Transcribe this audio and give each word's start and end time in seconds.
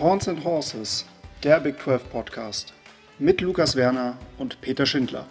Horns 0.00 0.28
and 0.28 0.44
Horses, 0.44 1.04
der 1.42 1.58
Big 1.58 1.80
12 1.80 2.08
Podcast 2.10 2.72
mit 3.18 3.40
Lukas 3.40 3.74
Werner 3.74 4.16
und 4.38 4.60
Peter 4.60 4.86
Schindler. 4.86 5.26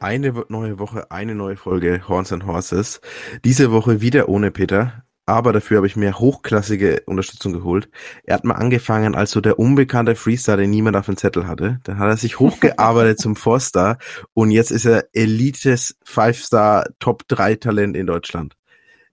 Eine 0.00 0.32
neue 0.48 0.80
Woche, 0.80 1.08
eine 1.12 1.36
neue 1.36 1.56
Folge 1.56 2.08
Horns 2.08 2.32
and 2.32 2.44
Horses. 2.44 3.00
Diese 3.44 3.70
Woche 3.70 4.00
wieder 4.00 4.28
ohne 4.28 4.50
Peter 4.50 5.04
aber 5.26 5.52
dafür 5.52 5.78
habe 5.78 5.86
ich 5.86 5.96
mir 5.96 6.18
hochklassige 6.18 7.02
Unterstützung 7.06 7.52
geholt. 7.52 7.88
Er 8.24 8.34
hat 8.34 8.44
mal 8.44 8.54
angefangen 8.54 9.14
als 9.14 9.30
so 9.30 9.40
der 9.40 9.58
unbekannte 9.58 10.14
Freestar, 10.14 10.56
den 10.56 10.70
niemand 10.70 10.96
auf 10.96 11.06
dem 11.06 11.16
Zettel 11.16 11.46
hatte. 11.46 11.80
Dann 11.84 11.98
hat 11.98 12.08
er 12.08 12.16
sich 12.16 12.38
hochgearbeitet 12.38 13.20
zum 13.20 13.36
Four-Star 13.36 13.98
und 14.34 14.50
jetzt 14.50 14.70
ist 14.70 14.86
er 14.86 15.06
Elites 15.12 15.96
Five-Star 16.04 16.86
Top 16.98 17.26
3 17.28 17.56
Talent 17.56 17.96
in 17.96 18.06
Deutschland. 18.06 18.56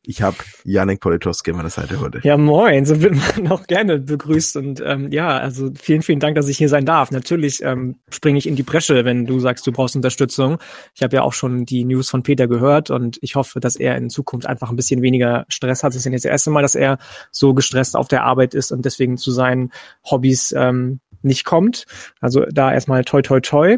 Ich 0.10 0.24
habe 0.24 0.38
Janik 0.64 1.02
Politoski 1.02 1.52
an 1.52 1.58
meiner 1.58 1.70
Seite 1.70 2.00
heute. 2.00 2.20
Ja, 2.24 2.36
moin, 2.36 2.84
so 2.84 3.00
wird 3.00 3.14
man 3.14 3.52
auch 3.52 3.68
gerne 3.68 4.00
begrüßt. 4.00 4.58
Und 4.58 4.82
ähm, 4.84 5.12
ja, 5.12 5.38
also 5.38 5.70
vielen, 5.80 6.02
vielen 6.02 6.20
Dank, 6.20 6.36
dass 6.36 6.48
ich 6.48 6.58
hier 6.58 6.68
sein 6.68 6.84
darf. 6.84 7.12
Natürlich 7.12 7.62
ähm, 7.62 8.00
springe 8.10 8.40
ich 8.40 8.48
in 8.48 8.56
die 8.56 8.64
Bresche, 8.64 9.06
wenn 9.06 9.28
du 9.28 9.40
sagst, 9.40 9.68
du 9.68 9.72
brauchst 9.72 9.96
Unterstützung. 9.96 10.58
Ich 10.96 11.04
habe 11.04 11.16
ja 11.16 11.22
auch 11.22 11.34
schon 11.34 11.64
die 11.64 11.86
News 11.86 12.10
von 12.10 12.24
Peter 12.24 12.48
gehört 12.48 12.90
und 12.90 13.20
ich 13.22 13.36
hoffe, 13.36 13.60
dass 13.60 13.76
er 13.76 13.98
in 13.98 14.10
Zukunft 14.10 14.48
einfach 14.48 14.72
ein 14.72 14.76
bisschen 14.76 15.04
weniger 15.04 15.46
Stress 15.48 15.84
hat. 15.84 15.92
Es 15.92 15.98
ist 15.98 16.06
ja 16.06 16.10
nicht 16.10 16.26
das 16.26 16.32
erste 16.32 16.50
Mal, 16.50 16.64
dass 16.64 16.74
er 16.74 16.98
so 17.30 17.54
gestresst 17.54 17.96
auf 17.96 18.08
der 18.08 18.24
Arbeit 18.24 18.56
ist 18.56 18.72
und 18.72 18.86
deswegen 18.86 19.16
zu 19.16 19.30
seinen 19.30 19.72
Hobbys 20.10 20.56
ähm, 20.58 21.02
nicht 21.22 21.46
kommt. 21.46 21.86
Also 22.20 22.48
da 22.50 22.74
erstmal 22.74 23.04
toi 23.04 23.22
toi 23.22 23.42
toi. 23.42 23.78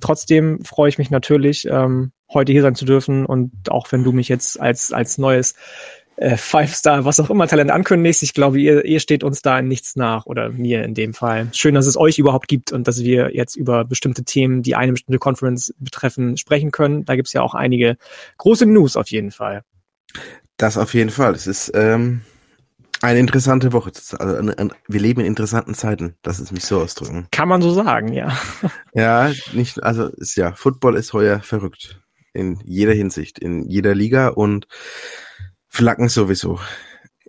Trotzdem 0.00 0.64
freue 0.64 0.88
ich 0.88 0.98
mich 0.98 1.10
natürlich, 1.10 1.66
ähm, 1.66 2.12
heute 2.32 2.52
hier 2.52 2.62
sein 2.62 2.74
zu 2.74 2.84
dürfen 2.84 3.24
und 3.24 3.70
auch 3.70 3.90
wenn 3.92 4.04
du 4.04 4.12
mich 4.12 4.28
jetzt 4.28 4.60
als, 4.60 4.92
als 4.92 5.16
neues 5.16 5.54
äh, 6.16 6.36
Five-Star, 6.36 7.04
was 7.04 7.20
auch 7.20 7.30
immer 7.30 7.46
Talent 7.46 7.70
ankündigst, 7.70 8.22
ich 8.22 8.34
glaube, 8.34 8.58
ihr, 8.58 8.84
ihr 8.84 9.00
steht 9.00 9.22
uns 9.22 9.42
da 9.42 9.58
in 9.58 9.68
nichts 9.68 9.96
nach 9.96 10.26
oder 10.26 10.50
mir 10.50 10.82
in 10.82 10.94
dem 10.94 11.14
Fall. 11.14 11.48
Schön, 11.52 11.74
dass 11.74 11.86
es 11.86 11.96
euch 11.96 12.18
überhaupt 12.18 12.48
gibt 12.48 12.72
und 12.72 12.88
dass 12.88 13.04
wir 13.04 13.34
jetzt 13.34 13.54
über 13.54 13.84
bestimmte 13.84 14.24
Themen, 14.24 14.62
die 14.62 14.74
eine 14.74 14.92
bestimmte 14.92 15.18
Conference 15.18 15.74
betreffen, 15.78 16.36
sprechen 16.36 16.70
können. 16.70 17.04
Da 17.04 17.16
gibt's 17.16 17.32
ja 17.32 17.42
auch 17.42 17.54
einige 17.54 17.96
große 18.38 18.66
News 18.66 18.96
auf 18.96 19.08
jeden 19.10 19.30
Fall. 19.30 19.62
Das 20.56 20.78
auf 20.78 20.94
jeden 20.94 21.10
Fall. 21.10 21.34
Es 21.34 21.46
ist 21.46 21.72
ähm, 21.74 22.22
eine 23.06 23.20
interessante 23.20 23.72
Woche. 23.72 23.90
Also 24.18 24.36
eine, 24.36 24.58
eine, 24.58 24.70
wir 24.88 25.00
leben 25.00 25.20
in 25.20 25.26
interessanten 25.26 25.74
Zeiten, 25.74 26.16
das 26.22 26.40
ist 26.40 26.52
mich 26.52 26.64
so 26.64 26.80
ausdrücken. 26.80 27.28
Kann 27.30 27.48
man 27.48 27.62
so 27.62 27.72
sagen, 27.72 28.12
ja. 28.12 28.36
Ja, 28.94 29.32
nicht, 29.52 29.82
also 29.82 30.08
ist 30.08 30.36
ja, 30.36 30.52
Football 30.52 30.96
ist 30.96 31.12
heuer 31.12 31.40
verrückt. 31.40 32.00
In 32.32 32.60
jeder 32.64 32.92
Hinsicht, 32.92 33.38
in 33.38 33.64
jeder 33.68 33.94
Liga 33.94 34.28
und 34.28 34.66
Flaggen 35.68 36.08
sowieso. 36.08 36.60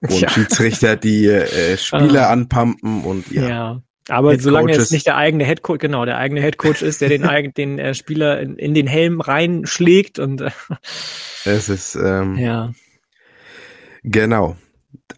Und 0.01 0.19
ja. 0.19 0.29
Schiedsrichter, 0.29 0.95
die 0.95 1.27
äh, 1.27 1.77
Spieler 1.77 2.27
ah. 2.27 2.31
anpumpen 2.31 3.03
und 3.03 3.31
ja. 3.31 3.47
ja. 3.47 3.81
Aber 4.09 4.39
solange 4.39 4.71
es 4.71 4.91
nicht 4.91 5.05
der 5.05 5.17
eigene 5.17 5.43
Headcoach, 5.43 5.79
genau, 5.79 6.05
der 6.05 6.17
eigene 6.17 6.41
Headcoach 6.41 6.81
ist, 6.81 7.01
der 7.01 7.09
den, 7.09 7.53
den 7.57 7.79
äh, 7.79 7.93
Spieler 7.93 8.39
in, 8.39 8.55
in, 8.55 8.73
den 8.73 8.87
Helm 8.87 9.21
reinschlägt 9.21 10.17
und 10.19 10.41
äh, 10.41 10.51
es 11.45 11.67
ist 11.67 11.95
ähm, 11.95 12.37
ja 12.37 12.71
genau. 14.03 14.55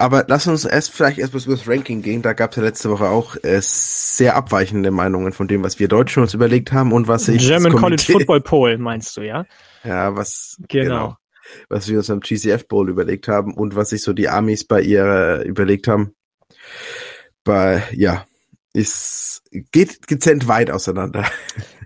Aber 0.01 0.23
lass 0.29 0.47
uns 0.47 0.63
erst 0.63 0.91
vielleicht 0.93 1.19
erst 1.19 1.33
über 1.33 1.55
das 1.55 1.67
Ranking 1.67 2.01
gehen. 2.01 2.21
Da 2.21 2.31
gab 2.31 2.51
es 2.51 2.57
ja 2.57 2.63
letzte 2.63 2.89
Woche 2.89 3.09
auch 3.09 3.35
äh, 3.43 3.59
sehr 3.61 4.37
abweichende 4.37 4.91
Meinungen 4.91 5.33
von 5.33 5.49
dem, 5.49 5.61
was 5.61 5.77
wir 5.77 5.89
Deutschen 5.89 6.23
uns 6.23 6.33
überlegt 6.33 6.71
haben 6.71 6.93
und 6.93 7.09
was 7.09 7.27
ich. 7.27 7.45
German 7.45 7.73
College 7.73 8.03
Football 8.09 8.39
Poll 8.39 8.77
meinst 8.77 9.15
du, 9.17 9.21
ja? 9.21 9.45
Ja, 9.83 10.13
was 10.15 10.57
genau. 10.67 10.83
genau. 10.83 11.17
Was 11.69 11.87
wir 11.87 11.97
uns 11.99 12.09
am 12.09 12.19
GCF 12.19 12.67
Bowl 12.67 12.89
überlegt 12.89 13.29
haben 13.29 13.53
und 13.53 13.75
was 13.75 13.89
sich 13.89 14.01
so 14.01 14.11
die 14.11 14.27
Amis 14.27 14.65
bei 14.65 14.81
ihr 14.81 15.41
überlegt 15.45 15.87
haben. 15.87 16.13
Bei, 17.45 17.83
ja, 17.93 18.25
ist, 18.73 19.41
geht 19.71 20.07
gezent 20.07 20.47
weit 20.47 20.69
auseinander. 20.69 21.25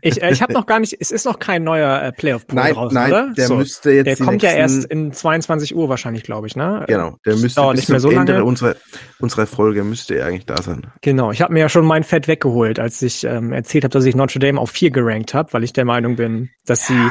Ich, 0.02 0.22
äh, 0.22 0.32
ich 0.32 0.42
habe 0.42 0.52
noch 0.54 0.66
gar 0.66 0.80
nicht, 0.82 0.98
es 1.00 1.12
ist 1.12 1.26
noch 1.26 1.40
kein 1.40 1.64
neuer 1.64 2.02
äh, 2.02 2.12
Playoff 2.12 2.46
Pool 2.46 2.60
nein, 2.60 2.74
draußen, 2.74 2.94
nein, 2.94 3.12
oder? 3.12 3.34
Der 3.38 3.48
so, 3.48 3.56
müsste 3.56 3.92
jetzt. 3.92 4.06
Der 4.06 4.18
kommt 4.18 4.42
nächsten, 4.42 4.48
ja 4.48 4.52
erst 4.52 4.86
in 4.86 5.14
22 5.14 5.76
Uhr 5.76 5.88
wahrscheinlich, 5.88 6.24
glaube 6.24 6.48
ich, 6.48 6.58
ne? 6.58 6.84
Genau, 6.88 7.18
der 7.26 7.38
müsste 7.38 7.62
dauert 7.62 7.78
nicht 7.78 7.88
mehr 7.88 8.02
so 8.02 8.10
Ende 8.10 8.34
lange. 8.34 8.46
unserer, 8.46 8.76
unserer 9.20 9.48
Folge 9.48 9.84
müsste 9.86 10.16
er 10.16 10.28
eigentlich 10.28 10.46
da 10.46 10.62
sein. 10.62 10.82
Genau, 11.02 11.32
ich 11.32 11.42
habe 11.42 11.54
mir 11.54 11.62
ja 11.62 11.70
schon 11.70 11.86
mein 11.86 12.04
Fett 12.04 12.28
weggeholt, 12.28 12.80
als 12.80 13.02
ich 13.02 13.24
ähm, 13.24 13.54
erzählt 13.54 13.86
habe, 13.86 13.94
dass 13.94 14.04
ich 14.04 14.16
Notre 14.16 14.40
Dame 14.40 14.60
auf 14.60 14.72
vier 14.72 14.92
gerankt 14.92 15.34
habe, 15.34 15.54
weil 15.54 15.64
ich 15.64 15.72
der 15.72 15.86
Meinung 15.86 16.18
bin, 16.18 16.50
dass 16.66 16.86
sie 16.86 17.10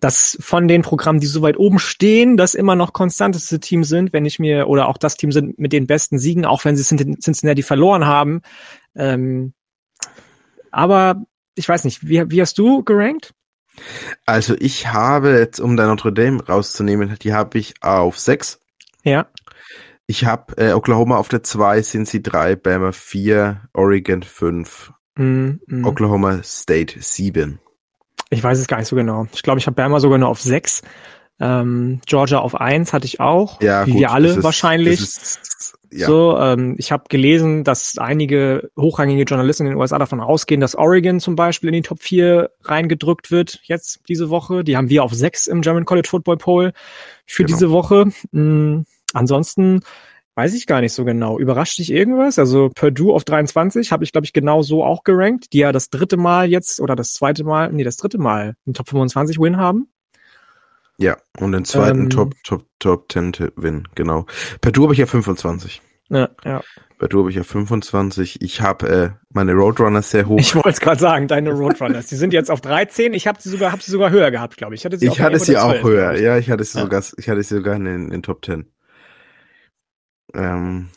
das 0.00 0.36
von 0.40 0.66
den 0.66 0.82
Programmen, 0.82 1.20
die 1.20 1.26
so 1.26 1.42
weit 1.42 1.56
oben 1.56 1.78
stehen, 1.78 2.36
das 2.36 2.54
immer 2.54 2.74
noch 2.74 2.92
konstanteste 2.92 3.60
Team 3.60 3.84
sind, 3.84 4.12
wenn 4.12 4.26
ich 4.26 4.40
mir, 4.40 4.66
oder 4.66 4.88
auch 4.88 4.98
das 4.98 5.16
Team 5.16 5.30
sind 5.30 5.60
mit 5.60 5.72
den 5.72 5.86
besten 5.86 6.18
Siegen, 6.18 6.44
auch 6.44 6.64
wenn 6.64 6.76
sie 6.76 6.82
Cincinnati 6.82 7.62
verloren 7.62 8.04
haben. 8.04 8.42
Ähm, 8.94 9.54
aber 10.70 11.24
ich 11.54 11.68
weiß 11.68 11.84
nicht, 11.84 12.06
wie, 12.08 12.30
wie 12.30 12.40
hast 12.40 12.58
du 12.58 12.82
gerankt? 12.82 13.34
Also 14.26 14.54
ich 14.58 14.92
habe 14.92 15.38
jetzt, 15.38 15.60
um 15.60 15.76
da 15.76 15.86
Notre 15.86 16.12
Dame 16.12 16.44
rauszunehmen, 16.44 17.16
die 17.22 17.32
habe 17.32 17.58
ich 17.58 17.74
auf 17.82 18.18
sechs. 18.18 18.60
Ja. 19.02 19.26
Ich 20.06 20.24
habe 20.26 20.56
äh, 20.58 20.72
Oklahoma 20.72 21.16
auf 21.16 21.28
der 21.28 21.42
zwei, 21.42 21.80
sind 21.82 22.08
sie 22.08 22.22
drei, 22.22 22.56
Bama 22.56 22.92
vier, 22.92 23.62
Oregon 23.72 24.22
fünf, 24.22 24.92
mm, 25.16 25.52
mm. 25.66 25.84
Oklahoma 25.86 26.42
State 26.42 27.00
sieben. 27.00 27.60
Ich 28.28 28.42
weiß 28.42 28.58
es 28.58 28.66
gar 28.66 28.78
nicht 28.78 28.88
so 28.88 28.96
genau. 28.96 29.26
Ich 29.32 29.42
glaube, 29.42 29.58
ich 29.58 29.66
habe 29.66 29.74
Bama 29.74 30.00
sogar 30.00 30.18
nur 30.18 30.28
auf 30.28 30.40
sechs. 30.40 30.82
Ähm, 31.40 32.00
Georgia 32.06 32.38
auf 32.38 32.54
eins 32.54 32.92
hatte 32.92 33.06
ich 33.06 33.20
auch. 33.20 33.60
Ja, 33.62 33.86
wie 33.86 33.92
gut, 33.92 34.00
wir 34.00 34.10
alle 34.10 34.28
ist, 34.28 34.42
wahrscheinlich. 34.42 35.00
Ist, 35.00 35.78
ja. 35.92 36.06
So, 36.06 36.38
ähm, 36.38 36.74
ich 36.78 36.90
habe 36.90 37.04
gelesen, 37.08 37.64
dass 37.64 37.98
einige 37.98 38.70
hochrangige 38.78 39.24
Journalisten 39.24 39.66
in 39.66 39.72
den 39.72 39.78
USA 39.78 39.98
davon 39.98 40.20
ausgehen, 40.20 40.60
dass 40.60 40.74
Oregon 40.74 41.20
zum 41.20 41.36
Beispiel 41.36 41.68
in 41.68 41.74
die 41.74 41.82
Top 41.82 42.02
4 42.02 42.50
reingedrückt 42.62 43.30
wird 43.30 43.60
jetzt 43.64 44.00
diese 44.08 44.30
Woche. 44.30 44.64
Die 44.64 44.76
haben 44.76 44.88
wir 44.88 45.04
auf 45.04 45.12
6 45.12 45.48
im 45.48 45.60
German 45.60 45.84
College 45.84 46.08
Football 46.08 46.38
Poll 46.38 46.72
für 47.26 47.44
genau. 47.44 47.54
diese 47.54 47.70
Woche. 47.70 48.06
Mhm. 48.30 48.86
Ansonsten 49.12 49.80
weiß 50.34 50.54
ich 50.54 50.66
gar 50.66 50.80
nicht 50.80 50.94
so 50.94 51.04
genau. 51.04 51.38
Überrascht 51.38 51.78
dich 51.78 51.92
irgendwas? 51.92 52.38
Also 52.38 52.70
Purdue 52.74 53.12
auf 53.12 53.24
23 53.24 53.92
habe 53.92 54.04
ich, 54.04 54.12
glaube 54.12 54.24
ich, 54.24 54.32
genau 54.32 54.62
so 54.62 54.84
auch 54.84 55.04
gerankt, 55.04 55.52
die 55.52 55.58
ja 55.58 55.72
das 55.72 55.90
dritte 55.90 56.16
Mal 56.16 56.48
jetzt 56.48 56.80
oder 56.80 56.96
das 56.96 57.12
zweite 57.12 57.44
Mal, 57.44 57.70
nee, 57.72 57.84
das 57.84 57.98
dritte 57.98 58.18
Mal 58.18 58.54
einen 58.64 58.74
Top 58.74 58.88
25 58.88 59.38
Win 59.38 59.58
haben. 59.58 59.91
Ja, 60.98 61.16
und 61.38 61.52
den 61.52 61.64
zweiten 61.64 62.02
ähm, 62.02 62.10
Top, 62.10 62.34
Top, 62.44 62.66
Top 62.78 63.10
10 63.10 63.52
Win, 63.56 63.88
genau. 63.94 64.26
Purdue 64.60 64.84
habe 64.84 64.92
ich 64.92 64.98
ja 64.98 65.06
25. 65.06 65.82
Ja, 66.10 66.28
ja. 66.44 66.62
Purdue 66.98 67.20
habe 67.20 67.30
ich 67.30 67.36
ja 67.36 67.42
25. 67.42 68.42
Ich 68.42 68.60
habe 68.60 68.88
äh, 68.88 69.10
meine 69.30 69.54
Roadrunners 69.54 70.10
sehr 70.10 70.26
hoch. 70.26 70.38
Ich 70.38 70.54
wollte 70.54 70.68
es 70.68 70.80
gerade 70.80 71.00
sagen, 71.00 71.26
deine 71.26 71.50
Roadrunners. 71.50 72.06
die 72.06 72.16
sind 72.16 72.32
jetzt 72.32 72.50
auf 72.50 72.60
13. 72.60 73.14
Ich 73.14 73.26
habe 73.26 73.40
sie 73.40 73.48
sogar, 73.48 73.72
hab 73.72 73.82
sie 73.82 73.90
sogar 73.90 74.10
höher 74.10 74.30
gehabt, 74.30 74.56
glaube 74.56 74.74
ich. 74.74 74.82
Ich 74.82 74.84
hatte 74.84 74.98
sie, 74.98 75.06
ich 75.06 75.20
hatte 75.20 75.38
sie 75.38 75.56
auch 75.56 75.70
12, 75.70 75.82
höher. 75.84 76.20
Ja, 76.20 76.36
ich 76.36 76.50
hatte 76.50 76.64
sie 76.64 76.78
ja. 76.78 76.84
sogar, 76.84 77.02
ich 77.16 77.28
hatte 77.28 77.42
sie 77.42 77.54
sogar 77.56 77.74
in 77.76 77.84
den, 77.84 78.04
in 78.04 78.10
den 78.10 78.22
Top 78.22 78.44
10. 78.44 78.66
Ähm, 80.34 80.88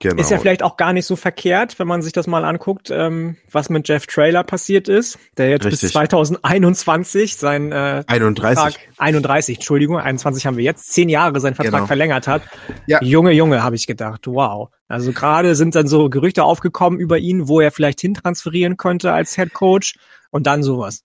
Genau. 0.00 0.20
Ist 0.20 0.30
ja 0.30 0.38
vielleicht 0.38 0.62
auch 0.62 0.76
gar 0.76 0.92
nicht 0.92 1.06
so 1.06 1.16
verkehrt, 1.16 1.78
wenn 1.78 1.88
man 1.88 2.02
sich 2.02 2.12
das 2.12 2.26
mal 2.26 2.44
anguckt, 2.44 2.90
ähm, 2.90 3.36
was 3.50 3.70
mit 3.70 3.88
Jeff 3.88 4.06
Trailer 4.06 4.44
passiert 4.44 4.86
ist, 4.86 5.18
der 5.38 5.48
jetzt 5.48 5.64
Richtig. 5.64 5.80
bis 5.80 5.92
2021 5.92 7.36
sein 7.36 7.72
äh, 7.72 8.04
31. 8.06 8.58
Vertrag, 8.58 8.74
31, 8.98 9.56
Entschuldigung, 9.56 9.96
21 9.96 10.46
haben 10.46 10.58
wir 10.58 10.64
jetzt, 10.64 10.92
zehn 10.92 11.08
Jahre 11.08 11.40
seinen 11.40 11.54
Vertrag 11.54 11.72
genau. 11.72 11.86
verlängert 11.86 12.28
hat. 12.28 12.42
Ja. 12.86 13.02
Junge, 13.02 13.32
Junge, 13.32 13.62
habe 13.62 13.76
ich 13.76 13.86
gedacht, 13.86 14.26
wow. 14.26 14.68
Also 14.88 15.12
gerade 15.12 15.54
sind 15.54 15.74
dann 15.74 15.88
so 15.88 16.10
Gerüchte 16.10 16.44
aufgekommen 16.44 17.00
über 17.00 17.16
ihn, 17.16 17.48
wo 17.48 17.60
er 17.60 17.72
vielleicht 17.72 18.00
hintransferieren 18.02 18.76
könnte 18.76 19.14
als 19.14 19.36
Head 19.36 19.54
Coach 19.54 19.94
und 20.30 20.46
dann 20.46 20.62
sowas. 20.62 21.02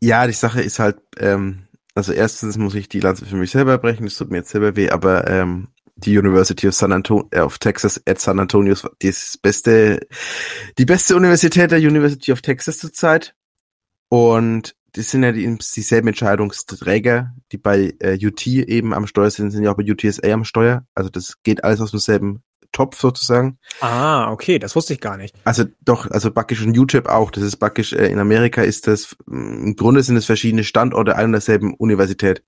Ja, 0.00 0.26
die 0.26 0.34
Sache 0.34 0.60
ist 0.60 0.78
halt, 0.78 0.98
ähm, 1.18 1.66
also 1.94 2.12
erstens 2.12 2.58
muss 2.58 2.74
ich 2.74 2.90
die 2.90 3.00
Lanze 3.00 3.24
für 3.24 3.36
mich 3.36 3.50
selber 3.50 3.78
brechen, 3.78 4.04
das 4.04 4.16
tut 4.16 4.30
mir 4.30 4.38
jetzt 4.38 4.50
selber 4.50 4.76
weh, 4.76 4.90
aber 4.90 5.26
ähm, 5.28 5.68
die 5.98 6.16
University 6.16 6.68
of 6.68 6.74
San 6.74 6.92
Antonio, 6.92 7.28
äh, 7.30 7.40
of 7.40 7.58
Texas 7.58 8.00
at 8.06 8.20
San 8.20 8.38
Antonio 8.38 8.72
ist 8.72 8.88
das 9.00 9.38
beste, 9.40 10.06
die 10.78 10.84
beste 10.84 11.16
Universität 11.16 11.70
der 11.70 11.78
University 11.78 12.32
of 12.32 12.42
Texas 12.42 12.78
zurzeit. 12.78 13.34
Und 14.08 14.74
das 14.92 15.10
sind 15.10 15.22
ja 15.22 15.32
die, 15.32 15.58
dieselben 15.58 16.08
Entscheidungsträger, 16.08 17.34
die 17.52 17.58
bei 17.58 17.94
äh, 18.00 18.18
UT 18.24 18.46
eben 18.46 18.94
am 18.94 19.06
Steuer 19.06 19.30
sind, 19.30 19.50
sind 19.50 19.64
ja 19.64 19.72
auch 19.72 19.76
bei 19.76 19.84
UTSA 19.84 20.28
am 20.32 20.44
Steuer. 20.44 20.86
Also 20.94 21.10
das 21.10 21.34
geht 21.42 21.62
alles 21.64 21.80
aus 21.80 21.90
demselben 21.90 22.42
Topf 22.72 22.98
sozusagen. 23.00 23.58
Ah, 23.80 24.30
okay, 24.30 24.58
das 24.58 24.76
wusste 24.76 24.94
ich 24.94 25.00
gar 25.00 25.16
nicht. 25.16 25.34
Also 25.44 25.64
doch, 25.80 26.10
also 26.10 26.30
Backisch 26.30 26.62
und 26.62 26.76
UTEP 26.76 27.08
auch. 27.08 27.30
Das 27.30 27.42
ist 27.42 27.56
Backisch, 27.56 27.92
äh, 27.92 28.06
in 28.06 28.18
Amerika 28.18 28.62
ist 28.62 28.86
das, 28.86 29.16
im 29.26 29.74
Grunde 29.76 30.02
sind 30.02 30.16
es 30.16 30.26
verschiedene 30.26 30.64
Standorte 30.64 31.16
einer 31.16 31.26
und 31.26 31.32
derselben 31.32 31.74
Universität. 31.74 32.42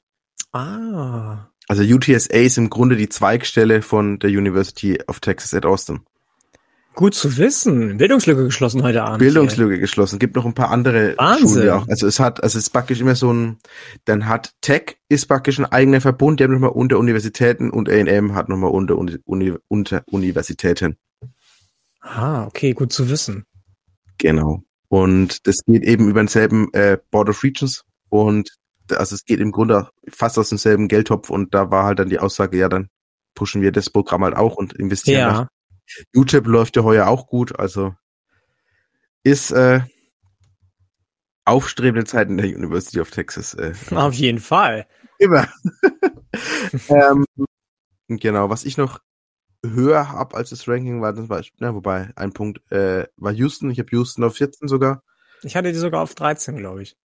Ah. 0.52 1.50
Also 1.70 1.84
UTSA 1.84 2.34
ist 2.34 2.58
im 2.58 2.68
Grunde 2.68 2.96
die 2.96 3.08
Zweigstelle 3.08 3.80
von 3.80 4.18
der 4.18 4.30
University 4.30 4.98
of 5.06 5.20
Texas 5.20 5.54
at 5.54 5.64
Austin. 5.64 6.00
Gut 6.96 7.14
zu 7.14 7.36
wissen. 7.36 7.96
Bildungslücke 7.96 8.42
geschlossen 8.42 8.82
heute 8.82 9.04
Abend. 9.04 9.20
Bildungslücke 9.20 9.74
hier. 9.74 9.80
geschlossen. 9.80 10.18
Gibt 10.18 10.34
noch 10.34 10.44
ein 10.44 10.54
paar 10.54 10.72
andere 10.72 11.14
Wahnsinn. 11.16 11.48
Schulen 11.48 11.70
auch. 11.70 11.86
Also 11.86 12.08
es 12.08 12.18
hat, 12.18 12.42
also 12.42 12.58
es 12.58 12.64
ist 12.64 12.70
praktisch 12.70 13.00
immer 13.00 13.14
so 13.14 13.32
ein, 13.32 13.58
dann 14.04 14.26
hat 14.26 14.50
Tech 14.62 14.96
ist 15.08 15.26
praktisch 15.26 15.60
ein 15.60 15.64
eigener 15.64 16.00
Verbund, 16.00 16.40
der 16.40 16.48
nochmal 16.48 16.70
unter 16.70 16.98
Universitäten 16.98 17.70
und 17.70 17.88
A&M 17.88 18.34
hat 18.34 18.48
nochmal 18.48 18.72
unter, 18.72 18.98
Uni, 18.98 19.54
unter 19.68 20.02
Universitäten. 20.06 20.96
Ah, 22.00 22.46
okay, 22.46 22.72
gut 22.72 22.92
zu 22.92 23.08
wissen. 23.08 23.44
Genau. 24.18 24.64
Und 24.88 25.46
das 25.46 25.60
geht 25.66 25.84
eben 25.84 26.10
über 26.10 26.18
denselben 26.18 26.74
äh, 26.74 26.98
Board 27.12 27.28
of 27.28 27.44
Regions 27.44 27.84
und 28.08 28.58
also 28.92 29.14
es 29.14 29.24
geht 29.24 29.40
im 29.40 29.52
Grunde 29.52 29.88
fast 30.08 30.38
aus 30.38 30.48
demselben 30.48 30.88
Geldtopf 30.88 31.30
und 31.30 31.54
da 31.54 31.70
war 31.70 31.84
halt 31.84 31.98
dann 31.98 32.08
die 32.08 32.18
Aussage, 32.18 32.58
ja, 32.58 32.68
dann 32.68 32.88
pushen 33.34 33.62
wir 33.62 33.72
das 33.72 33.90
Programm 33.90 34.24
halt 34.24 34.36
auch 34.36 34.56
und 34.56 34.72
investieren. 34.72 35.20
Ja. 35.20 35.32
Nach. 35.32 35.48
UTEP 36.14 36.46
läuft 36.46 36.76
ja 36.76 36.82
heuer 36.84 37.08
auch 37.08 37.26
gut, 37.26 37.58
also 37.58 37.94
ist 39.24 39.50
äh, 39.50 39.80
aufstrebende 41.44 42.04
Zeiten 42.04 42.36
der 42.36 42.46
University 42.46 43.00
of 43.00 43.10
Texas. 43.10 43.54
Äh, 43.54 43.74
Auf 43.94 44.14
jeden 44.14 44.38
Fall. 44.38 44.86
Immer. 45.18 45.48
ähm, 46.88 47.24
genau, 48.08 48.50
was 48.50 48.64
ich 48.64 48.76
noch 48.76 49.00
höher 49.64 50.10
habe 50.10 50.36
als 50.36 50.50
das 50.50 50.66
Ranking 50.68 51.02
war, 51.02 51.12
das 51.12 51.28
war, 51.28 51.42
na, 51.58 51.74
wobei, 51.74 52.10
ein 52.16 52.32
Punkt 52.32 52.60
äh, 52.72 53.06
war 53.16 53.32
Houston. 53.32 53.70
Ich 53.70 53.78
habe 53.78 53.90
Houston 53.92 54.24
auf 54.24 54.36
14 54.36 54.68
sogar. 54.68 55.02
Ich 55.42 55.56
hatte 55.56 55.72
die 55.72 55.78
sogar 55.78 56.02
auf 56.02 56.14
13, 56.14 56.56
glaube 56.56 56.82
ich. 56.82 56.96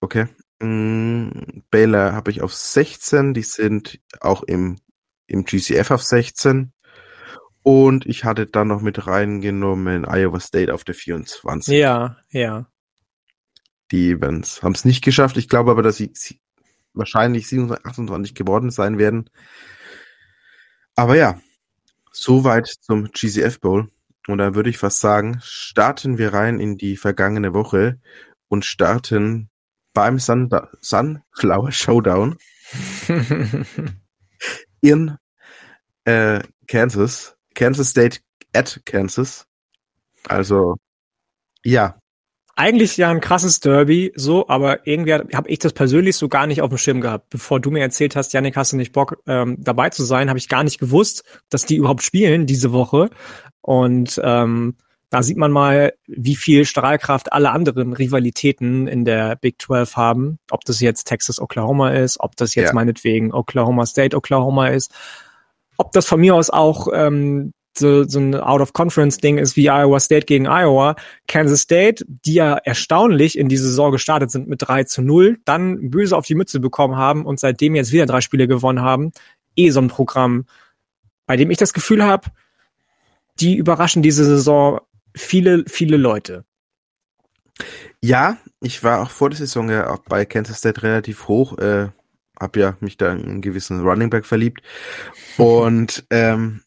Okay. 0.00 0.26
Mm, 0.62 1.62
Baylor 1.70 2.12
habe 2.12 2.30
ich 2.30 2.40
auf 2.40 2.54
16. 2.54 3.34
Die 3.34 3.42
sind 3.42 4.00
auch 4.20 4.42
im, 4.44 4.78
im 5.26 5.44
GCF 5.44 5.90
auf 5.90 6.02
16. 6.02 6.72
Und 7.62 8.06
ich 8.06 8.24
hatte 8.24 8.46
dann 8.46 8.68
noch 8.68 8.80
mit 8.80 9.06
reingenommen 9.06 10.04
Iowa 10.04 10.40
State 10.40 10.72
auf 10.72 10.84
der 10.84 10.94
24. 10.94 11.74
Ja, 11.74 12.16
ja. 12.30 12.66
Die 13.90 14.10
Events 14.10 14.62
haben 14.62 14.72
es 14.72 14.84
nicht 14.84 15.04
geschafft. 15.04 15.36
Ich 15.36 15.48
glaube 15.48 15.70
aber, 15.70 15.82
dass 15.82 15.96
sie, 15.96 16.12
sie 16.14 16.40
wahrscheinlich 16.94 17.48
27, 17.48 17.86
28 17.86 18.34
geworden 18.34 18.70
sein 18.70 18.98
werden. 18.98 19.30
Aber 20.94 21.16
ja, 21.16 21.40
soweit 22.12 22.66
zum 22.66 23.10
GCF 23.12 23.60
Bowl. 23.60 23.90
Und 24.28 24.38
da 24.38 24.54
würde 24.54 24.70
ich 24.70 24.78
fast 24.78 25.00
sagen, 25.00 25.40
starten 25.42 26.18
wir 26.18 26.32
rein 26.32 26.60
in 26.60 26.76
die 26.76 26.96
vergangene 26.96 27.54
Woche 27.54 28.00
und 28.48 28.64
starten 28.64 29.50
beim 29.92 30.18
Sun 30.18 30.50
Sunflower 30.80 31.72
Showdown 31.72 32.36
in 34.80 35.16
äh, 36.04 36.40
Kansas. 36.66 37.36
Kansas 37.54 37.90
State 37.90 38.20
at 38.54 38.80
Kansas. 38.84 39.46
Also, 40.28 40.76
ja. 41.64 41.98
Eigentlich 42.54 42.98
ja 42.98 43.10
ein 43.10 43.20
krasses 43.20 43.60
Derby, 43.60 44.12
so, 44.14 44.46
aber 44.48 44.86
irgendwie 44.86 45.14
habe 45.14 45.48
ich 45.48 45.58
das 45.58 45.72
persönlich 45.72 46.16
so 46.16 46.28
gar 46.28 46.46
nicht 46.46 46.60
auf 46.60 46.68
dem 46.68 46.76
Schirm 46.78 47.00
gehabt. 47.00 47.30
Bevor 47.30 47.60
du 47.60 47.70
mir 47.70 47.80
erzählt 47.80 48.14
hast, 48.14 48.34
Janik, 48.34 48.56
hast 48.56 48.72
du 48.72 48.76
nicht 48.76 48.92
Bock 48.92 49.22
ähm, 49.26 49.56
dabei 49.58 49.88
zu 49.88 50.04
sein, 50.04 50.28
habe 50.28 50.38
ich 50.38 50.48
gar 50.48 50.62
nicht 50.62 50.78
gewusst, 50.78 51.24
dass 51.48 51.64
die 51.64 51.76
überhaupt 51.76 52.02
spielen 52.02 52.46
diese 52.46 52.72
Woche. 52.72 53.08
Und 53.62 54.20
ähm, 54.22 54.76
da 55.12 55.22
sieht 55.22 55.36
man 55.36 55.52
mal, 55.52 55.92
wie 56.08 56.34
viel 56.34 56.64
Strahlkraft 56.64 57.32
alle 57.32 57.50
anderen 57.50 57.92
Rivalitäten 57.92 58.88
in 58.88 59.04
der 59.04 59.36
Big 59.36 59.62
12 59.62 59.96
haben. 59.96 60.38
Ob 60.50 60.64
das 60.64 60.80
jetzt 60.80 61.04
Texas 61.04 61.40
Oklahoma 61.40 61.90
ist, 61.90 62.18
ob 62.18 62.34
das 62.36 62.56
jetzt 62.56 62.68
ja. 62.68 62.74
meinetwegen 62.74 63.32
Oklahoma 63.32 63.86
State 63.86 64.16
Oklahoma 64.16 64.68
ist 64.68 64.90
ob 65.76 65.92
das 65.92 66.06
von 66.06 66.20
mir 66.20 66.34
aus 66.34 66.50
auch 66.50 66.88
ähm, 66.92 67.52
so, 67.76 68.04
so 68.04 68.20
ein 68.20 68.34
Out-of-Conference-Ding 68.34 69.38
ist 69.38 69.56
wie 69.56 69.68
Iowa 69.68 69.98
State 69.98 70.26
gegen 70.26 70.46
Iowa. 70.46 70.94
Kansas 71.26 71.60
State, 71.60 72.04
die 72.06 72.34
ja 72.34 72.54
erstaunlich 72.54 73.38
in 73.38 73.48
die 73.48 73.56
Saison 73.56 73.90
gestartet 73.90 74.30
sind 74.30 74.46
mit 74.46 74.62
3 74.62 74.84
zu 74.84 75.02
0, 75.02 75.38
dann 75.44 75.90
böse 75.90 76.16
auf 76.16 76.26
die 76.26 76.34
Mütze 76.34 76.60
bekommen 76.60 76.96
haben 76.96 77.24
und 77.24 77.40
seitdem 77.40 77.74
jetzt 77.74 77.92
wieder 77.92 78.06
drei 78.06 78.20
Spiele 78.20 78.46
gewonnen 78.46 78.82
haben. 78.82 79.12
Eh 79.56 79.70
so 79.70 79.80
ein 79.80 79.88
Programm, 79.88 80.44
bei 81.26 81.36
dem 81.36 81.50
ich 81.50 81.58
das 81.58 81.72
Gefühl 81.72 82.04
habe, 82.04 82.28
die 83.40 83.56
überraschen 83.56 84.02
diese 84.02 84.24
Saison 84.24 84.80
viele, 85.14 85.64
viele 85.66 85.96
Leute. 85.96 86.44
Ja, 88.00 88.38
ich 88.60 88.82
war 88.82 89.02
auch 89.02 89.10
vor 89.10 89.30
der 89.30 89.38
Saison 89.38 89.70
ja 89.70 89.90
auch 89.90 90.00
bei 90.00 90.24
Kansas 90.24 90.58
State 90.58 90.82
relativ 90.82 91.28
hoch. 91.28 91.58
Äh, 91.58 91.88
habe 92.40 92.60
ja 92.60 92.76
mich 92.80 92.96
da 92.96 93.12
in 93.12 93.24
einen 93.24 93.40
gewissen 93.42 93.80
Running 93.80 94.10
Back 94.10 94.26
verliebt. 94.26 94.62
Und 95.36 96.04
ähm, 96.10 96.62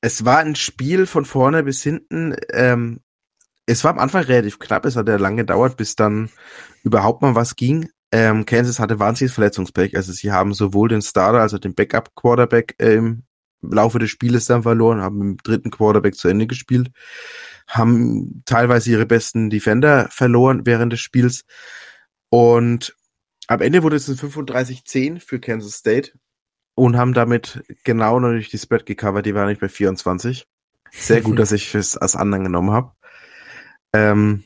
es 0.00 0.24
war 0.24 0.38
ein 0.38 0.56
Spiel 0.56 1.06
von 1.06 1.24
vorne 1.24 1.62
bis 1.62 1.82
hinten. 1.82 2.36
Ähm, 2.52 3.00
es 3.66 3.82
war 3.82 3.92
am 3.92 3.98
Anfang 3.98 4.22
relativ 4.24 4.58
knapp, 4.58 4.84
es 4.84 4.94
hat 4.94 5.08
ja 5.08 5.16
lange 5.16 5.38
gedauert, 5.38 5.76
bis 5.76 5.96
dann 5.96 6.30
überhaupt 6.84 7.22
mal 7.22 7.34
was 7.34 7.56
ging. 7.56 7.88
Ähm, 8.12 8.46
Kansas 8.46 8.78
hatte 8.78 9.00
wahnsinniges 9.00 9.34
Verletzungspech. 9.34 9.96
Also 9.96 10.12
sie 10.12 10.30
haben 10.30 10.54
sowohl 10.54 10.88
den 10.88 11.02
Starter, 11.02 11.40
also 11.40 11.58
den 11.58 11.74
Backup-Quarterback 11.74 12.76
äh, 12.78 12.94
im 12.94 13.24
Laufe 13.62 13.98
des 13.98 14.10
Spieles 14.10 14.44
dann 14.46 14.62
verloren, 14.62 15.00
haben 15.00 15.20
im 15.20 15.36
dritten 15.38 15.70
Quarterback 15.70 16.14
zu 16.14 16.28
Ende 16.28 16.46
gespielt, 16.46 16.90
haben 17.66 18.42
teilweise 18.46 18.90
ihre 18.90 19.06
besten 19.06 19.50
Defender 19.50 20.08
verloren 20.10 20.62
während 20.64 20.92
des 20.92 21.00
Spiels. 21.00 21.44
Und 22.28 22.96
am 23.48 23.60
Ende 23.60 23.82
wurde 23.82 23.96
es 23.96 24.08
ein 24.08 24.16
35-10 24.16 25.20
für 25.20 25.40
Kansas 25.40 25.74
State 25.74 26.12
und 26.74 26.96
haben 26.96 27.14
damit 27.14 27.62
genau 27.84 28.20
noch 28.20 28.32
nicht 28.32 28.52
die 28.52 28.58
Spread 28.58 28.86
gecovert. 28.86 29.26
Die 29.26 29.34
war 29.34 29.46
nicht 29.46 29.60
bei 29.60 29.68
24. 29.68 30.46
Sehr 30.92 31.20
gut, 31.22 31.38
dass 31.38 31.52
ich 31.52 31.74
es 31.74 31.96
als 31.96 32.16
anderen 32.16 32.44
genommen 32.44 32.70
habe. 32.70 32.92
Ähm, 33.92 34.44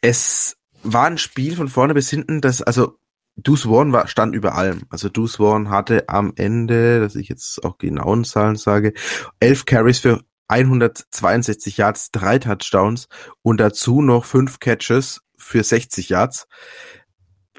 es 0.00 0.56
war 0.82 1.06
ein 1.06 1.18
Spiel 1.18 1.54
von 1.56 1.68
vorne 1.68 1.94
bis 1.94 2.10
hinten, 2.10 2.40
das, 2.40 2.62
also 2.62 2.98
Deuce 3.36 3.68
Warren 3.68 3.92
war, 3.92 4.08
stand 4.08 4.34
über 4.34 4.54
allem. 4.54 4.82
Also 4.90 5.08
Deuce 5.08 5.38
Warren 5.40 5.70
hatte 5.70 6.08
am 6.08 6.32
Ende, 6.36 7.00
dass 7.00 7.14
ich 7.14 7.28
jetzt 7.28 7.64
auch 7.64 7.78
genauen 7.78 8.24
Zahlen 8.24 8.56
sage, 8.56 8.92
elf 9.40 9.64
Carries 9.64 10.00
für 10.00 10.22
162 10.52 11.76
Yards, 11.76 12.10
drei 12.10 12.38
Touchdowns 12.38 13.08
und 13.42 13.58
dazu 13.58 14.02
noch 14.02 14.24
fünf 14.24 14.60
Catches 14.60 15.20
für 15.36 15.64
60 15.64 16.08
Yards 16.08 16.46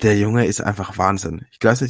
der 0.02 0.18
Junge 0.18 0.46
ist 0.46 0.62
einfach 0.62 0.98
Wahnsinn. 0.98 1.46
Ich 1.52 1.60
glaube, 1.60 1.88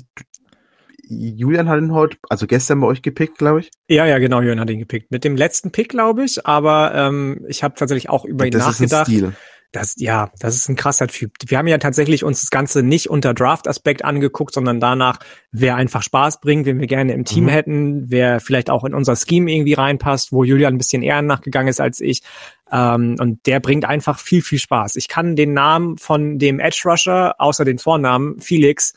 Julian 1.07 1.69
hat 1.69 1.79
ihn 1.79 1.93
heute, 1.93 2.17
also 2.29 2.47
gestern 2.47 2.79
bei 2.79 2.87
euch 2.87 3.01
gepickt, 3.01 3.37
glaube 3.37 3.61
ich. 3.61 3.71
Ja, 3.87 4.05
ja, 4.05 4.19
genau, 4.19 4.39
Julian 4.39 4.59
hat 4.59 4.69
ihn 4.69 4.79
gepickt. 4.79 5.11
Mit 5.11 5.23
dem 5.23 5.35
letzten 5.35 5.71
Pick, 5.71 5.89
glaube 5.89 6.23
ich, 6.23 6.45
aber 6.45 6.93
ähm, 6.95 7.45
ich 7.47 7.63
habe 7.63 7.75
tatsächlich 7.75 8.09
auch 8.09 8.25
über 8.25 8.45
ihn 8.45 8.51
das 8.51 8.65
nachgedacht. 8.65 9.07
Ist 9.07 9.13
ein 9.13 9.17
Stil. 9.17 9.33
Das, 9.73 9.95
ja, 9.97 10.29
das 10.39 10.55
ist 10.55 10.69
ein 10.69 10.75
krasser 10.75 11.07
Typ. 11.07 11.31
Wir 11.47 11.57
haben 11.57 11.67
ja 11.67 11.79
tatsächlich 11.79 12.23
uns 12.23 12.41
das 12.41 12.51
Ganze 12.51 12.83
nicht 12.83 13.09
unter 13.09 13.33
Draft-Aspekt 13.33 14.05
angeguckt, 14.05 14.53
sondern 14.53 14.79
danach, 14.79 15.17
wer 15.51 15.75
einfach 15.75 16.03
Spaß 16.03 16.41
bringt, 16.41 16.67
wen 16.67 16.79
wir 16.79 16.85
gerne 16.85 17.13
im 17.13 17.25
Team 17.25 17.45
mhm. 17.45 17.49
hätten, 17.49 18.11
wer 18.11 18.39
vielleicht 18.39 18.69
auch 18.69 18.83
in 18.83 18.93
unser 18.93 19.15
Scheme 19.15 19.51
irgendwie 19.51 19.73
reinpasst, 19.73 20.31
wo 20.31 20.43
Julian 20.43 20.75
ein 20.75 20.77
bisschen 20.77 21.01
eher 21.01 21.23
nachgegangen 21.23 21.69
ist 21.69 21.81
als 21.81 22.01
ich. 22.01 22.21
Ähm, 22.73 23.17
und 23.19 23.45
der 23.45 23.59
bringt 23.59 23.85
einfach 23.85 24.19
viel, 24.19 24.41
viel 24.41 24.57
Spaß. 24.57 24.95
Ich 24.95 25.07
kann 25.07 25.35
den 25.35 25.53
Namen 25.53 25.99
von 25.99 26.39
dem 26.39 26.59
Edge 26.59 26.81
Rusher, 26.85 27.35
außer 27.37 27.65
den 27.65 27.77
Vornamen, 27.77 28.39
Felix, 28.41 28.93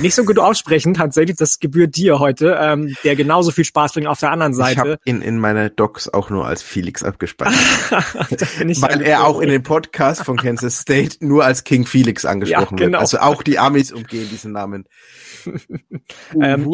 nicht 0.00 0.14
so 0.14 0.24
gut 0.24 0.38
aussprechen. 0.38 0.94
Tatsächlich, 0.94 1.36
das 1.36 1.58
gebührt 1.58 1.96
dir 1.96 2.20
heute, 2.20 2.56
ähm, 2.60 2.94
der 3.02 3.16
genauso 3.16 3.50
viel 3.50 3.64
Spaß 3.64 3.94
bringt 3.94 4.06
auf 4.06 4.20
der 4.20 4.30
anderen 4.30 4.54
Seite. 4.54 4.72
Ich 4.72 4.78
habe 4.78 4.98
ihn 5.04 5.22
in 5.22 5.40
meiner 5.40 5.70
Docs 5.70 6.08
auch 6.08 6.30
nur 6.30 6.46
als 6.46 6.62
Felix 6.62 7.02
abgespeichert. 7.02 7.56
Weil 8.80 9.02
er 9.02 9.26
auch 9.26 9.40
in 9.40 9.48
den 9.48 9.64
Podcast 9.64 10.24
von 10.24 10.36
Kansas 10.36 10.78
State 10.78 11.16
nur 11.18 11.44
als 11.44 11.64
King 11.64 11.84
Felix 11.84 12.24
angesprochen 12.24 12.78
ja, 12.78 12.84
genau. 12.86 12.92
wird. 12.92 13.00
Also 13.00 13.18
auch 13.18 13.42
die 13.42 13.58
Amis 13.58 13.90
umgehen 13.90 14.28
diesen 14.30 14.52
Namen. 14.52 14.84
ähm, 16.40 16.64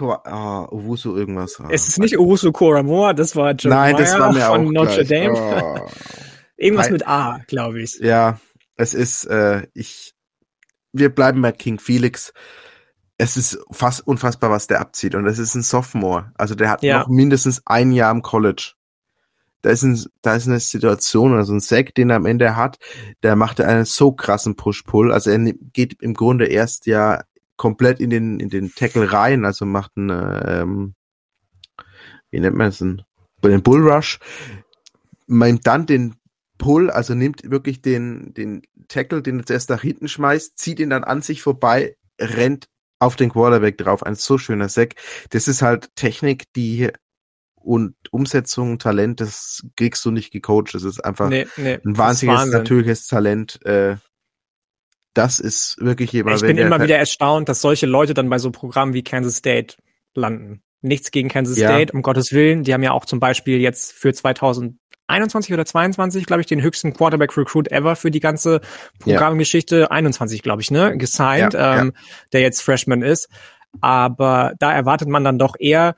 Ah, 0.00 0.66
Owusu 0.70 1.16
irgendwas. 1.16 1.60
Ah, 1.60 1.68
es 1.70 1.88
ist 1.88 1.98
nicht 1.98 2.18
Owusu 2.18 2.52
Koramoa, 2.52 3.12
das 3.12 3.34
war 3.36 3.52
John 3.52 3.70
Nein, 3.70 3.96
das 3.96 4.18
war 4.18 4.32
mir 4.32 4.40
von 4.40 4.72
Notre 4.72 5.04
gleich. 5.04 5.26
Dame. 5.26 5.84
Oh. 5.84 5.88
irgendwas 6.56 6.90
mit 6.90 7.06
A, 7.06 7.40
glaube 7.46 7.82
ich. 7.82 7.98
Ja, 7.98 8.38
es 8.76 8.94
ist, 8.94 9.24
äh, 9.24 9.66
ich, 9.74 10.14
wir 10.92 11.14
bleiben 11.14 11.42
bei 11.42 11.52
King 11.52 11.78
Felix. 11.78 12.32
Es 13.18 13.36
ist 13.36 13.58
fast 13.70 14.06
unfassbar, 14.06 14.50
was 14.50 14.66
der 14.66 14.80
abzieht. 14.80 15.14
Und 15.14 15.26
es 15.26 15.38
ist 15.38 15.54
ein 15.54 15.62
Sophomore. 15.62 16.32
Also 16.36 16.54
der 16.54 16.70
hat 16.70 16.82
ja. 16.82 17.00
noch 17.00 17.08
mindestens 17.08 17.62
ein 17.64 17.92
Jahr 17.92 18.10
im 18.10 18.22
College. 18.22 18.72
Da 19.62 19.70
ist, 19.70 19.82
ein, 19.82 20.00
da 20.22 20.36
ist 20.36 20.46
eine 20.46 20.60
Situation, 20.60 21.34
also 21.34 21.52
ein 21.52 21.60
Sack, 21.60 21.94
den 21.94 22.10
er 22.10 22.16
am 22.16 22.26
Ende 22.26 22.54
hat, 22.54 22.78
der 23.22 23.34
macht 23.34 23.60
einen 23.60 23.84
so 23.84 24.12
krassen 24.12 24.54
Push-Pull. 24.54 25.12
Also 25.12 25.30
er 25.30 25.38
geht 25.72 26.00
im 26.02 26.14
Grunde 26.14 26.46
erst 26.46 26.86
ja 26.86 27.22
komplett 27.56 28.00
in 28.00 28.10
den, 28.10 28.40
in 28.40 28.48
den 28.48 28.74
Tackle 28.74 29.12
rein, 29.12 29.44
also 29.44 29.64
macht 29.66 29.92
einen, 29.96 30.10
ähm, 30.10 30.94
wie 32.30 32.40
nennt 32.40 32.56
man 32.56 32.68
es 32.68 32.78
denn? 32.78 33.02
Bei 33.40 33.48
den 33.48 33.62
Bullrush, 33.62 34.18
meint 35.26 35.66
dann 35.66 35.86
den 35.86 36.16
Pull, 36.58 36.90
also 36.90 37.14
nimmt 37.14 37.50
wirklich 37.50 37.82
den, 37.82 38.32
den 38.34 38.62
Tackle, 38.88 39.22
den 39.22 39.40
er 39.40 39.46
zuerst 39.46 39.70
nach 39.70 39.82
hinten 39.82 40.08
schmeißt, 40.08 40.58
zieht 40.58 40.80
ihn 40.80 40.90
dann 40.90 41.04
an 41.04 41.22
sich 41.22 41.42
vorbei, 41.42 41.96
rennt 42.18 42.68
auf 42.98 43.16
den 43.16 43.30
Quarterback 43.30 43.76
drauf. 43.76 44.02
Ein 44.02 44.14
so 44.14 44.38
schöner 44.38 44.68
Sack. 44.70 44.94
Das 45.30 45.48
ist 45.48 45.60
halt 45.60 45.94
Technik, 45.96 46.52
die 46.54 46.90
und 47.56 47.94
Umsetzung, 48.10 48.78
Talent, 48.78 49.20
das 49.20 49.66
kriegst 49.76 50.04
du 50.04 50.12
nicht 50.12 50.32
gecoacht. 50.32 50.72
Das 50.74 50.84
ist 50.84 51.04
einfach 51.04 51.28
Nee, 51.28 51.46
nee, 51.56 51.80
ein 51.84 51.98
wahnsinniges 51.98 52.42
Wahnsinn. 52.42 52.58
natürliches 52.58 53.06
Talent. 53.06 53.60
Äh, 53.66 53.96
das 55.16 55.38
ist 55.38 55.76
wirklich 55.80 56.12
jemand, 56.12 56.36
Ich 56.36 56.42
bin 56.42 56.58
immer 56.58 56.80
wieder 56.82 56.98
erstaunt, 56.98 57.48
dass 57.48 57.60
solche 57.60 57.86
Leute 57.86 58.14
dann 58.14 58.28
bei 58.28 58.38
so 58.38 58.50
Programmen 58.50 58.92
wie 58.94 59.02
Kansas 59.02 59.36
State 59.36 59.76
landen. 60.14 60.62
Nichts 60.82 61.10
gegen 61.10 61.28
Kansas 61.28 61.58
Ja. 61.58 61.68
State, 61.68 61.92
um 61.92 62.02
Gottes 62.02 62.32
Willen. 62.32 62.62
Die 62.62 62.74
haben 62.74 62.82
ja 62.82 62.92
auch 62.92 63.04
zum 63.06 63.18
Beispiel 63.18 63.60
jetzt 63.60 63.92
für 63.92 64.12
2021 64.12 65.52
oder 65.52 65.64
22, 65.64 66.26
glaube 66.26 66.42
ich, 66.42 66.46
den 66.46 66.62
höchsten 66.62 66.92
Quarterback-Recruit 66.92 67.72
ever 67.72 67.96
für 67.96 68.10
die 68.10 68.20
ganze 68.20 68.60
Programmgeschichte. 69.00 69.90
21, 69.90 70.42
glaube 70.42 70.62
ich, 70.62 70.70
ne? 70.70 70.96
Gesigned, 70.96 71.54
Ja, 71.54 71.80
ähm, 71.80 71.92
der 72.32 72.42
jetzt 72.42 72.62
Freshman 72.62 73.02
ist. 73.02 73.28
Aber 73.80 74.54
da 74.58 74.72
erwartet 74.72 75.08
man 75.08 75.24
dann 75.24 75.38
doch 75.38 75.54
eher, 75.58 75.96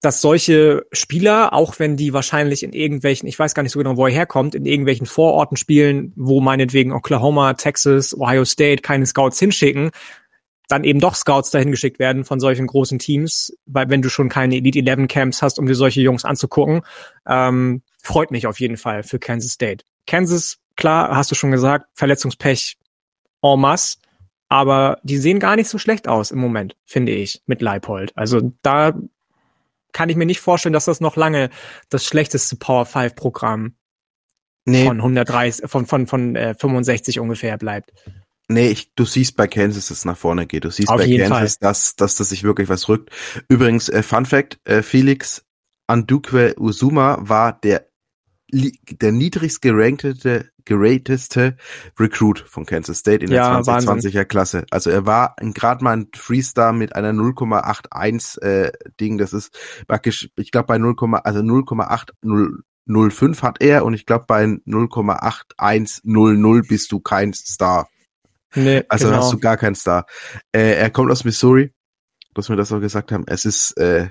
dass 0.00 0.20
solche 0.20 0.86
Spieler, 0.92 1.52
auch 1.52 1.78
wenn 1.78 1.96
die 1.96 2.12
wahrscheinlich 2.12 2.62
in 2.62 2.72
irgendwelchen, 2.72 3.28
ich 3.28 3.38
weiß 3.38 3.54
gar 3.54 3.62
nicht 3.62 3.72
so 3.72 3.78
genau, 3.78 3.96
wo 3.96 4.06
er 4.06 4.12
herkommt, 4.12 4.54
in 4.54 4.66
irgendwelchen 4.66 5.06
Vororten 5.06 5.56
spielen, 5.56 6.12
wo 6.16 6.40
meinetwegen 6.40 6.92
Oklahoma, 6.92 7.54
Texas, 7.54 8.16
Ohio 8.18 8.44
State 8.44 8.82
keine 8.82 9.06
Scouts 9.06 9.38
hinschicken, 9.38 9.90
dann 10.68 10.84
eben 10.84 11.00
doch 11.00 11.14
Scouts 11.14 11.50
dahin 11.50 11.70
geschickt 11.70 11.98
werden 11.98 12.24
von 12.24 12.40
solchen 12.40 12.66
großen 12.66 12.98
Teams, 12.98 13.56
weil 13.66 13.88
wenn 13.88 14.02
du 14.02 14.08
schon 14.08 14.28
keine 14.28 14.56
Elite 14.56 14.80
11 14.80 15.08
Camps 15.08 15.42
hast, 15.42 15.58
um 15.58 15.66
dir 15.66 15.74
solche 15.74 16.00
Jungs 16.00 16.24
anzugucken, 16.24 16.82
ähm, 17.26 17.82
freut 18.02 18.30
mich 18.30 18.46
auf 18.46 18.60
jeden 18.60 18.76
Fall 18.76 19.02
für 19.02 19.18
Kansas 19.18 19.52
State. 19.52 19.84
Kansas, 20.06 20.58
klar, 20.76 21.16
hast 21.16 21.30
du 21.30 21.34
schon 21.34 21.52
gesagt, 21.52 21.86
Verletzungspech 21.94 22.76
en 23.42 23.60
masse, 23.60 23.98
aber 24.48 24.98
die 25.02 25.18
sehen 25.18 25.40
gar 25.40 25.56
nicht 25.56 25.68
so 25.68 25.78
schlecht 25.78 26.08
aus 26.08 26.30
im 26.30 26.38
Moment, 26.38 26.76
finde 26.84 27.12
ich, 27.12 27.42
mit 27.46 27.62
Leipold. 27.62 28.12
Also 28.16 28.52
da 28.62 28.92
kann 29.96 30.10
ich 30.10 30.16
mir 30.16 30.26
nicht 30.26 30.40
vorstellen, 30.40 30.74
dass 30.74 30.84
das 30.84 31.00
noch 31.00 31.16
lange 31.16 31.48
das 31.88 32.04
schlechteste 32.04 32.56
Power 32.56 32.84
5 32.84 33.14
Programm 33.14 33.76
nee, 34.66 34.84
von 34.84 34.98
130, 34.98 35.70
von, 35.70 35.86
von, 35.86 36.06
von 36.06 36.36
äh, 36.36 36.54
65 36.54 37.18
ungefähr 37.18 37.56
bleibt. 37.56 37.94
nee, 38.46 38.68
ich, 38.68 38.94
du 38.94 39.06
siehst 39.06 39.38
bei 39.38 39.46
Kansas, 39.46 39.88
dass 39.88 39.98
es 39.98 40.04
nach 40.04 40.18
vorne 40.18 40.46
geht. 40.46 40.64
Du 40.64 40.70
siehst 40.70 40.90
Auf 40.90 40.98
bei 40.98 41.16
Kansas, 41.16 41.58
dass, 41.58 41.96
dass 41.96 42.16
das 42.16 42.28
sich 42.28 42.42
wirklich 42.42 42.68
was 42.68 42.90
rückt. 42.90 43.10
Übrigens, 43.48 43.88
äh, 43.88 44.02
Fun 44.02 44.26
Fact, 44.26 44.60
äh, 44.64 44.82
Felix 44.82 45.46
Andukwe 45.86 46.54
Uzuma 46.58 47.16
war 47.20 47.58
der 47.58 47.88
der 48.52 49.12
niedrigst 49.12 49.60
gerankte, 49.62 50.52
gerateste 50.66 51.56
Recruit 51.98 52.40
von 52.40 52.66
Kansas 52.66 52.98
State 52.98 53.24
in 53.24 53.30
der 53.30 53.38
Ja, 53.38 53.58
2020er 53.60 54.24
Klasse. 54.24 54.66
Also 54.70 54.90
er 54.90 55.06
war 55.06 55.34
gerade 55.40 55.82
mal 55.82 55.96
ein 55.96 56.08
Freestar 56.14 56.74
mit 56.74 56.94
einer 56.94 57.12
0,81 57.12 58.42
äh, 58.42 58.72
Ding. 59.00 59.16
Das 59.16 59.32
ist 59.32 59.58
praktisch, 59.88 60.28
ich 60.36 60.50
glaube 60.50 60.66
bei 60.66 60.76
0, 60.78 60.94
also 61.24 61.40
0,805 61.40 63.42
hat 63.42 63.62
er 63.62 63.86
und 63.86 63.94
ich 63.94 64.04
glaube 64.04 64.26
bei 64.28 64.44
0,8100 64.44 66.68
bist 66.68 66.92
du 66.92 67.00
kein 67.00 67.32
Star. 67.32 67.88
Nee, 68.54 68.84
Also 68.88 69.06
genau. 69.06 69.18
hast 69.18 69.32
du 69.32 69.38
gar 69.38 69.56
keinen 69.56 69.74
Star. 69.74 70.06
Äh, 70.52 70.74
er 70.74 70.90
kommt 70.90 71.10
aus 71.10 71.24
Missouri, 71.24 71.72
dass 72.34 72.48
wir 72.48 72.56
das 72.56 72.72
auch 72.72 72.80
gesagt 72.80 73.12
haben. 73.12 73.24
Es 73.26 73.44
ist 73.44 73.76
äh, 73.78 74.08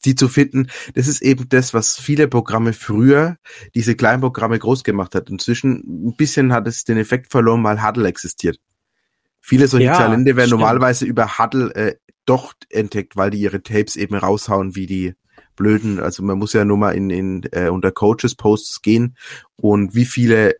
die 0.00 0.14
zu 0.14 0.28
finden, 0.28 0.68
das 0.94 1.08
ist 1.08 1.22
eben 1.22 1.48
das, 1.48 1.74
was 1.74 1.98
viele 1.98 2.28
Programme 2.28 2.72
früher, 2.72 3.36
diese 3.74 3.94
kleinen 3.94 4.20
Programme 4.20 4.58
groß 4.58 4.84
gemacht 4.84 5.14
hat. 5.14 5.30
Inzwischen 5.30 6.08
ein 6.08 6.16
bisschen 6.16 6.52
hat 6.52 6.66
es 6.66 6.84
den 6.84 6.98
Effekt 6.98 7.30
verloren, 7.30 7.62
weil 7.64 7.84
Huddle 7.86 8.08
existiert. 8.08 8.58
Viele 9.40 9.66
solche 9.66 9.86
Ja, 9.86 9.96
Talente 9.96 10.36
werden 10.36 10.46
stimmt. 10.48 10.60
normalerweise 10.60 11.04
über 11.04 11.38
Huddle 11.38 11.74
äh, 11.74 11.96
doch 12.24 12.54
entdeckt, 12.70 13.16
weil 13.16 13.30
die 13.30 13.40
ihre 13.40 13.62
Tapes 13.62 13.96
eben 13.96 14.14
raushauen 14.14 14.76
wie 14.76 14.86
die 14.86 15.14
Blöden. 15.56 16.00
Also 16.00 16.22
man 16.22 16.38
muss 16.38 16.52
ja 16.52 16.64
nur 16.64 16.76
mal 16.76 16.92
in, 16.94 17.10
in 17.10 17.42
äh, 17.52 17.68
unter 17.68 17.90
Coaches 17.90 18.34
Posts 18.36 18.82
gehen 18.82 19.16
und 19.56 19.94
wie 19.94 20.04
viele 20.04 20.56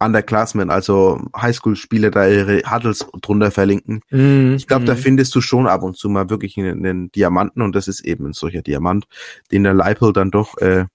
Underclassmen, 0.00 0.70
also 0.70 1.20
Highschool-Spieler 1.36 2.10
da 2.10 2.26
ihre 2.26 2.62
Huddles 2.70 3.06
drunter 3.20 3.50
verlinken. 3.50 4.00
Mhm, 4.10 4.54
Ich 4.56 4.66
glaube, 4.66 4.86
da 4.86 4.94
mhm. 4.94 4.98
findest 4.98 5.34
du 5.34 5.40
schon 5.42 5.66
ab 5.66 5.82
und 5.82 5.96
zu 5.96 6.08
mal 6.08 6.30
wirklich 6.30 6.56
einen, 6.56 6.84
einen 6.84 7.12
Diamanten 7.12 7.60
und 7.62 7.74
das 7.76 7.86
ist 7.86 8.00
eben 8.00 8.26
ein 8.26 8.32
solcher 8.32 8.62
Diamant, 8.62 9.06
den 9.52 9.64
der 9.64 9.74
Leipold 9.74 10.16
dann 10.16 10.30
doch, 10.30 10.56
äh, 10.58 10.86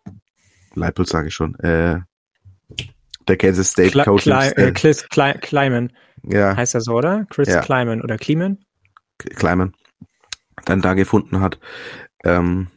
Leipold 0.73 1.07
sage 1.07 1.27
ich 1.27 1.35
schon, 1.35 1.55
äh, 1.59 1.99
der 3.27 3.37
Kansas 3.37 3.71
State 3.71 3.91
Kle 3.91 4.03
Coach, 4.03 4.23
Kle 4.23 4.55
äh, 4.57 4.71
Chris 4.71 5.07
Kle 5.09 5.35
Kleiman 5.39 5.91
ja, 6.23 6.55
heißt 6.55 6.73
er 6.75 6.81
so, 6.81 6.93
oder? 6.93 7.25
Chris 7.29 7.49
Ja. 7.49 7.61
Kleiman 7.61 8.01
oder 8.01 8.17
Kleeman? 8.17 8.57
Kleiman, 9.17 9.73
dann 10.65 10.81
da 10.81 10.93
gefunden 10.93 11.39
hat. 11.39 11.59
Ähm, 12.23 12.67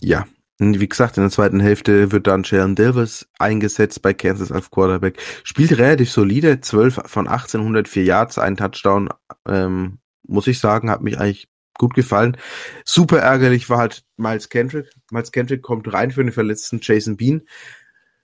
ja, 0.00 0.26
wie 0.58 0.88
gesagt, 0.88 1.16
in 1.16 1.24
der 1.24 1.30
zweiten 1.30 1.60
Hälfte 1.60 2.12
wird 2.12 2.26
dann 2.26 2.44
Jalen 2.44 2.76
Davis 2.76 3.28
eingesetzt 3.38 4.02
bei 4.02 4.14
Kansas 4.14 4.52
als 4.52 4.70
Quarterback. 4.70 5.20
Spielt 5.42 5.76
relativ 5.78 6.10
solide, 6.10 6.60
12 6.60 7.00
von 7.06 7.28
18, 7.28 7.60
104 7.60 8.04
Yards, 8.04 8.38
ein 8.38 8.56
Touchdown, 8.56 9.08
ähm, 9.48 9.98
muss 10.26 10.46
ich 10.46 10.60
sagen, 10.60 10.90
hat 10.90 11.02
mich 11.02 11.18
eigentlich 11.18 11.48
gut 11.76 11.94
gefallen. 11.94 12.36
Super 12.84 13.18
ärgerlich 13.18 13.68
war 13.68 13.78
halt 13.78 14.04
Miles 14.16 14.48
Kendrick. 14.48 14.90
Miles 15.10 15.32
Kendrick 15.32 15.62
kommt 15.62 15.92
rein 15.92 16.12
für 16.12 16.22
den 16.22 16.32
verletzten 16.32 16.78
Jason 16.80 17.16
Bean. 17.16 17.42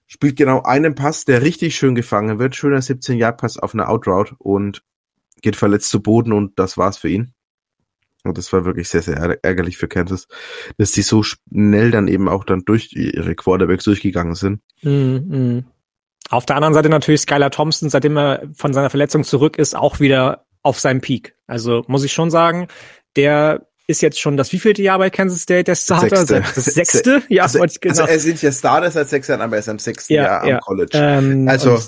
Spielt 0.07 0.37
genau 0.37 0.63
einen 0.63 0.95
Pass, 0.95 1.25
der 1.25 1.43
richtig 1.43 1.77
schön 1.77 1.95
gefangen 1.95 2.39
wird. 2.39 2.57
Schöner 2.57 2.81
17-Yard-Pass 2.81 3.59
auf 3.59 3.75
eine 3.75 3.89
Outroute 3.89 4.35
und 4.39 4.83
geht 5.43 5.57
verletzt 5.57 5.91
zu 5.91 6.03
Boden 6.03 6.33
und 6.33 6.59
das 6.59 6.77
war's 6.77 6.99
für 6.99 7.09
ihn. 7.09 7.33
Und 8.25 8.39
das 8.39 8.53
war 8.53 8.65
wirklich 8.65 8.89
sehr, 8.89 9.03
sehr 9.03 9.17
ärg- 9.17 9.39
ärgerlich 9.43 9.77
für 9.77 9.89
Kansas, 9.89 10.29
dass 10.79 10.93
die 10.93 11.03
so 11.03 11.23
schnell 11.23 11.91
dann 11.91 12.09
eben 12.09 12.29
auch 12.29 12.45
dann 12.45 12.63
durch 12.65 12.93
ihre 12.93 13.35
Quarterbacks 13.35 13.85
durchgegangen 13.85 14.35
sind. 14.35 14.61
Mhm, 14.83 15.25
mhm. 15.29 15.65
Auf 16.29 16.47
der 16.47 16.57
anderen 16.57 16.75
Seite 16.75 16.89
natürlich 16.89 17.23
Skylar 17.23 17.51
Thompson, 17.51 17.91
seitdem 17.91 18.17
er 18.17 18.43
von 18.55 18.73
seiner 18.73 18.91
Verletzung 18.91 19.25
zurück 19.25 19.59
ist, 19.59 19.75
auch 19.75 19.99
wieder 20.01 20.45
auf 20.63 20.79
seinem 20.79 21.01
Peak. 21.01 21.35
Also 21.47 21.85
muss 21.89 22.05
ich 22.05 22.13
schon 22.13 22.31
sagen, 22.31 22.69
der 23.17 23.67
ist 23.87 24.03
jetzt 24.03 24.21
schon 24.21 24.37
das 24.37 24.53
wievielte 24.53 24.83
Jahr 24.83 24.99
bei 24.99 25.11
Kansas 25.11 25.41
State, 25.41 25.65
der 25.65 25.75
Starter? 25.75 26.25
Sechste. 26.25 26.53
Das 26.55 26.65
sechste? 26.67 27.23
Ja, 27.29 27.45
also, 27.45 27.59
wollte 27.59 27.73
ich 27.75 27.81
genau. 27.81 28.03
also 28.03 28.05
er 28.05 28.21
sind 28.21 28.41
ja 28.41 28.53
Starter 28.53 28.91
seit 28.91 29.09
sechs 29.09 29.27
Jahren, 29.27 29.41
aber 29.41 29.57
er 29.57 29.61
ist 29.61 29.69
am 29.69 29.81
sechsten 29.81 30.13
Ja, 30.13 30.23
Jahr 30.23 30.43
am 30.43 30.49
ja. 30.49 30.59
College. 30.61 30.91
ähm, 30.95 31.49
also 31.49 31.81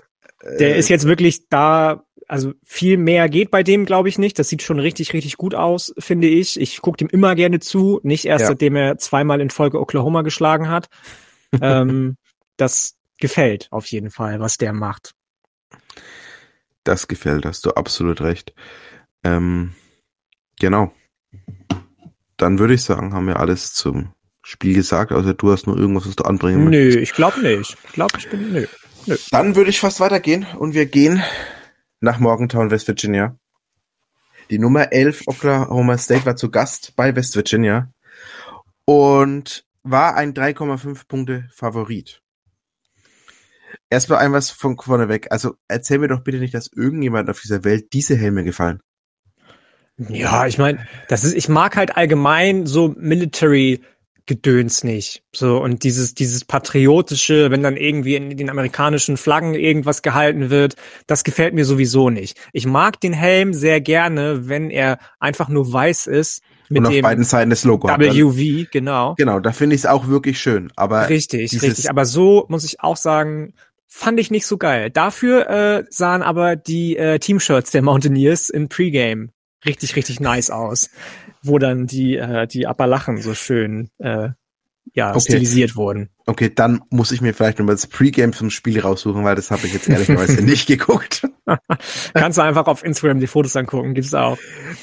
der 0.58 0.74
äh, 0.74 0.78
ist 0.78 0.88
jetzt 0.88 1.06
wirklich 1.06 1.48
da, 1.48 2.02
also 2.28 2.52
viel 2.64 2.96
mehr 2.96 3.28
geht 3.28 3.50
bei 3.50 3.62
dem, 3.62 3.84
glaube 3.84 4.08
ich, 4.08 4.18
nicht. 4.18 4.38
Das 4.38 4.48
sieht 4.48 4.62
schon 4.62 4.78
richtig, 4.78 5.12
richtig 5.12 5.36
gut 5.36 5.54
aus, 5.54 5.92
finde 5.98 6.28
ich. 6.28 6.60
Ich 6.60 6.80
gucke 6.80 6.96
dem 6.98 7.08
immer 7.08 7.34
gerne 7.34 7.60
zu, 7.60 8.00
nicht 8.02 8.24
erst 8.24 8.42
Ja. 8.42 8.48
seitdem 8.48 8.76
er 8.76 8.98
zweimal 8.98 9.40
in 9.40 9.50
Folge 9.50 9.80
Oklahoma 9.80 10.22
geschlagen 10.22 10.68
hat. 10.68 10.88
ähm, 11.60 12.16
das 12.56 12.94
gefällt 13.18 13.68
auf 13.70 13.86
jeden 13.86 14.10
Fall, 14.10 14.40
was 14.40 14.56
der 14.58 14.72
macht. 14.72 15.12
Das 16.84 17.08
gefällt, 17.08 17.44
hast 17.46 17.64
du 17.64 17.70
absolut 17.72 18.20
recht. 18.20 18.54
Ähm, 19.24 19.72
genau. 20.58 20.92
Dann 22.36 22.58
würde 22.58 22.74
ich 22.74 22.82
sagen, 22.82 23.14
haben 23.14 23.26
wir 23.28 23.38
alles 23.38 23.72
zum 23.72 24.12
Spiel 24.42 24.74
gesagt, 24.74 25.12
außer 25.12 25.34
du 25.34 25.52
hast 25.52 25.66
nur 25.68 25.78
irgendwas, 25.78 26.08
was 26.08 26.16
du 26.16 26.24
anbringen 26.24 26.68
Nö, 26.68 26.84
möchtest. 26.86 26.98
ich 27.02 27.12
glaube 27.12 27.40
nicht. 27.40 27.76
Ich 27.86 27.92
glaube, 27.92 28.18
ich 28.18 28.28
bin, 28.28 28.52
nö. 28.52 28.66
Dann 29.30 29.54
würde 29.54 29.70
ich 29.70 29.78
fast 29.80 30.00
weitergehen 30.00 30.46
und 30.58 30.74
wir 30.74 30.86
gehen 30.86 31.22
nach 32.02 32.18
Morgantown, 32.18 32.70
West 32.70 32.88
Virginia. 32.88 33.38
Die 34.50 34.58
Nummer 34.58 34.92
11 34.92 35.22
Oklahoma 35.26 35.96
State 35.96 36.26
war 36.26 36.36
zu 36.36 36.50
Gast 36.50 36.94
bei 36.96 37.14
West 37.14 37.36
Virginia 37.36 37.92
und 38.84 39.64
war 39.84 40.16
ein 40.16 40.34
3,5 40.34 41.06
Punkte 41.06 41.48
Favorit. 41.54 42.20
Erstmal 43.88 44.18
ein 44.18 44.32
was 44.32 44.50
von 44.50 44.76
vorneweg. 44.76 45.28
Also 45.30 45.54
erzähl 45.68 45.98
mir 45.98 46.08
doch 46.08 46.20
bitte 46.20 46.38
nicht, 46.38 46.54
dass 46.54 46.70
irgendjemand 46.74 47.30
auf 47.30 47.40
dieser 47.40 47.64
Welt 47.64 47.92
diese 47.92 48.16
Helme 48.16 48.42
gefallen. 48.42 48.80
Ja, 49.96 50.46
ich 50.46 50.58
meine, 50.58 50.86
das 51.08 51.22
ist, 51.24 51.34
ich 51.34 51.48
mag 51.48 51.76
halt 51.76 51.96
allgemein 51.96 52.66
so 52.66 52.94
Military 52.96 53.82
Gedöns 54.26 54.84
nicht. 54.84 55.22
So, 55.34 55.58
und 55.60 55.82
dieses, 55.82 56.14
dieses 56.14 56.44
patriotische, 56.44 57.50
wenn 57.50 57.62
dann 57.62 57.76
irgendwie 57.76 58.14
in 58.14 58.36
den 58.36 58.50
amerikanischen 58.50 59.16
Flaggen 59.16 59.54
irgendwas 59.54 60.02
gehalten 60.02 60.50
wird, 60.50 60.76
das 61.06 61.24
gefällt 61.24 61.54
mir 61.54 61.64
sowieso 61.64 62.10
nicht. 62.10 62.38
Ich 62.52 62.66
mag 62.66 63.00
den 63.00 63.12
Helm 63.12 63.52
sehr 63.52 63.80
gerne, 63.80 64.48
wenn 64.48 64.70
er 64.70 64.98
einfach 65.18 65.48
nur 65.48 65.72
weiß 65.72 66.06
ist, 66.06 66.42
mit 66.68 66.80
und 66.80 66.86
auf 66.86 66.92
dem 66.92 67.02
beiden 67.02 67.24
Seiten 67.24 67.50
das 67.50 67.64
Logo. 67.64 67.88
hat. 67.88 68.00
Dann- 68.00 68.14
WV, 68.14 68.68
genau. 68.70 69.14
Genau, 69.16 69.40
da 69.40 69.52
finde 69.52 69.74
ich 69.76 69.82
es 69.82 69.86
auch 69.86 70.08
wirklich 70.08 70.40
schön. 70.40 70.72
Aber 70.76 71.08
Richtig, 71.08 71.52
richtig. 71.60 71.90
Aber 71.90 72.04
so 72.06 72.46
muss 72.48 72.64
ich 72.64 72.80
auch 72.80 72.96
sagen, 72.96 73.54
fand 73.88 74.18
ich 74.20 74.30
nicht 74.30 74.46
so 74.46 74.56
geil. 74.56 74.90
Dafür 74.90 75.50
äh, 75.50 75.84
sahen 75.90 76.22
aber 76.22 76.56
die 76.56 76.96
äh, 76.96 77.18
Teamshirts 77.18 77.72
der 77.72 77.82
Mountaineers 77.82 78.48
im 78.48 78.68
Pre-Game 78.68 79.30
richtig, 79.66 79.96
richtig 79.96 80.18
nice 80.20 80.50
aus, 80.50 80.90
wo 81.42 81.58
dann 81.58 81.86
die 81.86 82.16
äh, 82.16 82.46
die 82.46 82.66
Appalachen 82.66 83.20
so 83.20 83.34
schön 83.34 83.90
äh, 83.98 84.30
ja 84.94 85.10
Okay. 85.10 85.20
stilisiert 85.20 85.76
wurden. 85.76 86.10
okay, 86.26 86.50
dann 86.54 86.82
muss 86.90 87.12
ich 87.12 87.20
mir 87.20 87.34
vielleicht 87.34 87.58
nochmal 87.58 87.74
das 87.76 87.86
Pre-Game 87.86 88.32
zum 88.32 88.50
Spiel 88.50 88.80
raussuchen, 88.80 89.24
weil 89.24 89.36
das 89.36 89.50
habe 89.50 89.66
ich 89.66 89.72
jetzt 89.72 89.88
ehrlicherweise 89.88 90.42
nicht 90.44 90.66
geguckt. 90.66 91.22
Kannst 92.14 92.38
du 92.38 92.42
einfach 92.42 92.66
auf 92.66 92.84
Instagram 92.84 93.20
die 93.20 93.26
Fotos 93.26 93.56
angucken, 93.56 93.94
gibt's 93.94 94.14
auch. 94.14 94.38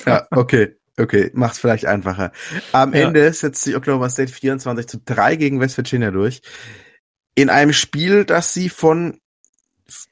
Ja, 0.06 0.28
okay. 0.32 0.76
Okay, 0.98 1.32
macht's 1.34 1.60
vielleicht 1.60 1.86
einfacher. 1.86 2.34
Am 2.74 2.94
ja. 2.94 3.08
Ende 3.08 3.32
setzt 3.32 3.64
sich 3.64 3.74
Oklahoma 3.76 4.10
State 4.10 4.34
24 4.34 4.86
zu 4.86 4.98
3 5.06 5.38
gegen 5.38 5.62
West 5.62 5.78
Virginia 5.78 6.12
durch. 6.12 6.42
In 7.36 7.50
einem 7.50 7.72
Spiel, 7.72 8.26
das 8.26 8.54
sie 8.54 8.68
von, 8.68 9.18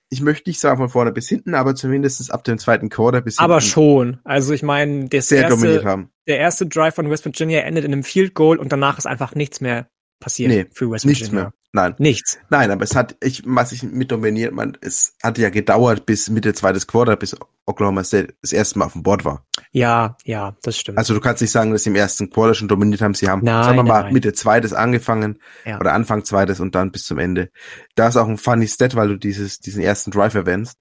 ich 0.09 0.21
möchte 0.21 0.49
nicht 0.49 0.59
sagen 0.59 0.77
von 0.77 0.89
vorne 0.89 1.11
bis 1.11 1.27
hinten, 1.27 1.53
aber 1.53 1.75
zumindest 1.75 2.31
ab 2.31 2.43
dem 2.43 2.57
zweiten 2.57 2.89
Quarter 2.89 3.21
bis 3.21 3.37
aber 3.37 3.45
hinten. 3.45 3.51
Aber 3.53 3.61
schon. 3.61 4.19
Also 4.23 4.53
ich 4.53 4.63
meine, 4.63 5.09
sehr 5.11 5.43
erste. 5.43 6.07
Der 6.27 6.39
erste 6.39 6.65
Drive 6.65 6.95
von 6.95 7.09
West 7.09 7.25
Virginia 7.25 7.61
endet 7.61 7.85
in 7.85 7.93
einem 7.93 8.03
Field 8.03 8.33
Goal 8.33 8.57
und 8.57 8.71
danach 8.71 8.97
ist 8.97 9.07
einfach 9.07 9.35
nichts 9.35 9.61
mehr 9.61 9.89
passiert 10.19 10.49
nee, 10.49 10.65
für 10.71 10.89
West 10.91 11.05
Virginia. 11.05 11.19
Nichts 11.19 11.31
mehr. 11.31 11.53
Nein. 11.73 11.95
Nichts. 11.99 12.39
Nein, 12.49 12.71
aber 12.71 12.83
es 12.83 12.95
hat, 12.95 13.17
ich, 13.21 13.43
was 13.45 13.71
ich 13.71 13.83
mit 13.83 14.11
dominiert, 14.11 14.53
man, 14.53 14.77
es 14.81 15.15
hat 15.21 15.37
ja 15.37 15.49
gedauert 15.49 16.05
bis 16.05 16.29
Mitte 16.29 16.53
zweites 16.53 16.87
Quarter, 16.87 17.17
bis 17.17 17.35
Oklahoma 17.65 18.03
State 18.03 18.35
das 18.41 18.53
erste 18.53 18.79
Mal 18.79 18.85
auf 18.85 18.93
dem 18.93 19.03
Board 19.03 19.25
war. 19.25 19.45
Ja, 19.71 20.15
ja, 20.23 20.55
das 20.63 20.77
stimmt. 20.77 20.97
Also 20.97 21.13
du 21.13 21.19
kannst 21.19 21.41
nicht 21.41 21.51
sagen, 21.51 21.71
dass 21.71 21.83
sie 21.83 21.89
im 21.89 21.95
ersten 21.95 22.29
Quarter 22.29 22.53
schon 22.53 22.69
dominiert 22.69 23.01
haben. 23.01 23.13
Sie 23.13 23.27
haben, 23.27 23.43
nein, 23.43 23.63
sagen 23.63 23.77
wir 23.77 23.83
mal, 23.83 24.03
nein. 24.03 24.13
Mitte 24.13 24.31
zweites 24.33 24.73
angefangen 24.73 25.39
ja. 25.65 25.79
oder 25.79 25.93
Anfang 25.93 26.23
zweites 26.23 26.61
und 26.61 26.73
dann 26.73 26.91
bis 26.91 27.05
zum 27.05 27.19
Ende. 27.19 27.51
Da 27.95 28.07
ist 28.07 28.15
auch 28.15 28.27
ein 28.27 28.37
funny 28.37 28.67
Stat, 28.67 28.95
weil 28.95 29.09
du 29.09 29.17
dieses, 29.17 29.59
diesen 29.59 29.83
ersten 29.83 30.11
Drive 30.11 30.35
erwähnst. 30.35 30.79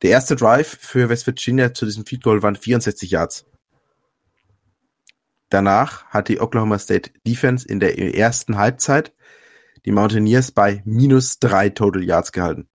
Der 0.00 0.10
erste 0.10 0.34
Drive 0.34 0.78
für 0.80 1.10
West 1.10 1.26
Virginia 1.26 1.74
zu 1.74 1.84
diesem 1.84 2.06
Feed 2.06 2.22
Goal 2.22 2.42
waren 2.42 2.56
64 2.56 3.10
Yards. 3.10 3.44
Danach 5.50 6.06
hat 6.06 6.28
die 6.28 6.40
Oklahoma 6.40 6.78
State 6.78 7.10
Defense 7.26 7.68
in 7.68 7.78
der 7.78 7.98
ersten 8.16 8.56
Halbzeit 8.56 9.12
die 9.84 9.92
Mountaineers 9.92 10.50
bei 10.50 10.82
minus 10.84 11.38
drei 11.38 11.68
Total 11.68 12.02
Yards 12.02 12.32
gehalten. 12.32 12.68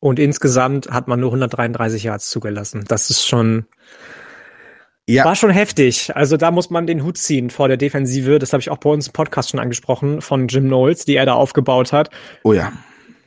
Und 0.00 0.18
insgesamt 0.18 0.90
hat 0.90 1.06
man 1.06 1.20
nur 1.20 1.30
133 1.30 2.02
Yards 2.02 2.28
zugelassen. 2.28 2.84
Das 2.88 3.08
ist 3.08 3.24
schon, 3.24 3.66
ja. 5.06 5.24
war 5.24 5.36
schon 5.36 5.50
heftig. 5.50 6.14
Also 6.16 6.36
da 6.36 6.50
muss 6.50 6.70
man 6.70 6.88
den 6.88 7.04
Hut 7.04 7.18
ziehen 7.18 7.50
vor 7.50 7.68
der 7.68 7.76
Defensive. 7.76 8.40
Das 8.40 8.52
habe 8.52 8.60
ich 8.60 8.70
auch 8.70 8.78
bei 8.78 8.90
uns 8.90 9.06
im 9.06 9.12
Podcast 9.12 9.50
schon 9.50 9.60
angesprochen 9.60 10.20
von 10.20 10.48
Jim 10.48 10.66
Knowles, 10.66 11.04
die 11.04 11.14
er 11.14 11.26
da 11.26 11.34
aufgebaut 11.34 11.92
hat. 11.92 12.10
Oh 12.42 12.52
ja. 12.52 12.72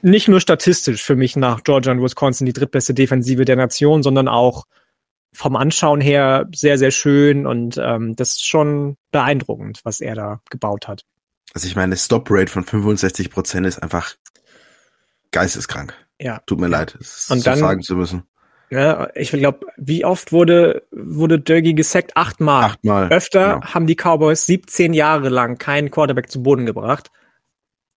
Nicht 0.02 0.28
nur 0.28 0.42
statistisch 0.42 1.02
für 1.02 1.16
mich 1.16 1.38
nach 1.38 1.64
Georgia 1.64 1.94
und 1.94 2.04
Wisconsin 2.04 2.46
die 2.46 2.54
drittbeste 2.54 2.94
Defensive 2.94 3.46
der 3.46 3.56
Nation, 3.56 4.04
sondern 4.04 4.28
auch 4.28 4.66
vom 5.34 5.56
Anschauen 5.56 6.02
her 6.02 6.48
sehr, 6.54 6.78
sehr 6.78 6.92
schön 6.92 7.46
und 7.46 7.78
ähm, 7.78 8.16
das 8.16 8.32
ist 8.32 8.46
schon 8.46 8.98
beeindruckend, 9.12 9.82
was 9.84 10.00
er 10.00 10.16
da 10.16 10.42
gebaut 10.50 10.88
hat. 10.88 11.06
Also 11.56 11.68
ich 11.68 11.78
meine, 11.78 11.96
Stop-Rate 11.96 12.52
von 12.52 12.66
65 12.66 13.32
Prozent 13.32 13.66
ist 13.66 13.82
einfach 13.82 14.16
geisteskrank. 15.32 15.94
Ja. 16.20 16.42
Tut 16.46 16.60
mir 16.60 16.68
leid, 16.68 16.98
es 17.00 17.28
so 17.28 17.36
dann, 17.36 17.58
sagen 17.58 17.82
zu 17.82 17.96
müssen. 17.96 18.24
Ja, 18.70 19.08
ich 19.16 19.32
glaube, 19.32 19.66
wie 19.78 20.04
oft 20.04 20.34
wurde, 20.34 20.84
wurde 20.92 21.40
Dögi 21.40 21.74
gesackt? 21.74 22.18
Achtmal. 22.18 22.66
Achtmal. 22.66 23.10
Öfter 23.10 23.54
genau. 23.54 23.74
haben 23.74 23.88
die 23.88 23.96
Cowboys 23.96 24.46
17 24.48 24.94
Jahre 24.94 25.30
lang 25.30 25.58
keinen 25.58 25.92
Quarterback 25.92 26.30
zu 26.30 26.44
Boden 26.44 26.66
gebracht. 26.66 27.10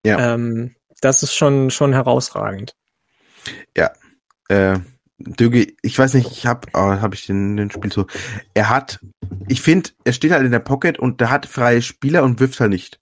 Ja. 0.05 0.35
Ähm, 0.35 0.77
das 1.01 1.25
ist 1.25 1.35
schon, 1.35 1.71
schon 1.71 1.93
herausragend. 1.93 2.77
Ja. 3.77 3.91
Äh, 4.49 4.79
Dögi, 5.19 5.77
ich 5.83 5.99
weiß 5.99 6.15
nicht, 6.15 6.31
ich 6.31 6.47
habe 6.47 6.69
oh, 6.75 7.01
hab 7.01 7.13
ich 7.13 7.27
den, 7.27 7.57
den 7.57 7.73
Spiel 7.73 7.93
so. 7.93 8.07
Er 8.55 8.69
hat, 8.69 9.01
ich 9.49 9.63
finde, 9.63 9.91
er 10.05 10.13
steht 10.13 10.31
halt 10.31 10.45
in 10.45 10.53
der 10.53 10.61
Pocket 10.61 10.97
und 10.97 11.21
der 11.21 11.31
hat 11.31 11.47
freie 11.47 11.83
Spieler 11.83 12.23
und 12.23 12.39
wirft 12.39 12.61
halt 12.61 12.71
nicht. 12.71 13.01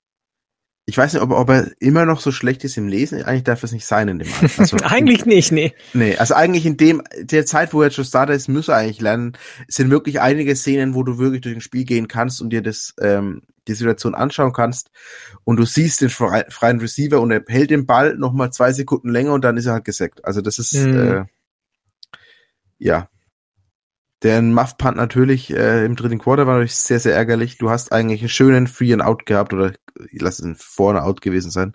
Ich 0.89 0.97
weiß 0.97 1.15
nicht, 1.15 1.23
ob, 1.23 1.33
ob 1.33 1.51
er 1.51 1.73
immer 1.81 2.07
noch 2.07 2.21
so 2.21 2.31
schlecht 2.31 2.63
ist 2.63 2.77
im 2.77 2.87
Lesen. 2.87 3.21
Eigentlich 3.25 3.43
darf 3.43 3.65
es 3.65 3.73
nicht 3.73 3.85
sein 3.85 4.07
in 4.07 4.21
dem 4.21 4.29
Alter. 4.41 4.61
Also, 4.61 4.77
eigentlich 4.85 5.27
nicht, 5.27 5.51
nee. 5.51 5.75
Nee, 5.95 6.17
also 6.17 6.35
eigentlich 6.35 6.65
in 6.65 6.77
dem, 6.77 7.03
der 7.19 7.45
Zeit, 7.45 7.75
wo 7.75 7.83
er 7.83 7.91
schon 7.91 8.05
Starter 8.05 8.35
ist, 8.35 8.49
muss 8.49 8.69
er 8.69 8.77
eigentlich 8.77 9.01
lernen. 9.01 9.37
Es 9.67 9.75
sind 9.75 9.91
wirklich 9.91 10.21
einige 10.21 10.55
Szenen, 10.55 10.95
wo 10.95 11.03
du 11.03 11.19
wirklich 11.19 11.41
durch 11.41 11.57
ein 11.57 11.61
Spiel 11.61 11.85
gehen 11.85 12.07
kannst 12.07 12.41
und 12.41 12.51
dir 12.51 12.63
das, 12.63 12.95
ähm, 13.01 13.43
die 13.67 13.75
Situation 13.75 14.15
anschauen 14.15 14.53
kannst 14.53 14.91
und 15.43 15.57
du 15.57 15.65
siehst 15.65 16.03
den 16.03 16.09
freien 16.09 16.81
Receiver 16.81 17.21
und 17.21 17.33
er 17.33 17.43
hält 17.49 17.71
den 17.71 17.87
Ball 17.87 18.17
nochmal 18.17 18.53
zwei 18.53 18.73
Sekunden 18.73 19.11
länger 19.11 19.33
und 19.33 19.45
dann 19.45 19.57
ist 19.57 19.67
er 19.67 19.73
halt 19.73 19.85
gesackt. 19.85 20.25
Also 20.25 20.41
das 20.41 20.61
ist, 20.61 20.75
mhm. 20.75 20.97
äh, 20.97 21.25
ja. 22.79 23.09
Der 24.23 24.41
Muff-Punt 24.41 24.97
natürlich 24.97 25.53
äh, 25.53 25.85
im 25.85 25.95
dritten 25.95 26.19
Quarter 26.19 26.47
war 26.47 26.55
natürlich 26.55 26.77
sehr, 26.77 27.01
sehr 27.01 27.15
ärgerlich. 27.15 27.59
Du 27.59 27.71
hast 27.71 27.93
eigentlich 27.93 28.21
einen 28.21 28.29
schönen 28.29 28.67
Free 28.67 28.93
and 28.93 29.03
Out 29.03 29.27
gehabt 29.27 29.53
oder 29.53 29.73
lass 30.13 30.39
es 30.39 30.63
vorne 30.63 31.03
Out 31.03 31.21
gewesen 31.21 31.51
sein 31.51 31.75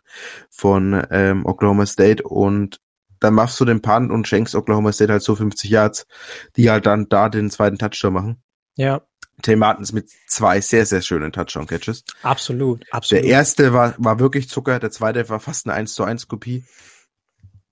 von 0.49 1.05
ähm, 1.11 1.45
Oklahoma 1.45 1.85
State 1.85 2.23
und 2.23 2.79
dann 3.19 3.35
machst 3.35 3.59
du 3.59 3.65
den 3.65 3.81
Punt 3.81 4.11
und 4.11 4.27
schenkst 4.27 4.55
Oklahoma 4.55 4.91
State 4.91 5.11
halt 5.11 5.23
so 5.23 5.35
50 5.35 5.69
Yards, 5.69 6.07
die 6.55 6.69
halt 6.69 6.85
dann 6.85 7.07
da 7.07 7.29
den 7.29 7.51
zweiten 7.51 7.77
Touchdown 7.77 8.13
machen. 8.13 8.43
Ja. 8.75 9.01
Tay 9.41 9.55
Martins 9.55 9.93
mit 9.93 10.09
zwei 10.27 10.61
sehr, 10.61 10.85
sehr 10.85 11.01
schönen 11.01 11.31
Touchdown-Catches. 11.31 12.03
Absolut, 12.23 12.85
absolut. 12.91 13.23
Der 13.23 13.31
erste 13.31 13.73
war, 13.73 13.95
war 13.97 14.19
wirklich 14.19 14.49
Zucker, 14.49 14.79
der 14.79 14.91
zweite 14.91 15.29
war 15.29 15.39
fast 15.39 15.65
eine 15.65 15.75
1 15.75 15.93
zu 15.93 16.03
1 16.03 16.27
Kopie. 16.27 16.65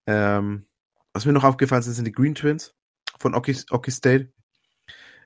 Ähm, 0.08 0.66
was 1.14 1.26
mir 1.26 1.34
noch 1.34 1.44
aufgefallen 1.44 1.82
ist, 1.82 1.96
sind 1.96 2.06
die 2.06 2.12
Green 2.12 2.36
Twins 2.36 2.74
von 3.20 3.36
Oki, 3.36 3.58
Oki 3.72 3.92
State. 3.92 4.32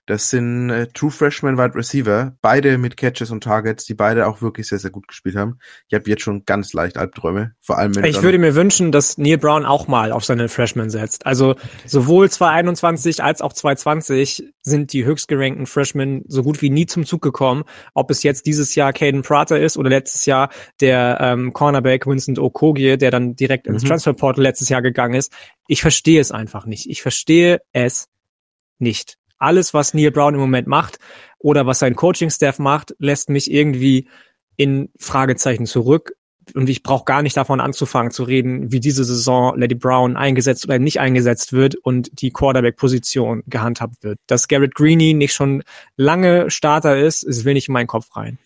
Das 0.05 0.29
sind 0.29 0.69
äh, 0.69 0.87
True 0.87 1.11
Freshman 1.11 1.57
Wide 1.57 1.75
Receiver, 1.75 2.35
beide 2.41 2.77
mit 2.77 2.97
Catches 2.97 3.31
und 3.31 3.43
Targets, 3.43 3.85
die 3.85 3.93
beide 3.93 4.27
auch 4.27 4.41
wirklich 4.41 4.67
sehr, 4.67 4.79
sehr 4.79 4.91
gut 4.91 5.07
gespielt 5.07 5.37
haben. 5.37 5.59
Ich 5.87 5.95
habe 5.95 6.09
jetzt 6.09 6.23
schon 6.23 6.43
ganz 6.43 6.73
leicht 6.73 6.97
Albträume, 6.97 7.53
vor 7.61 7.77
allem 7.77 7.95
wenn 7.95 8.03
Ich 8.03 8.21
würde 8.21 8.37
mir 8.37 8.53
wünschen, 8.53 8.91
dass 8.91 9.17
Neil 9.17 9.37
Brown 9.37 9.65
auch 9.65 9.87
mal 9.87 10.11
auf 10.11 10.25
seine 10.25 10.49
Freshman 10.49 10.89
setzt. 10.89 11.25
Also 11.25 11.55
sowohl 11.85 12.29
221 12.29 13.23
als 13.23 13.41
auch 13.41 13.53
220 13.53 14.51
sind 14.61 14.91
die 14.91 15.05
höchstgerankten 15.05 15.67
Freshmen 15.67 16.23
so 16.27 16.43
gut 16.43 16.61
wie 16.61 16.69
nie 16.69 16.85
zum 16.85 17.05
Zug 17.05 17.21
gekommen. 17.21 17.63
Ob 17.93 18.11
es 18.11 18.23
jetzt 18.23 18.45
dieses 18.45 18.75
Jahr 18.75 18.91
Caden 18.91 19.21
Prater 19.21 19.57
ist 19.57 19.77
oder 19.77 19.89
letztes 19.89 20.25
Jahr 20.25 20.49
der 20.81 21.17
ähm, 21.21 21.53
Cornerback 21.53 22.05
Vincent 22.07 22.39
Okogie, 22.39 22.97
der 22.97 23.09
dann 23.09 23.37
direkt 23.37 23.67
ins 23.67 23.83
mhm. 23.83 23.87
Transferportal 23.87 24.43
letztes 24.43 24.67
Jahr 24.67 24.81
gegangen 24.81 25.13
ist. 25.13 25.31
Ich 25.67 25.81
verstehe 25.81 26.19
es 26.19 26.33
einfach 26.33 26.65
nicht. 26.65 26.89
Ich 26.89 27.01
verstehe 27.01 27.61
es 27.71 28.09
nicht 28.79 29.17
alles, 29.43 29.73
was 29.73 29.93
Neil 29.93 30.11
Brown 30.11 30.33
im 30.33 30.39
Moment 30.39 30.67
macht 30.67 30.97
oder 31.39 31.65
was 31.65 31.79
sein 31.79 31.95
Coaching-Staff 31.95 32.59
macht, 32.59 32.95
lässt 32.99 33.29
mich 33.29 33.51
irgendwie 33.51 34.07
in 34.55 34.89
Fragezeichen 34.97 35.65
zurück. 35.65 36.13
Und 36.53 36.69
ich 36.69 36.83
brauche 36.83 37.05
gar 37.05 37.21
nicht 37.21 37.37
davon 37.37 37.61
anzufangen 37.61 38.11
zu 38.11 38.23
reden, 38.23 38.71
wie 38.71 38.81
diese 38.81 39.05
Saison 39.05 39.57
Lady 39.57 39.75
Brown 39.75 40.17
eingesetzt 40.17 40.65
oder 40.65 40.77
nicht 40.77 40.99
eingesetzt 40.99 41.53
wird 41.53 41.75
und 41.75 42.21
die 42.21 42.31
Quarterback-Position 42.31 43.43
gehandhabt 43.47 44.03
wird. 44.03 44.19
Dass 44.27 44.49
Garrett 44.49 44.75
Greeny 44.75 45.13
nicht 45.13 45.33
schon 45.33 45.63
lange 45.95 46.51
Starter 46.51 46.97
ist, 46.97 47.23
es 47.23 47.45
will 47.45 47.53
nicht 47.53 47.69
in 47.69 47.73
meinen 47.73 47.87
Kopf 47.87 48.15
rein. 48.15 48.39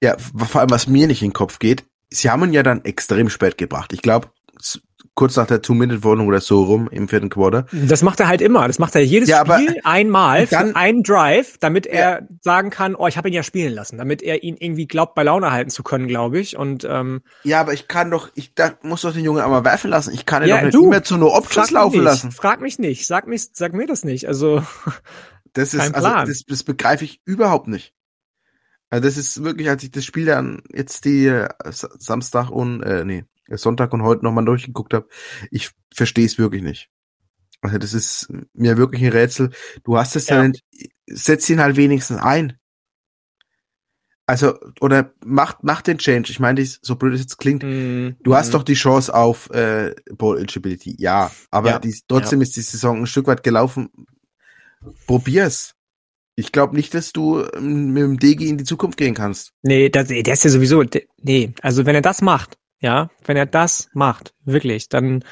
Ja, 0.00 0.16
vor 0.18 0.60
allem, 0.60 0.70
was 0.70 0.86
mir 0.86 1.08
nicht 1.08 1.22
in 1.22 1.28
den 1.28 1.34
Kopf 1.34 1.58
geht, 1.58 1.84
sie 2.08 2.30
haben 2.30 2.44
ihn 2.44 2.52
ja 2.52 2.62
dann 2.62 2.84
extrem 2.84 3.28
spät 3.30 3.58
gebracht. 3.58 3.92
Ich 3.92 4.02
glaube, 4.02 4.28
kurz 5.14 5.36
nach 5.36 5.46
der 5.46 5.62
Two-Minute-Wohnung 5.62 6.26
oder 6.26 6.40
so 6.40 6.62
rum 6.62 6.88
im 6.90 7.08
vierten 7.08 7.28
Quarter. 7.28 7.66
Das 7.72 8.02
macht 8.02 8.20
er 8.20 8.28
halt 8.28 8.40
immer. 8.40 8.66
Das 8.66 8.78
macht 8.78 8.94
er 8.94 9.04
jedes 9.04 9.28
ja, 9.28 9.44
Spiel 9.44 9.80
einmal 9.84 10.46
dann, 10.46 10.70
für 10.70 10.76
einen 10.76 11.02
Drive, 11.02 11.58
damit 11.58 11.86
er 11.86 12.20
ja. 12.20 12.26
sagen 12.40 12.70
kann, 12.70 12.94
oh, 12.94 13.06
ich 13.06 13.16
habe 13.16 13.28
ihn 13.28 13.34
ja 13.34 13.42
spielen 13.42 13.74
lassen, 13.74 13.98
damit 13.98 14.22
er 14.22 14.42
ihn 14.42 14.56
irgendwie 14.56 14.86
glaubt, 14.86 15.14
bei 15.14 15.22
Laune 15.22 15.50
halten 15.50 15.70
zu 15.70 15.82
können, 15.82 16.08
glaube 16.08 16.38
ich. 16.38 16.56
Und 16.56 16.86
ähm, 16.88 17.22
ja, 17.44 17.60
aber 17.60 17.72
ich 17.72 17.88
kann 17.88 18.10
doch, 18.10 18.30
ich 18.34 18.54
da, 18.54 18.72
muss 18.82 19.02
doch 19.02 19.12
den 19.12 19.24
Jungen 19.24 19.42
einmal 19.42 19.64
werfen 19.64 19.90
lassen. 19.90 20.12
Ich 20.14 20.26
kann 20.26 20.42
ihn 20.42 20.48
ja, 20.48 20.56
doch 20.56 20.64
nicht 20.64 20.74
du, 20.74 20.88
mehr 20.88 21.02
zu 21.02 21.16
nur 21.16 21.34
Options 21.34 21.70
laufen 21.70 21.96
nicht, 21.96 22.04
lassen. 22.04 22.32
Frag 22.32 22.60
mich 22.60 22.78
nicht. 22.78 23.06
Sag 23.06 23.26
mich, 23.26 23.48
sag 23.52 23.72
mir 23.74 23.86
das 23.86 24.04
nicht. 24.04 24.26
Also 24.26 24.62
das 25.52 25.74
ist, 25.74 25.94
also 25.94 26.08
das, 26.08 26.44
das 26.46 26.62
begreife 26.64 27.04
ich 27.04 27.20
überhaupt 27.24 27.68
nicht. 27.68 27.94
Also 28.90 29.06
das 29.06 29.16
ist 29.16 29.44
wirklich, 29.44 29.68
als 29.68 29.84
ich 29.84 29.92
das 29.92 30.04
Spiel 30.04 30.26
dann 30.26 30.62
jetzt 30.72 31.04
die 31.04 31.26
äh, 31.26 31.48
Samstag 31.70 32.50
und 32.50 32.82
äh, 32.82 33.04
nee, 33.04 33.24
Sonntag 33.58 33.92
und 33.92 34.02
heute 34.02 34.24
nochmal 34.24 34.44
durchgeguckt 34.44 34.94
habe, 34.94 35.08
ich 35.50 35.70
verstehe 35.94 36.26
es 36.26 36.38
wirklich 36.38 36.62
nicht. 36.62 36.88
Also 37.62 37.78
das 37.78 37.92
ist 37.92 38.32
mir 38.54 38.76
wirklich 38.76 39.02
ein 39.02 39.12
Rätsel. 39.12 39.50
Du 39.84 39.98
hast 39.98 40.16
es 40.16 40.28
ja. 40.28 40.50
setz 41.06 41.48
ihn 41.50 41.60
halt 41.60 41.76
wenigstens 41.76 42.18
ein. 42.18 42.56
Also, 44.30 44.54
oder 44.80 45.12
mach, 45.24 45.56
mach 45.62 45.82
den 45.82 45.98
Change. 45.98 46.30
Ich 46.30 46.38
meine, 46.38 46.64
so 46.64 46.94
blöd 46.94 47.14
es 47.14 47.20
jetzt 47.20 47.38
klingt, 47.38 47.64
mm, 47.64 48.10
du 48.22 48.34
hast 48.36 48.50
mm. 48.50 48.52
doch 48.52 48.62
die 48.62 48.74
Chance 48.74 49.12
auf 49.12 49.50
äh, 49.50 49.92
Ball 50.16 50.38
Eligibility. 50.38 50.94
Ja, 50.98 51.32
aber 51.50 51.70
ja. 51.70 51.78
Die, 51.80 51.98
trotzdem 52.06 52.38
ja. 52.38 52.44
ist 52.44 52.54
die 52.54 52.60
Saison 52.60 53.00
ein 53.00 53.06
Stück 53.06 53.26
weit 53.26 53.42
gelaufen. 53.42 53.90
Probier's. 55.08 55.74
Ich 56.36 56.52
glaube 56.52 56.76
nicht, 56.76 56.94
dass 56.94 57.12
du 57.12 57.42
ähm, 57.54 57.92
mit 57.92 58.02
dem 58.04 58.18
Degi 58.20 58.48
in 58.48 58.56
die 58.56 58.64
Zukunft 58.64 58.96
gehen 58.96 59.14
kannst. 59.14 59.52
Nee, 59.62 59.88
das, 59.88 60.06
der 60.06 60.26
ist 60.26 60.44
ja 60.44 60.50
sowieso, 60.50 60.84
nee, 61.20 61.52
also 61.60 61.84
wenn 61.84 61.96
er 61.96 62.00
das 62.00 62.22
macht, 62.22 62.56
ja, 62.80 63.10
wenn 63.24 63.36
er 63.36 63.46
das 63.46 63.88
macht, 63.92 64.34
wirklich, 64.44 64.88
dann 64.88 65.22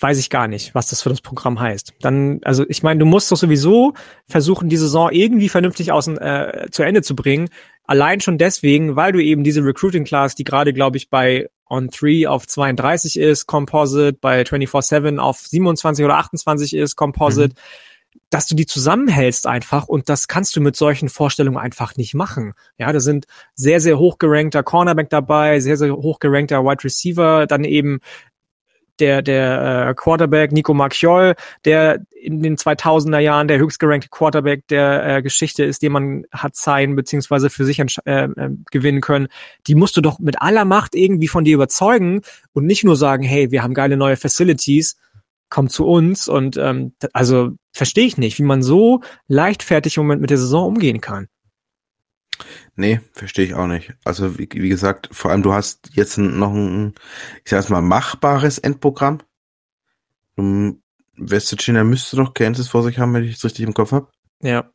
weiß 0.00 0.18
ich 0.18 0.30
gar 0.30 0.48
nicht, 0.48 0.74
was 0.74 0.88
das 0.88 1.02
für 1.02 1.08
das 1.08 1.20
Programm 1.20 1.58
heißt. 1.58 1.94
Dann, 2.00 2.40
also 2.44 2.64
ich 2.68 2.82
meine, 2.82 3.00
du 3.00 3.06
musst 3.06 3.32
doch 3.32 3.36
sowieso 3.36 3.94
versuchen, 4.28 4.68
die 4.68 4.76
Saison 4.76 5.10
irgendwie 5.10 5.48
vernünftig 5.48 5.92
außen, 5.92 6.18
äh, 6.18 6.68
zu 6.70 6.82
Ende 6.82 7.02
zu 7.02 7.16
bringen. 7.16 7.48
Allein 7.84 8.20
schon 8.20 8.38
deswegen, 8.38 8.96
weil 8.96 9.12
du 9.12 9.22
eben 9.22 9.44
diese 9.44 9.64
Recruiting 9.64 10.04
Class, 10.04 10.34
die 10.34 10.44
gerade, 10.44 10.72
glaube 10.72 10.98
ich, 10.98 11.10
bei 11.10 11.48
On 11.68 11.88
3 11.88 12.28
auf 12.28 12.46
32 12.46 13.18
ist, 13.18 13.46
Composite, 13.46 14.18
bei 14.20 14.42
24-7 14.42 15.18
auf 15.18 15.38
27 15.38 16.04
oder 16.04 16.18
28 16.18 16.74
ist, 16.74 16.96
Composite, 16.96 17.54
mhm 17.54 17.87
dass 18.30 18.46
du 18.46 18.54
die 18.54 18.66
zusammenhältst 18.66 19.46
einfach 19.46 19.88
und 19.88 20.08
das 20.08 20.28
kannst 20.28 20.54
du 20.56 20.60
mit 20.60 20.76
solchen 20.76 21.08
Vorstellungen 21.08 21.56
einfach 21.56 21.96
nicht 21.96 22.14
machen. 22.14 22.52
Ja, 22.76 22.92
da 22.92 23.00
sind 23.00 23.26
sehr, 23.54 23.80
sehr 23.80 23.98
hochgerankter 23.98 24.62
Cornerback 24.62 25.10
dabei, 25.10 25.60
sehr, 25.60 25.76
sehr 25.76 25.94
hochgerankter 25.94 26.64
Wide 26.64 26.84
Receiver, 26.84 27.46
dann 27.46 27.64
eben 27.64 28.00
der, 29.00 29.22
der 29.22 29.88
äh, 29.88 29.94
Quarterback 29.94 30.52
Nico 30.52 30.74
Marchiol, 30.74 31.34
der 31.64 32.00
in 32.20 32.42
den 32.42 32.56
2000er 32.56 33.18
Jahren 33.18 33.48
der 33.48 33.58
höchstgerankte 33.58 34.08
Quarterback 34.10 34.66
der 34.68 35.18
äh, 35.18 35.22
Geschichte 35.22 35.64
ist, 35.64 35.82
den 35.82 35.92
man 35.92 36.24
hat 36.32 36.56
sein 36.56 36.96
beziehungsweise 36.96 37.50
für 37.50 37.64
sich 37.64 37.78
äh, 37.78 37.84
äh, 38.24 38.28
gewinnen 38.70 39.00
können, 39.00 39.28
die 39.66 39.74
musst 39.74 39.96
du 39.96 40.00
doch 40.00 40.18
mit 40.18 40.42
aller 40.42 40.64
Macht 40.64 40.94
irgendwie 40.94 41.28
von 41.28 41.44
dir 41.44 41.54
überzeugen 41.54 42.22
und 42.52 42.66
nicht 42.66 42.84
nur 42.84 42.96
sagen, 42.96 43.22
hey, 43.22 43.50
wir 43.50 43.62
haben 43.62 43.74
geile 43.74 43.96
neue 43.96 44.16
Facilities, 44.16 44.96
komm 45.50 45.68
zu 45.68 45.86
uns 45.86 46.28
und 46.28 46.56
ähm, 46.56 46.94
also 47.12 47.50
verstehe 47.72 48.06
ich 48.06 48.18
nicht, 48.18 48.38
wie 48.38 48.44
man 48.44 48.62
so 48.62 49.00
leichtfertig 49.26 49.96
im 49.96 50.04
Moment 50.04 50.20
mit 50.20 50.30
der 50.30 50.38
Saison 50.38 50.66
umgehen 50.66 51.00
kann. 51.00 51.28
Nee, 52.76 53.00
verstehe 53.12 53.44
ich 53.44 53.54
auch 53.54 53.66
nicht. 53.66 53.94
Also 54.04 54.38
wie, 54.38 54.48
wie 54.52 54.68
gesagt, 54.68 55.08
vor 55.12 55.30
allem 55.30 55.42
du 55.42 55.52
hast 55.52 55.90
jetzt 55.94 56.18
noch 56.18 56.52
ein, 56.52 56.94
ich 57.44 57.50
sag's 57.50 57.68
mal, 57.68 57.82
machbares 57.82 58.58
Endprogramm. 58.58 59.22
West 60.36 61.50
Virginia 61.50 61.82
müsste 61.82 62.16
doch 62.16 62.34
Kansas 62.34 62.68
vor 62.68 62.84
sich 62.84 62.98
haben, 62.98 63.12
wenn 63.14 63.24
ich 63.24 63.36
es 63.36 63.44
richtig 63.44 63.66
im 63.66 63.74
Kopf 63.74 63.90
habe. 63.90 64.08
Ja. 64.40 64.70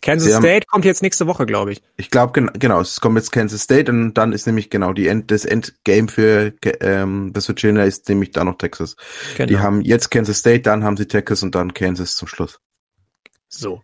Kansas 0.00 0.28
Sie 0.28 0.34
State 0.34 0.66
haben, 0.66 0.70
kommt 0.70 0.84
jetzt 0.84 1.02
nächste 1.02 1.26
Woche, 1.26 1.44
glaube 1.44 1.72
ich. 1.72 1.82
Ich 1.96 2.10
glaube, 2.10 2.32
gen 2.32 2.50
genau, 2.54 2.80
es 2.80 3.00
kommt 3.00 3.16
jetzt 3.16 3.30
Kansas 3.30 3.62
State 3.62 3.90
und 3.90 4.14
dann 4.14 4.32
ist 4.32 4.46
nämlich 4.46 4.70
genau 4.70 4.92
die 4.92 5.06
End, 5.06 5.30
das 5.30 5.44
Endgame 5.44 6.08
für 6.08 6.54
ähm, 6.80 7.34
West 7.34 7.48
Virginia 7.48 7.84
ist 7.84 8.08
nämlich 8.08 8.30
da 8.30 8.44
noch 8.44 8.56
Texas. 8.56 8.96
Genau. 9.36 9.48
Die 9.48 9.58
haben 9.58 9.82
jetzt 9.82 10.10
Kansas 10.10 10.38
State, 10.38 10.62
dann 10.62 10.82
haben 10.82 10.96
sie 10.96 11.06
Texas 11.06 11.42
und 11.42 11.54
dann 11.54 11.74
Kansas 11.74 12.16
zum 12.16 12.26
Schluss. 12.26 12.60
So. 13.48 13.82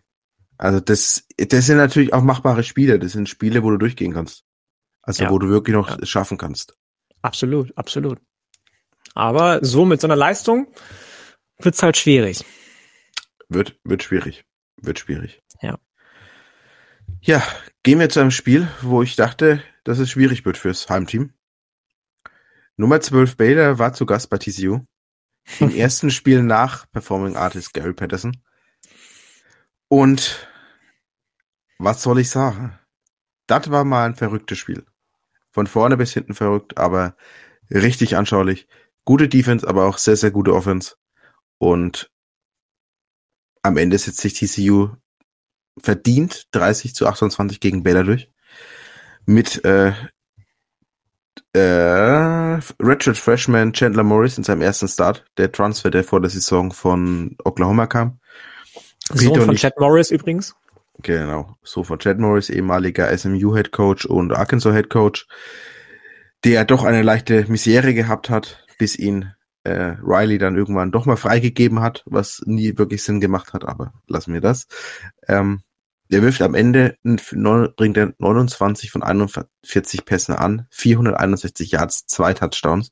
Also 0.57 0.79
das, 0.81 1.25
das 1.37 1.65
sind 1.65 1.77
natürlich 1.77 2.13
auch 2.13 2.21
machbare 2.21 2.63
Spiele. 2.63 2.99
Das 2.99 3.13
sind 3.13 3.29
Spiele, 3.29 3.63
wo 3.63 3.69
du 3.69 3.77
durchgehen 3.77 4.13
kannst. 4.13 4.43
Also 5.01 5.23
ja. 5.23 5.29
wo 5.29 5.39
du 5.39 5.47
wirklich 5.47 5.75
noch 5.75 5.89
ja. 5.89 6.05
schaffen 6.05 6.37
kannst. 6.37 6.75
Absolut, 7.21 7.75
absolut. 7.77 8.19
Aber 9.13 9.63
so 9.63 9.85
mit 9.85 10.01
so 10.01 10.07
einer 10.07 10.15
Leistung 10.15 10.67
wird's 11.59 11.81
halt 11.81 11.97
schwierig. 11.97 12.43
Wird, 13.47 13.79
wird 13.83 14.03
schwierig. 14.03 14.45
Wird 14.81 14.99
schwierig. 14.99 15.41
Ja. 15.61 15.79
Ja, 17.21 17.43
gehen 17.83 17.99
wir 17.99 18.07
zu 18.09 18.21
einem 18.21 18.31
Spiel, 18.31 18.69
wo 18.81 19.03
ich 19.03 19.17
dachte, 19.17 19.61
dass 19.83 19.99
es 19.99 20.09
schwierig 20.09 20.45
wird 20.45 20.57
fürs 20.57 20.89
Heimteam. 20.89 21.33
Nummer 22.77 23.01
12 23.01 23.35
Baylor 23.35 23.77
war 23.77 23.91
zu 23.91 24.05
Gast 24.05 24.29
bei 24.29 24.37
TCU. 24.37 24.85
Im 25.59 25.69
ersten 25.75 26.11
Spiel 26.11 26.41
nach 26.41 26.89
Performing 26.91 27.35
Artist 27.35 27.73
Gary 27.73 27.93
Patterson. 27.93 28.41
Und 29.89 30.47
was 31.77 32.01
soll 32.01 32.19
ich 32.19 32.29
sagen? 32.29 32.79
Das 33.47 33.69
war 33.69 33.83
mal 33.83 34.05
ein 34.05 34.15
verrücktes 34.15 34.57
Spiel. 34.57 34.85
Von 35.51 35.67
vorne 35.67 35.97
bis 35.97 36.13
hinten 36.13 36.35
verrückt, 36.35 36.77
aber 36.77 37.17
richtig 37.69 38.15
anschaulich. 38.15 38.65
Gute 39.03 39.27
Defense, 39.27 39.67
aber 39.67 39.87
auch 39.87 39.97
sehr, 39.97 40.15
sehr 40.15 40.31
gute 40.31 40.53
Offense. 40.53 40.95
Und 41.57 42.09
am 43.61 43.75
Ende 43.75 43.97
setzt 43.97 44.21
sich 44.21 44.35
TCU 44.35 44.95
verdient 45.81 46.47
30 46.51 46.95
zu 46.95 47.07
28 47.07 47.59
gegen 47.59 47.83
Baylor 47.83 48.03
durch. 48.03 48.29
Mit 49.25 49.63
äh, 49.65 49.93
äh, 51.53 52.59
Redshirt 52.81 53.17
Freshman 53.17 53.73
Chandler 53.73 54.03
Morris 54.03 54.37
in 54.37 54.43
seinem 54.43 54.61
ersten 54.61 54.87
Start, 54.87 55.25
der 55.37 55.51
Transfer, 55.51 55.89
der 55.89 56.03
vor 56.03 56.21
der 56.21 56.29
Saison 56.29 56.71
von 56.71 57.35
Oklahoma 57.43 57.87
kam. 57.87 58.19
Sohn 59.13 59.41
von 59.41 59.55
Chad 59.55 59.79
Morris 59.79 60.11
übrigens. 60.11 60.55
Genau, 61.01 61.57
so 61.63 61.83
von 61.83 61.99
Chad 61.99 62.19
Morris, 62.19 62.49
ehemaliger 62.49 63.15
SMU 63.17 63.55
Head 63.55 63.71
Coach 63.71 64.05
und 64.05 64.33
Arkansas 64.33 64.73
Head 64.73 64.89
Coach, 64.89 65.27
der 66.43 66.65
doch 66.65 66.83
eine 66.83 67.01
leichte 67.01 67.45
Misere 67.49 67.93
gehabt 67.93 68.29
hat, 68.29 68.65
bis 68.77 68.97
ihn 68.97 69.33
äh, 69.63 69.95
Riley 70.03 70.37
dann 70.37 70.55
irgendwann 70.55 70.91
doch 70.91 71.05
mal 71.05 71.15
freigegeben 71.15 71.79
hat, 71.79 72.03
was 72.05 72.41
nie 72.45 72.77
wirklich 72.77 73.03
Sinn 73.03 73.19
gemacht 73.21 73.53
hat, 73.53 73.65
aber 73.65 73.93
lassen 74.07 74.33
wir 74.33 74.41
das. 74.41 74.67
Ähm, 75.27 75.61
der 76.11 76.21
wirft 76.21 76.41
am 76.41 76.55
Ende, 76.55 76.97
bringt 77.03 77.97
er 77.97 78.13
29 78.17 78.91
von 78.91 79.03
41 79.03 80.05
Pässen 80.05 80.35
an, 80.35 80.67
461 80.71 81.71
Yards, 81.71 82.05
zwei 82.07 82.33
Touchdowns 82.33 82.91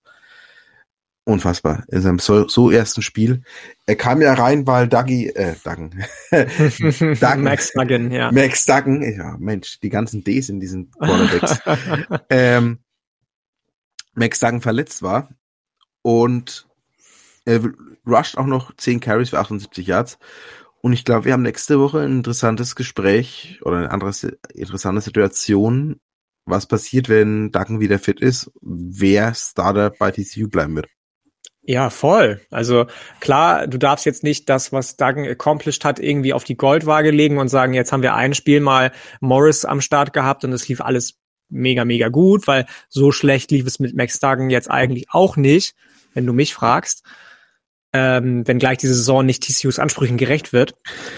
unfassbar 1.27 1.83
in 1.89 2.01
seinem 2.01 2.19
so, 2.19 2.47
so 2.47 2.71
ersten 2.71 3.01
Spiel. 3.01 3.43
Er 3.85 3.97
kam 3.97 4.21
ja 4.21 4.33
rein, 4.33 4.65
weil 4.65 4.87
Duggy, 4.87 5.27
äh, 5.27 5.55
Duggan. 5.61 6.05
Duggan. 6.31 7.43
Max 7.43 7.73
Duggan, 7.73 8.11
ja. 8.11 8.31
Max 8.31 8.65
Duggan, 8.65 9.01
ja, 9.01 9.35
Mensch, 9.37 9.79
die 9.81 9.89
ganzen 9.89 10.23
Ds 10.23 10.49
in 10.49 10.59
diesen 10.61 10.89
Quarterbacks. 10.91 11.59
ähm, 12.29 12.79
Max 14.13 14.39
Duggan 14.39 14.61
verletzt 14.61 15.03
war 15.03 15.29
und 16.01 16.65
er 17.43 17.61
rusht 18.07 18.37
auch 18.37 18.45
noch 18.45 18.73
10 18.75 19.01
Carries 19.01 19.31
für 19.31 19.39
78 19.39 19.85
Yards. 19.85 20.17
Und 20.87 20.93
ich 20.93 21.03
glaube, 21.03 21.25
wir 21.25 21.33
haben 21.33 21.41
nächste 21.41 21.81
Woche 21.81 21.99
ein 21.99 22.19
interessantes 22.19 22.73
Gespräch 22.73 23.59
oder 23.65 23.75
eine 23.75 23.91
andere 23.91 24.13
interessante 24.53 25.01
Situation, 25.01 25.99
was 26.45 26.65
passiert, 26.65 27.09
wenn 27.09 27.51
Duggan 27.51 27.81
wieder 27.81 27.99
fit 27.99 28.21
ist, 28.21 28.49
wer 28.61 29.33
Starter 29.33 29.89
bei 29.89 30.11
TCU 30.11 30.47
bleiben 30.47 30.77
wird. 30.77 30.87
Ja, 31.63 31.89
voll. 31.89 32.39
Also 32.51 32.85
klar, 33.19 33.67
du 33.67 33.77
darfst 33.77 34.05
jetzt 34.05 34.23
nicht 34.23 34.47
das, 34.47 34.71
was 34.71 34.95
Duggan 34.95 35.25
accomplished 35.25 35.83
hat, 35.83 35.99
irgendwie 35.99 36.31
auf 36.31 36.45
die 36.45 36.55
Goldwaage 36.55 37.11
legen 37.11 37.37
und 37.37 37.49
sagen, 37.49 37.73
jetzt 37.73 37.91
haben 37.91 38.01
wir 38.01 38.13
ein 38.13 38.33
Spiel 38.33 38.61
mal 38.61 38.93
Morris 39.19 39.65
am 39.65 39.81
Start 39.81 40.13
gehabt 40.13 40.45
und 40.45 40.53
es 40.53 40.69
lief 40.69 40.79
alles 40.79 41.19
mega, 41.49 41.83
mega 41.83 42.07
gut, 42.07 42.47
weil 42.47 42.65
so 42.87 43.11
schlecht 43.11 43.51
lief 43.51 43.67
es 43.67 43.79
mit 43.79 43.93
Max 43.93 44.21
Duggan 44.21 44.49
jetzt 44.49 44.71
eigentlich 44.71 45.07
auch 45.09 45.35
nicht, 45.35 45.75
wenn 46.13 46.25
du 46.25 46.31
mich 46.31 46.53
fragst. 46.53 47.03
Ähm, 47.93 48.47
wenn 48.47 48.59
gleich 48.59 48.77
diese 48.77 48.93
Saison 48.93 49.25
nicht 49.25 49.43
TCUs 49.43 49.79
Ansprüchen 49.79 50.17
gerecht 50.17 50.53
wird. 50.53 50.75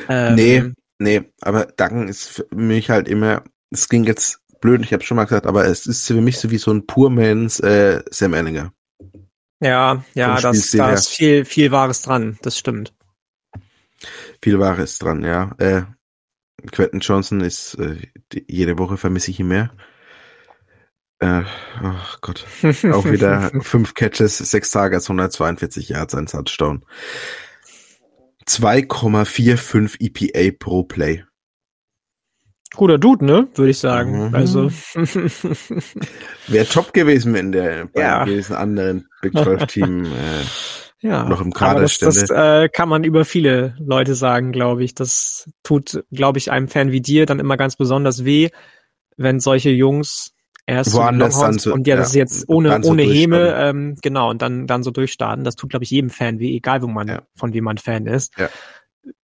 Ähm, 0.07 0.35
nee, 0.35 0.63
nee, 0.99 1.21
aber 1.41 1.65
Duggan 1.65 2.07
ist 2.07 2.27
für 2.27 2.47
mich 2.53 2.89
halt 2.89 3.07
immer, 3.07 3.43
es 3.71 3.89
ging 3.89 4.03
jetzt 4.03 4.39
blöd, 4.61 4.81
ich 4.83 4.93
habe 4.93 5.03
schon 5.03 5.17
mal 5.17 5.25
gesagt, 5.25 5.47
aber 5.47 5.65
es 5.65 5.87
ist 5.87 6.05
für 6.05 6.21
mich 6.21 6.37
so 6.37 6.51
wie 6.51 6.57
so 6.57 6.71
ein 6.71 6.85
Purmans 6.85 7.59
äh, 7.59 8.03
Sam 8.11 8.33
Ellinger. 8.33 8.71
Ja, 9.61 10.03
ja, 10.13 10.39
das, 10.39 10.71
da 10.71 10.91
ist 10.91 11.09
viel, 11.09 11.43
viel 11.43 11.71
Wahres 11.71 12.01
dran, 12.01 12.37
das 12.41 12.57
stimmt. 12.57 12.93
Viel 14.41 14.59
Wahres 14.59 14.99
dran, 14.99 15.23
ja. 15.23 15.53
Äh, 15.57 15.81
Quentin 16.71 16.99
Johnson 17.01 17.41
ist 17.41 17.75
äh, 17.75 17.97
die, 18.31 18.45
jede 18.47 18.77
Woche 18.77 18.97
vermisse 18.97 19.31
ich 19.31 19.39
ihn 19.39 19.47
mehr. 19.47 19.71
Äh, 21.19 21.43
oh 21.83 22.17
Gott. 22.21 22.45
Auch 22.93 23.05
wieder 23.05 23.51
fünf 23.61 23.93
Catches, 23.93 24.37
sechs 24.37 24.71
Targets, 24.71 25.09
142 25.09 25.89
Yards, 25.89 26.15
ein 26.15 26.27
Touchdown. 26.27 26.85
2,45 28.47 29.97
EPA 29.99 30.55
pro 30.57 30.83
Play. 30.83 31.23
Guter 32.75 32.97
Dude, 32.97 33.25
ne? 33.25 33.47
Würde 33.55 33.71
ich 33.71 33.79
sagen. 33.79 34.29
Mhm. 34.29 34.35
Also. 34.35 34.69
Wäre 36.47 36.65
top 36.67 36.93
gewesen, 36.93 37.33
wenn 37.33 37.51
der 37.51 37.87
bei 37.87 38.01
ja. 38.01 38.25
diesen 38.25 38.55
anderen 38.55 39.07
Big 39.21 39.33
12 39.33 39.65
Team 39.65 40.05
äh, 40.05 40.43
ja, 41.01 41.27
noch 41.27 41.41
im 41.41 41.53
Kader 41.53 41.81
das, 41.81 41.93
stände. 41.93 42.19
Das 42.19 42.29
äh, 42.29 42.69
kann 42.69 42.89
man 42.89 43.03
über 43.03 43.25
viele 43.25 43.75
Leute 43.79 44.15
sagen, 44.15 44.51
glaube 44.51 44.83
ich. 44.83 44.93
Das 44.95 45.49
tut, 45.63 46.03
glaube 46.11 46.37
ich, 46.37 46.51
einem 46.51 46.67
Fan 46.67 46.91
wie 46.91 47.01
dir 47.01 47.25
dann 47.25 47.39
immer 47.39 47.57
ganz 47.57 47.75
besonders 47.75 48.25
weh, 48.25 48.49
wenn 49.17 49.39
solche 49.39 49.69
Jungs 49.69 50.33
erst 50.69 50.93
Woanders 50.93 51.39
dann 51.39 51.59
so, 51.59 51.73
und 51.73 51.87
ja, 51.87 51.95
das 51.95 52.09
ist 52.09 52.15
jetzt 52.15 52.47
ohne 52.47 52.81
so 52.81 52.91
ohne 52.91 53.03
Häme, 53.03 53.55
ähm, 53.55 53.95
genau, 54.01 54.29
und 54.29 54.41
dann 54.41 54.67
dann 54.67 54.83
so 54.83 54.91
durchstarten. 54.91 55.43
Das 55.43 55.55
tut, 55.55 55.71
glaube 55.71 55.83
ich, 55.83 55.91
jedem 55.91 56.09
Fan 56.09 56.39
weh, 56.39 56.55
egal 56.55 56.81
wo 56.81 56.87
man 56.87 57.07
ja. 57.07 57.21
von 57.35 57.53
wem 57.53 57.63
man 57.63 57.77
Fan 57.77 58.05
ist. 58.05 58.37
Ja. 58.37 58.49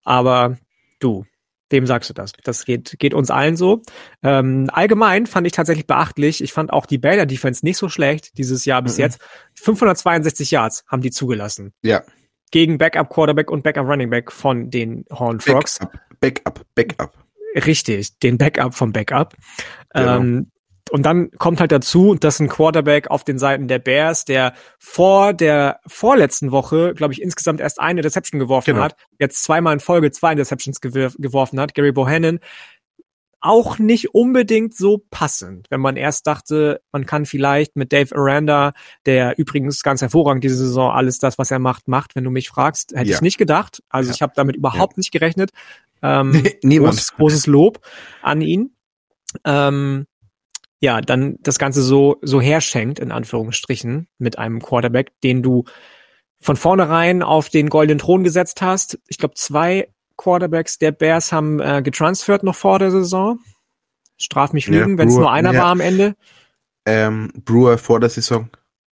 Aber 0.03 0.57
du, 0.99 1.25
dem 1.71 1.85
sagst 1.85 2.09
du 2.09 2.13
das. 2.13 2.33
Das 2.43 2.65
geht, 2.65 2.95
geht 2.99 3.13
uns 3.13 3.31
allen 3.31 3.57
so. 3.57 3.81
Ähm, 4.21 4.69
allgemein 4.71 5.25
fand 5.25 5.47
ich 5.47 5.53
tatsächlich 5.53 5.87
beachtlich. 5.87 6.41
Ich 6.41 6.53
fand 6.53 6.71
auch 6.71 6.85
die 6.85 6.97
Baylor 6.97 7.25
Defense 7.25 7.65
nicht 7.65 7.77
so 7.77 7.89
schlecht 7.89 8.37
dieses 8.37 8.63
Jahr 8.65 8.81
bis 8.81 8.97
mhm. 8.97 9.03
jetzt. 9.03 9.21
562 9.55 10.51
Yards 10.51 10.85
haben 10.87 11.01
die 11.01 11.11
zugelassen. 11.11 11.73
Ja. 11.81 12.03
Gegen 12.51 12.77
Backup 12.77 13.09
Quarterback 13.09 13.49
und 13.49 13.63
Backup 13.63 13.87
Running 13.87 14.09
Back 14.09 14.31
von 14.31 14.69
den 14.69 15.05
Horn 15.11 15.39
Frogs. 15.39 15.79
Backup, 15.79 15.99
Backup, 16.19 16.65
Backup. 16.75 17.17
Richtig, 17.55 18.19
den 18.19 18.37
Backup 18.37 18.75
vom 18.75 18.91
Backup. 18.91 19.35
Genau. 19.93 20.17
Ähm, 20.17 20.51
und 20.93 21.07
dann 21.07 21.31
kommt 21.39 21.59
halt 21.59 21.71
dazu, 21.71 22.13
dass 22.13 22.39
ein 22.39 22.47
Quarterback 22.47 23.09
auf 23.09 23.23
den 23.23 23.39
Seiten 23.39 23.67
der 23.67 23.79
Bears, 23.79 24.25
der 24.25 24.53
vor 24.77 25.33
der 25.33 25.79
vorletzten 25.87 26.51
Woche, 26.51 26.93
glaube 26.93 27.13
ich, 27.13 27.21
insgesamt 27.23 27.61
erst 27.61 27.81
eine 27.81 28.03
Deception 28.03 28.37
geworfen 28.37 28.75
genau. 28.75 28.83
hat, 28.83 28.95
jetzt 29.19 29.43
zweimal 29.43 29.73
in 29.73 29.79
Folge 29.79 30.11
zwei 30.11 30.33
Interceptions 30.33 30.81
geworfen 30.81 31.59
hat, 31.59 31.73
Gary 31.73 31.91
Bohannon, 31.91 32.39
auch 33.39 33.79
nicht 33.79 34.13
unbedingt 34.13 34.75
so 34.77 35.03
passend, 35.09 35.65
wenn 35.71 35.81
man 35.81 35.97
erst 35.97 36.27
dachte, 36.27 36.79
man 36.91 37.07
kann 37.07 37.25
vielleicht 37.25 37.75
mit 37.75 37.91
Dave 37.91 38.15
Aranda, 38.15 38.73
der 39.07 39.39
übrigens 39.39 39.81
ganz 39.81 40.01
hervorragend 40.03 40.43
diese 40.43 40.57
Saison 40.57 40.91
alles 40.91 41.17
das, 41.17 41.39
was 41.39 41.49
er 41.49 41.57
macht, 41.57 41.87
macht, 41.87 42.15
wenn 42.15 42.23
du 42.23 42.29
mich 42.29 42.49
fragst, 42.49 42.91
hätte 42.93 43.09
Ja. 43.09 43.15
ich 43.15 43.21
nicht 43.23 43.39
gedacht. 43.39 43.81
Also 43.89 44.09
Ja. 44.11 44.13
ich 44.13 44.21
habe 44.21 44.33
damit 44.35 44.55
überhaupt 44.57 44.97
nicht 44.97 45.11
gerechnet. 45.11 45.49
Ähm, 46.03 46.33
Niemand. 46.61 46.91
Großes, 46.93 47.13
großes 47.15 47.47
Lob 47.47 47.79
an 48.21 48.41
ihn. 48.41 48.75
Ähm, 49.43 50.05
ja, 50.83 50.99
dann 50.99 51.37
das 51.39 51.59
Ganze 51.59 51.81
so, 51.81 52.17
so 52.23 52.41
herschenkt, 52.41 52.99
in 52.99 53.13
Anführungsstrichen, 53.13 54.09
mit 54.17 54.37
einem 54.37 54.61
Quarterback, 54.61 55.13
den 55.21 55.41
du 55.41 55.63
von 56.41 56.57
vornherein 56.57 57.23
auf 57.23 57.47
den 57.47 57.69
goldenen 57.69 57.99
Thron 57.99 58.25
gesetzt 58.25 58.61
hast. 58.61 58.99
Ich 59.07 59.17
glaube, 59.17 59.35
zwei 59.35 59.87
Quarterbacks 60.17 60.79
der 60.79 60.91
Bears 60.91 61.31
haben 61.31 61.61
äh, 61.61 61.81
getransfert 61.81 62.43
noch 62.43 62.55
vor 62.55 62.79
der 62.79 62.91
Saison. 62.91 63.39
Straf 64.17 64.51
mich 64.51 64.67
Ja, 64.67 64.73
lügen, 64.73 64.97
wenn 64.97 65.07
es 65.07 65.15
nur 65.15 65.31
einer 65.31 65.53
ja. 65.53 65.61
war 65.61 65.67
am 65.67 65.79
Ende. 65.79 66.17
Ähm, 66.85 67.31
Brewer 67.45 67.77
vor 67.77 68.01
der 68.01 68.09
Saison 68.09 68.49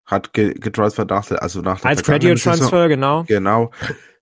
hat 0.06 0.32
ge 0.32 0.54
getransfert 0.54 1.10
nach 1.10 1.26
der, 1.26 1.42
also 1.42 1.60
nach 1.60 1.80
der 1.80 1.90
Als 1.90 2.02
Graduate 2.02 2.38
Saison. 2.38 2.60
Transfer, 2.60 2.88
genau. 2.88 3.24
Genau. 3.24 3.72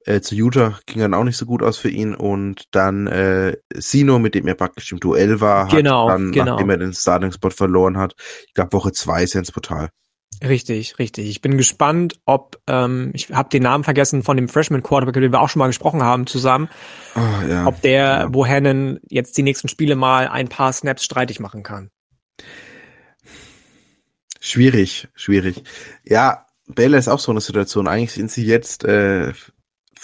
Äh, 0.05 0.21
zu 0.21 0.35
Utah 0.35 0.79
ging 0.87 1.01
dann 1.01 1.15
auch 1.15 1.25
nicht 1.25 1.37
so 1.37 1.47
gut 1.47 1.63
aus 1.63 1.79
für 1.79 1.89
ihn 1.89 2.15
und 2.15 2.65
dann 2.73 3.07
äh, 3.07 3.57
Sino, 3.75 4.19
mit 4.19 4.35
dem 4.35 4.47
er 4.49 4.55
praktisch 4.55 4.91
im 4.93 4.99
Duell 5.01 5.41
war, 5.41 5.67
hat 5.67 5.71
Genau, 5.73 6.09
dann, 6.09 6.33
genau. 6.33 6.53
nachdem 6.53 6.71
er 6.71 6.79
den 6.79 6.93
Starting-Spot 6.93 7.51
verloren 7.51 7.97
hat, 7.99 8.15
ich 8.47 8.55
glaube 8.55 8.73
Woche 8.73 8.93
zwei 8.93 9.23
ist 9.23 9.35
er 9.35 9.41
ins 9.41 9.53
Portal. 9.53 9.91
Richtig, 10.43 10.99
richtig. 10.99 11.29
Ich 11.29 11.41
bin 11.41 11.57
gespannt, 11.57 12.19
ob, 12.25 12.59
ähm, 12.67 13.11
ich 13.15 13.31
habe 13.31 13.49
den 13.49 13.63
Namen 13.63 13.85
vergessen 13.85 14.25
von 14.25 14.37
dem 14.37 14.49
Freshman 14.49 14.83
Quarterback, 14.83 15.15
über 15.15 15.21
den 15.21 15.33
wir 15.33 15.41
auch 15.41 15.49
schon 15.49 15.61
mal 15.61 15.69
gesprochen 15.69 16.03
haben 16.03 16.27
zusammen, 16.27 16.69
Oh, 17.15 17.49
ja. 17.49 17.67
ob 17.67 17.81
der 17.83 18.03
ja. 18.03 18.27
Bohannon 18.29 18.99
jetzt 19.09 19.37
die 19.39 19.45
nächsten 19.45 19.69
Spiele 19.69 19.95
mal 19.95 20.27
ein 20.27 20.49
paar 20.49 20.73
Snaps 20.73 21.05
streitig 21.05 21.39
machen 21.39 21.63
kann. 21.63 21.91
Schwierig, 24.41 25.09
schwierig. 25.15 25.63
Ja, 26.05 26.47
Baylor 26.67 26.99
ist 26.99 27.09
auch 27.09 27.21
so 27.21 27.31
eine 27.31 27.41
Situation. 27.41 27.87
Eigentlich 27.87 28.13
sind 28.13 28.31
sie 28.31 28.45
jetzt 28.45 28.85
äh, 28.85 29.33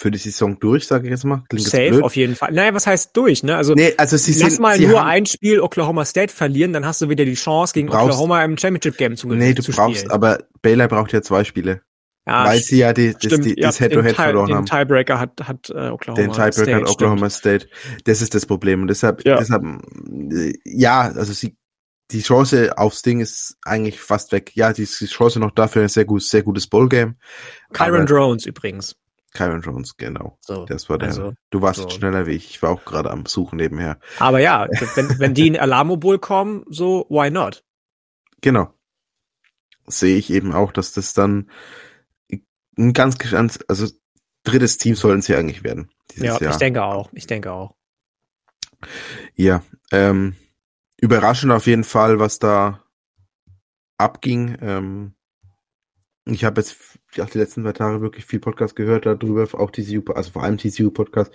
für 0.01 0.11
die 0.11 0.17
Saison 0.17 0.57
durch, 0.59 0.87
sage 0.87 1.07
ich 1.07 1.11
jetzt 1.11 1.25
mal. 1.25 1.43
Klingt 1.49 1.67
Safe 1.67 1.89
blöd. 1.89 2.03
auf 2.03 2.15
jeden 2.15 2.35
Fall. 2.35 2.53
Naja, 2.53 2.73
was 2.73 2.87
heißt 2.87 3.15
durch, 3.17 3.43
ne? 3.43 3.57
Also 3.57 3.73
Nee, 3.73 3.93
also 3.97 4.15
sie 4.15 4.31
lass 4.39 4.53
sind 4.53 4.61
mal 4.61 4.77
sie 4.77 4.87
nur 4.87 5.03
ein 5.03 5.25
Spiel 5.25 5.59
Oklahoma 5.59 6.05
State 6.05 6.33
verlieren, 6.33 6.71
dann 6.71 6.85
hast 6.85 7.01
du 7.01 7.09
wieder 7.09 7.25
die 7.25 7.33
Chance, 7.33 7.73
gegen 7.73 7.89
brauchst- 7.89 8.05
Oklahoma 8.05 8.43
im 8.45 8.57
Championship 8.57 8.95
Game 8.97 9.17
zu, 9.17 9.27
Nee, 9.27 9.53
du 9.53 9.61
brauchst, 9.61 9.97
spielen. 9.99 10.11
aber 10.11 10.39
Baylor 10.61 10.87
braucht 10.87 11.11
ja 11.11 11.21
zwei 11.21 11.43
Spiele. 11.43 11.81
ja, 12.25 12.45
weil 12.45 12.59
sie 12.59 12.77
ja 12.77 12.93
die, 12.93 13.11
das, 13.11 13.23
stimmt, 13.25 13.43
die, 13.45 13.49
ja, 13.59 13.67
das 13.67 13.77
Head-to-Head 13.79 14.05
den, 14.11 14.15
Tie- 14.15 14.21
verloren 14.23 14.47
den 14.47 14.55
haben. 14.57 14.65
Tiebreaker 14.67 15.19
hat, 15.19 15.41
hat 15.43 15.69
äh, 15.69 15.89
Oklahoma 15.89 16.21
Den 16.21 16.31
Tiebreaker 16.31 16.51
State, 16.53 16.75
hat 16.75 16.89
Oklahoma 16.89 17.29
State. 17.29 17.67
Das 18.05 18.21
ist 18.21 18.33
das 18.33 18.45
Problem. 18.45 18.81
Und 18.83 18.87
deshalb, 18.87 19.25
Ja. 19.25 19.37
deshalb, 19.37 19.63
ja, 20.65 21.01
also 21.01 21.33
sie, 21.33 21.57
die 22.11 22.21
Chance 22.21 22.77
aufs 22.77 23.01
Ding 23.01 23.19
ist 23.19 23.57
eigentlich 23.65 23.99
fast 23.99 24.31
weg. 24.31 24.51
Ja, 24.55 24.71
die, 24.73 24.85
die 24.85 25.05
Chance 25.07 25.39
noch 25.39 25.51
dafür 25.51 25.81
ein 25.83 25.89
sehr 25.89 26.05
gut, 26.05 26.23
sehr 26.23 26.41
gutes 26.43 26.67
Ballgame. 26.67 27.15
Stimmt. 27.65 27.73
Kyron 27.77 28.05
Drones 28.05 28.45
übrigens. 28.45 28.95
Kyron 29.33 29.61
Jones, 29.61 29.95
genau. 29.97 30.37
So. 30.41 30.65
Das 30.65 30.89
war 30.89 30.97
der. 30.97 31.09
Also, 31.09 31.33
du 31.49 31.61
warst 31.61 31.81
so. 31.81 31.89
schneller 31.89 32.25
wie 32.25 32.31
ich. 32.31 32.49
Ich 32.49 32.61
war 32.61 32.71
auch 32.71 32.85
gerade 32.85 33.11
am 33.11 33.25
Suchen 33.25 33.57
nebenher. 33.57 33.99
Aber 34.17 34.39
ja, 34.39 34.67
wenn, 34.95 35.19
wenn 35.19 35.33
die 35.33 35.47
in 35.47 35.57
Alamo 35.57 35.97
Bowl 35.97 36.19
kommen, 36.19 36.65
so, 36.69 37.05
why 37.09 37.29
not? 37.29 37.63
Genau. 38.41 38.73
Sehe 39.85 40.17
ich 40.17 40.31
eben 40.31 40.53
auch, 40.53 40.71
dass 40.71 40.93
das 40.93 41.13
dann 41.13 41.49
ein 42.77 42.93
ganz, 42.93 43.17
ganz 43.17 43.59
also 43.67 43.87
drittes 44.43 44.77
Team 44.77 44.95
sollen 44.95 45.21
sie 45.21 45.35
eigentlich 45.35 45.63
werden. 45.63 45.89
Ja, 46.15 46.39
Jahr. 46.39 46.51
ich 46.51 46.57
denke 46.57 46.83
auch. 46.83 47.09
Ich 47.13 47.27
denke 47.27 47.51
auch. 47.51 47.75
Ja, 49.35 49.61
ähm, 49.91 50.35
überraschend 50.97 51.51
auf 51.51 51.67
jeden 51.67 51.83
Fall, 51.83 52.19
was 52.19 52.39
da 52.39 52.83
abging. 53.97 54.57
Ähm, 54.61 55.13
ich 56.25 56.45
habe 56.45 56.61
jetzt 56.61 56.98
auch 57.19 57.29
die 57.29 57.39
letzten 57.39 57.63
zwei 57.63 57.71
Tage 57.71 58.01
wirklich 58.01 58.25
viel 58.25 58.39
Podcast 58.39 58.75
gehört 58.75 59.05
darüber, 59.05 59.47
auch 59.53 59.71
TCU, 59.71 60.01
also 60.13 60.31
vor 60.31 60.43
allem 60.43 60.57
TCU 60.57 60.91
Podcast, 60.91 61.31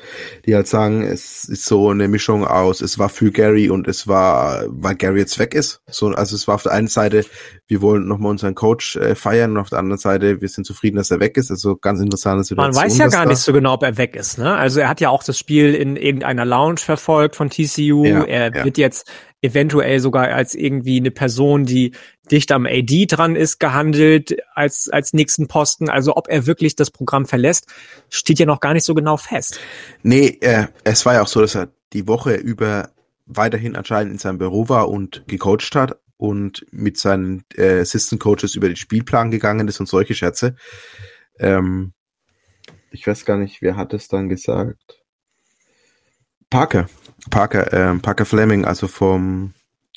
die 0.46 0.54
halt 0.54 0.68
sagen, 0.68 1.02
es 1.02 1.44
ist 1.44 1.64
so 1.64 1.90
eine 1.90 2.06
Mischung 2.06 2.46
aus, 2.46 2.80
es 2.80 2.98
war 2.98 3.08
für 3.08 3.32
Gary 3.32 3.70
und 3.70 3.88
es 3.88 4.06
war, 4.06 4.64
weil 4.68 4.94
Gary 4.94 5.18
jetzt 5.18 5.38
weg 5.38 5.54
ist. 5.54 5.82
So, 5.90 6.08
also 6.08 6.36
es 6.36 6.46
war 6.46 6.54
auf 6.54 6.62
der 6.62 6.72
einen 6.72 6.88
Seite, 6.88 7.24
wir 7.66 7.82
wollen 7.82 8.06
nochmal 8.06 8.30
unseren 8.30 8.54
Coach 8.54 8.96
äh, 8.96 9.14
feiern 9.14 9.52
und 9.52 9.58
auf 9.58 9.70
der 9.70 9.80
anderen 9.80 9.98
Seite, 9.98 10.40
wir 10.40 10.48
sind 10.48 10.64
zufrieden, 10.64 10.96
dass 10.96 11.10
er 11.10 11.20
weg 11.20 11.36
ist. 11.36 11.50
Also 11.50 11.76
ganz 11.76 12.00
interessante 12.00 12.44
Situation. 12.44 12.74
Man 12.74 12.90
weiß 12.90 12.98
ja 12.98 13.08
gar 13.08 13.26
nicht 13.26 13.38
so 13.38 13.52
genau, 13.52 13.74
ob 13.74 13.82
er 13.82 13.96
weg 13.96 14.14
ist. 14.14 14.38
Ne? 14.38 14.54
Also 14.54 14.80
er 14.80 14.88
hat 14.88 15.00
ja 15.00 15.10
auch 15.10 15.24
das 15.24 15.38
Spiel 15.38 15.74
in 15.74 15.96
irgendeiner 15.96 16.44
Lounge 16.44 16.78
verfolgt 16.78 17.36
von 17.36 17.50
TCU. 17.50 18.04
Ja, 18.04 18.24
er 18.24 18.54
ja. 18.54 18.64
wird 18.64 18.78
jetzt 18.78 19.10
eventuell 19.44 20.00
sogar 20.00 20.28
als 20.28 20.54
irgendwie 20.54 20.98
eine 20.98 21.10
Person, 21.10 21.66
die 21.66 21.92
dicht 22.30 22.50
am 22.50 22.66
AD 22.66 23.06
dran 23.06 23.36
ist, 23.36 23.60
gehandelt 23.60 24.36
als, 24.54 24.88
als 24.90 25.12
nächsten 25.12 25.48
Posten. 25.64 25.88
Also 25.88 26.14
ob 26.16 26.28
er 26.28 26.46
wirklich 26.46 26.76
das 26.76 26.90
Programm 26.90 27.24
verlässt, 27.24 27.72
steht 28.10 28.38
ja 28.38 28.44
noch 28.44 28.60
gar 28.60 28.74
nicht 28.74 28.84
so 28.84 28.94
genau 28.94 29.16
fest. 29.16 29.58
Nee, 30.02 30.38
äh, 30.42 30.66
es 30.84 31.06
war 31.06 31.14
ja 31.14 31.22
auch 31.22 31.28
so, 31.28 31.40
dass 31.40 31.54
er 31.54 31.68
die 31.94 32.06
Woche 32.06 32.34
über 32.34 32.90
weiterhin 33.24 33.76
anscheinend 33.76 34.12
in 34.12 34.18
seinem 34.18 34.36
Büro 34.36 34.68
war 34.68 34.90
und 34.90 35.24
gecoacht 35.26 35.74
hat 35.74 35.98
und 36.18 36.66
mit 36.70 36.98
seinen 36.98 37.44
äh, 37.54 37.80
Assistant 37.80 38.20
Coaches 38.20 38.54
über 38.54 38.68
den 38.68 38.76
Spielplan 38.76 39.30
gegangen 39.30 39.66
ist 39.68 39.80
und 39.80 39.88
solche 39.88 40.14
Scherze. 40.14 40.56
Ähm, 41.38 41.94
ich 42.90 43.06
weiß 43.06 43.24
gar 43.24 43.38
nicht, 43.38 43.62
wer 43.62 43.76
hat 43.76 43.94
es 43.94 44.08
dann 44.08 44.28
gesagt? 44.28 45.02
Parker. 46.50 46.88
Parker, 47.30 47.72
ähm, 47.72 48.02
Parker 48.02 48.26
Fleming, 48.26 48.66
also 48.66 48.86
vom 48.86 49.54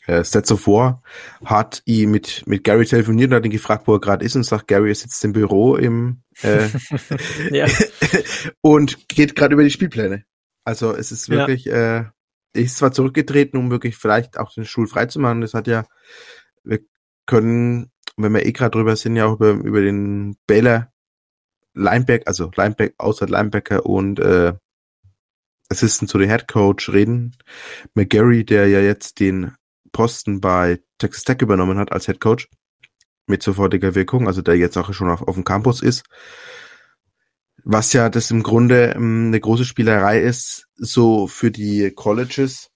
äh, 0.07 0.23
Stats 0.23 0.51
of 0.51 0.65
War, 0.67 1.03
hat 1.45 1.81
ihn 1.85 2.11
mit, 2.11 2.43
mit 2.47 2.63
Gary 2.63 2.85
telefoniert 2.85 3.29
und 3.31 3.35
hat 3.37 3.45
ihn 3.45 3.51
gefragt, 3.51 3.87
wo 3.87 3.93
er 3.93 3.99
gerade 4.01 4.25
ist 4.25 4.35
und 4.35 4.43
sagt, 4.43 4.67
Gary 4.67 4.93
sitzt 4.95 5.23
im 5.25 5.33
Büro 5.33 5.75
im 5.75 6.23
äh, 6.41 6.67
Ja. 7.51 7.67
und 8.61 9.07
geht 9.09 9.35
gerade 9.35 9.53
über 9.53 9.63
die 9.63 9.69
Spielpläne. 9.69 10.23
Also 10.63 10.93
es 10.95 11.11
ist 11.11 11.27
Ja. 11.27 11.35
wirklich, 11.37 11.67
äh, 11.67 12.05
er 12.05 12.13
ist 12.53 12.77
zwar 12.77 12.91
zurückgetreten, 12.91 13.59
um 13.59 13.69
wirklich 13.69 13.97
vielleicht 13.97 14.39
auch 14.39 14.51
den 14.53 14.65
Stuhl 14.65 14.87
frei 14.87 15.05
zu 15.05 15.19
machen. 15.19 15.41
Das 15.41 15.53
hat 15.53 15.67
ja, 15.67 15.85
wir 16.63 16.79
können, 17.25 17.91
wenn 18.15 18.33
wir 18.33 18.45
eh 18.45 18.51
gerade 18.53 18.71
drüber 18.71 18.95
sind, 18.95 19.15
ja 19.15 19.25
auch 19.25 19.35
über, 19.35 19.51
über 19.51 19.81
den 19.81 20.37
Baylor 20.47 20.91
Linebacker, 21.73 22.27
also 22.27 22.49
Linebacker, 22.55 22.93
außer 22.97 23.27
Linebacker 23.27 23.85
und 23.85 24.19
äh, 24.19 24.53
Assistant 25.69 26.09
zu 26.09 26.17
den 26.17 26.29
Head 26.29 26.47
Coach 26.47 26.89
reden. 26.89 27.35
McGarry, 27.93 28.45
der 28.45 28.67
ja 28.67 28.79
jetzt 28.79 29.19
den 29.19 29.51
Posten 29.91 30.41
bei 30.41 30.79
Texas 30.97 31.23
Tech 31.23 31.41
übernommen 31.41 31.77
hat 31.77 31.91
als 31.91 32.05
Head 32.05 32.19
Coach 32.19 32.49
mit 33.25 33.43
sofortiger 33.43 33.95
Wirkung, 33.95 34.27
also 34.27 34.41
der 34.41 34.55
jetzt 34.55 34.77
auch 34.77 34.93
schon 34.93 35.09
auf, 35.09 35.21
auf 35.21 35.35
dem 35.35 35.43
Campus 35.43 35.81
ist. 35.81 36.03
Was 37.63 37.91
ja 37.93 38.09
das 38.09 38.31
im 38.31 38.43
Grunde 38.43 38.93
ähm, 38.95 39.25
eine 39.27 39.39
große 39.39 39.65
Spielerei 39.65 40.21
ist, 40.21 40.67
so 40.75 41.27
für 41.27 41.51
die 41.51 41.91
Colleges, 41.91 42.69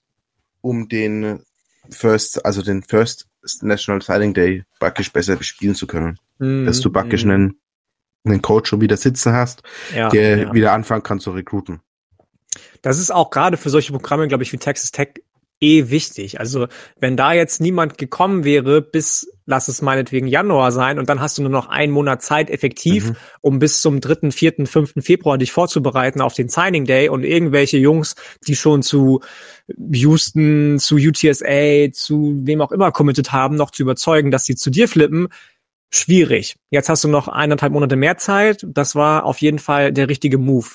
um 0.60 0.89
den 0.89 1.43
First, 1.89 2.45
also 2.45 2.62
den 2.62 2.84
First 2.84 3.28
National 3.62 4.02
Signing 4.02 4.34
Day 4.34 4.65
praktisch 4.80 5.12
besser 5.12 5.36
bespielen 5.36 5.76
zu 5.76 5.88
können. 5.88 6.19
Dass 6.39 6.80
du 6.82 6.91
praktisch 6.91 7.24
Mhm. 7.24 7.32
einen, 7.32 7.60
einen 8.26 8.41
Coach 8.41 8.69
schon 8.69 8.82
wieder 8.82 8.97
sitzen 8.97 9.34
hast, 9.34 9.63
ja, 9.95 10.10
der 10.10 10.38
ja. 10.38 10.54
wieder 10.54 10.74
anfangen 10.74 11.04
kann 11.04 11.19
zu 11.19 11.32
rekruten. 11.32 11.82
Das 12.82 12.97
ist 12.97 13.12
auch 13.12 13.30
gerade 13.30 13.58
für 13.58 13.69
solche 13.69 13.91
Programme, 13.93 14.28
glaube 14.28 14.43
ich, 14.43 14.52
wie 14.52 14.58
Texas 14.58 14.91
Tech 14.91 15.21
eh 15.62 15.89
wichtig. 15.89 16.39
Also 16.39 16.67
wenn 17.00 17.15
da 17.15 17.34
jetzt 17.34 17.62
niemand 17.62 17.97
gekommen 17.97 18.43
wäre, 18.43 18.82
bis, 18.82 19.32
lass 19.45 19.67
es 19.67 19.82
meinetwegen 19.82 20.28
Januar 20.28 20.71
sein, 20.71 20.97
und 21.00 21.08
dann 21.08 21.21
hast 21.21 21.38
du 21.38 21.43
nur 21.43 21.52
noch 21.52 21.69
einen 21.69 21.93
Monat 21.93 22.24
Zeit 22.24 22.50
effektiv, 22.50 23.10
Mhm. 23.10 23.15
um 23.41 23.60
bis 23.60 23.82
zum 23.82 24.02
3., 24.02 24.32
4., 24.32 24.65
5. 24.65 24.93
Februar 25.04 25.38
dich 25.38 25.52
vorzubereiten 25.52 26.19
auf 26.21 26.34
den 26.34 26.50
Signing 26.50 26.86
Day 26.86 27.10
und 27.10 27.24
irgendwelche 27.24 27.78
Jungs, 27.78 28.15
die 28.47 28.56
schon 28.56 28.82
zu 28.82 29.21
Houston, 29.91 30.80
zu 30.80 30.95
UTSA, 30.95 31.91
zu 31.93 32.39
wem 32.43 32.62
auch 32.62 32.71
immer 32.71 32.91
committed 32.91 33.32
haben, 33.32 33.56
noch 33.56 33.71
zu 33.71 33.84
überzeugen, 33.84 34.32
dass 34.32 34.45
sie 34.45 34.56
zu 34.56 34.69
dir 34.71 34.88
flippen, 34.88 35.28
schwierig. 35.91 36.56
Jetzt 36.71 36.89
hast 36.89 37.04
du 37.04 37.08
noch 37.08 37.28
eineinhalb 37.28 37.71
Monate 37.71 37.95
mehr 37.95 38.17
Zeit. 38.17 38.65
Das 38.67 38.95
war 38.95 39.26
auf 39.26 39.38
jeden 39.39 39.60
Fall 39.60 39.91
der 39.91 40.10
richtige 40.10 40.38
Move. 40.38 40.67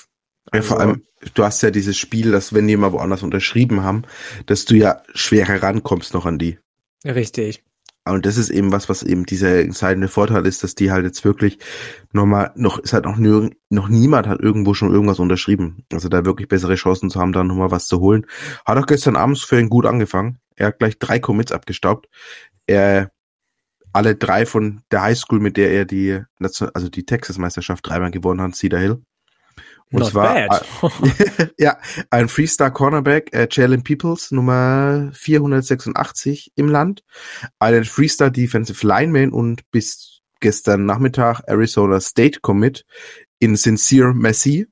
Ja, 0.53 0.61
vor 0.61 0.79
Also- 0.79 0.91
allem, 0.91 1.03
du 1.33 1.43
hast 1.43 1.61
ja 1.61 1.71
dieses 1.71 1.97
Spiel, 1.97 2.31
dass 2.31 2.53
wenn 2.53 2.67
die 2.67 2.77
mal 2.77 2.91
woanders 2.93 3.23
unterschrieben 3.23 3.83
haben, 3.83 4.03
dass 4.45 4.65
du 4.65 4.75
ja 4.75 5.01
schwerer 5.13 5.61
rankommst 5.61 6.13
noch 6.13 6.25
an 6.25 6.37
die. 6.39 6.57
Richtig. 7.05 7.63
Und 8.05 8.25
das 8.25 8.37
ist 8.37 8.49
eben 8.49 8.71
was, 8.71 8.87
was 8.87 9.03
eben 9.03 9.25
dieser 9.25 9.59
entscheidende 9.59 10.07
Vorteil 10.07 10.45
ist, 10.45 10.63
dass 10.63 10.75
die 10.75 10.91
halt 10.91 11.03
jetzt 11.03 11.25
wirklich 11.25 11.59
nochmal, 12.13 12.51
noch, 12.55 12.79
ist 12.79 12.93
halt 12.93 13.03
noch 13.03 13.17
nirgend, 13.17 13.55
noch 13.69 13.89
niemand 13.89 14.27
hat 14.27 14.39
irgendwo 14.39 14.73
schon 14.73 14.93
irgendwas 14.93 15.19
unterschrieben. 15.19 15.83
Also 15.91 16.07
da 16.07 16.23
wirklich 16.23 16.47
bessere 16.47 16.75
Chancen 16.75 17.09
zu 17.09 17.19
haben, 17.19 17.33
da 17.33 17.43
nochmal 17.43 17.71
was 17.71 17.87
zu 17.87 17.99
holen. 17.99 18.25
Hat 18.65 18.77
auch 18.77 18.85
gestern 18.85 19.17
abends 19.17 19.41
für 19.43 19.59
ihn 19.59 19.67
gut 19.69 19.85
angefangen. 19.85 20.39
Er 20.55 20.67
hat 20.67 20.79
gleich 20.79 20.97
drei 20.99 21.19
Commits 21.19 21.51
abgestaubt. 21.51 22.07
Er, 22.65 23.11
alle 23.91 24.15
drei 24.15 24.45
von 24.45 24.83
der 24.91 25.01
Highschool, 25.01 25.41
mit 25.41 25.57
der 25.57 25.71
er 25.71 25.83
die, 25.83 26.21
also 26.39 26.87
die 26.89 27.05
Texas-Meisterschaft 27.05 27.85
dreimal 27.85 28.11
gewonnen 28.11 28.41
hat, 28.41 28.55
Cedar 28.55 28.79
Hill. 28.79 29.01
Und 29.91 29.99
Not 29.99 30.11
zwar, 30.11 30.47
bad. 30.47 30.65
ja, 31.57 31.77
ein 32.09 32.27
Freestar 32.27 32.71
Cornerback, 32.71 33.33
äh, 33.33 33.47
Jalen 33.49 33.83
Peoples, 33.83 34.31
Nummer 34.31 35.11
486 35.13 36.51
im 36.55 36.67
Land, 36.67 37.03
einen 37.59 37.85
Freestar 37.85 38.29
Defensive 38.29 38.85
Lineman 38.85 39.31
und 39.31 39.69
bis 39.71 40.19
gestern 40.41 40.85
Nachmittag 40.85 41.41
Arizona 41.47 42.01
State 42.01 42.39
Commit 42.41 42.85
in 43.39 43.55
Sincere 43.55 44.13
Messi 44.13 44.67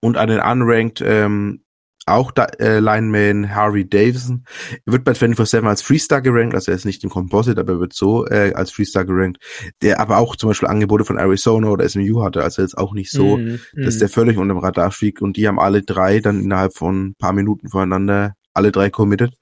und 0.00 0.16
einen 0.16 0.40
unranked 0.40 1.02
ähm, 1.06 1.62
auch 2.06 2.30
da, 2.30 2.46
äh, 2.58 2.80
Lineman 2.80 3.54
Harvey 3.54 3.88
Davison. 3.88 4.44
Er 4.86 4.92
wird 4.92 5.04
bei 5.04 5.12
24-7 5.12 5.66
als 5.66 5.82
Freestar 5.82 6.22
gerankt, 6.22 6.54
also 6.54 6.70
er 6.70 6.76
ist 6.76 6.84
nicht 6.84 7.04
im 7.04 7.10
Composite, 7.10 7.60
aber 7.60 7.74
er 7.74 7.80
wird 7.80 7.92
so 7.92 8.26
äh, 8.26 8.52
als 8.54 8.72
Freestar 8.72 9.04
gerankt, 9.04 9.38
der 9.82 10.00
aber 10.00 10.18
auch 10.18 10.36
zum 10.36 10.50
Beispiel 10.50 10.68
Angebote 10.68 11.04
von 11.04 11.18
Arizona 11.18 11.68
oder 11.68 11.88
SMU 11.88 12.22
hatte, 12.22 12.42
also 12.42 12.62
jetzt 12.62 12.76
auch 12.76 12.92
nicht 12.94 13.10
so, 13.10 13.30
Mm, 13.40 13.60
dass 13.74 13.96
mm. 13.96 13.98
der 13.98 14.08
völlig 14.08 14.38
unter 14.38 14.54
dem 14.54 14.58
Radar 14.58 14.90
fliegt. 14.90 15.22
Und 15.22 15.36
die 15.36 15.46
haben 15.48 15.58
alle 15.58 15.82
drei 15.82 16.20
dann 16.20 16.42
innerhalb 16.42 16.74
von 16.74 17.08
ein 17.08 17.14
paar 17.14 17.32
Minuten 17.32 17.68
voneinander 17.68 18.34
alle 18.52 18.72
drei 18.72 18.90
committed. 18.90 19.36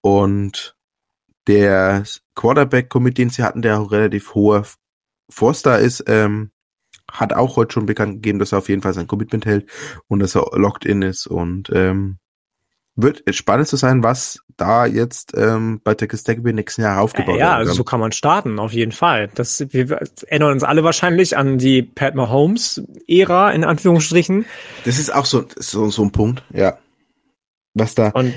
Und 0.00 0.76
der 1.46 2.04
Quarterback-Commit, 2.34 3.18
den 3.18 3.30
sie 3.30 3.42
hatten, 3.42 3.62
der 3.62 3.80
auch 3.80 3.92
relativ 3.92 4.34
hoher 4.34 4.66
Four-Star 5.30 5.78
ist, 5.78 6.04
ähm, 6.06 6.50
hat 7.14 7.32
auch 7.32 7.56
heute 7.56 7.72
schon 7.72 7.86
bekannt 7.86 8.14
gegeben, 8.14 8.38
dass 8.38 8.52
er 8.52 8.58
auf 8.58 8.68
jeden 8.68 8.82
Fall 8.82 8.92
sein 8.92 9.06
Commitment 9.06 9.46
hält 9.46 9.70
und 10.08 10.18
dass 10.18 10.34
er 10.34 10.46
locked 10.52 10.84
in 10.84 11.02
ist 11.02 11.26
und 11.26 11.70
ähm, 11.72 12.18
wird 12.96 13.22
spannend 13.34 13.66
zu 13.66 13.76
sein, 13.76 14.02
was 14.02 14.40
da 14.56 14.86
jetzt 14.86 15.32
ähm, 15.36 15.80
bei 15.82 15.94
Texas 15.94 16.22
Tech 16.22 16.38
über 16.38 16.50
die 16.50 16.56
nächsten 16.56 16.82
Jahre 16.82 17.00
aufgebaut 17.00 17.38
ja, 17.38 17.50
werden 17.50 17.58
also 17.58 17.72
so 17.72 17.84
kann 17.84 17.98
man 17.98 18.12
starten, 18.12 18.58
auf 18.58 18.72
jeden 18.72 18.92
Fall. 18.92 19.28
Das, 19.34 19.64
wir 19.70 20.00
erinnern 20.26 20.52
uns 20.52 20.62
alle 20.62 20.84
wahrscheinlich 20.84 21.36
an 21.36 21.58
die 21.58 21.82
Pat 21.82 22.14
Mahomes-Ära, 22.14 23.50
in 23.50 23.64
Anführungsstrichen. 23.64 24.44
Das 24.84 24.98
ist 24.98 25.12
auch 25.12 25.26
so, 25.26 25.44
so, 25.56 25.88
so 25.90 26.02
ein 26.02 26.12
Punkt, 26.12 26.44
ja. 26.52 26.78
Was 27.74 27.96
da 27.96 28.10
Und 28.10 28.32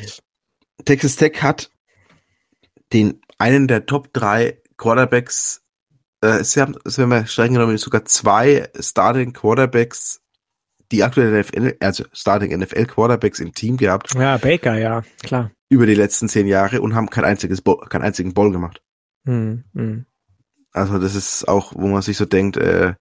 Texas 0.86 1.18
Tech 1.18 1.44
hat 1.44 1.70
den 2.94 3.22
einen 3.38 3.68
der 3.68 3.86
Top 3.86 4.12
drei 4.13 4.60
Quarterbacks, 4.78 5.62
äh, 6.22 6.44
sie 6.44 6.62
haben, 6.62 6.76
es 6.86 6.98
werden 6.98 7.12
wir 7.12 7.26
streng 7.28 7.54
genommen 7.54 7.78
sogar 7.78 8.06
zwei 8.06 8.70
Starting 8.80 9.34
Quarterbacks, 9.34 10.22
die 10.92 11.04
aktuell 11.04 11.42
NFL, 11.42 11.78
also 11.80 12.06
Starting 12.14 12.58
NFL 12.58 12.86
Quarterbacks 12.86 13.40
im 13.40 13.54
Team 13.54 13.78
gehabt 13.78 14.14
ja, 14.16 14.38
Baker, 14.38 14.78
ja, 14.78 15.04
klar. 15.22 15.52
über 15.70 15.86
die 15.86 15.96
letzten 15.96 16.30
zehn 16.30 16.48
Jahre 16.48 16.82
und 16.82 16.96
haben 16.96 17.10
kein 17.10 17.26
einziges, 17.26 17.62
Bo 17.62 17.78
keinen 17.78 18.04
einzigen 18.04 18.34
Ball 18.34 18.52
gemacht. 18.52 18.82
Hm, 19.26 19.66
hm. 19.74 20.06
Also 20.72 21.00
das 21.00 21.16
ist 21.16 21.48
auch, 21.48 21.74
wo 21.76 21.88
man 21.88 22.02
sich 22.02 22.18
so 22.18 22.26
denkt, 22.26 22.58
äh, 22.58 22.94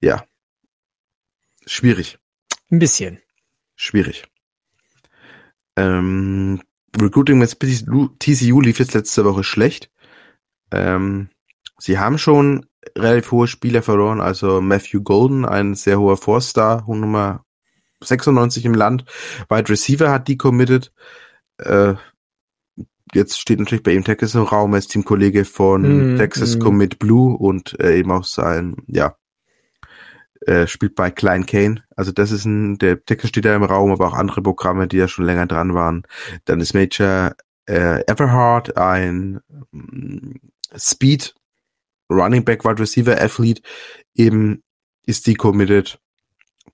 ja, 0.00 0.24
schwierig. 1.66 2.18
Ein 2.70 2.78
bisschen. 2.78 3.20
Schwierig. 3.76 4.24
Ähm, 5.76 6.62
Recruiting 7.00 7.38
mit 7.38 7.58
TCU 7.58 8.60
lief 8.60 8.78
jetzt 8.78 8.94
letzte 8.94 9.24
Woche 9.24 9.44
schlecht. 9.44 9.90
Ähm, 10.70 11.28
sie 11.84 11.98
haben 11.98 12.16
schon 12.16 12.64
relativ 12.96 13.30
hohe 13.30 13.46
Spieler 13.46 13.82
verloren, 13.82 14.20
also 14.20 14.62
Matthew 14.62 15.02
Golden, 15.02 15.44
ein 15.44 15.74
sehr 15.74 16.00
hoher 16.00 16.16
Four-Star, 16.16 16.84
Nummer 16.86 17.44
96 18.00 18.64
im 18.64 18.74
Land. 18.74 19.04
Wide 19.50 19.68
Receiver 19.68 20.10
hat 20.10 20.26
die 20.28 20.38
committed. 20.38 20.92
Äh, 21.58 21.94
jetzt 23.12 23.38
steht 23.38 23.58
natürlich 23.58 23.82
bei 23.82 23.92
ihm 23.92 24.04
Texas 24.04 24.34
im 24.34 24.42
Raum, 24.42 24.72
er 24.72 24.78
ist 24.78 24.92
Teamkollege 24.92 25.44
von 25.44 26.14
Mm, 26.14 26.16
Texas 26.16 26.56
mm. 26.56 26.60
Commit 26.60 26.98
Blue 26.98 27.36
und 27.36 27.78
äh, 27.80 27.98
eben 27.98 28.10
auch 28.12 28.24
sein, 28.24 28.76
ja, 28.86 29.16
äh, 30.46 30.66
spielt 30.66 30.94
bei 30.94 31.10
Klein 31.10 31.44
Kane. 31.44 31.84
Also 31.96 32.12
das 32.12 32.30
ist 32.32 32.46
ein, 32.46 32.78
der 32.78 33.04
Texas 33.04 33.28
steht 33.28 33.44
da 33.44 33.54
im 33.54 33.62
Raum, 33.62 33.92
aber 33.92 34.08
auch 34.08 34.14
andere 34.14 34.40
Programme, 34.42 34.88
die 34.88 34.96
ja 34.96 35.08
schon 35.08 35.26
länger 35.26 35.46
dran 35.46 35.74
waren. 35.74 36.04
Dann 36.46 36.60
ist 36.60 36.74
Major 36.74 37.34
äh, 37.66 38.02
Everhart 38.06 38.78
ein 38.78 39.40
mm, 39.70 40.32
Speed 40.76 41.34
Running 42.14 42.44
Back 42.44 42.64
Wide 42.64 42.80
Receiver 42.80 43.20
Athlete, 43.20 43.62
eben 44.14 44.62
ist 45.06 45.26
die 45.26 45.34
committed. 45.34 45.98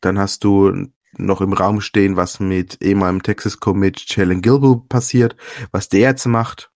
Dann 0.00 0.18
hast 0.18 0.44
du 0.44 0.88
noch 1.16 1.40
im 1.40 1.52
Raum 1.52 1.80
stehen, 1.80 2.16
was 2.16 2.40
mit 2.40 2.80
ehemaligem 2.82 3.22
Texas 3.22 3.58
Commit 3.58 4.04
Jalen 4.08 4.42
Gilbo 4.42 4.76
passiert, 4.76 5.36
was 5.72 5.88
der 5.88 6.00
jetzt 6.00 6.26
macht. 6.26 6.70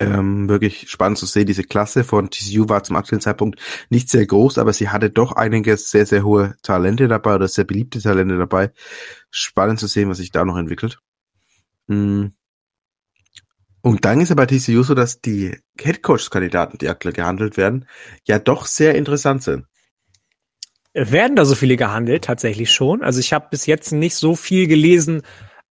Ähm, 0.00 0.48
wirklich 0.48 0.90
spannend 0.90 1.18
zu 1.18 1.26
sehen. 1.26 1.46
Diese 1.46 1.64
Klasse 1.64 2.04
von 2.04 2.30
TCU 2.30 2.68
war 2.68 2.84
zum 2.84 2.96
aktuellen 2.96 3.22
Zeitpunkt 3.22 3.60
nicht 3.88 4.10
sehr 4.10 4.26
groß, 4.26 4.58
aber 4.58 4.72
sie 4.72 4.90
hatte 4.90 5.10
doch 5.10 5.32
einige 5.32 5.76
sehr, 5.76 6.06
sehr 6.06 6.24
hohe 6.24 6.56
Talente 6.62 7.08
dabei 7.08 7.34
oder 7.34 7.48
sehr 7.48 7.64
beliebte 7.64 8.00
Talente 8.00 8.36
dabei. 8.36 8.70
Spannend 9.30 9.80
zu 9.80 9.86
sehen, 9.86 10.08
was 10.08 10.18
sich 10.18 10.30
da 10.30 10.44
noch 10.44 10.58
entwickelt. 10.58 11.00
Mm. 11.86 12.26
Und 13.80 14.04
dann 14.04 14.20
ist 14.20 14.28
ja 14.28 14.34
bei 14.34 14.46
TCU 14.46 14.82
so, 14.82 14.94
dass 14.94 15.20
die 15.20 15.56
Headcoach-Kandidaten, 15.80 16.78
die 16.78 16.88
aktuell 16.88 17.14
gehandelt 17.14 17.56
werden, 17.56 17.86
ja 18.26 18.38
doch 18.38 18.66
sehr 18.66 18.94
interessant 18.94 19.42
sind. 19.42 19.66
Werden 20.94 21.36
da 21.36 21.44
so 21.44 21.54
viele 21.54 21.76
gehandelt? 21.76 22.24
Tatsächlich 22.24 22.72
schon. 22.72 23.02
Also 23.02 23.20
ich 23.20 23.32
habe 23.32 23.48
bis 23.50 23.66
jetzt 23.66 23.92
nicht 23.92 24.16
so 24.16 24.34
viel 24.34 24.66
gelesen 24.66 25.22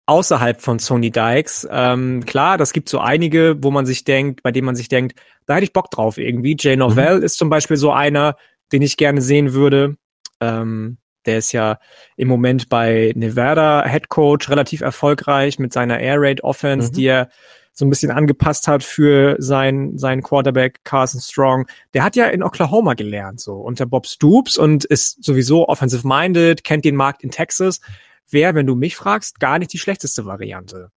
außerhalb 0.05 0.61
von 0.61 0.77
Sony 0.77 1.09
Dykes. 1.09 1.67
Ähm, 1.71 2.25
klar, 2.25 2.57
das 2.59 2.73
gibt 2.73 2.89
so 2.89 2.99
einige, 2.99 3.57
wo 3.63 3.71
man 3.71 3.87
sich 3.87 4.03
denkt, 4.03 4.43
bei 4.43 4.51
denen 4.51 4.65
man 4.65 4.75
sich 4.75 4.87
denkt, 4.87 5.19
da 5.47 5.55
hätte 5.55 5.63
ich 5.63 5.73
Bock 5.73 5.89
drauf 5.89 6.17
irgendwie. 6.19 6.55
Jay 6.59 6.75
Novell 6.75 7.23
ist 7.23 7.37
zum 7.37 7.49
Beispiel 7.49 7.77
so 7.77 7.91
einer, 7.91 8.35
den 8.71 8.83
ich 8.83 8.97
gerne 8.97 9.21
sehen 9.21 9.53
würde. 9.53 9.95
Ähm, 10.41 10.97
der 11.25 11.39
ist 11.39 11.53
ja 11.53 11.79
im 12.17 12.27
Moment 12.27 12.69
bei 12.69 13.11
Nevada 13.15 13.83
Head 13.87 14.09
Coach 14.09 14.49
relativ 14.49 14.81
erfolgreich 14.81 15.57
mit 15.57 15.73
seiner 15.73 15.99
Air 15.99 16.17
Raid 16.19 16.43
Offense, 16.43 16.89
Mhm. 16.89 16.93
die 16.93 17.05
er 17.05 17.29
so 17.75 17.85
ein 17.85 17.89
bisschen 17.89 18.09
angepasst 18.09 18.67
hat 18.67 18.83
für 18.83 19.35
sein, 19.37 19.97
seinen 19.97 20.23
Quarterback 20.23 20.79
Carson 20.85 21.19
Strong. 21.19 21.67
Der 21.93 22.03
hat 22.03 22.15
ja 22.15 22.27
in 22.27 22.41
Oklahoma 22.41 22.93
gelernt, 22.93 23.41
so 23.41 23.55
unter 23.55 23.85
Bob 23.85 24.07
Stoops 24.07 24.57
und 24.57 24.85
ist 24.85 25.23
sowieso 25.23 25.67
offensive 25.67 26.07
minded, 26.07 26.63
kennt 26.63 26.85
den 26.85 26.95
Markt 26.95 27.21
in 27.21 27.31
Texas. 27.31 27.81
Wäre, 28.29 28.55
wenn 28.55 28.65
du 28.65 28.75
mich 28.75 28.95
fragst, 28.95 29.41
gar 29.41 29.59
nicht 29.59 29.73
die 29.73 29.77
schlechteste 29.77 30.25
Variante. 30.25 30.89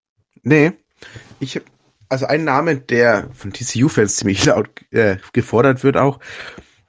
Nee, 0.44 0.72
ich, 1.40 1.60
also 2.08 2.26
ein 2.26 2.44
Name, 2.44 2.76
der 2.76 3.28
von 3.34 3.52
TCU-Fans 3.52 4.14
ziemlich 4.16 4.44
laut 4.46 4.68
äh, 4.92 5.16
gefordert 5.32 5.82
wird 5.82 5.96
auch, 5.96 6.20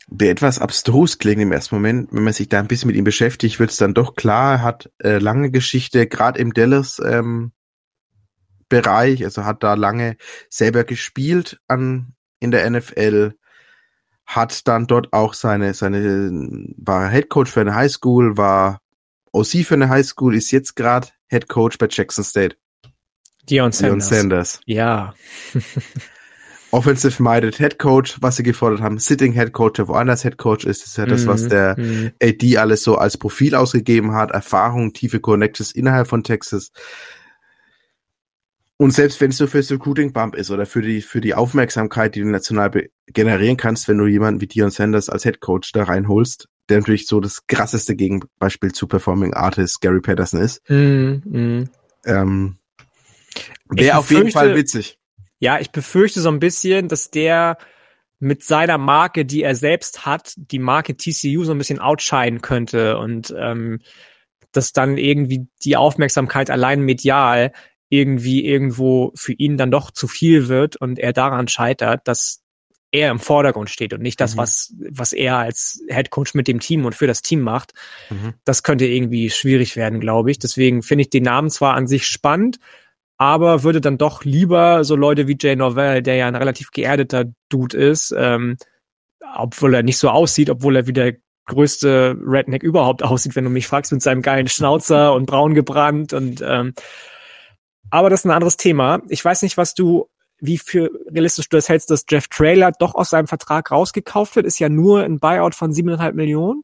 der 0.08 0.30
etwas 0.30 0.60
abstrus 0.60 1.18
klingt 1.18 1.42
im 1.42 1.52
ersten 1.52 1.76
Moment, 1.76 2.10
wenn 2.12 2.24
man 2.24 2.34
sich 2.34 2.48
da 2.48 2.60
ein 2.60 2.68
bisschen 2.68 2.88
mit 2.88 2.96
ihm 2.96 3.04
beschäftigt, 3.04 3.60
wird 3.60 3.72
es 3.72 3.78
dann 3.78 3.96
doch 3.96 4.16
klar, 4.16 4.54
er 4.54 4.62
hat 4.62 4.92
äh, 5.00 5.18
lange 5.18 5.50
Geschichte, 5.50 6.06
gerade 6.06 6.40
im 6.40 6.54
Dallas 6.54 7.02
ähm, 7.04 7.52
Bereich, 8.70 9.24
also 9.24 9.46
hat 9.46 9.64
da 9.64 9.74
lange 9.74 10.18
selber 10.50 10.84
gespielt 10.84 11.60
an 11.68 12.14
in 12.40 12.52
der 12.52 12.70
NFL, 12.70 13.34
hat 14.26 14.68
dann 14.68 14.88
dort 14.88 15.12
auch 15.12 15.34
seine 15.34 15.74
seine 15.74 16.68
war 16.78 17.10
Head 17.10 17.30
Coach 17.30 17.52
für 17.52 17.62
eine 17.62 17.76
Highschool, 17.76 18.38
war 18.38 18.80
OC 19.32 19.66
für 19.66 19.74
eine 19.74 19.90
Highschool, 19.90 20.36
ist 20.36 20.52
jetzt 20.52 20.76
gerade 20.76 21.08
Head 21.28 21.50
Coach 21.50 21.78
bei 21.78 21.88
Jackson 21.90 22.24
State. 22.24 22.56
Dion 23.50 23.72
Dion 23.72 24.00
Sanders. 24.02 24.10
Sanders. 24.10 24.62
Ja. 24.66 25.14
Offensive 26.72 27.22
Minded 27.22 27.58
Head 27.58 27.80
Coach, 27.80 28.18
was 28.22 28.36
sie 28.36 28.44
gefordert 28.44 28.82
haben, 28.82 29.00
Sitting 29.00 29.34
Head 29.34 29.54
Coach, 29.54 29.78
der 29.78 29.88
woanders 29.88 30.22
Head 30.22 30.38
Coach 30.38 30.66
ist, 30.66 30.86
ist 30.86 30.98
ja 30.98 31.08
das, 31.08 31.26
was 31.26 31.44
Mhm, 31.44 31.50
der 31.50 31.76
mhm. 31.80 32.12
AD 32.22 32.58
alles 32.58 32.84
so 32.84 32.96
als 32.96 33.18
Profil 33.18 33.56
ausgegeben 33.56 34.14
hat, 34.14 34.32
Erfahrung, 34.32 34.94
tiefe 34.94 35.20
Connections 35.20 35.72
innerhalb 35.72 36.08
von 36.08 36.24
Texas. 36.24 36.72
Und 38.82 38.92
selbst 38.92 39.20
wenn 39.20 39.30
es 39.30 39.40
nur 39.40 39.50
fürs 39.50 39.70
Recruiting 39.70 40.14
Bump 40.14 40.36
ist 40.36 40.52
oder 40.52 40.66
für 40.66 40.82
die, 40.82 41.02
für 41.02 41.20
die 41.20 41.34
Aufmerksamkeit, 41.34 42.16
die 42.16 42.22
du 42.22 42.28
national 42.28 42.72
generieren 43.08 43.58
kannst, 43.58 43.90
wenn 43.90 43.98
du 43.98 44.08
jemanden 44.08 44.40
wie 44.40 44.48
Dion 44.48 44.72
Sanders 44.72 45.10
als 45.10 45.24
Head 45.24 45.42
Coach 45.42 45.74
da 45.74 45.84
reinholst, 45.84 46.48
der 46.70 46.80
natürlich 46.80 47.06
so 47.06 47.20
das 47.20 47.46
krasseste 47.46 47.98
Gegenbeispiel 47.98 48.72
zu 48.72 48.88
Performing 48.88 49.34
Artist 49.34 49.82
Gary 49.82 50.00
Patterson 50.00 50.40
ist, 50.40 50.62
Mhm, 50.70 51.22
mhm. 51.26 51.70
ähm, 52.06 52.56
wäre 53.68 53.98
auf 53.98 54.12
jeden 54.12 54.32
Fall 54.32 54.56
witzig. 54.56 54.98
Ja, 55.40 55.60
ich 55.60 55.72
befürchte 55.72 56.22
so 56.22 56.30
ein 56.30 56.40
bisschen, 56.40 56.88
dass 56.88 57.12
der 57.12 57.58
mit 58.20 58.44
seiner 58.44 58.78
Marke, 58.78 59.26
die 59.26 59.44
er 59.44 59.56
selbst 59.56 60.06
hat, 60.06 60.34
die 60.38 60.60
Marke 60.60 60.96
TCU 60.96 61.44
so 61.44 61.52
ein 61.52 61.58
bisschen 61.58 61.80
outshinen 61.80 62.42
könnte 62.42 62.98
und 62.98 63.34
ähm, 63.38 63.82
dass 64.54 64.72
dann 64.72 64.98
irgendwie 64.98 65.48
die 65.64 65.76
Aufmerksamkeit 65.76 66.50
allein 66.50 66.82
medial 66.82 67.52
irgendwie 67.90 68.46
irgendwo 68.46 69.12
für 69.16 69.34
ihn 69.34 69.58
dann 69.58 69.72
doch 69.72 69.92
zu 69.92 70.08
viel 70.08 70.48
wird 70.48 70.76
und 70.78 71.00
er 71.00 71.14
daran 71.14 71.48
scheitert, 71.48 72.08
dass 72.08 72.42
er 72.92 73.12
im 73.12 73.20
Vordergrund 73.20 73.70
steht 73.70 73.94
und 73.94 74.02
nicht 74.02 74.20
das, 74.20 74.34
Mhm. 74.36 74.40
was, 74.40 74.74
was 74.90 75.14
er 75.14 75.38
als 75.38 75.82
Head 75.90 76.10
Coach 76.10 76.34
mit 76.34 76.48
dem 76.48 76.60
Team 76.60 76.86
und 76.86 76.96
für 76.96 77.06
das 77.08 77.22
Team 77.22 77.42
macht. 77.42 77.74
Mhm. 78.10 78.34
Das 78.46 78.64
könnte 78.64 78.86
irgendwie 78.86 79.30
schwierig 79.30 79.76
werden, 79.76 80.00
glaube 80.00 80.32
ich. 80.32 80.40
Deswegen 80.40 80.82
finde 80.82 81.04
ich 81.04 81.10
den 81.12 81.24
Namen 81.24 81.50
zwar 81.52 81.76
an 81.76 81.86
sich 81.88 82.08
spannend, 82.08 82.58
aber 83.18 83.64
würde 83.64 83.82
dann 83.82 83.98
doch 84.00 84.24
lieber 84.24 84.84
so 84.84 84.96
Leute 84.96 85.28
wie 85.28 85.38
Jay 85.40 85.56
Norvell, 85.56 86.02
der 86.02 86.16
ja 86.16 86.28
ein 86.28 86.36
relativ 86.36 86.72
geerdeter 86.72 87.26
Dude 87.50 87.78
ist, 87.78 88.14
ähm, 88.18 88.58
obwohl 89.36 89.74
er 89.76 89.84
nicht 89.84 89.98
so 89.98 90.10
aussieht, 90.10 90.50
obwohl 90.50 90.76
er 90.76 90.88
wie 90.88 90.94
der 90.94 91.14
größte 91.46 92.18
Redneck 92.26 92.64
überhaupt 92.64 93.04
aussieht, 93.04 93.36
wenn 93.36 93.44
du 93.44 93.50
mich 93.52 93.68
fragst, 93.68 93.92
mit 93.92 94.02
seinem 94.02 94.22
geilen 94.24 94.48
Schnauzer 94.48 95.14
und 95.14 95.26
braun 95.28 95.54
gebrannt 95.54 96.14
und 96.14 96.42
ähm, 96.44 96.74
aber 97.92 98.10
das 98.10 98.22
ist 98.22 98.26
ein 98.26 98.32
anderes 98.32 98.58
Thema. 98.58 99.02
Ich 99.10 99.24
weiß 99.24 99.42
nicht, 99.42 99.58
was 99.58 99.74
du, 99.74 100.10
wie 100.40 100.58
für 100.58 100.90
realistisch 101.10 101.50
du 101.50 101.58
das 101.58 101.70
hältst, 101.70 101.90
dass 101.90 102.06
Jeff 102.10 102.28
Trailer 102.28 102.72
doch 102.72 102.96
aus 102.96 103.10
seinem 103.10 103.28
Vertrag 103.28 103.72
rausgekauft 103.72 104.36
wird, 104.36 104.46
ist 104.46 104.60
ja 104.60 104.70
nur 104.70 105.04
ein 105.04 105.20
Buyout 105.20 105.56
von 105.56 105.74
siebeneinhalb 105.74 106.16
Millionen. 106.16 106.64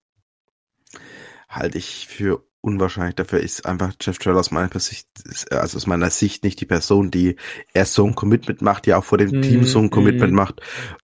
Halte 1.49 1.77
ich 1.77 2.07
für 2.07 2.43
unwahrscheinlich. 2.61 3.15
Dafür 3.15 3.39
ist 3.39 3.65
einfach 3.65 3.93
Jeff 4.01 4.17
Trailer 4.17 4.39
aus 4.39 4.51
meiner 4.51 4.79
Sicht, 4.79 5.07
also 5.51 5.77
aus 5.77 5.87
meiner 5.87 6.09
Sicht 6.09 6.43
nicht 6.43 6.59
die 6.59 6.65
Person, 6.65 7.11
die 7.11 7.35
erst 7.73 7.93
so 7.93 8.05
ein 8.05 8.15
Commitment 8.15 8.61
macht, 8.61 8.85
die 8.85 8.93
auch 8.93 9.03
vor 9.03 9.17
dem 9.17 9.39
mm, 9.39 9.41
Team 9.43 9.63
so 9.65 9.79
ein 9.79 9.91
Commitment 9.91 10.33
mm. 10.33 10.35
macht 10.35 10.61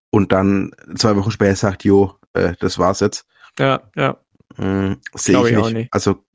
und 0.09 0.31
dann 0.31 0.71
zwei 0.95 1.15
Wochen 1.15 1.31
später 1.31 1.55
sagt, 1.55 1.83
jo, 1.83 2.15
äh, 2.33 2.53
das 2.59 2.79
war's 2.79 2.99
jetzt. 2.99 3.25
Ja, 3.59 3.81
ja. 3.95 4.17
Mm, 4.57 4.95
Sehe 5.13 5.37
ich, 5.37 5.51
ich 5.51 5.57
nicht. 5.57 5.73
nicht. 5.73 5.93
Also 5.93 6.25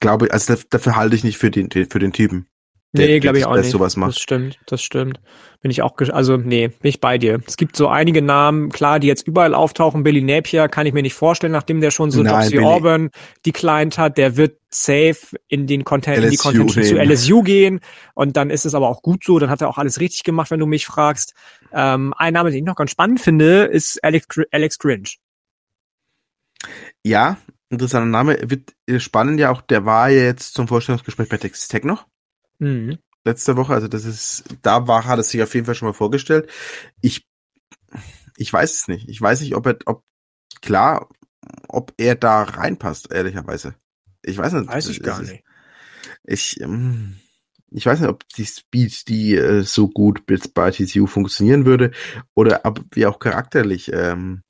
glaube, 0.00 0.30
also 0.32 0.54
dafür 0.70 0.96
halte 0.96 1.16
ich 1.16 1.24
nicht 1.24 1.38
für 1.38 1.50
den, 1.50 1.70
für 1.70 1.98
den 1.98 2.12
Typen. 2.12 2.46
Der, 2.94 3.08
nee, 3.08 3.18
glaube 3.18 3.38
ich 3.38 3.44
auch 3.44 3.56
nicht. 3.56 3.70
Sowas 3.70 3.96
macht. 3.96 4.10
Das 4.10 4.20
stimmt, 4.20 4.60
das 4.66 4.80
stimmt. 4.80 5.18
Bin 5.60 5.70
ich 5.72 5.82
auch, 5.82 5.98
also 6.12 6.36
nee, 6.36 6.68
bin 6.68 6.88
ich 6.88 7.00
bei 7.00 7.18
dir. 7.18 7.40
Es 7.44 7.56
gibt 7.56 7.74
so 7.74 7.88
einige 7.88 8.22
Namen, 8.22 8.70
klar, 8.70 9.00
die 9.00 9.08
jetzt 9.08 9.26
überall 9.26 9.52
auftauchen. 9.52 10.04
Billy 10.04 10.22
Napier 10.22 10.68
kann 10.68 10.86
ich 10.86 10.92
mir 10.92 11.02
nicht 11.02 11.14
vorstellen, 11.14 11.52
nachdem 11.52 11.80
der 11.80 11.90
schon 11.90 12.12
so 12.12 12.22
Nein, 12.22 12.50
Billy. 12.50 12.64
Auburn 12.64 13.10
declined 13.44 13.98
hat. 13.98 14.16
Der 14.16 14.36
wird 14.36 14.58
safe 14.70 15.36
in 15.48 15.66
den 15.66 15.82
Content, 15.82 16.22
in 16.22 16.30
die 16.30 16.36
Contention 16.36 16.84
zu 16.84 16.96
LSU 16.96 17.42
gehen. 17.42 17.80
Und 18.14 18.36
dann 18.36 18.50
ist 18.50 18.64
es 18.64 18.76
aber 18.76 18.88
auch 18.88 19.02
gut 19.02 19.24
so. 19.24 19.40
Dann 19.40 19.50
hat 19.50 19.60
er 19.60 19.68
auch 19.68 19.78
alles 19.78 19.98
richtig 19.98 20.22
gemacht, 20.22 20.52
wenn 20.52 20.60
du 20.60 20.66
mich 20.66 20.86
fragst. 20.86 21.34
Ähm, 21.72 22.14
ein 22.16 22.34
Name, 22.34 22.50
den 22.50 22.58
ich 22.60 22.64
noch 22.64 22.76
ganz 22.76 22.92
spannend 22.92 23.20
finde, 23.20 23.64
ist 23.64 24.04
Alex, 24.04 24.26
Alex 24.52 24.78
Grinch. 24.78 25.18
Ja, 27.02 27.38
interessanter 27.70 28.06
Name. 28.06 28.38
Wird 28.44 28.72
spannend 29.02 29.40
ja 29.40 29.50
auch, 29.50 29.62
der 29.62 29.84
war 29.84 30.10
ja 30.10 30.22
jetzt 30.22 30.54
zum 30.54 30.68
Vorstellungsgespräch 30.68 31.28
bei 31.28 31.38
Texas 31.38 31.66
Tech 31.66 31.82
noch. 31.82 32.06
Mhm. 32.64 32.98
Letzte 33.24 33.56
Woche, 33.56 33.74
also 33.74 33.88
das 33.88 34.04
ist, 34.04 34.44
da 34.62 34.86
war, 34.86 35.06
hat 35.06 35.18
es 35.18 35.30
sich 35.30 35.42
auf 35.42 35.54
jeden 35.54 35.66
Fall 35.66 35.74
schon 35.74 35.88
mal 35.88 35.94
vorgestellt. 35.94 36.50
Ich, 37.00 37.26
ich 38.36 38.52
weiß 38.52 38.74
es 38.74 38.88
nicht. 38.88 39.08
Ich 39.08 39.20
weiß 39.20 39.40
nicht, 39.40 39.54
ob 39.54 39.66
er, 39.66 39.78
ob, 39.86 40.04
klar, 40.60 41.08
ob 41.68 41.92
er 41.96 42.14
da 42.16 42.42
reinpasst, 42.42 43.12
ehrlicherweise. 43.12 43.74
Ich 44.22 44.36
weiß 44.36 44.52
nicht. 44.54 44.68
Weiß 44.68 44.88
ich 44.88 45.02
gar 45.02 45.20
ist, 45.22 45.30
nicht. 45.30 45.44
Ich, 46.24 46.60
ähm, 46.60 47.16
ich 47.70 47.86
weiß 47.86 48.00
nicht, 48.00 48.08
ob 48.08 48.28
die 48.30 48.46
Speed, 48.46 49.08
die 49.08 49.34
äh, 49.34 49.62
so 49.62 49.88
gut 49.88 50.24
bei 50.26 50.70
TCU 50.70 51.06
funktionieren 51.06 51.66
würde 51.66 51.92
oder 52.34 52.60
ob 52.64 52.84
wie 52.92 53.06
auch 53.06 53.18
charakterlich. 53.18 53.90
Ähm, 53.92 54.42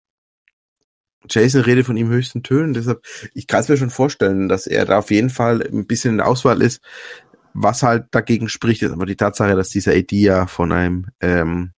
Jason 1.29 1.63
redet 1.63 1.87
von 1.87 1.97
ihm 1.97 2.09
höchsten 2.09 2.43
Tönen, 2.43 2.75
deshalb, 2.75 3.03
ich 3.33 3.47
kann 3.47 3.61
es 3.61 3.69
mir 3.69 3.77
schon 3.77 3.91
vorstellen, 3.91 4.49
dass 4.49 4.67
er 4.67 4.85
da 4.85 4.99
auf 4.99 5.11
jeden 5.11 5.31
Fall 5.31 5.63
ein 5.63 5.87
bisschen 5.87 6.13
in 6.13 6.17
der 6.19 6.29
Auswahl 6.29 6.61
ist, 6.61 6.83
was 7.55 7.83
halt 7.83 8.07
dagegen 8.11 8.49
spricht, 8.49 8.83
ist 8.83 8.93
aber 8.93 9.07
die 9.07 9.17
Tatsache, 9.17 9.55
dass 9.55 9.71
dieser 9.71 9.93
AD 9.93 10.15
ja 10.17 10.47
von 10.47 10.73
einem 10.73 11.07
ähm, 11.21 11.73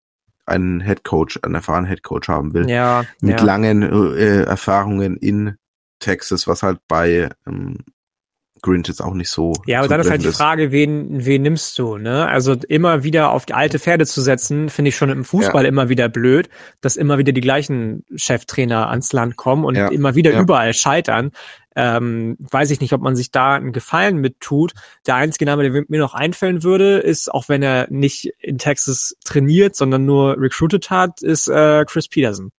einen 0.45 0.81
Head 0.81 1.03
Coach, 1.03 1.39
einen 1.43 1.55
erfahrenen 1.55 1.89
Head 1.89 2.03
Coach 2.03 2.27
haben 2.27 2.53
will. 2.53 2.69
Ja. 2.69 3.03
Mit 3.21 3.39
ja. 3.39 3.45
langen 3.45 3.83
äh, 3.83 4.43
Erfahrungen 4.43 5.17
in 5.17 5.57
Texas, 5.99 6.47
was 6.47 6.63
halt 6.63 6.79
bei 6.87 7.29
ähm, 7.47 7.77
Grinch 8.65 8.87
jetzt 8.87 9.01
auch 9.01 9.13
nicht 9.13 9.29
so. 9.29 9.53
Ja, 9.65 9.79
aber 9.79 9.87
dann 9.87 10.01
ist 10.01 10.09
halt 10.09 10.23
die 10.23 10.31
Frage, 10.31 10.71
wen, 10.71 11.25
wen 11.25 11.41
nimmst 11.41 11.77
du, 11.79 11.97
ne? 11.97 12.27
Also 12.27 12.53
immer 12.67 13.03
wieder 13.03 13.31
auf 13.31 13.45
die 13.45 13.53
alte 13.53 13.79
Pferde 13.79 14.05
zu 14.05 14.21
setzen, 14.21 14.69
finde 14.69 14.89
ich 14.89 14.95
schon 14.95 15.09
im 15.09 15.23
Fußball 15.23 15.63
ja. 15.63 15.69
immer 15.69 15.89
wieder 15.89 16.09
blöd, 16.09 16.49
dass 16.81 16.95
immer 16.97 17.17
wieder 17.17 17.31
die 17.31 17.41
gleichen 17.41 18.03
Cheftrainer 18.15 18.89
ans 18.89 19.13
Land 19.13 19.35
kommen 19.37 19.63
und 19.63 19.75
ja. 19.75 19.87
immer 19.87 20.15
wieder 20.15 20.31
ja. 20.31 20.41
überall 20.41 20.73
scheitern 20.73 21.31
ähm, 21.75 22.37
weiß 22.39 22.71
ich 22.71 22.79
nicht, 22.79 22.93
ob 22.93 23.01
man 23.01 23.15
sich 23.15 23.31
da 23.31 23.55
einen 23.55 23.73
Gefallen 23.73 24.17
mit 24.17 24.39
tut. 24.39 24.73
Der 25.07 25.15
einzige 25.15 25.45
Name, 25.45 25.69
der 25.69 25.83
mir 25.87 25.99
noch 25.99 26.13
einfällen 26.13 26.63
würde, 26.63 26.99
ist, 26.99 27.31
auch 27.31 27.49
wenn 27.49 27.61
er 27.61 27.87
nicht 27.89 28.31
in 28.39 28.57
Texas 28.57 29.17
trainiert, 29.25 29.75
sondern 29.75 30.05
nur 30.05 30.37
recruited 30.39 30.89
hat, 30.89 31.21
ist 31.21 31.47
äh, 31.49 31.83
Chris 31.85 32.07
Peterson. 32.07 32.51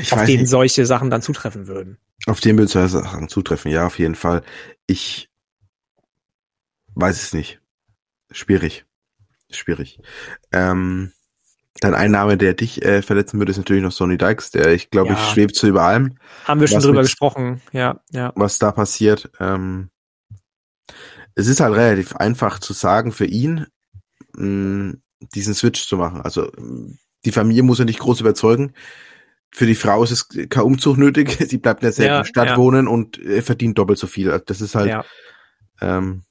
Ich 0.00 0.12
auf 0.12 0.24
den 0.24 0.40
nicht. 0.40 0.48
solche 0.48 0.86
Sachen 0.86 1.10
dann 1.10 1.22
zutreffen 1.22 1.66
würden. 1.66 1.98
Auf 2.24 2.40
den 2.40 2.56
würde 2.56 2.70
solche 2.70 2.88
Sachen 2.88 3.28
zutreffen, 3.28 3.70
ja, 3.70 3.86
auf 3.86 3.98
jeden 3.98 4.14
Fall. 4.14 4.42
Ich 4.86 5.30
weiß 6.94 7.22
es 7.22 7.32
nicht. 7.34 7.60
Schwierig. 8.30 8.84
Schwierig. 9.50 10.00
Ähm, 10.50 11.12
dann 11.80 11.94
ein 11.94 12.10
Name, 12.10 12.36
der 12.36 12.54
dich 12.54 12.82
äh, 12.82 13.02
verletzen 13.02 13.38
würde, 13.38 13.50
ist 13.50 13.58
natürlich 13.58 13.82
noch 13.82 13.92
Sonny 13.92 14.16
Dykes, 14.16 14.50
der, 14.50 14.72
ich 14.72 14.90
glaube, 14.90 15.10
ja. 15.10 15.14
ich 15.14 15.30
schwebt 15.30 15.54
so 15.54 15.66
über 15.66 15.82
allem. 15.82 16.16
Haben 16.44 16.60
wir 16.60 16.68
schon 16.68 16.80
drüber 16.80 17.00
mit, 17.00 17.04
gesprochen, 17.04 17.60
ja, 17.72 18.00
ja. 18.10 18.32
Was 18.34 18.58
da 18.58 18.72
passiert. 18.72 19.30
Ähm, 19.38 19.90
es 21.34 21.46
ist 21.46 21.60
halt 21.60 21.74
relativ 21.74 22.16
einfach 22.16 22.58
zu 22.58 22.72
sagen 22.72 23.12
für 23.12 23.26
ihn, 23.26 23.66
mh, 24.36 24.94
diesen 25.34 25.54
Switch 25.54 25.86
zu 25.86 25.96
machen. 25.98 26.22
Also 26.22 26.50
die 27.24 27.32
Familie 27.32 27.62
muss 27.62 27.78
er 27.78 27.84
nicht 27.84 27.98
groß 27.98 28.20
überzeugen. 28.20 28.72
Für 29.56 29.64
die 29.64 29.74
Frau 29.74 30.04
ist 30.04 30.10
es 30.10 30.28
kein 30.50 30.64
Umzug 30.64 30.98
nötig. 30.98 31.38
Sie 31.48 31.56
bleibt 31.56 31.80
in 31.80 31.86
derselben 31.86 32.12
ja, 32.12 32.24
Stadt 32.26 32.48
ja. 32.48 32.56
wohnen 32.58 32.86
und 32.86 33.18
er 33.18 33.42
verdient 33.42 33.78
doppelt 33.78 33.98
so 33.98 34.06
viel. 34.06 34.42
Das 34.44 34.60
ist 34.60 34.74
halt, 34.74 34.90
ja. 34.90 35.04
ähm, 35.80 36.24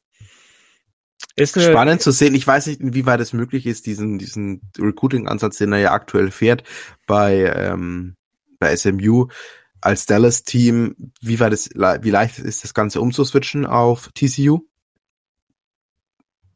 ist 1.36 1.60
spannend 1.60 2.04
zu 2.04 2.12
sehen. 2.12 2.36
Ich 2.36 2.46
weiß 2.46 2.68
nicht, 2.68 2.82
inwieweit 2.82 3.20
es 3.22 3.34
möglich 3.34 3.66
ist, 3.66 3.88
diesen, 3.88 4.20
diesen 4.20 4.62
Recruiting-Ansatz, 4.78 5.58
den 5.58 5.74
er 5.74 5.80
ja 5.80 5.92
aktuell 5.92 6.30
fährt 6.30 6.66
bei, 7.08 7.52
ähm, 7.52 8.16
bei 8.60 8.78
SMU 8.78 9.30
als 9.82 10.06
Dallas-Team, 10.06 10.96
wie 11.20 11.40
weit 11.40 11.54
es, 11.54 11.72
wie 11.72 12.12
leicht 12.12 12.38
ist 12.38 12.64
das 12.64 12.76
Ganze 12.76 13.02
umzuswitchen 13.02 13.66
auf 13.66 14.12
TCU? 14.14 14.68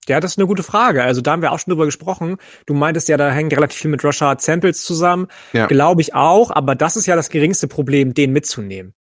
Ja, 0.08 0.20
das 0.20 0.32
ist 0.32 0.38
eine 0.38 0.48
gute 0.48 0.64
Frage. 0.64 1.04
Also 1.04 1.22
da 1.22 1.32
haben 1.32 1.42
wir 1.42 1.52
auch 1.52 1.60
schon 1.60 1.72
drüber 1.72 1.86
gesprochen. 1.86 2.38
Du 2.66 2.74
meintest 2.74 3.10
ja, 3.10 3.18
da 3.18 3.32
hängt 3.32 3.54
relativ 3.54 3.80
viel 3.80 3.92
mit 3.92 4.04
Rashad 4.04 4.42
Samples 4.42 4.84
zusammen. 4.84 5.28
Ja. 5.54 5.68
Glaube 5.68 6.02
ich 6.02 6.16
auch, 6.16 6.52
aber 6.52 6.76
das 6.76 6.96
ist 6.96 7.06
ja 7.06 7.16
das 7.16 7.30
geringste 7.30 7.68
Problem, 7.68 8.14
den 8.14 8.32
mitzunehmen. 8.32 8.94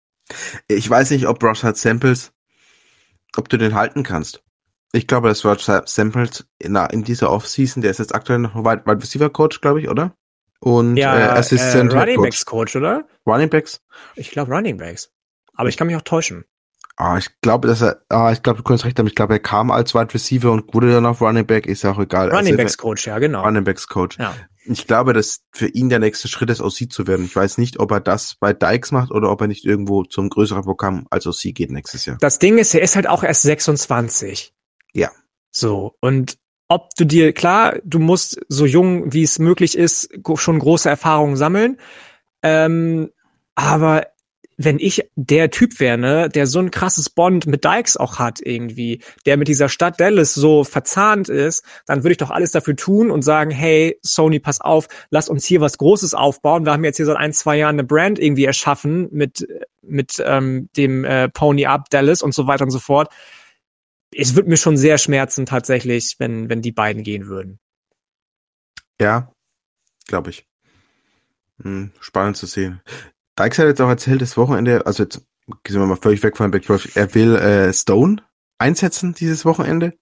Ich 0.68 0.90
weiß 0.90 1.12
nicht, 1.12 1.28
ob 1.28 1.42
Rashad 1.42 1.78
Samples, 1.78 2.34
ob 3.38 3.48
du 3.48 3.58
den 3.58 3.76
halten 3.76 4.04
kannst. 4.04 4.44
Ich 4.94 5.08
glaube, 5.08 5.28
das 5.28 5.44
war 5.46 5.58
Samples 5.86 6.46
in, 6.60 6.76
in 6.76 7.04
dieser 7.04 7.32
Offseason. 7.32 7.82
Der 7.82 7.92
ist 7.92 8.00
jetzt 8.00 8.16
aktuell 8.16 8.40
noch 8.40 8.56
Wide, 8.56 8.84
Wide 8.86 9.02
Receiver 9.02 9.30
Coach, 9.30 9.62
glaube 9.62 9.82
ich, 9.82 9.90
oder? 9.90 10.16
Und 10.60 10.98
ja, 10.98 11.18
äh, 11.18 11.24
Assistant 11.38 11.94
äh, 11.94 12.00
Running 12.00 12.22
Backs 12.22 12.46
Coach, 12.46 12.76
oder? 12.76 13.08
Running 13.26 13.50
Backs? 13.50 13.82
Ich 14.16 14.32
glaube 14.32 14.54
Running 14.54 14.78
Backs. 14.78 15.12
Aber 15.54 15.70
ich 15.70 15.78
kann 15.78 15.88
mich 15.88 15.96
auch 15.96 16.02
täuschen. 16.02 16.46
Ah, 17.00 17.20
ich 17.20 17.30
glaube, 17.42 17.68
dass 17.68 17.82
er, 17.82 18.02
ah, 18.10 18.32
ich 18.32 18.42
glaube, 18.42 18.58
du 18.58 18.64
kannst 18.64 18.84
recht 18.84 18.98
haben. 18.98 19.06
Ich 19.06 19.14
glaube, 19.14 19.34
er 19.34 19.40
kam 19.40 19.70
als 19.70 19.94
Wide 19.94 20.12
Receiver 20.16 20.52
und 20.52 20.74
wurde 20.74 20.92
dann 20.92 21.06
auf 21.06 21.22
Running 21.22 21.46
Back, 21.46 21.68
ist 21.68 21.84
ja 21.84 21.92
auch 21.92 22.00
egal. 22.00 22.30
Running 22.30 22.54
also, 22.54 22.58
Backs 22.58 22.78
Coach, 22.78 23.06
ja, 23.06 23.20
genau. 23.20 23.44
Running 23.44 23.64
Backs 23.64 23.88
Coach. 23.88 24.18
Ja. 24.18 24.34
Ich 24.66 24.88
glaube, 24.88 25.14
dass 25.14 25.42
für 25.52 25.68
ihn 25.68 25.90
der 25.90 26.00
nächste 26.00 26.28
Schritt 26.28 26.50
ist, 26.50 26.60
OC 26.60 26.92
zu 26.92 27.06
werden. 27.06 27.24
Ich 27.26 27.36
weiß 27.36 27.60
nicht, 27.60 27.80
ob 27.80 27.92
er 27.92 28.00
das 28.00 28.36
bei 28.40 28.52
Dykes 28.52 28.92
macht 28.92 29.12
oder 29.12 29.30
ob 29.32 29.42
er 29.42 29.48
nicht 29.48 29.64
irgendwo 29.64 30.04
zum 30.06 30.30
größeren 30.30 30.64
Programm 30.64 31.06
als 31.12 31.28
OC 31.28 31.54
geht 31.54 31.72
nächstes 31.72 32.06
Jahr. 32.06 32.18
Das 32.20 32.40
Ding 32.40 32.58
ist, 32.58 32.74
er 32.74 32.82
ist 32.82 32.96
halt 32.96 33.08
auch 33.08 33.24
erst 33.24 33.44
26. 33.44 34.54
Ja. 34.94 35.12
So, 35.52 35.96
und 36.02 36.38
ob 36.68 36.90
du 36.96 37.06
dir, 37.06 37.32
klar, 37.32 37.78
du 37.86 38.00
musst 38.00 38.42
so 38.50 38.66
jung, 38.66 39.14
wie 39.14 39.24
es 39.24 39.38
möglich 39.38 39.78
ist, 39.78 40.10
schon 40.36 40.60
große 40.60 40.90
Erfahrungen 40.90 41.38
sammeln. 41.38 41.78
Ähm, 42.42 43.12
aber 43.56 44.08
wenn 44.58 44.80
ich 44.80 45.10
der 45.16 45.52
Typ 45.52 45.80
wäre, 45.80 45.98
ne, 45.98 46.30
der 46.30 46.48
so 46.48 46.60
ein 46.60 46.72
krasses 46.72 47.10
Bond 47.10 47.46
mit 47.46 47.64
Dykes 47.64 47.96
auch 47.96 48.20
hat 48.20 48.40
irgendwie, 48.42 49.02
der 49.26 49.38
mit 49.38 49.48
dieser 49.48 49.70
Stadt 49.70 50.00
Dallas 50.00 50.34
so 50.34 50.64
verzahnt 50.64 51.30
ist, 51.30 51.64
dann 51.86 52.04
würde 52.04 52.14
ich 52.14 52.18
doch 52.18 52.32
alles 52.32 52.52
dafür 52.52 52.76
tun 52.76 53.12
und 53.12 53.22
sagen, 53.22 53.52
hey, 53.52 54.00
Sony, 54.02 54.40
pass 54.40 54.60
auf, 54.60 54.88
lass 55.12 55.30
uns 55.30 55.46
hier 55.46 55.62
was 55.62 55.78
Großes 55.78 56.16
aufbauen. 56.16 56.66
Wir 56.66 56.74
haben 56.74 56.84
jetzt 56.84 56.98
hier 56.98 57.06
seit 57.06 57.18
ein, 57.18 57.34
zwei 57.34 57.58
Jahren 57.58 57.76
eine 57.76 57.84
Brand 57.84 58.20
irgendwie 58.20 58.46
erschaffen 58.46 59.08
mit, 59.12 59.48
mit 59.82 60.22
ähm, 60.26 60.70
dem 60.76 61.06
äh, 61.06 61.30
Pony 61.30 61.68
Up 61.68 61.90
Dallas 61.90 62.22
und 62.22 62.34
so 62.34 62.48
weiter 62.48 62.64
und 62.64 62.72
so 62.72 62.80
fort 62.80 63.10
es 64.12 64.36
wird 64.36 64.48
mir 64.48 64.58
schon 64.58 64.78
sehr 64.78 64.98
schmerzen 64.98 65.46
tatsächlich, 65.46 66.16
wenn, 66.18 66.50
wenn 66.50 66.62
die 66.62 66.72
beiden 66.72 67.04
gehen 67.04 67.28
würden. 67.28 67.60
Ja, 69.00 69.32
glaube 70.08 70.32
ich. 70.32 70.48
Hm, 71.62 71.92
spannend 72.00 72.38
zu 72.38 72.46
sehen. 72.46 72.82
Dykes 73.38 73.60
hat 73.60 73.68
jetzt 73.68 73.82
auch 73.82 73.90
erzählt, 73.90 74.22
das 74.22 74.38
Wochenende, 74.38 74.86
also 74.86 75.04
jetzt 75.04 75.26
gehen 75.64 75.80
wir 75.80 75.86
mal 75.86 75.98
völlig 75.98 76.24
weg 76.24 76.38
von 76.38 76.52
Back 76.52 76.66
12, 76.66 76.96
er 76.96 77.14
will 77.16 77.36
äh, 77.36 77.74
Stone 77.74 78.24
einsetzen 78.58 79.14
dieses 79.14 79.46
Wochenende 79.46 79.94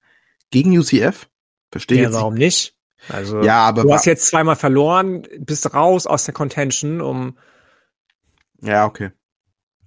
gegen 0.51 0.77
UCF. 0.77 1.27
Verstehe 1.71 2.03
ja, 2.03 2.13
warum 2.13 2.35
nicht? 2.35 2.75
Also 3.09 3.41
ja, 3.41 3.63
aber 3.63 3.83
du 3.83 3.93
hast 3.93 4.05
jetzt 4.05 4.27
zweimal 4.27 4.55
verloren, 4.55 5.27
bist 5.37 5.73
raus 5.73 6.07
aus 6.07 6.25
der 6.25 6.33
Contention, 6.33 7.01
um 7.01 7.37
ja, 8.61 8.85
okay. 8.85 9.11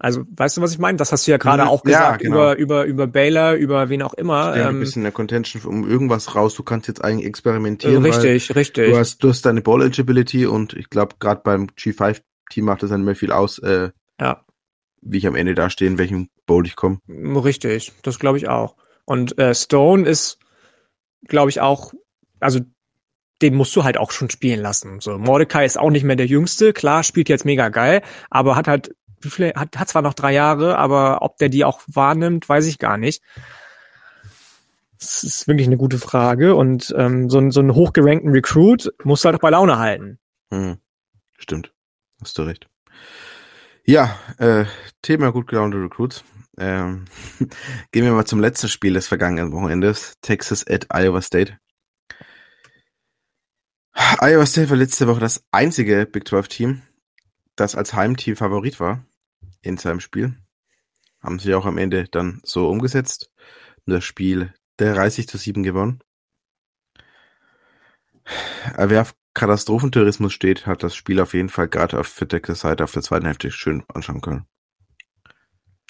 Also, 0.01 0.23
weißt 0.31 0.57
du, 0.57 0.61
was 0.61 0.71
ich 0.73 0.79
meine? 0.79 0.97
Das 0.97 1.11
hast 1.11 1.27
du 1.27 1.33
ja 1.33 1.39
gerade 1.39 1.65
mhm. 1.65 1.71
auch 1.71 1.83
gesagt 1.83 2.23
ja, 2.23 2.29
genau. 2.29 2.53
über, 2.53 2.57
über, 2.57 2.85
über 2.85 3.07
Baylor, 3.09 3.55
über 3.55 3.89
wen 3.89 4.03
auch 4.03 4.15
immer. 4.15 4.57
Ja, 4.57 4.69
ähm, 4.69 4.77
ein 4.77 4.81
bisschen 4.81 5.01
in 5.01 5.05
der 5.05 5.13
Contention 5.13 5.63
um 5.65 5.89
irgendwas 5.89 6.37
raus. 6.37 6.55
Du 6.55 6.63
kannst 6.63 6.87
jetzt 6.87 7.03
eigentlich 7.03 7.27
experimentieren. 7.27 8.05
Richtig, 8.05 8.55
richtig. 8.55 8.93
Du 8.93 8.97
hast, 8.97 9.25
du 9.25 9.31
hast 9.31 9.45
deine 9.45 9.61
Ball 9.61 9.83
Eligibility 9.83 10.47
und 10.47 10.73
ich 10.75 10.89
glaube, 10.89 11.17
gerade 11.19 11.41
beim 11.43 11.67
G5 11.77 12.21
Team 12.49 12.65
macht 12.65 12.83
das 12.83 12.91
dann 12.91 13.03
immer 13.03 13.15
viel 13.15 13.33
aus, 13.33 13.59
äh, 13.59 13.91
Ja, 14.21 14.45
wie 15.01 15.19
ich 15.19 15.27
am 15.27 15.35
Ende 15.37 15.55
da 15.55 15.71
stehe, 15.71 15.91
in 15.91 15.99
welchem 15.99 16.29
Bowl 16.47 16.67
ich 16.67 16.77
komme. 16.77 16.99
richtig. 17.09 17.93
Das 18.03 18.19
glaube 18.19 18.39
ich 18.39 18.49
auch. 18.49 18.77
Und 19.05 19.39
äh, 19.39 19.55
Stone 19.55 20.07
ist, 20.09 20.39
glaube 21.27 21.51
ich, 21.51 21.61
auch, 21.61 21.93
also 22.41 22.61
den 23.41 23.55
musst 23.55 23.75
du 23.77 23.85
halt 23.85 23.97
auch 23.99 24.11
schon 24.11 24.29
spielen 24.31 24.61
lassen. 24.61 25.01
So, 25.01 25.17
Mordecai 25.19 25.65
ist 25.65 25.79
auch 25.79 25.91
nicht 25.91 26.03
mehr 26.05 26.17
der 26.17 26.27
Jüngste, 26.27 26.73
klar, 26.73 27.05
spielt 27.05 27.29
jetzt 27.29 27.45
mega 27.45 27.69
geil, 27.69 28.03
aber 28.31 28.57
hat 28.57 28.67
halt, 28.67 28.95
hat, 29.55 29.77
hat 29.79 29.89
zwar 29.89 30.03
noch 30.03 30.15
drei 30.15 30.33
Jahre, 30.33 30.77
aber 30.79 31.23
ob 31.23 31.39
der 31.39 31.49
die 31.49 31.65
auch 31.65 31.81
wahrnimmt, 31.87 32.49
weiß 32.49 32.67
ich 32.67 32.79
gar 32.79 32.97
nicht. 32.99 33.23
Das 34.99 35.23
ist 35.23 35.47
wirklich 35.47 35.69
eine 35.69 35.77
gute 35.77 35.99
Frage. 35.99 36.57
Und 36.57 36.93
ähm, 36.99 37.31
so, 37.31 37.39
ein- 37.39 37.51
so 37.53 37.61
einen 37.61 37.75
hochgerankten 37.75 38.33
Recruit 38.33 38.93
musst 39.05 39.25
du 39.25 39.27
halt 39.29 39.37
auch 39.37 39.41
bei 39.43 39.51
Laune 39.51 39.79
halten. 39.79 40.19
Hm. 40.53 40.79
Stimmt. 41.39 41.73
Hast 42.21 42.37
du 42.39 42.43
recht. 42.43 42.69
Ja, 43.85 44.19
äh, 44.39 44.67
Thema 45.03 45.33
gut 45.33 45.47
gelaunte 45.47 45.81
Recruits. 45.81 46.25
Ähm, 46.59 47.07
gehen 47.93 48.05
wir 48.05 48.13
mal 48.13 48.27
zum 48.27 48.41
letzten 48.41 48.69
Spiel 48.69 48.95
des 48.95 49.07
vergangenen 49.07 49.53
Wochenendes. 49.53 50.15
Texas 50.21 50.67
at 50.67 50.87
Iowa 50.93 51.23
State. 51.23 51.59
Iowa 54.21 54.47
State 54.47 54.71
war 54.71 54.77
letzte 54.77 55.07
Woche 55.07 55.21
das 55.21 55.45
einzige 55.51 56.07
Big 56.07 56.27
12 56.29 56.49
Team, 56.49 56.83
das 57.57 57.75
als 57.75 57.95
Heimteam 57.95 58.37
Favorit 58.37 58.79
war 58.81 59.05
in 59.63 59.77
seinem 59.77 60.01
Spiel. 60.01 60.37
Haben 61.21 61.39
sie 61.39 61.55
auch 61.55 61.67
am 61.67 61.79
Ende 61.79 62.05
dann 62.09 62.41
so 62.45 62.69
umgesetzt. 62.69 63.31
Das 63.87 64.05
Spiel 64.05 64.53
30 64.77 65.29
zu 65.29 65.39
7 65.39 65.63
gewonnen. 65.63 66.01
Äh, 68.77 68.89
Wer 68.89 69.03
auf 69.03 69.15
Katastrophentourismus 69.39 70.33
steht, 70.33 70.67
hat 70.67 70.83
das 70.83 70.95
Spiel 70.95 71.21
auf 71.21 71.35
jeden 71.35 71.49
Fall 71.49 71.69
gerade 71.69 71.99
auf 71.99 72.15
Texas 72.29 72.61
Seite 72.61 72.85
auf 72.85 72.93
der 72.93 73.03
zweiten 73.03 73.27
Hälfte 73.27 73.51
schön 73.51 73.83
anschauen 73.93 74.21
können. 74.21 74.45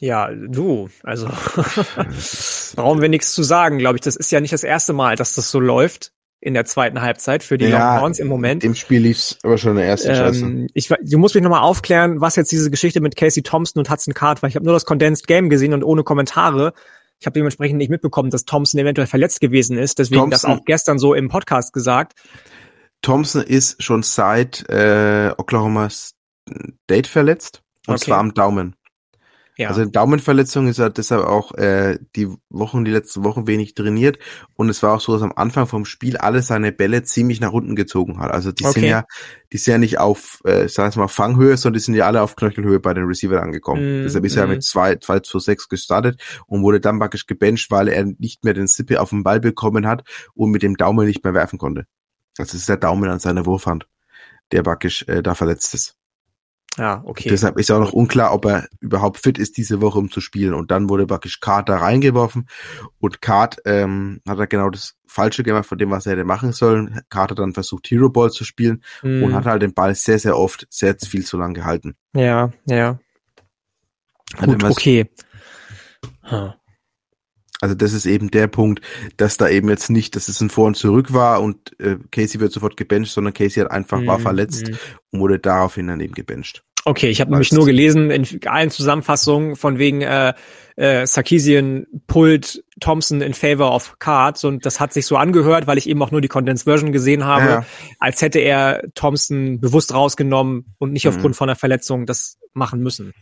Ja, 0.00 0.30
du, 0.32 0.88
also 1.02 1.26
brauchen 2.76 3.02
wir 3.02 3.08
nichts 3.08 3.34
zu 3.34 3.42
sagen, 3.42 3.78
glaube 3.78 3.96
ich. 3.96 4.02
Das 4.02 4.14
ist 4.16 4.30
ja 4.30 4.40
nicht 4.40 4.52
das 4.52 4.62
erste 4.62 4.92
Mal, 4.92 5.16
dass 5.16 5.34
das 5.34 5.50
so 5.50 5.58
läuft 5.58 6.12
in 6.40 6.54
der 6.54 6.64
zweiten 6.64 7.00
Halbzeit 7.02 7.42
für 7.42 7.58
die 7.58 7.64
Ja, 7.66 7.94
Longhorns 7.94 8.20
im 8.20 8.28
Moment. 8.28 8.62
Im 8.62 8.76
Spiel 8.76 9.00
lief's 9.00 9.38
aber 9.42 9.58
schon 9.58 9.72
in 9.72 9.78
der 9.78 9.86
ersten 9.86 10.14
Scheiße. 10.14 10.44
Ähm, 10.44 10.68
ich, 10.72 10.88
we- 10.88 10.98
du 11.02 11.18
musst 11.18 11.34
mich 11.34 11.42
nochmal 11.42 11.62
aufklären, 11.62 12.20
was 12.20 12.36
jetzt 12.36 12.52
diese 12.52 12.70
Geschichte 12.70 13.00
mit 13.00 13.16
Casey 13.16 13.42
Thompson 13.42 13.80
und 13.80 13.90
Hudson 13.90 14.14
Card 14.14 14.40
war. 14.40 14.48
Ich 14.48 14.54
habe 14.54 14.64
nur 14.64 14.74
das 14.74 14.84
Condensed 14.84 15.26
Game 15.26 15.50
gesehen 15.50 15.74
und 15.74 15.82
ohne 15.82 16.04
Kommentare. 16.04 16.74
Ich 17.18 17.26
habe 17.26 17.34
dementsprechend 17.34 17.78
nicht 17.78 17.90
mitbekommen, 17.90 18.30
dass 18.30 18.44
Thompson 18.44 18.78
eventuell 18.80 19.08
verletzt 19.08 19.40
gewesen 19.40 19.76
ist. 19.76 19.98
Deswegen 19.98 20.30
das 20.30 20.42
Thompson- 20.42 20.60
auch 20.60 20.64
gestern 20.64 21.00
so 21.00 21.12
im 21.14 21.28
Podcast 21.28 21.72
gesagt. 21.72 22.12
Thompson 23.02 23.42
ist 23.42 23.82
schon 23.82 24.02
seit 24.02 24.68
äh, 24.68 25.32
Oklahoma 25.36 25.88
State 25.90 27.08
verletzt. 27.08 27.62
Und 27.86 27.94
Okay. 27.94 28.06
zwar 28.06 28.18
am 28.18 28.34
Daumen. 28.34 28.74
Ja, 29.56 29.70
Also 29.70 29.84
Daumenverletzung 29.84 30.68
ist 30.68 30.78
er 30.78 30.88
deshalb 30.88 31.24
auch 31.24 31.52
äh, 31.54 31.98
die 32.14 32.28
Wochen, 32.48 32.84
die 32.84 32.92
letzten 32.92 33.24
Wochen 33.24 33.48
wenig 33.48 33.74
trainiert. 33.74 34.18
Und 34.54 34.68
es 34.68 34.84
war 34.84 34.94
auch 34.94 35.00
so, 35.00 35.12
dass 35.12 35.22
am 35.22 35.32
Anfang 35.34 35.66
vom 35.66 35.84
Spiel 35.84 36.16
alle 36.16 36.42
seine 36.42 36.70
Bälle 36.70 37.02
ziemlich 37.02 37.40
nach 37.40 37.52
unten 37.52 37.74
gezogen 37.74 38.20
hat. 38.20 38.30
Also 38.30 38.52
die 38.52 38.62
sind 38.66 38.84
Okay. 38.84 38.88
ja, 38.90 39.04
die 39.52 39.58
sind 39.58 39.72
ja 39.72 39.78
nicht 39.78 39.98
auf, 39.98 40.40
äh, 40.46 40.66
ich 40.66 40.74
sag 40.74 40.84
jetzt 40.84 40.96
mal, 40.96 41.08
Fanghöhe, 41.08 41.56
sondern 41.56 41.78
die 41.78 41.84
sind 41.84 41.94
ja 41.96 42.06
alle 42.06 42.22
auf 42.22 42.36
Knöchelhöhe 42.36 42.78
bei 42.78 42.94
den 42.94 43.04
Receivern 43.06 43.42
angekommen. 43.42 44.02
Mm, 44.02 44.02
Deshalb 44.04 44.24
ist 44.26 44.36
er 44.36 44.46
mm. 44.46 44.50
mit 44.50 44.62
zwei, 44.62 44.94
zwei 44.96 45.18
zu 45.20 45.40
sechs 45.40 45.68
gestartet 45.68 46.22
und 46.46 46.62
wurde 46.62 46.78
dann 46.80 47.00
praktisch 47.00 47.26
gebencht, 47.26 47.72
weil 47.72 47.88
er 47.88 48.04
nicht 48.04 48.44
mehr 48.44 48.54
den 48.54 48.68
Sippe 48.68 49.00
auf 49.00 49.10
den 49.10 49.24
Ball 49.24 49.40
bekommen 49.40 49.88
hat 49.88 50.04
und 50.34 50.52
mit 50.52 50.62
dem 50.62 50.76
Daumen 50.76 51.04
nicht 51.04 51.24
mehr 51.24 51.34
werfen 51.34 51.58
konnte. 51.58 51.86
Es 52.38 52.54
ist 52.54 52.68
der 52.68 52.76
Daumen 52.76 53.10
an 53.10 53.18
seiner 53.18 53.46
Wurfhand, 53.46 53.88
der 54.52 54.62
praktisch 54.62 55.04
äh, 55.08 55.22
da 55.22 55.34
verletzt 55.34 55.74
ist. 55.74 55.96
ja, 56.76 57.02
okay. 57.04 57.28
Deshalb 57.28 57.58
ist 57.58 57.70
auch 57.70 57.80
noch 57.80 57.92
unklar, 57.92 58.32
ob 58.32 58.44
er 58.46 58.68
überhaupt 58.80 59.18
fit 59.18 59.38
ist 59.38 59.56
diese 59.56 59.80
Woche, 59.80 59.98
um 59.98 60.10
zu 60.10 60.20
spielen. 60.20 60.54
Und 60.54 60.70
dann 60.70 60.88
wurde 60.88 61.06
praktisch 61.06 61.40
Card 61.40 61.68
da 61.68 61.78
reingeworfen. 61.78 62.48
Und 63.00 63.20
Card 63.20 63.58
ähm, 63.64 64.20
hat 64.28 64.38
er 64.38 64.46
genau 64.46 64.70
das 64.70 64.94
Falsche 65.06 65.42
gemacht 65.42 65.66
von 65.66 65.78
dem, 65.78 65.90
was 65.90 66.06
er 66.06 66.12
hätte 66.12 66.24
machen 66.24 66.52
sollen. 66.52 67.00
Card 67.10 67.32
hat 67.32 67.38
dann 67.38 67.54
versucht, 67.54 67.90
Hero 67.90 68.10
Ball 68.10 68.30
zu 68.30 68.44
spielen 68.44 68.84
Hm, 69.00 69.24
und 69.24 69.34
hat 69.34 69.46
halt 69.46 69.62
den 69.62 69.74
Ball 69.74 69.94
sehr, 69.94 70.18
sehr 70.18 70.38
oft 70.38 70.66
sehr 70.70 70.96
viel 70.96 71.24
zu 71.24 71.36
lang 71.36 71.54
gehalten. 71.54 71.96
ja, 72.14 72.50
ja. 72.66 72.98
Hat 74.36 74.46
Gut, 74.46 74.62
okay. 74.64 75.10
Hm. 76.22 76.52
Also 77.60 77.74
das 77.74 77.92
ist 77.92 78.06
eben 78.06 78.30
der 78.30 78.46
Punkt, 78.46 78.80
dass 79.16 79.36
da 79.36 79.48
eben 79.48 79.68
jetzt 79.68 79.90
nicht, 79.90 80.14
dass 80.16 80.28
es 80.28 80.40
ein 80.40 80.50
Vor 80.50 80.66
und 80.66 80.76
Zurück 80.76 81.12
war 81.12 81.42
und 81.42 81.56
äh, 81.80 81.96
Casey 82.12 82.40
wird 82.40 82.52
sofort 82.52 82.76
gebencht, 82.76 83.12
sondern 83.12 83.34
Casey 83.34 83.62
hat 83.62 83.70
einfach, 83.70 84.04
war 84.06 84.16
Hm, 84.16 84.22
verletzt 84.22 84.68
hm. 84.68 84.78
und 85.10 85.20
wurde 85.20 85.38
daraufhin 85.38 85.88
dann 85.88 86.00
eben 86.00 86.14
gebencht. 86.14 86.62
Okay, 86.84 87.10
ich 87.10 87.20
habe 87.20 87.32
nämlich 87.32 87.52
nur 87.52 87.66
gelesen 87.66 88.10
in 88.10 88.24
allen 88.46 88.70
Zusammenfassungen 88.70 89.56
von 89.56 89.78
wegen 89.78 90.00
äh, 90.00 90.32
äh, 90.76 91.06
Sarkisian 91.06 91.86
pulled 92.06 92.64
Thompson 92.80 93.20
in 93.20 93.34
favor 93.34 93.74
of 93.74 93.98
Cards 93.98 94.44
und 94.44 94.64
das 94.64 94.78
hat 94.80 94.92
sich 94.92 95.04
so 95.04 95.16
angehört, 95.16 95.66
weil 95.66 95.76
ich 95.76 95.88
eben 95.88 96.00
auch 96.02 96.12
nur 96.12 96.20
die 96.20 96.28
Condensed 96.28 96.64
Version 96.64 96.92
gesehen 96.92 97.24
habe, 97.24 97.44
Ja. 97.46 97.66
als 97.98 98.22
hätte 98.22 98.38
er 98.38 98.82
Thompson 98.94 99.60
bewusst 99.60 99.92
rausgenommen 99.92 100.74
und 100.78 100.92
nicht 100.92 101.04
Mhm. 101.04 101.10
aufgrund 101.10 101.36
von 101.36 101.48
einer 101.50 101.56
Verletzung 101.56 102.06
das 102.06 102.38
machen 102.54 102.80
müssen. 102.80 103.12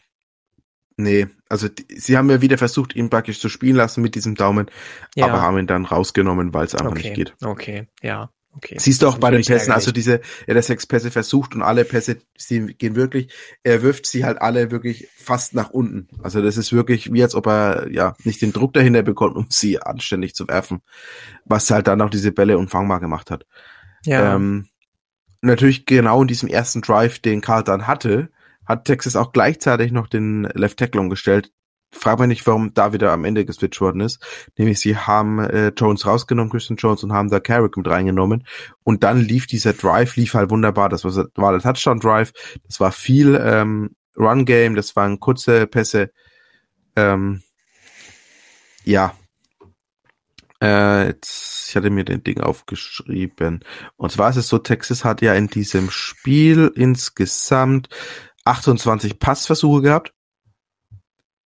Nee, 0.96 1.26
also 1.48 1.68
die, 1.68 1.86
sie 1.98 2.16
haben 2.16 2.30
ja 2.30 2.40
wieder 2.40 2.56
versucht, 2.58 2.96
ihn 2.96 3.10
praktisch 3.10 3.38
zu 3.40 3.48
spielen 3.50 3.76
lassen 3.76 4.00
mit 4.02 4.14
diesem 4.14 4.34
Daumen, 4.34 4.70
Ja, 5.14 5.26
aber 5.26 5.42
haben 5.42 5.58
ihn 5.58 5.66
dann 5.66 5.84
rausgenommen, 5.84 6.54
weil 6.54 6.64
es 6.64 6.74
einfach 6.74 6.92
okay, 6.92 6.98
nicht 6.98 7.14
geht. 7.14 7.36
okay, 7.44 7.88
ja, 8.02 8.30
okay. 8.52 8.78
Siehst 8.78 9.02
du 9.02 9.08
auch 9.08 9.18
bei 9.18 9.30
den 9.30 9.44
Pässen, 9.44 9.72
also 9.72 9.92
diese, 9.92 10.22
er 10.46 10.56
hat 10.56 10.64
sechs 10.64 10.86
Pässe 10.86 11.10
versucht 11.10 11.54
und 11.54 11.62
alle 11.62 11.84
Pässe 11.84 12.18
sie 12.38 12.66
gehen 12.74 12.96
wirklich, 12.96 13.30
er 13.62 13.82
wirft 13.82 14.06
sie 14.06 14.24
halt 14.24 14.40
alle 14.40 14.70
wirklich 14.70 15.08
fast 15.16 15.54
nach 15.54 15.68
unten. 15.70 16.08
Also 16.22 16.40
das 16.40 16.56
ist 16.56 16.72
wirklich 16.72 17.12
wie 17.12 17.22
als 17.22 17.34
ob 17.34 17.46
er 17.46 17.88
ja 17.92 18.14
nicht 18.24 18.40
den 18.40 18.52
Druck 18.54 18.72
dahinter 18.72 19.02
bekommt, 19.02 19.36
um 19.36 19.46
sie 19.50 19.82
anständig 19.82 20.34
zu 20.34 20.48
werfen. 20.48 20.80
Was 21.44 21.70
halt 21.70 21.88
dann 21.88 22.00
auch 22.00 22.10
diese 22.10 22.32
Bälle 22.32 22.56
unfangbar 22.58 23.00
gemacht 23.00 23.30
hat. 23.30 23.44
ja, 24.04 24.36
Ähm, 24.36 24.68
natürlich 25.42 25.86
genau 25.86 26.22
in 26.22 26.28
diesem 26.28 26.48
ersten 26.48 26.80
Drive, 26.82 27.18
den 27.20 27.40
Karl 27.40 27.62
dann 27.64 27.86
hatte, 27.86 28.30
hat 28.66 28.84
Texas 28.84 29.16
auch 29.16 29.32
gleichzeitig 29.32 29.92
noch 29.92 30.08
den 30.08 30.44
Left 30.54 30.78
Tackle 30.78 31.00
umgestellt. 31.00 31.52
Frag 31.92 32.18
mich 32.18 32.28
nicht, 32.28 32.46
warum 32.46 32.74
da 32.74 32.92
wieder 32.92 33.12
am 33.12 33.24
Ende 33.24 33.44
geswitcht 33.44 33.80
worden 33.80 34.00
ist. 34.00 34.20
Nämlich 34.58 34.80
sie 34.80 34.96
haben 34.96 35.38
äh, 35.38 35.72
Jones 35.76 36.04
rausgenommen, 36.04 36.50
Christian 36.50 36.76
Jones, 36.76 37.04
und 37.04 37.12
haben 37.12 37.30
da 37.30 37.40
Carrick 37.40 37.76
mit 37.76 37.88
reingenommen. 37.88 38.46
Und 38.82 39.04
dann 39.04 39.20
lief 39.20 39.46
dieser 39.46 39.72
Drive, 39.72 40.16
lief 40.16 40.34
halt 40.34 40.50
wunderbar. 40.50 40.88
Das 40.88 41.04
war, 41.04 41.26
war 41.36 41.52
der 41.52 41.60
Touchdown-Drive. 41.60 42.32
Das 42.64 42.80
war 42.80 42.92
viel 42.92 43.40
ähm, 43.40 43.94
Run-Game, 44.16 44.74
das 44.74 44.96
waren 44.96 45.20
kurze 45.20 45.66
Pässe. 45.66 46.10
Ähm, 46.96 47.42
ja. 48.84 49.14
Äh, 50.62 51.08
jetzt, 51.08 51.68
ich 51.68 51.76
hatte 51.76 51.90
mir 51.90 52.04
den 52.04 52.24
Ding 52.24 52.40
aufgeschrieben. 52.40 53.64
Und 53.96 54.12
zwar 54.12 54.30
ist 54.30 54.36
es 54.36 54.48
so, 54.48 54.58
Texas 54.58 55.04
hat 55.04 55.20
ja 55.20 55.34
in 55.34 55.48
diesem 55.48 55.90
Spiel 55.90 56.72
insgesamt 56.74 57.88
28 58.46 59.18
Passversuche 59.18 59.82
gehabt. 59.82 60.12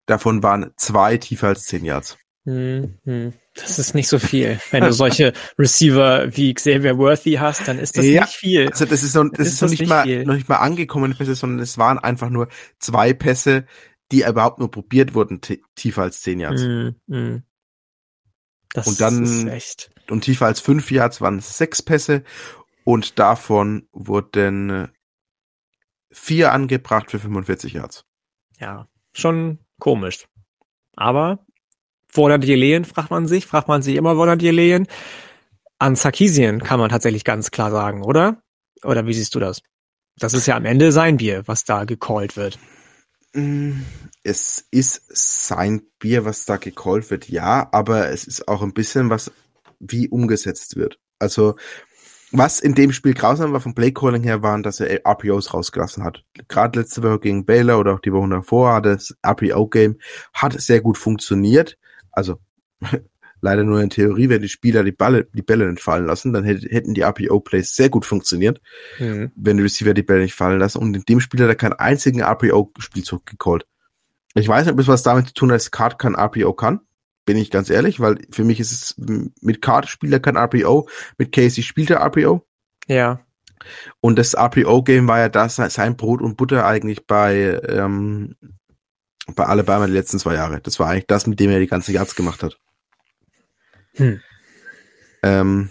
Davon 0.07 0.43
waren 0.43 0.73
zwei 0.77 1.17
tiefer 1.19 1.49
als 1.49 1.65
10 1.65 1.85
Yards. 1.85 2.19
Hm, 2.45 2.99
hm. 3.05 3.33
Das 3.55 3.79
ist 3.79 3.95
nicht 3.95 4.09
so 4.09 4.19
viel. 4.19 4.59
Wenn 4.71 4.83
du 4.85 4.93
solche 4.93 5.33
Receiver 5.59 6.35
wie 6.37 6.55
Xavier 6.55 6.97
Worthy 6.99 7.33
hast, 7.35 7.69
dann 7.69 7.79
ist 7.79 7.97
das 7.99 8.07
Ja, 8.07 8.23
nicht 8.23 8.35
viel. 8.35 8.69
Also 8.69 8.87
das 8.87 9.03
ist, 9.03 9.15
noch, 9.15 9.29
das 9.31 9.47
Ist 9.47 9.55
ist, 9.55 9.61
noch 9.63 9.67
das 9.67 9.71
nicht 9.73 9.81
nicht 9.81 9.89
mal 9.89 10.03
viel? 10.05 10.25
noch 10.25 10.35
nicht 10.35 10.49
mal 10.49 10.57
angekommene 10.57 11.15
Pässe, 11.15 11.35
sondern 11.35 11.61
es 11.61 11.77
waren 11.79 11.99
einfach 11.99 12.31
nur 12.31 12.49
zwei 12.79 13.13
Pässe, 13.13 13.67
die 14.11 14.23
überhaupt 14.23 14.59
nur 14.59 14.71
probiert 14.71 15.15
wurden, 15.15 15.41
tiefer 15.75 16.03
als 16.03 16.23
10 16.23 16.41
Yards. 16.41 16.63
Hm, 16.63 16.95
hm. 17.09 17.43
Das 18.73 18.87
Und 18.87 19.01
dann- 19.01 19.23
ist 19.25 19.47
echt. 19.47 19.91
Und 20.09 20.23
tiefer 20.23 20.47
als 20.47 20.61
5 20.61 20.91
Yards 20.91 21.21
waren 21.21 21.39
es 21.39 21.57
sechs 21.59 21.83
Pässe 21.83 22.25
und 22.85 23.19
davon 23.19 23.87
wurden 23.93 24.89
vier 26.11 26.53
angebracht 26.53 27.11
für 27.11 27.19
45 27.19 27.75
Yards. 27.75 28.05
Ja, 28.59 28.89
schon 29.13 29.59
komisch. 29.79 30.27
Aber 30.97 31.45
fordert 32.09 32.45
ihr 32.45 32.57
Lehen, 32.57 32.85
fragt 32.85 33.11
man 33.11 33.27
sich, 33.29 33.47
fragt 33.47 33.69
man 33.69 33.83
sich 33.83 33.97
immer, 33.97 34.15
fordert 34.15 34.43
ihr 34.43 34.53
Lehen. 34.53 34.87
An 35.79 35.97
Sarkisien 35.97 36.63
kann 36.63 36.79
man 36.81 36.91
tatsächlich 36.91 37.25
ganz 37.25 37.51
klar 37.51 37.71
sagen, 37.71 38.03
oder? 38.03 38.43
Oder 38.85 39.07
wie 39.07 39.15
siehst 39.15 39.35
du 39.35 39.41
das? 39.41 39.63
Das 40.19 40.35
ist 40.35 40.47
ja 40.47 40.57
am 40.57 40.67
Ende 40.67 40.93
sein 40.93 41.17
Bier, 41.17 41.43
was 41.47 41.65
da 41.65 41.85
gecallt 41.85 42.37
wird. 42.37 42.59
Mm, 43.33 43.83
Es 44.23 44.67
ist 44.71 45.03
sein 45.09 45.83
Bier, 45.99 46.25
was 46.25 46.45
da 46.45 46.57
gecallt 46.59 47.11
wird, 47.11 47.29
ja, 47.29 47.69
aber 47.73 48.11
es 48.11 48.25
ist 48.27 48.49
auch 48.49 48.63
ein 48.63 48.75
bisschen 48.75 49.09
was, 49.09 49.33
wie 49.79 50.09
umgesetzt 50.09 50.77
wird. 50.77 50.99
Also, 51.19 51.57
was 52.33 52.61
in 52.61 52.75
dem 52.75 52.93
Spiel 52.93 53.15
grausam 53.15 53.53
war 53.53 53.61
vom 53.61 53.75
Play 53.75 53.93
Calling 53.93 54.23
her, 54.23 54.43
waren, 54.43 54.63
dass 54.63 54.81
er 54.81 55.05
RPOs 55.05 55.53
rausgelassen 55.53 56.05
hat. 56.05 56.25
Gerade 56.49 56.81
letzte 56.81 57.03
Woche 57.03 57.21
gegen 57.21 57.45
Baylor 57.45 57.79
oder 57.79 57.95
auch 57.95 58.01
die 58.01 58.13
Woche 58.13 58.29
davor 58.29 58.75
hat 58.75 58.87
das 58.87 59.17
RPO-Game 59.27 59.99
hat 60.33 60.61
sehr 60.61 60.81
gut 60.81 60.99
funktioniert. 60.99 61.79
Also, 62.13 62.39
Leider 63.43 63.65
nur 63.65 63.81
in 63.81 63.89
Theorie, 63.89 64.29
wenn 64.29 64.43
die 64.43 64.49
Spieler 64.49 64.85
die, 64.85 64.93
Balle, 64.93 65.27
die 65.33 65.43
Bälle 65.43 65.71
nicht 65.71 65.83
fallen 65.83 66.07
lassen, 66.07 66.33
dann 66.33 66.45
hätten 66.45 66.95
die 66.95 67.03
RPO-Plays 67.03 67.75
sehr 67.75 67.89
gut 67.89 68.05
funktioniert, 68.05 68.61
mhm. 68.99 69.33
wenn 69.35 69.57
die 69.57 69.63
Receiver 69.63 69.95
die 69.95 70.03
Bälle 70.03 70.23
nicht 70.23 70.35
fallen 70.35 70.59
lassen. 70.59 70.79
Und 70.79 70.95
in 70.95 71.03
dem 71.09 71.21
Spiel 71.21 71.41
hat 71.41 71.49
er 71.49 71.55
keinen 71.55 71.73
einzigen 71.73 72.21
RPO-Spielzug 72.21 73.25
gecallt. 73.25 73.67
Ich 74.35 74.47
weiß 74.47 74.67
nicht, 74.67 74.75
ob 74.75 74.79
es 74.79 74.89
was 74.89 75.03
damit 75.03 75.29
zu 75.29 75.35
tun 75.35 75.51
hat, 75.51 75.57
dass 75.57 75.71
Card 75.71 75.99
kein 75.99 76.15
RPO 76.15 76.53
kann. 76.53 76.81
Bin 77.27 77.37
ich 77.37 77.51
ganz 77.51 77.71
ehrlich, 77.71 78.01
weil 78.01 78.19
für 78.31 78.45
mich 78.45 78.61
ist 78.61 78.73
es, 78.73 78.95
mit 79.41 79.63
Card 79.63 79.89
spielt 79.89 80.13
er 80.13 80.21
kein 80.21 80.37
RPO, 80.37 80.89
mit 81.19 81.33
Casey 81.33 81.63
spielt 81.63 81.91
er 81.91 82.01
RPO. 82.01 82.47
Ja. 82.87 83.21
Und 84.01 84.19
das 84.19 84.35
RPO-Game 84.35 85.07
war 85.07 85.19
ja 85.19 85.29
das, 85.29 85.57
sein 85.57 85.97
Brot 85.97 86.23
und 86.23 86.37
Butter 86.37 86.67
eigentlich 86.67 87.07
bei, 87.07 87.61
ähm, 87.69 88.37
bei 89.35 89.45
Alabama 89.45 89.87
die 89.87 89.93
letzten 89.93 90.19
zwei 90.19 90.35
Jahre. 90.35 90.61
Das 90.61 90.81
war 90.81 90.89
eigentlich 90.89 91.07
das, 91.07 91.27
mit 91.27 91.39
dem 91.41 91.51
er 91.51 91.61
die 91.61 91.67
ganzen 91.67 91.93
Yards 91.93 92.15
gemacht 92.15 92.43
hat. 92.43 92.59
Hm. 93.95 94.21
Ähm, 95.23 95.71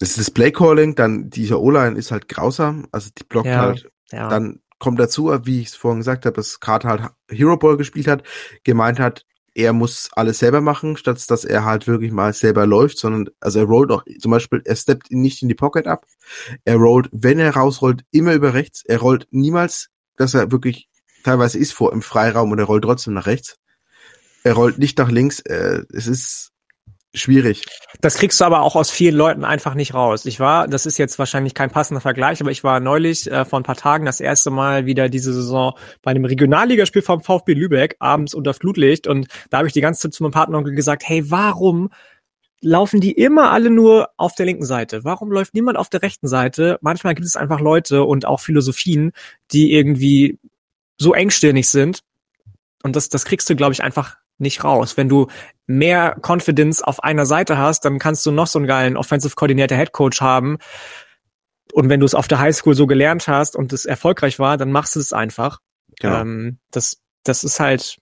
das 0.00 0.10
ist 0.10 0.18
das 0.18 0.30
Play-Calling, 0.30 0.94
dann 0.94 1.30
dieser 1.30 1.60
O-Line 1.60 1.96
ist 1.96 2.10
halt 2.10 2.28
grausam, 2.28 2.88
also 2.90 3.10
die 3.16 3.24
blockt 3.24 3.46
ja, 3.46 3.60
halt. 3.60 3.90
Ja. 4.10 4.28
Dann 4.28 4.60
kommt 4.78 4.98
dazu, 4.98 5.32
wie 5.44 5.60
ich 5.60 5.68
es 5.68 5.74
vorhin 5.76 6.00
gesagt 6.00 6.26
habe, 6.26 6.34
dass 6.34 6.58
Carter 6.58 6.88
halt 6.88 7.10
Hero 7.30 7.56
Ball 7.56 7.76
gespielt 7.76 8.08
hat, 8.08 8.24
gemeint 8.64 8.98
hat, 8.98 9.24
er 9.54 9.72
muss 9.72 10.08
alles 10.12 10.38
selber 10.38 10.60
machen, 10.60 10.96
statt 10.96 11.30
dass 11.30 11.44
er 11.44 11.64
halt 11.64 11.86
wirklich 11.86 12.12
mal 12.12 12.32
selber 12.32 12.66
läuft, 12.66 12.98
sondern, 12.98 13.28
also 13.40 13.58
er 13.60 13.66
rollt 13.66 13.90
auch, 13.90 14.04
zum 14.18 14.30
Beispiel, 14.30 14.62
er 14.64 14.76
steppt 14.76 15.10
nicht 15.10 15.42
in 15.42 15.48
die 15.48 15.54
Pocket 15.54 15.86
ab. 15.86 16.06
Er 16.64 16.76
rollt, 16.76 17.08
wenn 17.12 17.38
er 17.38 17.54
rausrollt, 17.54 18.04
immer 18.10 18.34
über 18.34 18.54
rechts. 18.54 18.82
Er 18.84 19.00
rollt 19.00 19.28
niemals, 19.30 19.88
dass 20.16 20.34
er 20.34 20.52
wirklich 20.52 20.88
teilweise 21.24 21.58
ist 21.58 21.72
vor 21.72 21.92
im 21.92 22.02
Freiraum 22.02 22.50
und 22.50 22.58
er 22.58 22.64
rollt 22.64 22.84
trotzdem 22.84 23.14
nach 23.14 23.26
rechts. 23.26 23.56
Er 24.44 24.54
rollt 24.54 24.78
nicht 24.78 24.98
nach 24.98 25.10
links. 25.10 25.40
Äh, 25.40 25.82
es 25.92 26.06
ist 26.06 26.51
schwierig. 27.14 27.64
Das 28.00 28.14
kriegst 28.14 28.40
du 28.40 28.44
aber 28.44 28.62
auch 28.62 28.74
aus 28.74 28.90
vielen 28.90 29.14
Leuten 29.14 29.44
einfach 29.44 29.74
nicht 29.74 29.94
raus. 29.94 30.24
Ich 30.24 30.40
war, 30.40 30.66
das 30.66 30.86
ist 30.86 30.98
jetzt 30.98 31.18
wahrscheinlich 31.18 31.54
kein 31.54 31.70
passender 31.70 32.00
Vergleich, 32.00 32.40
aber 32.40 32.50
ich 32.50 32.64
war 32.64 32.80
neulich 32.80 33.30
äh, 33.30 33.44
vor 33.44 33.60
ein 33.60 33.64
paar 33.64 33.76
Tagen 33.76 34.06
das 34.06 34.20
erste 34.20 34.50
Mal 34.50 34.86
wieder 34.86 35.08
diese 35.08 35.32
Saison 35.32 35.74
bei 36.02 36.10
einem 36.10 36.24
Regionalligaspiel 36.24 37.02
vom 37.02 37.22
VfB 37.22 37.54
Lübeck 37.54 37.96
abends 37.98 38.34
unter 38.34 38.54
Flutlicht 38.54 39.06
und 39.06 39.28
da 39.50 39.58
habe 39.58 39.68
ich 39.68 39.74
die 39.74 39.80
ganze 39.80 40.02
Zeit 40.02 40.14
zu 40.14 40.22
meinem 40.22 40.32
Partner 40.32 40.62
gesagt, 40.62 41.02
hey, 41.06 41.30
warum 41.30 41.90
laufen 42.62 43.00
die 43.00 43.12
immer 43.12 43.50
alle 43.50 43.70
nur 43.70 44.08
auf 44.16 44.34
der 44.34 44.46
linken 44.46 44.64
Seite? 44.64 45.04
Warum 45.04 45.30
läuft 45.30 45.54
niemand 45.54 45.76
auf 45.76 45.90
der 45.90 46.02
rechten 46.02 46.28
Seite? 46.28 46.78
Manchmal 46.80 47.14
gibt 47.14 47.26
es 47.26 47.36
einfach 47.36 47.60
Leute 47.60 48.04
und 48.04 48.24
auch 48.24 48.40
Philosophien, 48.40 49.12
die 49.50 49.72
irgendwie 49.74 50.38
so 50.96 51.12
engstirnig 51.12 51.68
sind. 51.68 52.02
Und 52.82 52.96
das, 52.96 53.08
das 53.08 53.24
kriegst 53.24 53.50
du, 53.50 53.56
glaube 53.56 53.72
ich, 53.72 53.82
einfach 53.82 54.16
nicht 54.42 54.64
raus. 54.64 54.96
Wenn 54.96 55.08
du 55.08 55.28
mehr 55.66 56.16
Confidence 56.20 56.82
auf 56.82 57.02
einer 57.02 57.26
Seite 57.26 57.56
hast, 57.56 57.84
dann 57.84 57.98
kannst 57.98 58.26
du 58.26 58.30
noch 58.30 58.46
so 58.46 58.58
einen 58.58 58.68
geilen 58.68 58.96
Offensive 58.96 59.34
Coordinator 59.34 59.78
Head 59.78 59.92
Coach 59.92 60.20
haben. 60.20 60.58
Und 61.72 61.88
wenn 61.88 62.00
du 62.00 62.06
es 62.06 62.14
auf 62.14 62.28
der 62.28 62.38
Highschool 62.38 62.74
so 62.74 62.86
gelernt 62.86 63.28
hast 63.28 63.56
und 63.56 63.72
es 63.72 63.86
erfolgreich 63.86 64.38
war, 64.38 64.58
dann 64.58 64.70
machst 64.70 64.94
du 64.96 65.00
es 65.00 65.12
einfach. 65.12 65.60
Genau. 66.00 66.20
Ähm, 66.20 66.58
das, 66.70 66.98
das 67.24 67.44
ist 67.44 67.60
halt. 67.60 67.96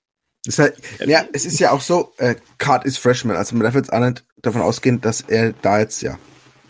Das 0.45 0.55
ist 0.55 0.59
halt, 0.59 0.77
ja, 1.07 1.25
es 1.33 1.45
ist 1.45 1.61
ja 1.61 1.71
auch 1.71 1.83
so, 1.83 2.15
äh, 2.17 2.35
Card 2.59 2.87
ist 2.87 2.99
Freshman. 2.99 3.37
Also 3.37 3.55
man 3.55 3.65
darf 3.65 3.75
jetzt 3.75 3.93
auch 3.93 4.01
nicht 4.01 4.25
davon 4.39 4.63
ausgehen, 4.63 5.01
dass 5.01 5.21
er 5.21 5.53
da 5.53 5.79
jetzt, 5.79 6.01
ja, 6.01 6.19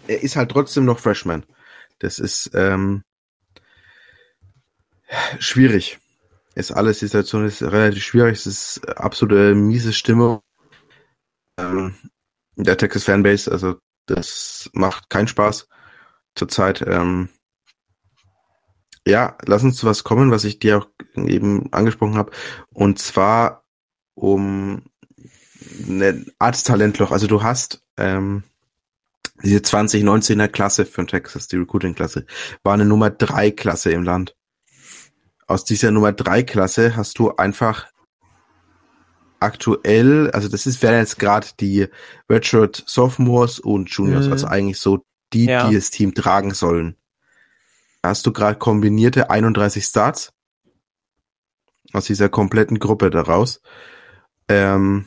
er 0.09 0.23
ist 0.23 0.35
halt 0.35 0.51
trotzdem 0.51 0.85
noch 0.85 0.99
Freshman. 0.99 1.47
Das 2.01 2.18
ist 2.18 2.51
ähm, 2.55 3.05
schwierig 5.39 5.99
ist 6.55 6.72
alles, 6.72 6.98
die 6.98 7.07
Situation 7.07 7.46
ist 7.46 7.62
relativ 7.62 8.03
schwierig, 8.05 8.38
es 8.38 8.46
ist 8.46 8.88
absolute 8.98 9.55
miese 9.55 9.92
Stimmung 9.92 10.40
ähm, 11.59 11.94
der 12.57 12.76
Texas 12.76 13.05
Fanbase, 13.05 13.51
also 13.51 13.76
das 14.07 14.70
macht 14.72 15.11
keinen 15.11 15.28
Spaß 15.28 15.68
zurzeit. 16.34 16.82
Ähm, 16.86 17.28
ja, 19.07 19.36
lass 19.46 19.62
uns 19.62 19.76
zu 19.76 19.86
was 19.86 20.05
kommen, 20.05 20.30
was 20.30 20.44
ich 20.44 20.59
dir 20.59 20.78
auch 20.78 20.88
eben 21.16 21.72
angesprochen 21.72 22.16
habe, 22.16 22.32
und 22.72 22.98
zwar 22.98 23.64
um 24.14 24.82
eine 25.88 26.24
Art 26.38 26.64
Talentloch. 26.64 27.11
Also 27.11 27.26
du 27.26 27.42
hast 27.42 27.82
ähm, 27.96 28.42
diese 29.42 29.61
2019er 29.61 30.48
Klasse 30.48 30.84
von 30.84 31.07
Texas, 31.07 31.48
die 31.48 31.57
Recruiting-Klasse, 31.57 32.26
war 32.62 32.74
eine 32.74 32.84
Nummer 32.84 33.11
3 33.11 33.51
Klasse 33.53 33.90
im 33.92 34.03
Land 34.03 34.36
aus 35.51 35.64
dieser 35.64 35.90
Nummer 35.90 36.12
3 36.12 36.44
Klasse 36.44 36.94
hast 36.94 37.18
du 37.18 37.34
einfach 37.34 37.88
aktuell, 39.40 40.30
also 40.30 40.48
das 40.48 40.64
ist, 40.64 40.80
wären 40.80 41.01
jetzt 41.01 41.18
gerade 41.18 41.48
die 41.59 41.88
Redshirt 42.30 42.84
Sophomores 42.86 43.59
und 43.59 43.90
Juniors, 43.90 44.26
mhm. 44.26 44.32
also 44.32 44.46
eigentlich 44.46 44.78
so 44.78 45.05
die, 45.32 45.46
ja. 45.46 45.68
die 45.68 45.74
das 45.74 45.90
Team 45.90 46.14
tragen 46.14 46.55
sollen. 46.55 46.96
hast 48.03 48.24
du 48.26 48.32
gerade 48.32 48.59
kombinierte 48.59 49.30
31 49.30 49.84
Starts 49.84 50.32
aus 51.92 52.05
dieser 52.05 52.28
kompletten 52.28 52.78
Gruppe 52.78 53.11
daraus. 53.11 53.61
Ähm, 54.48 55.07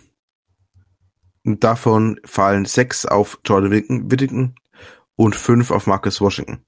davon 1.46 2.20
fallen 2.26 2.66
sechs 2.66 3.06
auf 3.06 3.40
Jordan 3.46 3.72
Whittington 3.72 4.56
und 5.16 5.38
fünf 5.38 5.72
auf 5.72 5.88
Marcus 5.88 6.20
Washington 6.20 6.66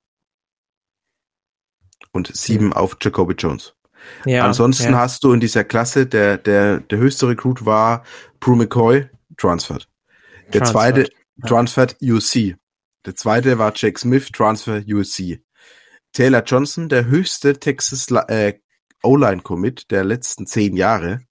und 2.16 2.36
sieben 2.36 2.74
auf 2.74 2.98
Jacoby 3.02 3.36
Jones. 3.38 3.76
Ja, 4.26 4.46
Ansonsten 4.46 4.94
ja. 4.94 5.00
hast 5.00 5.24
du 5.24 5.34
in 5.34 5.40
dieser 5.40 5.64
Klasse, 5.64 6.06
der, 6.06 6.38
der, 6.38 6.80
der 6.80 6.98
höchste 6.98 7.28
Recruit 7.28 7.66
war 7.66 8.04
Brew 8.40 8.56
McCoy, 8.56 9.10
transferred. 9.38 9.88
Der 10.54 10.62
transferred. 10.62 10.96
zweite, 10.96 11.12
ja. 11.38 11.48
transferred 11.48 11.98
UC. 12.02 12.56
Der 13.06 13.16
zweite 13.16 13.58
war 13.58 13.74
Jake 13.76 14.00
Smith, 14.00 14.32
transfer 14.32 14.82
UC. 14.88 15.40
Taylor 16.14 16.44
Johnson, 16.44 16.88
der 16.88 17.06
höchste 17.06 17.60
Texas 17.60 18.08
äh, 18.28 18.54
O-Line-Commit 19.04 19.92
der 19.92 20.04
letzten 20.04 20.48
zehn 20.48 20.78
Jahre, 20.78 21.22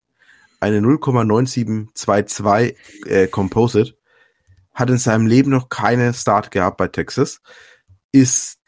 eine 0.60 0.80
0,9722 0.80 2.76
äh, 3.06 3.26
Composite, 3.28 3.96
hat 4.72 4.90
in 4.90 4.98
seinem 4.98 5.26
Leben 5.26 5.50
noch 5.50 5.68
keine 5.68 6.12
Start 6.12 6.50
gehabt 6.50 6.76
bei 6.76 6.88
Texas, 6.88 7.40
ist 8.12 8.58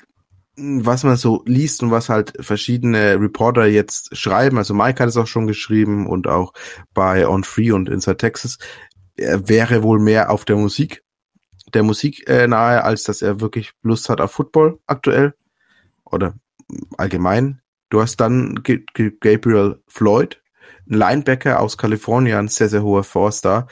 was 0.56 1.04
man 1.04 1.16
so 1.16 1.42
liest 1.46 1.82
und 1.82 1.90
was 1.90 2.08
halt 2.08 2.32
verschiedene 2.40 3.20
Reporter 3.20 3.66
jetzt 3.66 4.16
schreiben, 4.16 4.58
also 4.58 4.74
Mike 4.74 5.02
hat 5.02 5.08
es 5.08 5.16
auch 5.16 5.26
schon 5.26 5.46
geschrieben 5.46 6.06
und 6.06 6.26
auch 6.26 6.52
bei 6.94 7.28
On 7.28 7.44
Free 7.44 7.72
und 7.72 7.88
Inside 7.88 8.16
Texas, 8.16 8.58
er 9.16 9.48
wäre 9.48 9.82
wohl 9.82 9.98
mehr 9.98 10.30
auf 10.30 10.44
der 10.44 10.56
Musik, 10.56 11.02
der 11.74 11.82
Musik 11.82 12.28
äh, 12.28 12.46
nahe, 12.46 12.84
als 12.84 13.04
dass 13.04 13.22
er 13.22 13.40
wirklich 13.40 13.72
Lust 13.82 14.08
hat 14.08 14.20
auf 14.20 14.32
Football 14.32 14.78
aktuell. 14.86 15.34
Oder 16.04 16.34
allgemein. 16.96 17.60
Du 17.90 18.00
hast 18.00 18.16
dann 18.16 18.62
G 18.62 18.84
G 18.94 19.10
Gabriel 19.20 19.82
Floyd, 19.88 20.40
ein 20.88 20.94
Linebacker 20.94 21.60
aus 21.60 21.76
Kalifornien, 21.76 22.48
sehr, 22.48 22.68
sehr 22.68 22.82
hoher 22.82 23.04
Forster, 23.04 23.66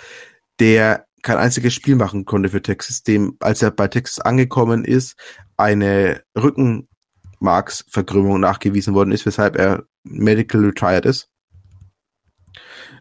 der 0.58 1.03
kein 1.24 1.38
einziges 1.38 1.74
Spiel 1.74 1.96
machen 1.96 2.26
konnte 2.26 2.50
für 2.50 2.62
Texas, 2.62 3.02
dem, 3.02 3.36
als 3.40 3.62
er 3.62 3.72
bei 3.72 3.88
Texas 3.88 4.24
angekommen 4.24 4.84
ist, 4.84 5.16
eine 5.56 6.22
Rückenmarksverkrümmung 6.36 8.38
nachgewiesen 8.38 8.94
worden 8.94 9.10
ist, 9.10 9.26
weshalb 9.26 9.56
er 9.56 9.82
medical 10.04 10.64
retired 10.64 11.06
ist. 11.06 11.28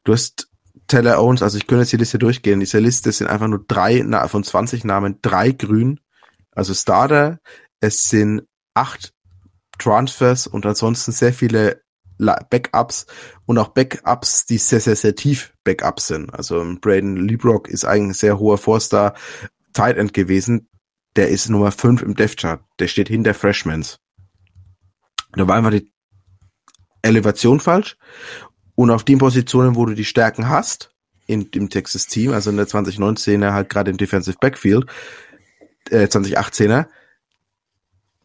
Du 0.06 0.14
hast 0.14 0.50
Teller 0.88 1.22
Owens, 1.22 1.44
also 1.44 1.58
ich 1.58 1.68
könnte 1.68 1.82
jetzt 1.82 1.92
die 1.92 1.98
Liste 1.98 2.18
durchgehen. 2.18 2.56
In 2.56 2.62
dieser 2.62 2.82
Liste 2.82 3.12
sind 3.12 3.28
einfach 3.28 3.48
nur 3.48 3.64
drei 3.68 4.04
von 4.28 4.44
20 4.44 4.84
Namen, 4.86 5.20
drei 5.22 5.52
grün, 5.52 6.00
also 6.52 6.74
Starter. 6.74 7.40
Es 7.82 8.10
sind 8.10 8.48
acht 8.74 9.14
Transfers 9.80 10.48
und 10.48 10.66
ansonsten 10.66 11.12
sehr 11.12 11.34
viele 11.34 11.83
Backups 12.18 13.06
und 13.46 13.58
auch 13.58 13.70
Backups, 13.70 14.46
die 14.46 14.58
sehr, 14.58 14.80
sehr, 14.80 14.96
sehr 14.96 15.16
tief 15.16 15.54
Backups 15.64 16.08
sind. 16.08 16.34
Also 16.34 16.64
Braden 16.82 17.16
Liebrock 17.18 17.68
ist 17.68 17.86
eigentlich 17.86 18.10
ein 18.10 18.14
sehr 18.14 18.40
hoher 18.40 18.58
Forster 18.58 19.14
Tight 19.74 19.98
End 19.98 20.14
gewesen 20.14 20.70
der 21.16 21.30
ist 21.30 21.50
Nummer 21.50 21.72
5 21.72 22.02
im 22.02 22.16
Death 22.16 22.38
Chart. 22.38 22.62
Der 22.80 22.88
steht 22.88 23.08
hinter 23.08 23.34
Freshmans. 23.34 24.00
Da 25.34 25.48
war 25.48 25.56
einfach 25.56 25.72
die 25.72 25.92
Elevation 27.02 27.60
falsch. 27.60 27.98
Und 28.76 28.90
auf 28.90 29.04
den 29.04 29.20
Positionen, 29.20 29.76
wo 29.76 29.86
du 29.86 29.94
die 29.94 30.06
Stärken 30.06 30.50
hast, 30.50 30.92
in 31.28 31.52
dem 31.52 31.70
Texas 31.70 32.08
Team, 32.08 32.34
also 32.34 32.50
in 32.50 32.58
der 32.58 32.68
2019er 32.68 33.54
halt 33.54 33.70
gerade 33.70 33.92
im 33.92 33.98
Defensive 33.98 34.38
Backfield, 34.42 34.86
äh, 35.90 36.06
2018er, 36.06 36.88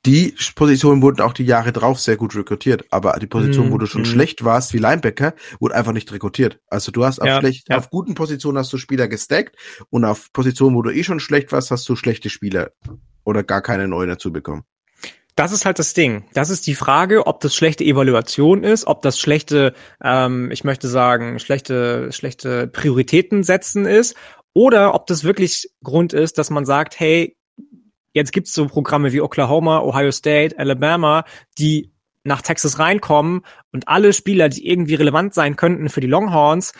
die 0.08 0.34
Positionen 0.54 1.02
wurden 1.02 1.20
auch 1.20 1.34
die 1.34 1.44
Jahre 1.44 1.70
drauf 1.70 2.00
sehr 2.00 2.16
gut 2.16 2.34
rekrutiert, 2.34 2.86
aber 2.90 3.18
die 3.20 3.26
Position, 3.26 3.68
mm, 3.68 3.72
wo 3.72 3.76
du 3.76 3.84
schon 3.84 4.02
mm. 4.02 4.06
schlecht 4.06 4.42
warst, 4.42 4.72
wie 4.72 4.78
Linebacker, 4.78 5.34
wurde 5.60 5.74
einfach 5.74 5.92
nicht 5.92 6.10
rekrutiert. 6.10 6.60
Also 6.68 6.90
du 6.90 7.04
hast 7.04 7.20
auf, 7.20 7.26
ja, 7.26 7.40
schlecht, 7.40 7.68
ja. 7.68 7.76
auf 7.76 7.90
guten 7.90 8.14
Positionen 8.14 8.56
hast 8.56 8.72
du 8.72 8.78
Spieler 8.78 9.06
gestackt 9.06 9.56
und 9.90 10.06
auf 10.06 10.32
Positionen, 10.32 10.74
wo 10.76 10.80
du 10.80 10.90
eh 10.90 11.04
schon 11.04 11.20
schlecht 11.20 11.52
warst, 11.52 11.70
hast 11.70 11.86
du 11.86 11.94
schlechte 11.94 12.30
Spieler 12.30 12.70
oder 13.22 13.42
gar 13.42 13.60
keine 13.60 13.86
neuen 13.86 14.08
dazu 14.08 14.32
bekommen. 14.32 14.62
Das 15.36 15.52
ist 15.52 15.66
halt 15.66 15.78
das 15.78 15.92
Ding. 15.92 16.24
Das 16.32 16.48
ist 16.48 16.66
die 16.66 16.74
Frage, 16.74 17.26
ob 17.26 17.40
das 17.40 17.54
schlechte 17.54 17.84
Evaluation 17.84 18.64
ist, 18.64 18.86
ob 18.86 19.02
das 19.02 19.18
schlechte, 19.18 19.74
ähm, 20.02 20.50
ich 20.50 20.64
möchte 20.64 20.88
sagen, 20.88 21.38
schlechte, 21.38 22.12
schlechte 22.12 22.66
Prioritäten 22.66 23.42
setzen 23.42 23.84
ist 23.84 24.16
oder 24.54 24.94
ob 24.94 25.06
das 25.06 25.22
wirklich 25.22 25.70
Grund 25.84 26.14
ist, 26.14 26.38
dass 26.38 26.48
man 26.48 26.64
sagt, 26.64 26.98
hey, 26.98 27.37
jetzt 28.18 28.32
gibt's 28.32 28.52
so 28.52 28.66
Programme 28.66 29.12
wie 29.12 29.20
Oklahoma, 29.20 29.80
Ohio 29.80 30.12
State, 30.12 30.58
Alabama, 30.58 31.24
die 31.56 31.92
nach 32.24 32.42
Texas 32.42 32.78
reinkommen 32.78 33.42
und 33.72 33.88
alle 33.88 34.12
Spieler, 34.12 34.48
die 34.48 34.68
irgendwie 34.68 34.96
relevant 34.96 35.32
sein 35.32 35.56
könnten 35.56 35.88
für 35.88 36.00
die 36.00 36.06
Longhorns, 36.06 36.72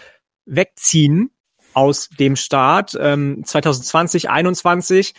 wegziehen 0.45 1.30
aus 1.72 2.09
dem 2.18 2.36
Start. 2.36 2.97
Ähm, 3.01 3.43
2020, 3.45 4.28
21 4.28 5.14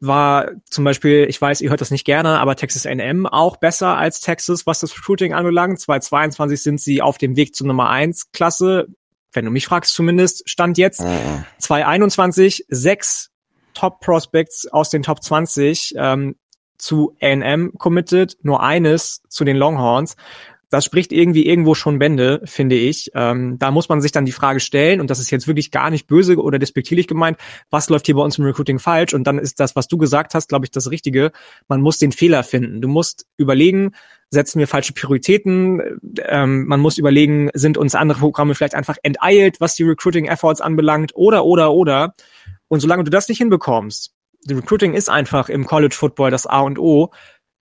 war 0.00 0.50
zum 0.68 0.84
Beispiel, 0.84 1.26
ich 1.28 1.40
weiß, 1.40 1.60
ihr 1.60 1.70
hört 1.70 1.80
das 1.80 1.90
nicht 1.90 2.04
gerne, 2.04 2.38
aber 2.40 2.56
Texas 2.56 2.86
A&M 2.86 3.26
auch 3.26 3.56
besser 3.56 3.96
als 3.96 4.20
Texas, 4.20 4.66
was 4.66 4.80
das 4.80 4.96
Recruiting 4.96 5.32
anbelangt. 5.32 5.80
2022 5.80 6.62
sind 6.62 6.80
sie 6.80 7.02
auf 7.02 7.18
dem 7.18 7.36
Weg 7.36 7.54
zur 7.54 7.66
Nummer 7.66 7.88
1 7.88 8.32
Klasse, 8.32 8.88
wenn 9.32 9.44
du 9.44 9.50
mich 9.50 9.66
fragst 9.66 9.94
zumindest, 9.94 10.48
stand 10.48 10.76
jetzt. 10.76 11.00
Mhm. 11.00 11.44
2021 11.58 12.66
sechs 12.68 13.31
Top 13.74 14.00
Prospects 14.00 14.66
aus 14.68 14.90
den 14.90 15.02
Top 15.02 15.22
20 15.22 15.94
ähm, 15.96 16.36
zu 16.78 17.16
A&M 17.20 17.72
committed, 17.78 18.36
nur 18.42 18.62
eines 18.62 19.22
zu 19.28 19.44
den 19.44 19.56
Longhorns 19.56 20.16
das 20.72 20.86
spricht 20.86 21.12
irgendwie 21.12 21.44
irgendwo 21.46 21.74
schon 21.74 21.98
Bände, 21.98 22.40
finde 22.44 22.76
ich. 22.76 23.10
Ähm, 23.14 23.58
da 23.58 23.70
muss 23.70 23.90
man 23.90 24.00
sich 24.00 24.10
dann 24.10 24.24
die 24.24 24.32
Frage 24.32 24.58
stellen, 24.58 25.02
und 25.02 25.10
das 25.10 25.18
ist 25.18 25.30
jetzt 25.30 25.46
wirklich 25.46 25.70
gar 25.70 25.90
nicht 25.90 26.06
böse 26.06 26.36
oder 26.36 26.58
despektierlich 26.58 27.06
gemeint, 27.06 27.36
was 27.68 27.90
läuft 27.90 28.06
hier 28.06 28.14
bei 28.14 28.22
uns 28.22 28.38
im 28.38 28.46
Recruiting 28.46 28.78
falsch? 28.78 29.12
Und 29.12 29.26
dann 29.26 29.38
ist 29.38 29.60
das, 29.60 29.76
was 29.76 29.86
du 29.86 29.98
gesagt 29.98 30.32
hast, 30.32 30.48
glaube 30.48 30.64
ich, 30.64 30.70
das 30.70 30.90
Richtige. 30.90 31.30
Man 31.68 31.82
muss 31.82 31.98
den 31.98 32.10
Fehler 32.10 32.42
finden. 32.42 32.80
Du 32.80 32.88
musst 32.88 33.26
überlegen, 33.36 33.90
setzen 34.30 34.60
wir 34.60 34.66
falsche 34.66 34.94
Prioritäten? 34.94 36.00
Ähm, 36.24 36.64
man 36.64 36.80
muss 36.80 36.96
überlegen, 36.96 37.50
sind 37.52 37.76
uns 37.76 37.94
andere 37.94 38.20
Programme 38.20 38.54
vielleicht 38.54 38.74
einfach 38.74 38.96
enteilt, 39.02 39.60
was 39.60 39.74
die 39.74 39.82
Recruiting-Efforts 39.82 40.62
anbelangt? 40.62 41.12
Oder, 41.14 41.44
oder, 41.44 41.74
oder. 41.74 42.14
Und 42.72 42.80
solange 42.80 43.04
du 43.04 43.10
das 43.10 43.28
nicht 43.28 43.36
hinbekommst, 43.36 44.14
Recruiting 44.48 44.94
ist 44.94 45.10
einfach 45.10 45.50
im 45.50 45.66
College 45.66 45.94
Football 45.94 46.30
das 46.30 46.46
A 46.46 46.60
und 46.60 46.78
O, 46.78 47.12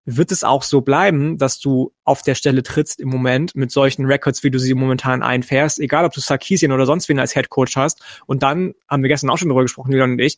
wird 0.04 0.30
es 0.30 0.44
auch 0.44 0.62
so 0.62 0.82
bleiben, 0.82 1.38
dass 1.38 1.60
du 1.60 1.94
auf 2.04 2.20
der 2.20 2.34
Stelle 2.34 2.62
trittst 2.62 3.00
im 3.00 3.08
Moment 3.08 3.56
mit 3.56 3.70
solchen 3.70 4.04
Records, 4.04 4.44
wie 4.44 4.50
du 4.50 4.58
sie 4.58 4.74
momentan 4.74 5.22
einfährst, 5.22 5.80
egal 5.80 6.04
ob 6.04 6.12
du 6.12 6.20
Sarkisian 6.20 6.72
oder 6.72 6.84
sonst 6.84 7.08
wen 7.08 7.18
als 7.20 7.32
Head 7.32 7.48
Coach 7.48 7.74
hast. 7.76 8.02
Und 8.26 8.42
dann 8.42 8.74
haben 8.86 9.02
wir 9.02 9.08
gestern 9.08 9.30
auch 9.30 9.38
schon 9.38 9.48
darüber 9.48 9.62
gesprochen, 9.62 9.92
Julian 9.92 10.10
und 10.10 10.18
ich, 10.18 10.36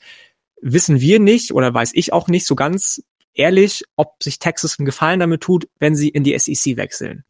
wissen 0.63 1.01
wir 1.01 1.19
nicht 1.19 1.51
oder 1.51 1.75
weiß 1.75 1.91
ich 1.95 2.13
auch 2.13 2.29
nicht 2.29 2.47
so 2.47 2.55
ganz 2.55 3.03
ehrlich, 3.35 3.83
ob 3.97 4.23
sich 4.23 4.39
Texas 4.39 4.79
einen 4.79 4.87
Gefallen 4.87 5.19
damit 5.19 5.41
tut, 5.41 5.67
wenn 5.81 5.97
sie 5.97 6.11
in 6.11 6.23
die 6.23 6.39
SEC 6.39 6.77
wechseln. 6.77 7.25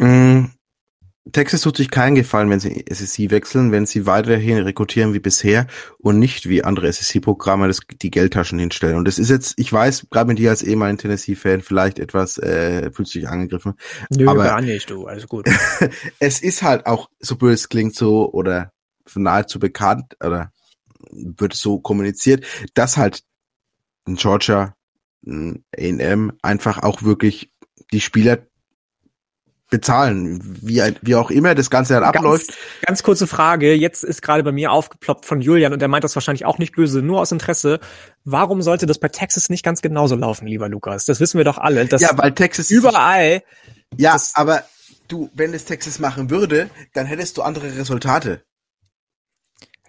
Mm, 0.00 0.46
Texas 1.32 1.62
tut 1.62 1.78
sich 1.78 1.90
keinen 1.90 2.14
Gefallen, 2.16 2.50
wenn 2.50 2.60
sie 2.60 2.86
SSC 2.86 3.30
wechseln, 3.30 3.72
wenn 3.72 3.86
sie 3.86 4.04
weiterhin 4.04 4.58
rekrutieren 4.58 5.14
wie 5.14 5.20
bisher 5.20 5.66
und 5.98 6.18
nicht 6.18 6.50
wie 6.50 6.62
andere 6.62 6.88
SSC-Programme 6.88 7.70
die 8.02 8.10
Geldtaschen 8.10 8.58
hinstellen. 8.58 8.96
Und 8.96 9.06
das 9.06 9.18
ist 9.18 9.30
jetzt, 9.30 9.54
ich 9.56 9.72
weiß, 9.72 10.08
gerade 10.10 10.28
mit 10.28 10.38
dir 10.38 10.50
als 10.50 10.62
ehemaligen 10.62 10.98
Tennessee-Fan 10.98 11.62
vielleicht 11.62 11.98
etwas, 11.98 12.36
äh, 12.36 12.90
fühlt 12.92 13.08
sich 13.08 13.26
angegriffen. 13.26 13.74
Nö, 14.10 14.28
aber 14.28 14.44
gar 14.44 14.60
nicht, 14.60 14.90
du, 14.90 15.06
alles 15.06 15.26
gut. 15.26 15.48
es 16.18 16.42
ist 16.42 16.62
halt 16.62 16.84
auch, 16.84 17.08
so 17.20 17.36
böse 17.36 17.68
klingt 17.68 17.94
so, 17.94 18.30
oder 18.30 18.72
nahezu 19.14 19.58
bekannt, 19.58 20.16
oder 20.22 20.52
wird 21.10 21.54
so 21.54 21.80
kommuniziert, 21.80 22.44
dass 22.74 22.98
halt 22.98 23.22
in 24.06 24.16
Georgia, 24.16 24.74
A&M 25.26 26.32
einfach 26.42 26.82
auch 26.82 27.02
wirklich 27.02 27.50
die 27.92 28.02
Spieler 28.02 28.46
bezahlen, 29.70 30.40
wie, 30.62 30.82
wie 31.02 31.14
auch 31.14 31.30
immer 31.30 31.54
das 31.54 31.70
Ganze 31.70 31.94
dann 31.94 32.04
abläuft. 32.04 32.48
Ganz, 32.48 32.58
ganz 32.86 33.02
kurze 33.02 33.26
Frage, 33.26 33.74
jetzt 33.74 34.04
ist 34.04 34.22
gerade 34.22 34.42
bei 34.42 34.52
mir 34.52 34.70
aufgeploppt 34.72 35.24
von 35.24 35.40
Julian 35.40 35.72
und 35.72 35.82
er 35.82 35.88
meint 35.88 36.04
das 36.04 36.14
wahrscheinlich 36.14 36.44
auch 36.44 36.58
nicht 36.58 36.74
böse, 36.74 37.02
nur 37.02 37.20
aus 37.20 37.32
Interesse. 37.32 37.80
Warum 38.24 38.62
sollte 38.62 38.86
das 38.86 38.98
bei 38.98 39.08
Texas 39.08 39.48
nicht 39.48 39.64
ganz 39.64 39.82
genauso 39.82 40.16
laufen, 40.16 40.46
lieber 40.46 40.68
Lukas? 40.68 41.06
Das 41.06 41.18
wissen 41.20 41.38
wir 41.38 41.44
doch 41.44 41.58
alle. 41.58 41.84
ja, 41.84 42.10
weil 42.16 42.32
Texas 42.32 42.70
überall. 42.70 43.42
Ja, 43.96 44.16
aber 44.34 44.64
du, 45.08 45.30
wenn 45.34 45.54
es 45.54 45.64
Texas 45.64 45.98
machen 45.98 46.30
würde, 46.30 46.70
dann 46.92 47.06
hättest 47.06 47.36
du 47.36 47.42
andere 47.42 47.76
Resultate. 47.76 48.42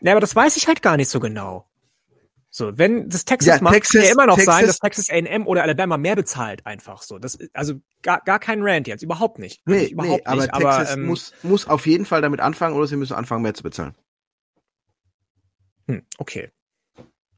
Ja, 0.01 0.13
aber 0.13 0.21
das 0.21 0.35
weiß 0.35 0.57
ich 0.57 0.67
halt 0.67 0.81
gar 0.81 0.97
nicht 0.97 1.09
so 1.09 1.19
genau. 1.19 1.67
So, 2.57 2.77
wenn 2.77 3.09
das 3.09 3.25
Texas 3.25 3.57
ja, 3.57 3.61
macht, 3.61 3.73
Texas, 3.73 3.91
kann 3.91 4.03
ja 4.05 4.11
immer 4.13 4.27
noch 4.27 4.37
Texas, 4.37 4.55
sein, 4.55 4.65
dass 4.65 4.79
Texas 4.79 5.09
A&M 5.09 5.45
oder 5.45 5.63
Alabama 5.63 5.97
mehr 5.97 6.15
bezahlt 6.15 6.65
einfach 6.65 7.01
so. 7.01 7.19
Das 7.19 7.37
also 7.51 7.81
gar, 8.01 8.21
gar 8.21 8.39
kein 8.39 8.61
Rant 8.61 8.87
jetzt, 8.87 9.03
überhaupt 9.03 9.39
nicht. 9.39 9.61
Nee, 9.65 9.87
überhaupt 9.87 10.21
nee, 10.21 10.25
aber 10.25 10.41
nicht. 10.43 10.53
Texas 10.53 10.89
aber, 10.89 10.89
ähm, 10.91 11.05
muss, 11.05 11.33
muss 11.43 11.67
auf 11.67 11.85
jeden 11.85 12.05
Fall 12.05 12.21
damit 12.21 12.39
anfangen 12.39 12.77
oder 12.77 12.87
sie 12.87 12.95
müssen 12.95 13.11
anfangen 13.11 13.41
mehr 13.41 13.55
zu 13.55 13.63
bezahlen. 13.63 13.93
Hm, 15.89 16.03
okay. 16.17 16.49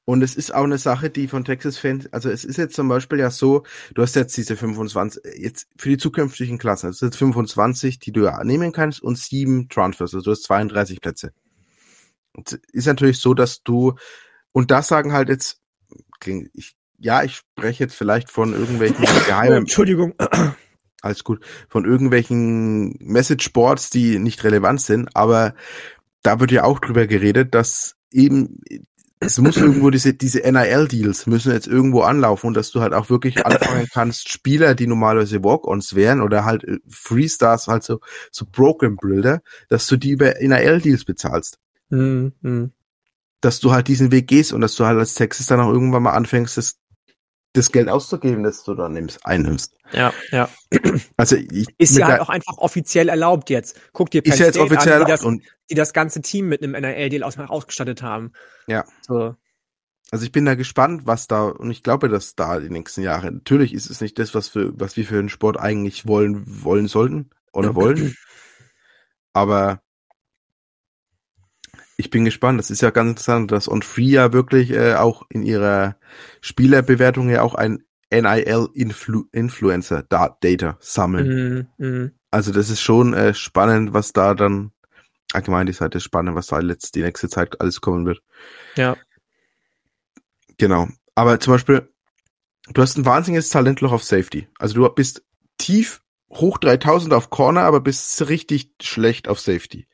Und 0.05 0.21
es 0.21 0.35
ist 0.35 0.53
auch 0.53 0.65
eine 0.65 0.77
Sache, 0.77 1.09
die 1.09 1.27
von 1.27 1.43
Texas-Fans, 1.43 2.13
also 2.13 2.29
es 2.29 2.45
ist 2.45 2.57
jetzt 2.57 2.75
zum 2.75 2.87
Beispiel 2.87 3.17
ja 3.17 3.31
so, 3.31 3.63
du 3.95 4.03
hast 4.03 4.15
jetzt 4.15 4.37
diese 4.37 4.55
25, 4.55 5.23
jetzt 5.35 5.67
für 5.77 5.89
die 5.89 5.97
zukünftigen 5.97 6.59
Klassen, 6.59 6.85
also 6.85 7.07
jetzt 7.07 7.17
25, 7.17 7.97
die 7.97 8.11
du 8.11 8.25
ja 8.25 8.43
nehmen 8.43 8.71
kannst 8.71 9.01
und 9.01 9.17
sieben 9.17 9.67
Transfers, 9.67 10.13
also 10.13 10.23
du 10.23 10.29
hast 10.29 10.43
32 10.43 11.01
Plätze. 11.01 11.33
Und 12.33 12.51
ist 12.71 12.85
natürlich 12.85 13.19
so, 13.19 13.33
dass 13.33 13.63
du 13.63 13.95
und 14.57 14.71
das 14.71 14.87
sagen 14.87 15.13
halt 15.13 15.29
jetzt, 15.29 15.61
ich, 16.25 16.75
ja, 16.97 17.21
ich 17.21 17.35
spreche 17.35 17.83
jetzt 17.83 17.93
vielleicht 17.93 18.31
von 18.31 18.53
irgendwelchen 18.53 19.05
geheimen. 19.27 19.59
Entschuldigung. 19.59 20.15
Alles 21.03 21.23
gut. 21.23 21.45
Von 21.69 21.85
irgendwelchen 21.85 22.97
Message-Boards, 22.97 23.91
die 23.91 24.17
nicht 24.17 24.43
relevant 24.43 24.81
sind, 24.81 25.15
aber 25.15 25.53
da 26.23 26.39
wird 26.39 26.51
ja 26.51 26.63
auch 26.63 26.79
drüber 26.79 27.05
geredet, 27.05 27.53
dass 27.53 27.97
eben 28.09 28.59
es 29.19 29.37
muss 29.37 29.57
irgendwo 29.57 29.91
diese, 29.91 30.15
diese 30.15 30.39
NIL-Deals 30.39 31.27
müssen 31.27 31.51
jetzt 31.51 31.67
irgendwo 31.67 32.01
anlaufen 32.01 32.47
und 32.47 32.57
dass 32.57 32.71
du 32.71 32.81
halt 32.81 32.95
auch 32.95 33.11
wirklich 33.11 33.37
anfangen 33.45 33.85
kannst, 33.93 34.29
Spieler, 34.29 34.73
die 34.73 34.87
normalerweise 34.87 35.43
Walk-Ons 35.43 35.93
wären 35.93 36.19
oder 36.19 36.45
halt 36.45 36.63
äh, 36.63 36.79
Freestars, 36.89 37.67
halt 37.67 37.83
so, 37.83 37.99
so 38.31 38.47
Broken 38.51 38.95
Builder, 38.95 39.43
dass 39.69 39.85
du 39.85 39.97
die 39.97 40.09
über 40.09 40.33
NIL-Deals 40.41 41.05
bezahlst. 41.05 41.59
Mm, 41.91 42.29
mm 42.41 42.71
dass 43.41 43.59
du 43.59 43.71
halt 43.71 43.87
diesen 43.87 44.11
Weg 44.11 44.27
gehst 44.27 44.53
und 44.53 44.61
dass 44.61 44.75
du 44.75 44.85
halt 44.85 44.97
als 44.97 45.13
Texas 45.13 45.47
dann 45.47 45.59
auch 45.59 45.71
irgendwann 45.71 46.03
mal 46.03 46.11
anfängst, 46.11 46.57
das, 46.57 46.79
das 47.53 47.71
Geld 47.71 47.89
auszugeben, 47.89 48.43
das 48.43 48.63
du 48.63 48.73
dann 48.73 48.93
nimmst, 48.93 49.25
einnimmst. 49.25 49.75
Ja, 49.91 50.13
ja. 50.31 50.49
Also 51.17 51.35
ich, 51.35 51.67
ist 51.77 51.97
ja 51.97 52.07
halt 52.07 52.21
auch 52.21 52.29
einfach 52.29 52.57
offiziell 52.57 53.09
erlaubt 53.09 53.49
jetzt. 53.49 53.79
Guck 53.93 54.11
dir 54.11 54.21
Penn 54.21 54.33
ist 54.33 54.39
ja 54.39 54.45
jetzt 54.47 54.57
offiziell 54.57 55.01
an, 55.01 55.05
die, 55.05 55.11
das, 55.11 55.23
und 55.23 55.43
die 55.69 55.75
das 55.75 55.93
ganze 55.93 56.21
Team 56.21 56.47
mit 56.47 56.63
einem 56.63 56.75
NRL-Deal 56.75 57.23
aus, 57.23 57.37
ausgestattet 57.37 58.01
haben. 58.01 58.33
Ja. 58.67 58.85
So. 59.01 59.35
Also 60.09 60.23
ich 60.23 60.31
bin 60.31 60.45
da 60.45 60.55
gespannt, 60.55 61.01
was 61.05 61.27
da, 61.27 61.45
und 61.47 61.69
ich 61.69 61.83
glaube, 61.83 62.07
dass 62.07 62.35
da 62.35 62.59
die 62.59 62.69
nächsten 62.69 63.01
Jahre, 63.01 63.31
natürlich 63.31 63.73
ist 63.73 63.89
es 63.89 63.99
nicht 63.99 64.17
das, 64.19 64.33
was 64.33 64.47
für, 64.47 64.79
was 64.79 64.95
wir 64.95 65.05
für 65.05 65.17
den 65.17 65.29
Sport 65.29 65.59
eigentlich 65.59 66.07
wollen, 66.07 66.43
wollen 66.63 66.87
sollten 66.87 67.29
oder 67.51 67.75
wollen. 67.75 68.15
Aber 69.33 69.81
ich 71.97 72.09
bin 72.11 72.23
gespannt. 72.25 72.59
Das 72.59 72.71
ist 72.71 72.81
ja 72.81 72.91
ganz 72.91 73.09
interessant, 73.09 73.51
dass 73.51 73.69
On 73.69 73.81
Free 73.81 74.11
ja 74.11 74.31
wirklich 74.31 74.71
äh, 74.71 74.93
auch 74.93 75.23
in 75.29 75.41
ihrer 75.43 75.97
Spielerbewertung 76.41 77.29
ja 77.29 77.41
auch 77.41 77.55
ein 77.55 77.83
NIL-Influencer 78.11 80.03
Data 80.03 80.77
sammeln. 80.79 81.67
Mm, 81.77 81.85
mm. 81.85 82.11
Also 82.31 82.53
das 82.53 82.69
ist 82.69 82.81
schon 82.81 83.13
äh, 83.13 83.33
spannend, 83.33 83.93
was 83.93 84.13
da 84.13 84.33
dann 84.35 84.71
allgemein 85.33 85.65
die 85.65 85.73
Seite 85.73 85.97
ist 85.97 86.05
spannend, 86.05 86.35
was 86.35 86.47
da 86.47 86.61
jetzt 86.61 86.95
die 86.95 87.01
nächste 87.01 87.27
Zeit 87.29 87.59
alles 87.59 87.81
kommen 87.81 88.05
wird. 88.05 88.21
Ja. 88.75 88.95
Genau. 90.57 90.87
Aber 91.15 91.39
zum 91.39 91.53
Beispiel, 91.53 91.89
du 92.69 92.81
hast 92.81 92.97
ein 92.97 93.05
wahnsinniges 93.05 93.49
Talentloch 93.49 93.91
auf 93.91 94.03
Safety. 94.03 94.47
Also 94.59 94.75
du 94.75 94.89
bist 94.89 95.25
tief 95.57 96.01
hoch 96.29 96.59
3000 96.59 97.13
auf 97.13 97.29
Corner, 97.29 97.61
aber 97.61 97.81
bist 97.81 98.29
richtig 98.29 98.71
schlecht 98.81 99.27
auf 99.27 99.39
Safety. 99.39 99.87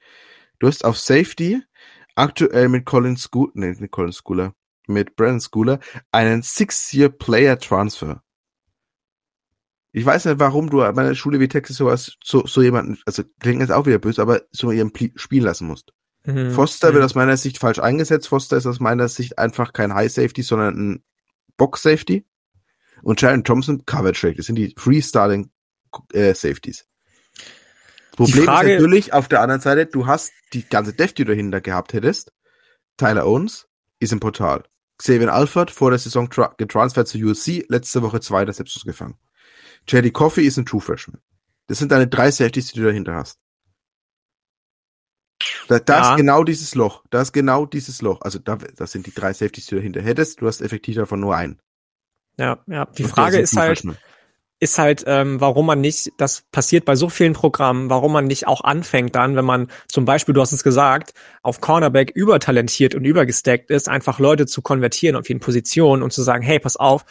Du 0.60 0.68
hast 0.68 0.86
auf 0.86 1.00
Safety 1.00 1.62
aktuell 2.16 2.70
mit 2.70 2.86
Colin 2.86 3.18
Schooler, 3.18 3.52
nee, 3.54 3.72
nicht 3.72 3.92
Colin 3.92 4.14
Schooler, 4.14 4.54
mit 4.88 5.16
Brandon 5.16 5.42
Schooler 5.42 5.80
einen 6.12 6.44
Six-Year-Player-Transfer. 6.44 8.22
Ich 9.92 10.06
weiß 10.06 10.26
nicht, 10.26 10.40
warum 10.40 10.70
du 10.70 10.82
an 10.82 10.96
meiner 10.96 11.14
Schule 11.14 11.40
wie 11.40 11.48
Texas 11.48 11.78
sowas, 11.78 12.18
so, 12.24 12.48
so 12.48 12.62
jemanden, 12.62 13.00
also 13.06 13.24
klingt 13.40 13.62
jetzt 13.62 13.72
auch 13.72 13.86
wieder 13.86 14.00
böse, 14.00 14.22
aber 14.22 14.42
so 14.52 14.72
jemanden 14.72 15.12
spielen 15.16 15.44
lassen 15.44 15.68
musst. 15.68 15.94
Mhm. 16.26 16.52
Foster 16.52 16.90
mhm. 16.90 16.96
wird 16.96 17.06
aus 17.06 17.16
meiner 17.16 17.38
Sicht 17.38 17.60
falsch 17.60 17.80
eingesetzt. 17.80 18.28
Foster 18.28 18.58
ist 18.58 18.66
aus 18.66 18.80
meiner 18.80 19.08
Sicht 19.08 19.38
einfach 19.38 19.72
kein 19.74 19.94
High 19.94 20.12
Safety, 20.12 20.42
sondern 20.42 20.78
ein 20.78 21.04
Box 21.58 21.84
Safety. 21.84 22.26
Und 23.04 23.20
Sharon 23.20 23.44
Thompson 23.44 23.86
Cover 23.86 24.14
Trade. 24.14 24.36
Das 24.36 24.46
sind 24.46 24.56
die 24.56 24.74
Freestyling 24.78 25.52
äh, 26.14 26.34
Safeties. 26.34 26.88
Problem 28.16 28.46
Frage, 28.46 28.74
ist 28.74 28.82
natürlich 28.82 29.14
auf 29.14 29.28
der 29.28 29.42
anderen 29.42 29.62
Seite, 29.62 29.86
du 29.88 30.06
hast 30.06 30.32
die 30.54 30.68
ganze 30.68 30.94
Dev, 30.94 31.14
die 31.14 31.26
du 31.26 31.32
dahinter 31.32 31.62
gehabt 31.62 31.94
hättest. 31.94 32.32
Tyler 32.98 33.26
Owens 33.26 33.68
ist 34.00 34.14
im 34.14 34.20
Portal. 34.20 34.64
Xavier 34.98 35.34
Alford 35.34 35.72
vor 35.72 35.90
der 35.90 36.00
Saison 36.00 36.30
getransfert 36.58 37.08
zu 37.08 37.18
USC, 37.18 37.66
letzte 37.68 38.04
Woche 38.04 38.20
zweiter 38.20 38.54
Selbstschuss 38.54 38.86
gefangen. 38.86 39.18
JD 39.88 40.14
Coffee 40.14 40.44
ist 40.44 40.58
ein 40.58 40.66
True 40.66 40.80
Freshman. 40.80 41.20
Das 41.68 41.80
sind 41.80 41.92
deine 41.92 42.08
drei 42.08 42.30
Safeties, 42.30 42.72
die 42.72 42.80
du 42.80 42.86
dahinter 42.86 43.16
hast. 43.16 43.40
Da, 45.68 45.80
da 45.80 45.98
ja. 45.98 46.12
ist 46.12 46.18
genau 46.18 46.44
dieses 46.44 46.76
Loch. 46.76 47.04
Da 47.10 47.22
ist 47.22 47.34
genau 47.34 47.66
dieses 47.66 48.02
Loch. 48.02 48.22
Also 48.22 48.40
da, 48.40 48.58
das 48.58 48.92
sind 48.92 49.08
die 49.08 49.14
drei 49.14 49.34
Safeties, 49.34 49.66
die 49.66 49.72
du 49.72 49.78
dahinter 49.78 50.02
hättest. 50.02 50.42
Du 50.42 50.48
hast 50.48 50.62
effektiv 50.62 50.96
davon 50.96 51.20
nur 51.20 51.36
einen. 51.36 51.60
Ja, 52.38 52.60
ja. 52.68 52.86
Die 52.86 53.04
Frage 53.04 53.40
ist 53.40 53.56
halt, 53.56 53.84
ist 54.64 54.80
halt, 54.80 55.04
ähm, 55.06 55.42
warum 55.42 55.66
man 55.66 55.82
nicht, 55.82 56.12
das 56.18 56.44
passiert 56.52 56.86
bei 56.86 56.96
so 56.96 57.10
vielen 57.10 57.34
Programmen, 57.34 57.90
warum 57.90 58.14
man 58.14 58.26
nicht 58.26 58.48
auch 58.48 58.64
anfängt 58.64 59.14
dann, 59.16 59.36
wenn 59.36 59.46
man 59.46 59.68
zum 59.88 60.06
Beispiel, 60.06 60.34
du 60.34 60.42
hast 60.42 60.54
es 60.54 60.64
gesagt, 60.64 61.14
auf 61.42 61.60
Cornerback 61.60 62.12
übertalentiert 62.16 62.96
und 62.96 63.04
übergestackt 63.04 63.70
ist, 63.70 63.90
einfach 63.90 64.20
Leute 64.20 64.46
zu 64.46 64.62
konvertieren 64.62 65.18
auf 65.18 65.28
jeden 65.28 65.42
Positionen 65.42 66.02
und 66.02 66.14
zu 66.14 66.24
sagen, 66.24 66.44
hey, 66.44 66.60
pass 66.60 66.78
auf, 66.78 67.04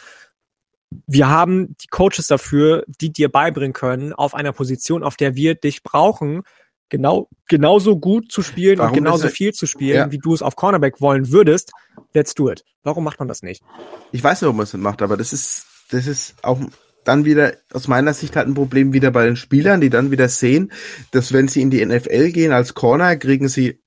wir 1.07 1.29
haben 1.29 1.75
die 1.81 1.87
Coaches 1.87 2.27
dafür, 2.27 2.83
die 2.87 3.11
dir 3.11 3.29
beibringen 3.29 3.73
können, 3.73 4.13
auf 4.13 4.33
einer 4.33 4.51
Position, 4.51 5.03
auf 5.03 5.15
der 5.15 5.35
wir 5.35 5.55
dich 5.55 5.83
brauchen, 5.83 6.41
genau 6.89 7.29
genauso 7.47 7.99
gut 7.99 8.31
zu 8.31 8.41
spielen 8.41 8.79
Warum 8.79 8.91
und 8.91 8.97
genauso 8.97 9.27
viel 9.27 9.53
zu 9.53 9.67
spielen, 9.67 9.97
ja. 9.97 10.11
wie 10.11 10.17
du 10.17 10.33
es 10.33 10.41
auf 10.41 10.55
Cornerback 10.55 11.01
wollen 11.01 11.31
würdest. 11.31 11.71
Let's 12.13 12.33
do 12.33 12.49
it. 12.49 12.63
Warum 12.83 13.03
macht 13.03 13.19
man 13.19 13.27
das 13.27 13.43
nicht? 13.43 13.63
Ich 14.11 14.23
weiß 14.23 14.41
nicht, 14.41 14.47
warum 14.47 14.57
man 14.57 14.63
es 14.63 14.73
nicht 14.73 14.83
macht, 14.83 15.01
aber 15.01 15.17
das 15.17 15.33
ist 15.33 15.67
das 15.89 16.07
ist 16.07 16.35
auch 16.43 16.59
dann 17.03 17.25
wieder 17.25 17.53
aus 17.71 17.87
meiner 17.87 18.13
Sicht 18.13 18.35
halt 18.35 18.47
ein 18.47 18.53
Problem 18.53 18.93
wieder 18.93 19.11
bei 19.11 19.25
den 19.25 19.35
Spielern, 19.35 19.81
die 19.81 19.89
dann 19.89 20.11
wieder 20.11 20.29
sehen, 20.29 20.71
dass 21.11 21.33
wenn 21.33 21.47
sie 21.47 21.61
in 21.61 21.69
die 21.69 21.85
NFL 21.85 22.31
gehen 22.31 22.51
als 22.51 22.73
Corner, 22.73 23.15
kriegen 23.15 23.47
sie 23.47 23.81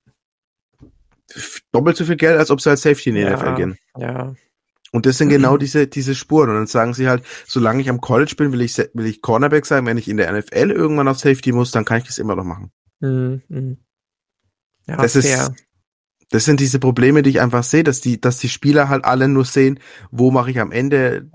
doppelt 1.72 1.96
so 1.96 2.04
viel 2.04 2.16
Geld, 2.16 2.38
als 2.38 2.50
ob 2.50 2.60
sie 2.60 2.70
als 2.70 2.82
Safety 2.82 3.10
in 3.10 3.14
die 3.16 3.22
ja, 3.22 3.36
NFL 3.36 3.54
gehen. 3.54 3.78
Ja. 3.98 4.34
Und 4.92 5.04
das 5.04 5.18
sind 5.18 5.28
genau 5.28 5.56
diese, 5.56 5.86
diese 5.86 6.14
Spuren. 6.14 6.50
Und 6.50 6.56
dann 6.56 6.66
sagen 6.66 6.94
sie 6.94 7.08
halt, 7.08 7.24
solange 7.46 7.82
ich 7.82 7.90
am 7.90 8.00
College 8.00 8.34
bin, 8.36 8.52
will 8.52 8.62
ich, 8.62 8.78
will 8.78 9.06
ich 9.06 9.20
Cornerback 9.20 9.66
sein. 9.66 9.84
Wenn 9.84 9.98
ich 9.98 10.08
in 10.08 10.16
der 10.16 10.32
NFL 10.32 10.70
irgendwann 10.70 11.08
auf 11.08 11.18
Safety 11.18 11.52
muss, 11.52 11.70
dann 11.70 11.84
kann 11.84 11.98
ich 11.98 12.04
das 12.04 12.18
immer 12.18 12.36
noch 12.36 12.44
machen. 12.44 12.70
Mhm. 13.00 13.76
Ja, 14.86 14.96
das 14.96 15.12
fair. 15.12 15.22
ist, 15.22 15.52
das 16.30 16.44
sind 16.44 16.60
diese 16.60 16.78
Probleme, 16.78 17.22
die 17.22 17.30
ich 17.30 17.40
einfach 17.40 17.62
sehe, 17.62 17.84
dass 17.84 18.00
die, 18.00 18.20
dass 18.20 18.38
die 18.38 18.48
Spieler 18.48 18.88
halt 18.88 19.04
alle 19.04 19.28
nur 19.28 19.44
sehen, 19.44 19.80
wo 20.10 20.30
mache 20.30 20.50
ich 20.50 20.60
am 20.60 20.72
Ende 20.72 21.30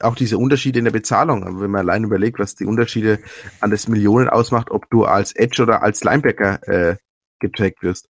auch 0.00 0.14
diese 0.14 0.38
Unterschiede 0.38 0.78
in 0.78 0.84
der 0.84 0.92
Bezahlung. 0.92 1.60
Wenn 1.60 1.70
man 1.70 1.88
allein 1.88 2.04
überlegt, 2.04 2.38
was 2.38 2.54
die 2.54 2.66
Unterschiede 2.66 3.18
an 3.60 3.70
das 3.70 3.88
Millionen 3.88 4.28
ausmacht, 4.28 4.70
ob 4.70 4.88
du 4.90 5.04
als 5.04 5.34
Edge 5.34 5.62
oder 5.62 5.82
als 5.82 6.02
Linebacker 6.04 6.66
äh, 6.68 6.96
getrackt 7.38 7.82
wirst. 7.82 8.08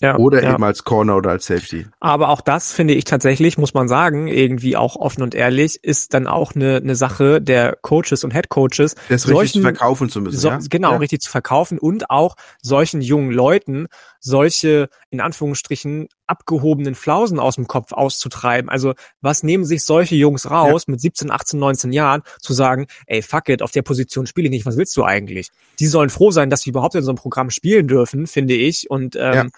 Ja, 0.00 0.16
oder 0.18 0.42
ja. 0.42 0.52
eben 0.52 0.64
als 0.64 0.84
Corner 0.84 1.16
oder 1.16 1.30
als 1.30 1.46
Safety. 1.46 1.86
Aber 2.00 2.28
auch 2.28 2.40
das 2.40 2.72
finde 2.72 2.94
ich 2.94 3.04
tatsächlich, 3.04 3.58
muss 3.58 3.74
man 3.74 3.88
sagen, 3.88 4.26
irgendwie 4.26 4.76
auch 4.76 4.96
offen 4.96 5.22
und 5.22 5.34
ehrlich, 5.34 5.82
ist 5.82 6.14
dann 6.14 6.26
auch 6.26 6.54
eine, 6.54 6.76
eine 6.76 6.96
Sache 6.96 7.40
der 7.40 7.78
Coaches 7.80 8.24
und 8.24 8.32
Head 8.32 8.48
Coaches. 8.48 8.96
Das 9.08 9.22
solchen, 9.22 9.38
richtig 9.38 9.52
zu 9.52 9.62
verkaufen 9.62 10.10
zu 10.10 10.20
müssen. 10.20 10.38
So, 10.38 10.48
ja? 10.48 10.58
Genau, 10.68 10.92
ja. 10.92 10.96
richtig 10.98 11.20
zu 11.20 11.30
verkaufen 11.30 11.78
und 11.78 12.10
auch 12.10 12.34
solchen 12.60 13.02
jungen 13.02 13.30
Leuten 13.30 13.86
solche, 14.24 14.88
in 15.10 15.20
Anführungsstrichen, 15.20 16.08
abgehobenen 16.26 16.94
Flausen 16.94 17.38
aus 17.38 17.56
dem 17.56 17.66
Kopf 17.66 17.92
auszutreiben. 17.92 18.70
Also 18.70 18.94
was 19.20 19.42
nehmen 19.42 19.66
sich 19.66 19.84
solche 19.84 20.16
Jungs 20.16 20.50
raus 20.50 20.84
ja. 20.86 20.92
mit 20.92 21.00
17, 21.00 21.30
18, 21.30 21.60
19 21.60 21.92
Jahren 21.92 22.22
zu 22.40 22.54
sagen, 22.54 22.86
ey, 23.06 23.20
fuck 23.20 23.50
it, 23.50 23.60
auf 23.60 23.70
der 23.70 23.82
Position 23.82 24.26
spiele 24.26 24.46
ich 24.46 24.50
nicht, 24.50 24.66
was 24.66 24.78
willst 24.78 24.96
du 24.96 25.04
eigentlich? 25.04 25.50
Die 25.78 25.86
sollen 25.86 26.08
froh 26.08 26.30
sein, 26.30 26.48
dass 26.48 26.62
sie 26.62 26.70
überhaupt 26.70 26.94
in 26.94 27.02
so 27.02 27.10
einem 27.10 27.18
Programm 27.18 27.50
spielen 27.50 27.86
dürfen, 27.86 28.26
finde 28.26 28.54
ich. 28.54 28.90
Und 28.90 29.14
ähm, 29.16 29.50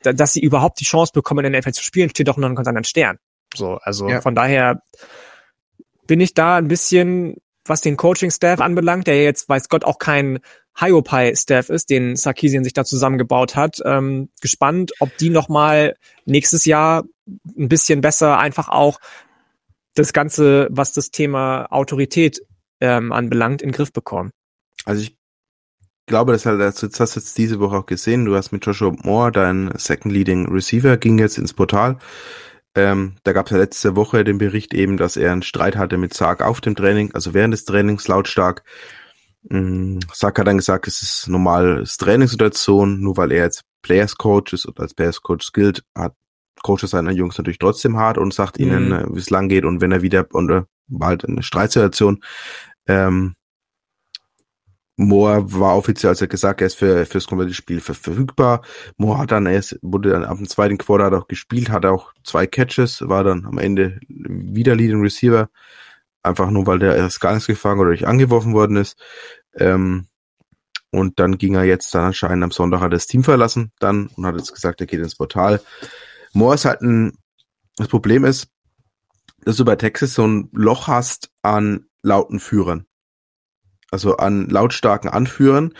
dass 0.00 0.32
sie 0.32 0.40
überhaupt 0.40 0.80
die 0.80 0.84
Chance 0.84 1.12
bekommen, 1.12 1.44
in 1.44 1.52
der 1.52 1.60
NFL 1.60 1.72
zu 1.72 1.84
spielen, 1.84 2.08
steht 2.08 2.28
doch 2.28 2.38
nur 2.38 2.48
ein 2.48 2.54
ganz 2.54 2.68
anderen 2.68 2.84
Stern. 2.84 3.18
So, 3.54 3.78
also 3.82 4.08
ja. 4.08 4.22
von 4.22 4.34
daher 4.34 4.82
bin 6.06 6.20
ich 6.20 6.32
da 6.32 6.56
ein 6.56 6.68
bisschen, 6.68 7.36
was 7.66 7.82
den 7.82 7.98
Coaching-Staff 7.98 8.60
anbelangt, 8.60 9.06
der 9.06 9.22
jetzt, 9.22 9.48
weiß 9.48 9.68
Gott, 9.68 9.84
auch 9.84 9.98
kein 9.98 10.38
Hyopai-Staff 10.78 11.70
ist, 11.70 11.90
den 11.90 12.16
Sarkisian 12.16 12.64
sich 12.64 12.72
da 12.72 12.84
zusammengebaut 12.84 13.56
hat, 13.56 13.80
ähm, 13.84 14.28
gespannt, 14.40 14.92
ob 15.00 15.16
die 15.16 15.30
nochmal 15.30 15.96
nächstes 16.24 16.64
Jahr 16.64 17.04
ein 17.26 17.68
bisschen 17.68 18.00
besser 18.00 18.38
einfach 18.38 18.68
auch 18.68 19.00
das 19.94 20.12
Ganze, 20.12 20.68
was 20.70 20.92
das 20.92 21.10
Thema 21.10 21.66
Autorität 21.70 22.42
ähm, 22.80 23.12
anbelangt, 23.12 23.62
in 23.62 23.70
den 23.70 23.74
Griff 23.74 23.92
bekommen. 23.92 24.30
Also 24.84 25.02
ich 25.02 25.16
glaube, 26.06 26.32
das, 26.32 26.46
halt, 26.46 26.60
das 26.60 26.82
hast 26.82 27.16
du 27.16 27.20
jetzt 27.20 27.38
diese 27.38 27.58
Woche 27.58 27.76
auch 27.76 27.86
gesehen. 27.86 28.26
Du 28.26 28.36
hast 28.36 28.52
mit 28.52 28.64
Joshua 28.64 28.94
Moore, 29.02 29.32
dein 29.32 29.72
Second 29.76 30.12
Leading 30.12 30.46
Receiver, 30.46 30.96
ging 30.96 31.18
jetzt 31.18 31.38
ins 31.38 31.54
Portal. 31.54 31.98
Ähm, 32.74 33.16
da 33.24 33.32
gab 33.32 33.46
es 33.46 33.52
ja 33.52 33.58
letzte 33.58 33.96
Woche 33.96 34.22
den 34.22 34.36
Bericht 34.36 34.74
eben, 34.74 34.98
dass 34.98 35.16
er 35.16 35.32
einen 35.32 35.42
Streit 35.42 35.76
hatte 35.76 35.96
mit 35.96 36.12
Sark 36.12 36.42
auf 36.42 36.60
dem 36.60 36.76
Training, 36.76 37.12
also 37.14 37.32
während 37.32 37.54
des 37.54 37.64
Trainings 37.64 38.06
lautstark. 38.06 38.62
Ähm, 39.50 40.00
Sark 40.12 40.38
hat 40.38 40.46
dann 40.46 40.58
gesagt, 40.58 40.86
es 40.88 41.02
ist 41.02 41.28
normales 41.28 41.96
Trainingssituation, 41.96 43.00
nur 43.00 43.16
weil 43.16 43.32
er 43.32 43.44
jetzt 43.44 43.62
Players 43.82 44.16
Coach 44.16 44.52
ist 44.52 44.66
und 44.66 44.80
als 44.80 44.94
Players 44.94 45.22
Coach 45.22 45.52
gilt, 45.52 45.84
hat 45.96 46.14
Coaches 46.62 46.90
seiner 46.90 47.12
Jungs 47.12 47.38
natürlich 47.38 47.58
trotzdem 47.58 47.96
hart 47.96 48.18
und 48.18 48.34
sagt 48.34 48.58
mhm. 48.58 48.66
ihnen, 48.66 48.92
äh, 48.92 49.06
wie 49.10 49.18
es 49.18 49.30
lang 49.30 49.48
geht 49.48 49.64
und 49.64 49.80
wenn 49.80 49.92
er 49.92 50.02
wieder 50.02 50.26
und 50.32 50.50
äh, 50.50 50.62
bald 50.88 51.24
eine 51.24 51.42
Streitsituation. 51.42 52.22
Ähm, 52.86 53.34
Moore 54.98 55.52
war 55.52 55.76
offiziell, 55.76 56.10
als 56.10 56.22
er 56.22 56.26
gesagt, 56.26 56.62
er 56.62 56.68
ist 56.68 56.76
für, 56.78 57.04
fürs 57.04 57.26
komplette 57.26 57.52
Spiel 57.52 57.80
verfügbar. 57.80 58.62
Moore 58.96 59.18
hat 59.18 59.30
dann 59.30 59.44
erst, 59.44 59.78
wurde 59.82 60.10
dann 60.10 60.24
ab 60.24 60.38
dem 60.38 60.48
zweiten 60.48 60.78
Quarter 60.78 61.16
auch 61.16 61.28
gespielt, 61.28 61.68
hat 61.68 61.84
auch 61.84 62.12
zwei 62.24 62.46
Catches, 62.46 63.06
war 63.06 63.22
dann 63.22 63.44
am 63.44 63.58
Ende 63.58 64.00
wieder 64.08 64.74
Leading 64.74 65.02
Receiver. 65.02 65.50
Einfach 66.26 66.50
nur, 66.50 66.66
weil 66.66 66.78
der 66.78 66.96
erst 66.96 67.20
gar 67.20 67.32
nichts 67.32 67.46
gefangen 67.46 67.80
oder 67.80 67.90
nicht 67.90 68.06
angeworfen 68.06 68.52
worden 68.52 68.76
ist. 68.76 68.98
Ähm, 69.54 70.08
und 70.90 71.18
dann 71.18 71.38
ging 71.38 71.54
er 71.54 71.64
jetzt 71.64 71.94
dann 71.94 72.04
anscheinend 72.04 72.44
am 72.44 72.50
Sonntag 72.50 72.80
hat 72.80 72.92
das 72.92 73.06
Team 73.06 73.24
verlassen 73.24 73.72
dann 73.78 74.08
und 74.08 74.26
hat 74.26 74.36
jetzt 74.36 74.54
gesagt, 74.54 74.80
er 74.80 74.86
geht 74.86 75.00
ins 75.00 75.16
Portal. 75.16 75.60
Moore 76.32 76.54
ist 76.54 76.64
halt 76.64 76.82
ein, 76.82 77.18
das 77.76 77.88
Problem 77.88 78.24
ist, 78.24 78.48
dass 79.44 79.56
du 79.56 79.64
bei 79.64 79.76
Texas 79.76 80.14
so 80.14 80.26
ein 80.26 80.48
Loch 80.52 80.88
hast 80.88 81.30
an 81.42 81.86
lauten 82.02 82.40
Führern 82.40 82.86
also 83.90 84.16
an 84.16 84.48
lautstarken 84.48 85.10
Anführern, 85.10 85.74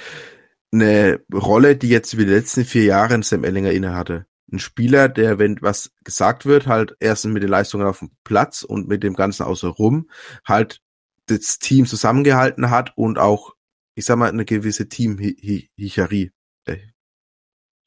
eine 0.72 1.20
Rolle, 1.32 1.76
die 1.76 1.88
jetzt 1.88 2.12
über 2.12 2.24
die 2.24 2.32
letzten 2.32 2.64
vier 2.64 2.84
Jahre 2.84 3.22
Sam 3.22 3.44
Ellinger 3.44 3.72
inne 3.72 3.94
hatte. 3.94 4.26
Ein 4.52 4.58
Spieler, 4.58 5.08
der, 5.08 5.38
wenn 5.38 5.58
was 5.60 5.90
gesagt 6.04 6.46
wird, 6.46 6.66
halt 6.66 6.96
erstens 7.00 7.32
mit 7.32 7.42
den 7.42 7.50
Leistungen 7.50 7.86
auf 7.86 7.98
dem 7.98 8.10
Platz 8.22 8.62
und 8.62 8.88
mit 8.88 9.02
dem 9.02 9.14
Ganzen 9.14 9.42
außenrum 9.42 10.08
halt 10.46 10.80
das 11.26 11.58
Team 11.58 11.86
zusammengehalten 11.86 12.70
hat 12.70 12.92
und 12.96 13.18
auch, 13.18 13.54
ich 13.94 14.04
sag 14.04 14.16
mal, 14.16 14.28
eine 14.28 14.44
gewisse 14.44 14.88
Team-Hierarchie. 14.88 16.30
Äh, 16.66 16.76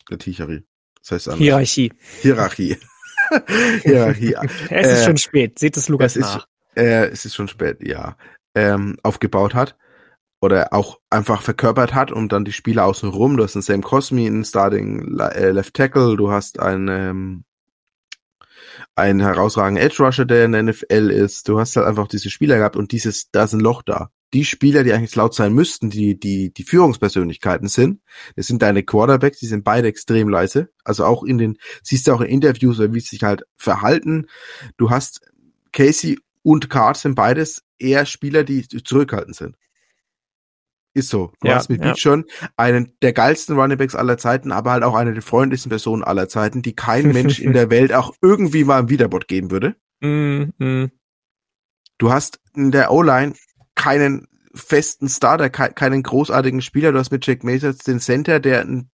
Hierarchie. 0.09 0.63
Das 1.01 1.11
heißt 1.11 1.27
anders. 1.29 1.39
Hierarchie. 1.39 1.93
Hierarchie. 2.21 2.77
Hierarchie. 3.83 4.35
es 4.69 4.87
ist 4.87 5.01
äh, 5.01 5.05
schon 5.05 5.17
spät. 5.17 5.59
Seht 5.59 5.77
es 5.77 5.87
Lukas 5.87 6.15
es 6.15 6.21
nach. 6.21 6.47
Ist, 6.75 6.83
äh, 6.83 7.07
es 7.07 7.25
ist 7.25 7.35
schon 7.35 7.47
spät, 7.47 7.77
ja. 7.81 8.17
Ähm, 8.55 8.97
aufgebaut 9.03 9.53
hat 9.53 9.77
oder 10.41 10.73
auch 10.73 10.99
einfach 11.09 11.41
verkörpert 11.41 11.93
hat 11.93 12.11
und 12.11 12.31
dann 12.31 12.45
die 12.45 12.53
Spieler 12.53 12.85
außen 12.85 13.09
rum. 13.09 13.37
Du 13.37 13.43
hast 13.43 13.55
einen 13.55 13.63
Sam 13.63 13.81
Cosmi 13.81 14.25
in 14.25 14.45
Starting 14.45 15.19
äh, 15.19 15.51
Left 15.51 15.73
Tackle, 15.73 16.15
du 16.15 16.31
hast 16.31 16.59
einen, 16.59 16.87
ähm, 16.87 17.43
einen 18.95 19.19
herausragenden 19.19 19.83
Edge 19.83 20.01
Rusher, 20.01 20.25
der 20.25 20.45
in 20.45 20.53
der 20.53 20.63
NFL 20.63 21.11
ist. 21.11 21.49
Du 21.49 21.59
hast 21.59 21.75
halt 21.75 21.87
einfach 21.87 22.07
diese 22.07 22.29
Spieler 22.29 22.57
gehabt 22.57 22.77
und 22.77 22.91
dieses, 22.91 23.31
da 23.31 23.43
ist 23.43 23.53
ein 23.53 23.59
Loch 23.59 23.81
da. 23.81 24.11
Die 24.31 24.45
Spieler, 24.45 24.83
die 24.83 24.93
eigentlich 24.93 25.15
laut 25.15 25.33
sein 25.33 25.53
müssten, 25.53 25.89
die, 25.89 26.17
die, 26.17 26.53
die 26.53 26.63
Führungspersönlichkeiten 26.63 27.67
sind, 27.67 28.01
das 28.35 28.45
sind 28.45 28.61
deine 28.61 28.83
Quarterbacks, 28.83 29.39
die 29.39 29.47
sind 29.47 29.63
beide 29.63 29.87
extrem 29.87 30.29
leise. 30.29 30.69
Also 30.83 31.03
auch 31.05 31.23
in 31.23 31.39
den, 31.39 31.57
siehst 31.81 32.07
du 32.07 32.13
auch 32.13 32.21
in 32.21 32.27
Interviews, 32.27 32.79
wie 32.79 32.99
sie 32.99 33.09
sich 33.09 33.23
halt 33.23 33.43
verhalten. 33.57 34.27
Du 34.77 34.91
hast 34.91 35.21
Casey 35.73 36.19
und 36.43 36.69
Card 36.69 36.97
sind 36.97 37.15
beides 37.15 37.63
eher 37.79 38.05
Spieler, 38.05 38.43
die 38.43 38.67
zurückhaltend 38.67 39.35
sind. 39.35 39.55
Ist 40.93 41.09
so. 41.09 41.31
Du 41.41 41.47
ja, 41.47 41.55
hast 41.55 41.69
mit 41.69 41.83
ja. 41.83 41.95
Schon 41.95 42.25
einen 42.57 42.93
der 43.01 43.13
geilsten 43.13 43.57
Runningbacks 43.57 43.95
aller 43.95 44.17
Zeiten, 44.17 44.51
aber 44.51 44.71
halt 44.71 44.83
auch 44.83 44.95
eine 44.95 45.13
der 45.13 45.21
freundlichsten 45.21 45.69
Personen 45.69 46.03
aller 46.03 46.27
Zeiten, 46.27 46.61
die 46.61 46.75
kein 46.75 47.07
Mensch 47.13 47.39
in 47.39 47.53
der 47.53 47.69
Welt 47.69 47.93
auch 47.93 48.13
irgendwie 48.21 48.63
mal 48.63 48.79
im 48.79 48.89
Wiederbot 48.89 49.27
geben 49.27 49.51
würde. 49.51 49.75
Mm, 50.01 50.51
mm. 50.57 50.91
Du 51.97 52.11
hast 52.11 52.39
in 52.55 52.71
der 52.71 52.91
O-Line 52.91 53.33
keinen 53.75 54.27
festen 54.55 55.09
Starter, 55.09 55.49
ke 55.49 55.71
keinen 55.73 56.01
großartigen 56.01 56.61
Spieler. 56.61 56.91
Du 56.91 56.99
hast 56.99 57.11
mit 57.11 57.25
Jack 57.25 57.43
Masons 57.43 57.79
den 57.79 57.99
Center, 57.99 58.39
der 58.39 58.61
ein 58.61 58.89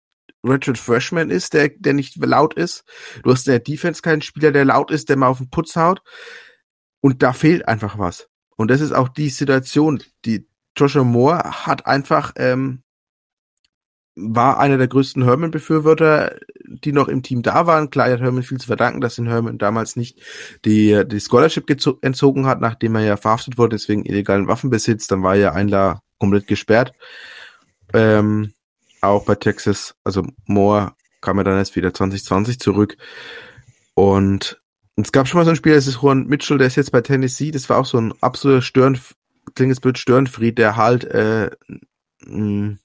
Richard 0.45 0.78
Freshman 0.78 1.30
ist, 1.30 1.53
der, 1.53 1.68
der 1.68 1.93
nicht 1.93 2.16
laut 2.16 2.55
ist. 2.55 2.84
Du 3.22 3.30
hast 3.30 3.47
in 3.47 3.53
der 3.53 3.61
Defense 3.61 4.03
keinen 4.03 4.22
Spieler, 4.22 4.51
der 4.51 4.64
laut 4.64 4.90
ist, 4.90 5.09
der 5.09 5.16
mal 5.16 5.28
auf 5.28 5.38
den 5.38 5.51
Putz 5.51 5.76
haut. 5.76 6.03
Und 7.01 7.22
da 7.22 7.32
fehlt 7.32 7.68
einfach 7.68 7.99
was. 7.99 8.28
Und 8.57 8.70
das 8.70 8.80
ist 8.80 8.93
auch 8.93 9.09
die 9.09 9.28
Situation, 9.28 10.03
die, 10.24 10.49
Joshua 10.76 11.04
Moore 11.04 11.42
hat 11.66 11.86
einfach, 11.86 12.32
ähm, 12.36 12.82
war 14.14 14.58
einer 14.58 14.76
der 14.76 14.88
größten 14.88 15.24
Herman-Befürworter, 15.24 16.38
die 16.66 16.92
noch 16.92 17.08
im 17.08 17.22
Team 17.22 17.42
da 17.42 17.66
waren. 17.66 17.90
Klar, 17.90 18.10
hat 18.10 18.20
Herman 18.20 18.42
viel 18.42 18.58
zu 18.58 18.66
verdanken, 18.66 19.00
dass 19.00 19.18
ihn 19.18 19.26
Herman 19.26 19.58
damals 19.58 19.96
nicht 19.96 20.20
die, 20.64 21.02
die 21.06 21.20
Scholarship 21.20 21.70
entzogen 22.02 22.46
hat, 22.46 22.60
nachdem 22.60 22.94
er 22.96 23.02
ja 23.02 23.16
verhaftet 23.16 23.56
wurde, 23.56 23.76
deswegen 23.76 24.04
illegalen 24.04 24.48
Waffenbesitz. 24.48 25.06
Dann 25.06 25.22
war 25.22 25.36
ja 25.36 25.52
Einler 25.52 26.02
komplett 26.18 26.46
gesperrt. 26.46 26.92
Ähm, 27.94 28.52
auch 29.00 29.24
bei 29.24 29.34
Texas. 29.34 29.94
Also 30.04 30.26
Moore 30.46 30.92
kam 31.20 31.38
ja 31.38 31.44
dann 31.44 31.56
erst 31.56 31.76
wieder 31.76 31.94
2020 31.94 32.60
zurück. 32.60 32.96
Und 33.94 34.60
es 34.96 35.12
gab 35.12 35.26
schon 35.26 35.38
mal 35.38 35.44
so 35.44 35.50
ein 35.50 35.56
Spiel, 35.56 35.74
das 35.74 35.86
ist 35.86 36.02
Juan 36.02 36.26
Mitchell, 36.26 36.58
der 36.58 36.66
ist 36.66 36.76
jetzt 36.76 36.92
bei 36.92 37.00
Tennessee. 37.00 37.50
Das 37.50 37.68
war 37.68 37.78
auch 37.78 37.86
so 37.86 37.98
ein 37.98 38.12
absoluter 38.20 38.62
Stören, 38.62 38.98
klingt 39.55 39.70
jetzt 39.70 39.80
blöd, 39.80 39.99
Störenfried, 39.99 40.59
der 40.59 40.76
halt 40.76 41.05
äh, 41.05 41.51
mh, 42.24 42.76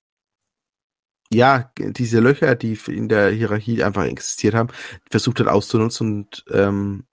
ja, 1.31 1.71
diese 1.77 2.19
Löcher, 2.19 2.55
die 2.55 2.77
in 2.87 3.09
der 3.09 3.29
Hierarchie 3.29 3.83
einfach 3.83 4.05
existiert 4.05 4.53
haben, 4.53 4.69
versucht 5.09 5.39
hat 5.39 5.47
auszunutzen 5.47 6.13
und 6.13 6.45
ähm, 6.51 7.03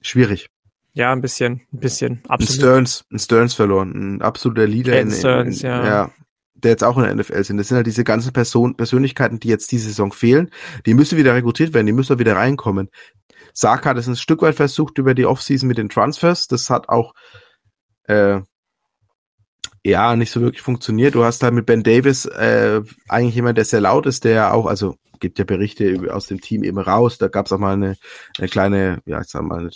schwierig. 0.00 0.48
Ja, 0.94 1.12
ein 1.12 1.20
bisschen, 1.20 1.62
ein 1.72 1.80
bisschen. 1.80 2.22
Absolut. 2.28 2.40
Ein 2.40 2.54
Stearns, 2.54 3.04
ein 3.10 3.18
Stearns 3.18 3.54
verloren, 3.54 4.16
ein 4.16 4.22
absoluter 4.22 4.66
Leader 4.66 4.98
in, 5.00 5.10
Stearns, 5.10 5.62
in, 5.62 5.68
ja. 5.68 5.84
ja. 5.84 6.10
Der 6.54 6.70
jetzt 6.70 6.84
auch 6.84 6.96
in 6.96 7.02
der 7.02 7.14
NFL 7.14 7.44
sind. 7.44 7.58
Das 7.58 7.68
sind 7.68 7.76
halt 7.76 7.86
diese 7.86 8.04
ganzen 8.04 8.32
Person, 8.32 8.76
Persönlichkeiten, 8.76 9.40
die 9.40 9.48
jetzt 9.48 9.70
diese 9.72 9.88
Saison 9.88 10.12
fehlen. 10.12 10.50
Die 10.86 10.94
müssen 10.94 11.18
wieder 11.18 11.34
rekrutiert 11.34 11.74
werden, 11.74 11.86
die 11.86 11.92
müssen 11.92 12.18
wieder 12.18 12.36
reinkommen. 12.36 12.90
Saka 13.52 13.90
hat 13.90 13.98
es 13.98 14.06
ein 14.06 14.16
Stück 14.16 14.40
weit 14.40 14.54
versucht 14.54 14.96
über 14.98 15.14
die 15.14 15.26
Offseason 15.26 15.68
mit 15.68 15.78
den 15.78 15.88
Transfers. 15.88 16.46
Das 16.46 16.70
hat 16.70 16.88
auch 16.88 17.12
äh, 18.04 18.40
ja, 19.84 20.16
nicht 20.16 20.30
so 20.30 20.40
wirklich 20.40 20.62
funktioniert. 20.62 21.14
Du 21.14 21.24
hast 21.24 21.42
da 21.42 21.50
mit 21.50 21.66
Ben 21.66 21.82
Davis 21.82 22.24
äh, 22.24 22.80
eigentlich 23.08 23.34
jemand, 23.34 23.58
der 23.58 23.66
sehr 23.66 23.82
laut 23.82 24.06
ist, 24.06 24.24
der 24.24 24.54
auch, 24.54 24.66
also 24.66 24.96
gibt 25.20 25.38
ja 25.38 25.44
Berichte 25.44 26.12
aus 26.12 26.26
dem 26.26 26.40
Team 26.40 26.64
eben 26.64 26.78
raus. 26.78 27.18
Da 27.18 27.28
gab 27.28 27.46
es 27.46 27.52
auch 27.52 27.58
mal 27.58 27.74
eine, 27.74 27.96
eine 28.38 28.48
kleine, 28.48 29.02
ja, 29.06 29.20
ich 29.20 29.28
sag 29.28 29.42
mal, 29.42 29.68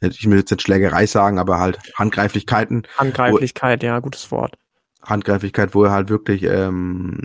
ich 0.00 0.30
will 0.30 0.38
jetzt 0.38 0.50
nicht 0.50 0.62
Schlägerei 0.62 1.06
sagen, 1.06 1.38
aber 1.38 1.58
halt 1.58 1.78
Handgreiflichkeiten. 1.96 2.86
Handgreiflichkeit, 2.96 3.82
wo, 3.82 3.86
ja, 3.86 3.98
gutes 4.00 4.30
Wort. 4.30 4.56
Handgreiflichkeit, 5.02 5.74
wo 5.74 5.84
er 5.84 5.92
halt 5.92 6.08
wirklich, 6.08 6.42
ähm, 6.44 7.20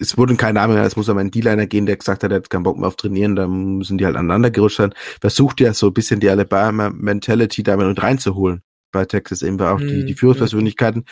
es 0.00 0.16
wurde 0.16 0.34
kein 0.36 0.54
Name, 0.54 0.80
es 0.80 0.96
muss 0.96 1.08
aber 1.08 1.20
ein 1.20 1.30
D-Liner 1.30 1.66
gehen, 1.66 1.86
der 1.86 1.96
gesagt 1.96 2.24
hat, 2.24 2.32
er 2.32 2.36
hat 2.36 2.50
keinen 2.50 2.62
Bock 2.62 2.78
mehr 2.78 2.88
auf 2.88 2.96
Trainieren, 2.96 3.36
da 3.36 3.46
müssen 3.46 3.98
die 3.98 4.06
halt 4.06 4.16
aneinander 4.16 4.50
gerutscht 4.50 4.78
sein. 4.78 4.94
Versucht 5.20 5.60
ja 5.60 5.74
so 5.74 5.88
ein 5.88 5.92
bisschen 5.92 6.20
die 6.20 6.30
Alabama-Mentality 6.30 7.62
damit 7.62 8.02
reinzuholen 8.02 8.62
bei 8.92 9.04
Texas 9.04 9.42
eben 9.42 9.60
auch 9.60 9.78
die, 9.78 10.04
die 10.04 10.12
mhm. 10.12 10.16
Führungspersönlichkeiten. 10.16 11.04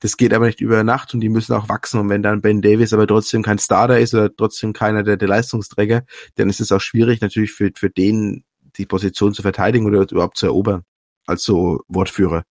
Das 0.00 0.16
geht 0.16 0.32
aber 0.32 0.46
nicht 0.46 0.60
über 0.60 0.82
Nacht 0.84 1.12
und 1.12 1.20
die 1.20 1.28
müssen 1.28 1.52
auch 1.52 1.68
wachsen. 1.68 2.00
Und 2.00 2.08
wenn 2.08 2.22
dann 2.22 2.40
Ben 2.40 2.62
Davis 2.62 2.92
aber 2.92 3.06
trotzdem 3.06 3.42
kein 3.42 3.58
Starter 3.58 3.98
ist 3.98 4.14
oder 4.14 4.34
trotzdem 4.34 4.72
keiner 4.72 5.02
der, 5.02 5.16
der 5.16 5.28
Leistungsträger, 5.28 6.04
dann 6.36 6.48
ist 6.48 6.60
es 6.60 6.72
auch 6.72 6.80
schwierig 6.80 7.20
natürlich 7.20 7.52
für, 7.52 7.70
für 7.74 7.90
den 7.90 8.44
die 8.76 8.86
Position 8.86 9.34
zu 9.34 9.42
verteidigen 9.42 9.86
oder 9.86 10.10
überhaupt 10.10 10.36
zu 10.36 10.46
erobern 10.46 10.82
als 11.26 11.44
so 11.44 11.80
Wortführer. 11.88 12.44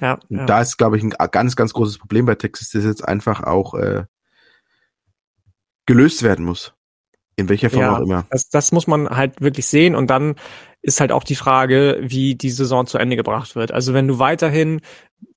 Ja, 0.00 0.18
und 0.28 0.38
ja. 0.38 0.46
da 0.46 0.60
ist, 0.60 0.78
glaube 0.78 0.96
ich, 0.96 1.04
ein 1.04 1.12
ganz, 1.30 1.54
ganz 1.54 1.72
großes 1.72 1.98
Problem 1.98 2.26
bei 2.26 2.34
Texas, 2.34 2.70
das 2.70 2.84
jetzt 2.84 3.06
einfach 3.06 3.42
auch 3.42 3.74
äh, 3.74 4.04
gelöst 5.86 6.22
werden 6.22 6.44
muss. 6.44 6.74
In 7.36 7.48
welcher 7.48 7.70
Form 7.70 7.80
ja, 7.80 7.96
auch 7.96 8.00
immer. 8.00 8.26
Das, 8.30 8.50
das 8.50 8.72
muss 8.72 8.86
man 8.86 9.08
halt 9.08 9.40
wirklich 9.40 9.66
sehen 9.66 9.94
und 9.94 10.08
dann 10.10 10.34
ist 10.82 11.00
halt 11.00 11.12
auch 11.12 11.24
die 11.24 11.34
Frage, 11.34 11.98
wie 12.02 12.34
die 12.34 12.50
Saison 12.50 12.86
zu 12.86 12.98
Ende 12.98 13.16
gebracht 13.16 13.54
wird. 13.54 13.72
Also 13.72 13.94
wenn 13.94 14.06
du 14.06 14.18
weiterhin 14.18 14.80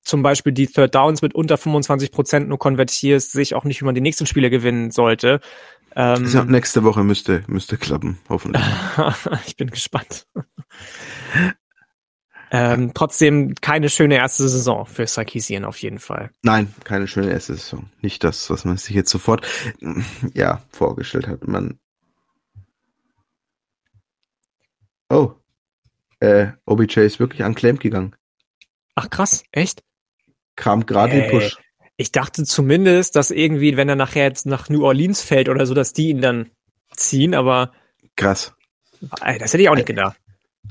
zum 0.02 0.22
Beispiel 0.22 0.52
die 0.52 0.66
Third 0.66 0.94
Downs 0.94 1.22
mit 1.22 1.34
unter 1.34 1.56
25 1.56 2.12
Prozent 2.12 2.48
nur 2.48 2.58
konvertierst, 2.58 3.32
sehe 3.32 3.42
ich 3.42 3.54
auch 3.54 3.64
nicht, 3.64 3.80
wie 3.80 3.86
man 3.86 3.94
die 3.94 4.00
nächsten 4.00 4.26
Spiele 4.26 4.50
gewinnen 4.50 4.90
sollte. 4.90 5.40
Ähm, 5.94 6.24
also 6.24 6.44
nächste 6.44 6.84
Woche 6.84 7.02
müsste, 7.02 7.44
müsste 7.46 7.78
klappen, 7.78 8.18
hoffentlich. 8.28 8.62
ich 9.46 9.56
bin 9.56 9.70
gespannt. 9.70 10.26
Ähm, 12.56 12.92
trotzdem 12.94 13.54
keine 13.54 13.88
schöne 13.88 14.16
erste 14.16 14.48
Saison 14.48 14.86
für 14.86 15.06
Sarkisian 15.06 15.64
auf 15.64 15.78
jeden 15.78 15.98
Fall. 15.98 16.30
Nein, 16.42 16.74
keine 16.84 17.06
schöne 17.06 17.30
erste 17.30 17.54
Saison. 17.54 17.90
Nicht 18.00 18.24
das, 18.24 18.50
was 18.50 18.64
man 18.64 18.76
sich 18.76 18.94
jetzt 18.94 19.10
sofort 19.10 19.46
ja 20.34 20.62
vorgestellt 20.70 21.26
hat. 21.28 21.46
Man 21.46 21.78
Oh. 25.08 25.32
Äh, 26.20 26.48
OBJ 26.64 27.00
ist 27.00 27.20
wirklich 27.20 27.44
an 27.44 27.54
Clamp 27.54 27.80
gegangen. 27.80 28.16
Ach 28.94 29.10
krass, 29.10 29.44
echt? 29.52 29.82
Kam 30.56 30.86
gerade 30.86 31.24
äh, 31.24 31.30
Push. 31.30 31.58
Ich 31.98 32.12
dachte 32.12 32.44
zumindest, 32.44 33.16
dass 33.16 33.30
irgendwie, 33.30 33.76
wenn 33.76 33.88
er 33.88 33.96
nachher 33.96 34.24
jetzt 34.24 34.46
nach 34.46 34.68
New 34.68 34.84
Orleans 34.84 35.22
fällt 35.22 35.48
oder 35.48 35.66
so, 35.66 35.74
dass 35.74 35.92
die 35.92 36.08
ihn 36.08 36.20
dann 36.20 36.50
ziehen, 36.94 37.34
aber. 37.34 37.72
Krass. 38.16 38.54
Das 39.00 39.52
hätte 39.52 39.62
ich 39.62 39.68
auch 39.68 39.74
nicht 39.74 39.86
gedacht. 39.86 40.18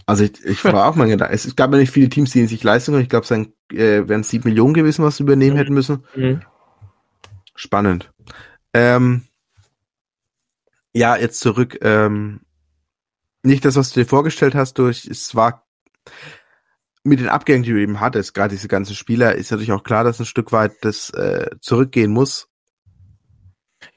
Also 0.06 0.24
ich, 0.24 0.44
ich 0.46 0.64
war 0.64 0.88
auch 0.88 0.96
mal 0.96 1.08
gedacht. 1.08 1.32
Es 1.34 1.56
gab 1.56 1.72
ja 1.72 1.78
nicht 1.78 1.92
viele 1.92 2.10
Teams, 2.10 2.32
die 2.32 2.42
in 2.42 2.48
sich 2.48 2.64
leisten 2.64 3.00
Ich 3.00 3.10
glaube, 3.10 3.24
es 3.24 3.32
äh, 3.32 4.08
wären 4.08 4.24
sieben 4.24 4.50
Millionen 4.50 4.74
gewesen, 4.74 5.04
was 5.04 5.18
sie 5.18 5.24
übernehmen 5.24 5.56
mhm. 5.56 5.60
hätten 5.60 5.74
müssen. 5.74 6.04
Mhm. 6.16 6.42
Spannend. 7.56 8.12
Ähm, 8.74 9.24
ja, 10.94 11.16
jetzt 11.16 11.40
zurück. 11.40 11.78
Ähm, 11.82 12.42
nicht 13.44 13.66
das, 13.66 13.76
was 13.76 13.92
du 13.92 14.00
dir 14.00 14.06
vorgestellt 14.06 14.56
hast, 14.56 14.76
durch, 14.76 15.06
es 15.06 15.36
war 15.36 15.66
mit 17.04 17.20
den 17.20 17.30
Abgängen, 17.30 17.64
die 17.64 17.72
du 17.72 17.80
eben 17.80 18.00
hattest, 18.00 18.34
gerade 18.34 18.56
diese 18.56 18.68
ganzen 18.68 18.96
Spieler, 18.96 19.36
ist 19.36 19.52
natürlich 19.52 19.72
auch 19.72 19.84
klar, 19.84 20.04
dass 20.04 20.20
ein 20.20 20.26
Stück 20.26 20.52
weit 20.52 20.74
das 20.82 21.12
äh, 21.12 21.52
zurückgehen 21.62 22.12
muss. 22.12 22.48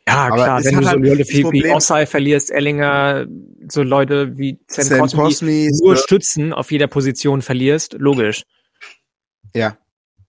Ja, 0.06 0.26
Aber 0.26 0.36
klar, 0.36 0.64
wenn 0.64 0.76
du 0.76 0.82
so 0.82 0.88
halt 0.88 1.00
Leute 1.00 1.28
wie, 1.28 1.70
Ossai 1.70 2.06
verlierst, 2.06 2.50
Ellinger, 2.50 3.26
so 3.68 3.82
Leute 3.82 4.36
wie 4.38 4.58
Sam, 4.66 4.84
Sam 4.84 5.08
Cosmi 5.08 5.70
nur 5.82 5.96
so 5.96 6.02
Stützen 6.02 6.52
auf 6.52 6.70
jeder 6.70 6.86
Position 6.86 7.42
verlierst, 7.42 7.94
logisch. 7.98 8.44
Ja, 9.54 9.76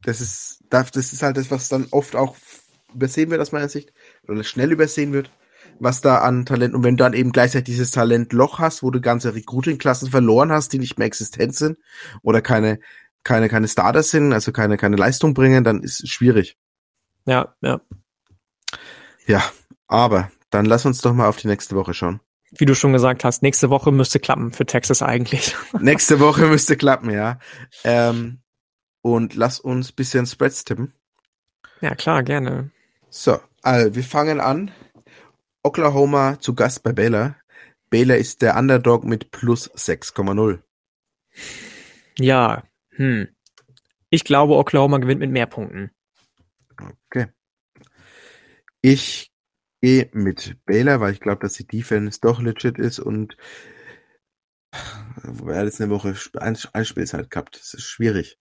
das 0.03 0.22
ist, 0.22 0.64
das 0.70 0.95
ist 0.95 1.24
halt 1.24 1.38
das, 1.38 1.51
was 1.51 1.70
dann 1.70 1.88
oft 1.91 2.16
auch 2.16 2.36
übersehen 2.93 3.30
wird 3.30 3.41
aus 3.41 3.51
meiner 3.51 3.70
Sicht, 3.70 3.93
oder 4.28 4.43
schnell 4.43 4.72
übersehen 4.72 5.14
wird 5.14 5.30
was 5.80 6.01
da 6.01 6.20
an 6.20 6.45
Talent 6.45 6.74
und 6.74 6.84
wenn 6.84 6.97
du 6.97 7.03
dann 7.03 7.14
eben 7.14 7.32
gleichzeitig 7.32 7.76
dieses 7.76 7.91
Talentloch 7.91 8.60
hast, 8.60 8.84
wo 8.84 8.91
du 8.91 9.01
ganze 9.01 9.34
Recruiting-Klassen 9.34 10.10
verloren 10.10 10.51
hast, 10.51 10.74
die 10.74 10.80
nicht 10.80 10.97
mehr 10.97 11.07
existent 11.07 11.55
sind 11.55 11.78
oder 12.22 12.41
keine 12.41 12.80
keine 13.24 13.49
keine 13.49 13.68
Starters 13.68 14.10
sind, 14.12 14.34
also 14.34 14.51
keine 14.51 14.78
keine 14.78 14.95
Leistung 14.95 15.34
bringen, 15.34 15.64
dann 15.64 15.82
ist 15.82 16.03
es 16.03 16.10
schwierig. 16.10 16.57
Ja, 17.26 17.55
ja. 17.62 17.82
Ja, 19.30 19.44
aber 19.88 20.32
dann 20.50 20.66
lass 20.66 20.88
uns 20.88 21.02
doch 21.02 21.14
mal 21.14 21.28
auf 21.30 21.38
die 21.38 21.48
nächste 21.48 21.76
Woche 21.76 21.94
schauen. 21.94 22.20
Wie 22.50 22.66
du 22.66 22.74
schon 22.74 22.94
gesagt 22.94 23.24
hast, 23.24 23.44
nächste 23.44 23.70
Woche 23.70 23.92
müsste 23.92 24.20
klappen 24.20 24.52
für 24.52 24.66
Texas 24.66 25.04
eigentlich. 25.04 25.56
nächste 25.80 26.20
Woche 26.20 26.48
müsste 26.48 26.76
klappen, 26.76 27.12
ja. 27.12 27.38
Ähm, 27.84 28.40
und 29.02 29.36
lass 29.36 29.60
uns 29.60 29.92
bisschen 29.92 30.26
Spreads 30.26 30.66
tippen. 30.66 30.94
Ja, 31.80 31.94
klar, 31.94 32.24
gerne. 32.24 32.72
So, 33.12 33.40
also 33.62 33.94
wir 33.94 34.04
fangen 34.04 34.40
an 34.40 34.72
Oklahoma 35.62 36.40
zu 36.40 36.56
Gast 36.56 36.82
bei 36.82 36.92
Baylor. 36.92 37.36
Baylor 37.92 38.18
ist 38.18 38.42
der 38.42 38.58
Underdog 38.58 39.04
mit 39.04 39.30
plus 39.30 39.72
6,0. 39.76 40.60
Ja, 42.18 42.64
hm. 42.96 43.28
Ich 44.10 44.24
glaube, 44.24 44.56
Oklahoma 44.56 44.98
gewinnt 44.98 45.20
mit 45.20 45.30
mehr 45.30 45.46
Punkten. 45.46 45.92
Okay. 47.06 47.28
Ich 48.82 49.32
gehe 49.82 50.10
mit 50.14 50.58
Baylor, 50.66 51.00
weil 51.00 51.14
ich 51.14 51.20
glaube, 51.20 51.42
dass 51.42 51.54
die 51.54 51.68
Defense 51.68 52.20
doch 52.22 52.42
legit 52.42 52.78
ist 52.78 53.00
und 53.00 53.38
wobei 55.24 55.56
er 55.56 55.66
jetzt 55.66 55.82
eine 55.82 55.92
Woche 55.92 56.16
Einspielzeit 56.74 57.30
gehabt. 57.30 57.60
Das 57.60 57.74
ist 57.74 57.84
schwierig. 57.84 58.38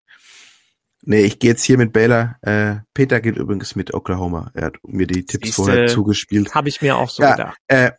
Nee, 1.03 1.23
ich 1.23 1.39
gehe 1.39 1.51
jetzt 1.51 1.63
hier 1.63 1.79
mit 1.79 1.93
Baylor. 1.93 2.37
Äh, 2.43 2.81
Peter 2.93 3.21
geht 3.21 3.37
übrigens 3.37 3.77
mit 3.77 3.95
Oklahoma. 3.95 4.51
Er 4.55 4.67
hat 4.67 4.77
mir 4.83 5.07
die 5.07 5.25
Tipps 5.25 5.47
Siehste, 5.47 5.63
vorher 5.63 5.87
zugespielt. 5.87 6.55
Habe 6.55 6.69
ich 6.69 6.83
mir 6.83 6.97
auch 6.97 7.09
so 7.09 7.23
ja, 7.23 7.37
gedacht. 7.37 7.59
Äh, 7.69 7.93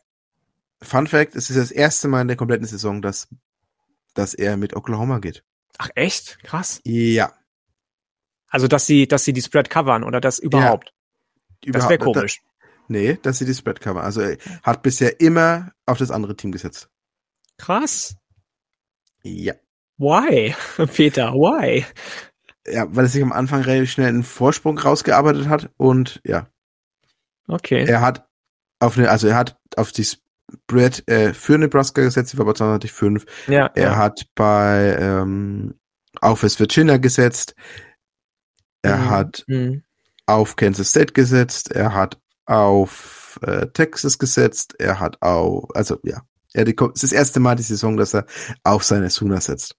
Fun 0.81 1.07
Fact, 1.07 1.35
es 1.35 1.49
ist 1.49 1.57
das 1.57 1.71
erste 1.71 2.07
Mal 2.07 2.21
in 2.21 2.27
der 2.27 2.37
kompletten 2.37 2.67
Saison, 2.67 3.01
dass, 3.01 3.27
dass 4.13 4.33
er 4.33 4.57
mit 4.57 4.75
Oklahoma 4.75 5.19
geht. 5.19 5.43
Ach 5.77 5.89
echt? 5.95 6.39
Krass. 6.43 6.81
Ja. 6.83 7.33
Also, 8.49 8.67
dass 8.67 8.85
sie, 8.85 9.07
dass 9.07 9.23
sie 9.23 9.33
die 9.33 9.41
Spread 9.41 9.69
covern 9.69 10.03
oder 10.03 10.19
das 10.19 10.39
überhaupt? 10.39 10.93
Das 11.65 11.89
wäre 11.89 11.99
komisch. 11.99 12.41
Da, 12.41 12.67
nee, 12.87 13.19
dass 13.21 13.39
sie 13.39 13.45
die 13.45 13.53
Spread 13.53 13.81
covern. 13.81 14.03
Also, 14.03 14.21
er 14.21 14.37
hat 14.63 14.81
bisher 14.81 15.19
immer 15.19 15.71
auf 15.85 15.97
das 15.97 16.11
andere 16.11 16.35
Team 16.35 16.51
gesetzt. 16.51 16.89
Krass. 17.57 18.15
Ja. 19.23 19.53
Why? 19.97 20.55
Peter, 20.95 21.33
why? 21.33 21.85
ja, 22.71 22.87
weil 22.95 23.05
er 23.05 23.09
sich 23.09 23.21
am 23.21 23.31
Anfang 23.31 23.61
relativ 23.61 23.91
schnell 23.91 24.09
einen 24.09 24.23
Vorsprung 24.23 24.77
rausgearbeitet 24.77 25.47
hat 25.47 25.69
und 25.77 26.21
ja. 26.25 26.47
Okay. 27.47 27.85
Er 27.85 28.01
hat 28.01 28.27
auf 28.79 28.97
eine, 28.97 29.09
also 29.09 29.27
er 29.27 29.35
hat 29.35 29.57
auf 29.75 29.91
die 29.91 30.05
Spread 30.05 31.07
äh, 31.07 31.33
für 31.33 31.57
Nebraska 31.57 32.01
gesetzt, 32.01 32.33
die 32.33 32.37
war 32.37 32.45
bei 32.45 32.53
205. 32.53 33.25
Ja. 33.47 33.71
Er 33.75 33.83
ja. 33.83 33.95
hat 33.97 34.27
bei 34.35 34.97
ähm, 34.99 35.79
auf 36.21 36.43
West 36.43 36.59
Virginia 36.59 36.97
gesetzt. 36.97 37.55
Er 38.81 38.97
mhm. 38.97 39.09
hat 39.09 39.43
mhm. 39.47 39.83
Auf 40.29 40.55
Kansas 40.55 40.89
State 40.89 41.13
gesetzt. 41.13 41.71
Er 41.71 41.93
hat 41.93 42.19
auf 42.45 43.39
äh, 43.41 43.67
Texas 43.67 44.19
gesetzt. 44.19 44.75
Er 44.79 44.99
hat 44.99 45.21
auf, 45.21 45.75
also 45.75 45.97
ja, 46.03 46.21
er 46.53 46.67
es 46.67 46.73
ist 46.77 47.03
das 47.03 47.11
erste 47.11 47.39
Mal 47.39 47.55
die 47.55 47.63
Saison, 47.63 47.97
dass 47.97 48.13
er 48.13 48.25
auf 48.63 48.83
seine 48.83 49.09
Sooner 49.09 49.41
setzt. 49.41 49.75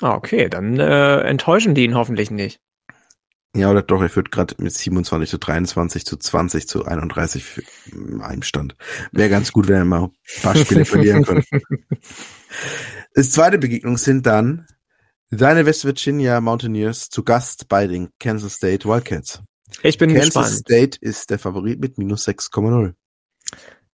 Ah, 0.00 0.14
okay, 0.14 0.48
dann 0.48 0.78
äh, 0.78 1.20
enttäuschen 1.20 1.74
die 1.74 1.84
ihn 1.84 1.94
hoffentlich 1.94 2.30
nicht. 2.30 2.60
Ja, 3.54 3.70
oder 3.70 3.82
doch, 3.82 4.00
er 4.00 4.08
führt 4.08 4.30
gerade 4.30 4.54
mit 4.58 4.72
27 4.72 5.28
zu 5.28 5.38
23 5.38 6.06
zu 6.06 6.16
20 6.16 6.68
zu 6.68 6.84
31 6.84 7.44
für, 7.44 7.62
im 7.92 8.42
Stand. 8.42 8.76
Wäre 9.10 9.28
ganz 9.28 9.50
gut, 9.50 9.66
wenn 9.66 9.76
er 9.76 9.84
mal 9.84 10.04
ein 10.04 10.42
paar 10.42 10.56
Spiele 10.56 10.84
verlieren 10.84 11.24
könnte. 11.24 11.60
Das 13.14 13.32
zweite 13.32 13.58
Begegnung 13.58 13.96
sind 13.96 14.24
dann 14.24 14.66
deine 15.30 15.66
West 15.66 15.84
Virginia 15.84 16.40
Mountaineers 16.40 17.08
zu 17.08 17.24
Gast 17.24 17.68
bei 17.68 17.88
den 17.88 18.10
Kansas 18.20 18.54
State 18.54 18.88
Wildcats. 18.88 19.42
Ich 19.82 19.98
bin 19.98 20.14
Kansas 20.14 20.34
gespannt. 20.34 20.54
State 20.54 20.98
ist 21.00 21.30
der 21.30 21.38
Favorit 21.38 21.80
mit 21.80 21.98
minus 21.98 22.26
6,0. 22.26 22.94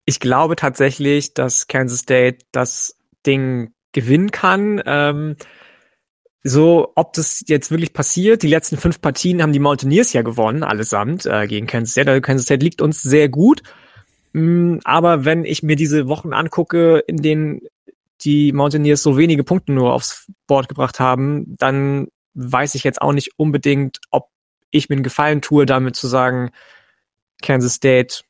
Ich 0.05 0.19
glaube 0.19 0.55
tatsächlich, 0.55 1.34
dass 1.34 1.67
Kansas 1.67 1.99
State 1.99 2.39
das 2.51 2.97
Ding 3.26 3.74
gewinnen 3.93 4.32
kann. 4.32 4.82
Ähm, 4.86 5.36
so, 6.43 6.91
ob 6.95 7.13
das 7.13 7.43
jetzt 7.47 7.71
wirklich 7.71 7.93
passiert, 7.93 8.43
die 8.43 8.49
letzten 8.49 8.78
fünf 8.78 8.99
Partien 8.99 9.41
haben 9.41 9.53
die 9.53 9.59
Mountaineers 9.59 10.11
ja 10.11 10.24
gewonnen, 10.24 10.63
allesamt 10.63 11.26
äh, 11.26 11.47
gegen 11.47 11.67
Kansas 11.67 11.93
State. 11.93 12.09
Also 12.09 12.21
Kansas 12.21 12.45
State 12.45 12.63
liegt 12.63 12.82
uns 12.82 13.01
sehr 13.01 13.30
gut. 13.30 13.63
Mm, 14.34 14.80
aber 14.84 15.24
wenn 15.24 15.45
ich 15.45 15.63
mir 15.63 15.78
diese 15.78 16.09
Wochen 16.09 16.34
angucke, 16.34 16.99
in 17.07 17.17
denen 17.17 17.61
die 18.21 18.51
Mountaineers 18.51 19.01
so 19.01 19.17
wenige 19.17 19.43
Punkte 19.43 19.71
nur 19.71 19.93
aufs 19.93 20.30
Board 20.47 20.67
gebracht 20.67 20.99
haben, 20.99 21.55
dann 21.57 22.07
weiß 22.34 22.76
ich 22.76 22.84
jetzt 22.84 23.01
auch 23.01 23.13
nicht 23.13 23.32
unbedingt, 23.38 23.99
ob 24.11 24.30
ich 24.74 24.89
mir 24.89 24.95
einen 24.95 25.03
Gefallen 25.03 25.41
tue, 25.41 25.65
damit 25.65 25.95
zu 25.95 26.07
sagen, 26.07 26.51
Kansas 27.41 27.76
State 27.76 28.24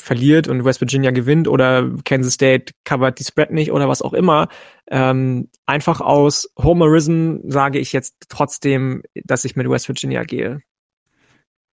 verliert 0.00 0.48
und 0.48 0.64
West 0.64 0.80
Virginia 0.80 1.10
gewinnt 1.10 1.48
oder 1.48 1.90
Kansas 2.04 2.34
State 2.34 2.72
covert 2.84 3.18
die 3.18 3.24
Spread 3.24 3.50
nicht 3.50 3.72
oder 3.72 3.88
was 3.88 4.02
auch 4.02 4.12
immer. 4.12 4.48
Ähm, 4.88 5.48
einfach 5.66 6.00
aus 6.00 6.48
Homerism 6.56 7.38
sage 7.44 7.78
ich 7.78 7.92
jetzt 7.92 8.14
trotzdem, 8.28 9.02
dass 9.14 9.44
ich 9.44 9.56
mit 9.56 9.68
West 9.68 9.88
Virginia 9.88 10.22
gehe. 10.22 10.60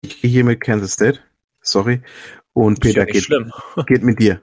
Ich 0.01 0.21
gehe 0.21 0.31
hier 0.31 0.45
mit 0.45 0.61
Kansas 0.61 0.93
State. 0.93 1.21
Sorry. 1.61 2.03
Und 2.53 2.81
Peter 2.81 3.05
geht, 3.07 3.29
geht 3.87 4.03
mit 4.03 4.21
dir. 4.21 4.43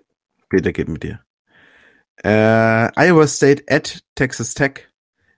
Peter 0.50 0.72
geht 0.72 0.90
mit 0.90 1.04
dir. 1.04 1.22
Äh, 2.24 2.90
Iowa 2.96 3.28
State 3.28 3.64
at 3.68 4.04
Texas 4.16 4.54
Tech. 4.54 4.90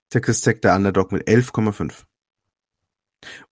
Texas 0.09 0.41
Tech 0.41 0.59
der 0.61 0.75
Underdog 0.75 1.11
mit 1.11 1.27
11,5. 1.27 2.03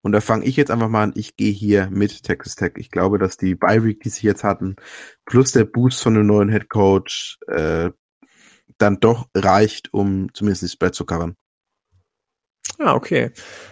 Und 0.01 0.11
da 0.11 0.21
fange 0.21 0.45
ich 0.45 0.55
jetzt 0.55 0.71
einfach 0.71 0.89
mal 0.89 1.03
an. 1.03 1.13
Ich 1.15 1.35
gehe 1.35 1.51
hier 1.51 1.89
mit 1.89 2.23
Texas 2.23 2.55
Tech. 2.55 2.73
Ich 2.77 2.91
glaube, 2.91 3.17
dass 3.17 3.37
die 3.37 3.55
Bye 3.55 3.83
Week, 3.83 3.99
die 4.01 4.09
sie 4.09 4.27
jetzt 4.27 4.43
hatten, 4.43 4.75
plus 5.25 5.51
der 5.51 5.65
Boost 5.65 6.01
von 6.01 6.13
dem 6.13 6.27
neuen 6.27 6.49
Head 6.49 6.69
Coach, 6.69 7.39
äh, 7.47 7.91
dann 8.77 8.99
doch 8.99 9.27
reicht, 9.35 9.93
um 9.93 10.33
zumindest 10.33 10.63
die 10.63 10.69
Spread 10.69 10.95
zu 10.95 11.05
covern. 11.05 11.35
Ah, 12.79 12.95
okay. 12.95 13.31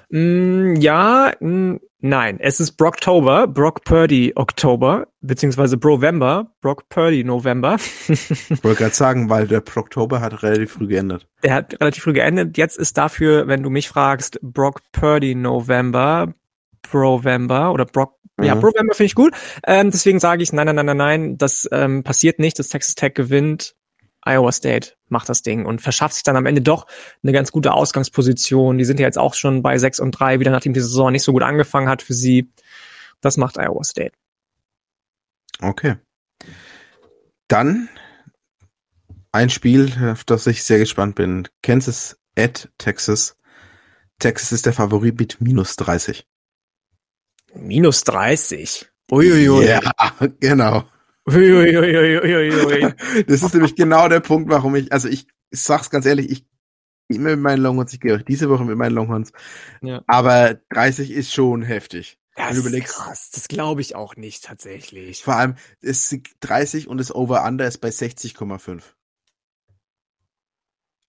Mm, 0.09 0.75
ja, 0.75 1.31
mm, 1.39 1.77
nein. 1.99 2.39
Es 2.39 2.59
ist 2.59 2.73
Brocktober, 2.73 3.47
Brock 3.47 3.83
Purdy 3.83 4.33
Oktober, 4.35 5.07
beziehungsweise 5.21 5.77
Brovember, 5.77 6.51
Brock 6.61 6.89
Purdy 6.89 7.23
November. 7.23 7.77
Ich 8.09 8.63
wollte 8.63 8.83
gerade 8.83 8.95
sagen, 8.95 9.29
weil 9.29 9.47
der 9.47 9.61
Proctober 9.61 10.21
hat 10.21 10.43
relativ 10.43 10.73
früh 10.73 10.87
geändert. 10.87 11.27
Der 11.43 11.53
hat 11.53 11.79
relativ 11.79 12.03
früh 12.03 12.13
geendet. 12.13 12.57
Jetzt 12.57 12.77
ist 12.77 12.97
dafür, 12.97 13.47
wenn 13.47 13.63
du 13.63 13.69
mich 13.69 13.87
fragst, 13.89 14.39
Brock 14.41 14.81
Purdy 14.91 15.35
November, 15.35 16.33
Brovember 16.81 17.71
oder 17.71 17.85
Brock, 17.85 18.15
ja, 18.41 18.55
Mhm. 18.55 18.61
Brovember 18.61 18.93
finde 18.93 19.07
ich 19.07 19.15
gut. 19.15 19.33
Ähm, 19.65 19.91
deswegen 19.91 20.19
sage 20.19 20.43
ich, 20.43 20.53
nein, 20.53 20.65
nein, 20.67 20.75
nein, 20.75 20.85
nein, 20.85 20.97
nein, 20.97 21.37
das 21.37 21.67
ähm, 21.71 22.03
passiert 22.03 22.39
nicht, 22.39 22.57
dass 22.57 22.69
Texas 22.69 22.95
Tech 22.95 23.13
gewinnt. 23.13 23.75
Iowa 24.21 24.51
State 24.51 24.93
macht 25.07 25.29
das 25.29 25.41
Ding 25.41 25.65
und 25.65 25.81
verschafft 25.81 26.15
sich 26.15 26.23
dann 26.23 26.35
am 26.35 26.45
Ende 26.45 26.61
doch 26.61 26.87
eine 27.23 27.31
ganz 27.31 27.51
gute 27.51 27.73
Ausgangsposition. 27.73 28.77
Die 28.77 28.85
sind 28.85 28.99
ja 28.99 29.05
jetzt 29.05 29.17
auch 29.17 29.33
schon 29.33 29.61
bei 29.61 29.77
6 29.77 29.99
und 29.99 30.11
3, 30.11 30.39
wieder 30.39 30.51
nachdem 30.51 30.73
die 30.73 30.81
Saison 30.81 31.11
nicht 31.11 31.23
so 31.23 31.31
gut 31.31 31.43
angefangen 31.43 31.89
hat 31.89 32.01
für 32.01 32.13
sie. 32.13 32.51
Das 33.21 33.37
macht 33.37 33.57
Iowa 33.57 33.83
State. 33.83 34.13
Okay. 35.61 35.95
Dann 37.47 37.89
ein 39.31 39.49
Spiel, 39.49 39.91
auf 40.11 40.23
das 40.23 40.47
ich 40.47 40.63
sehr 40.63 40.79
gespannt 40.79 41.15
bin. 41.15 41.47
Kansas 41.61 42.17
at 42.37 42.69
Texas. 42.77 43.37
Texas 44.19 44.51
ist 44.51 44.65
der 44.65 44.73
Favorit 44.73 45.19
mit 45.19 45.39
minus 45.39 45.75
30. 45.75 46.25
Minus 47.55 48.03
30. 48.03 48.89
Uiuiui. 49.11 49.65
Ja, 49.65 49.81
genau. 50.39 50.85
Das 53.27 53.43
ist 53.43 53.53
nämlich 53.53 53.75
genau 53.75 54.07
der 54.07 54.19
Punkt, 54.19 54.49
warum 54.49 54.75
ich, 54.75 54.91
also 54.91 55.07
ich, 55.07 55.27
ich 55.51 55.61
sag's 55.61 55.89
ganz 55.89 56.05
ehrlich, 56.05 56.29
ich 56.29 56.45
gehe 57.07 57.17
immer 57.17 57.31
mit 57.31 57.39
meinen 57.39 57.61
Longhorns, 57.61 57.93
ich 57.93 57.99
gehe 57.99 58.15
auch 58.15 58.21
diese 58.21 58.49
Woche 58.49 58.65
mit 58.65 58.77
meinen 58.77 58.95
Longhorns. 58.95 59.31
Ja. 59.81 60.03
Aber 60.07 60.59
30 60.69 61.11
ist 61.11 61.33
schon 61.33 61.61
heftig. 61.61 62.17
Das 62.35 62.57
ist 62.57 62.85
krass. 62.85 63.31
Das 63.31 63.49
glaube 63.49 63.81
ich 63.81 63.95
auch 63.95 64.15
nicht 64.15 64.45
tatsächlich. 64.45 65.23
Vor 65.23 65.35
allem, 65.35 65.55
es 65.81 66.11
ist 66.11 66.21
30 66.39 66.87
und 66.87 66.97
das 66.97 67.13
Over-Under 67.13 67.67
ist 67.67 67.79
bei 67.79 67.89
60,5. 67.89 68.81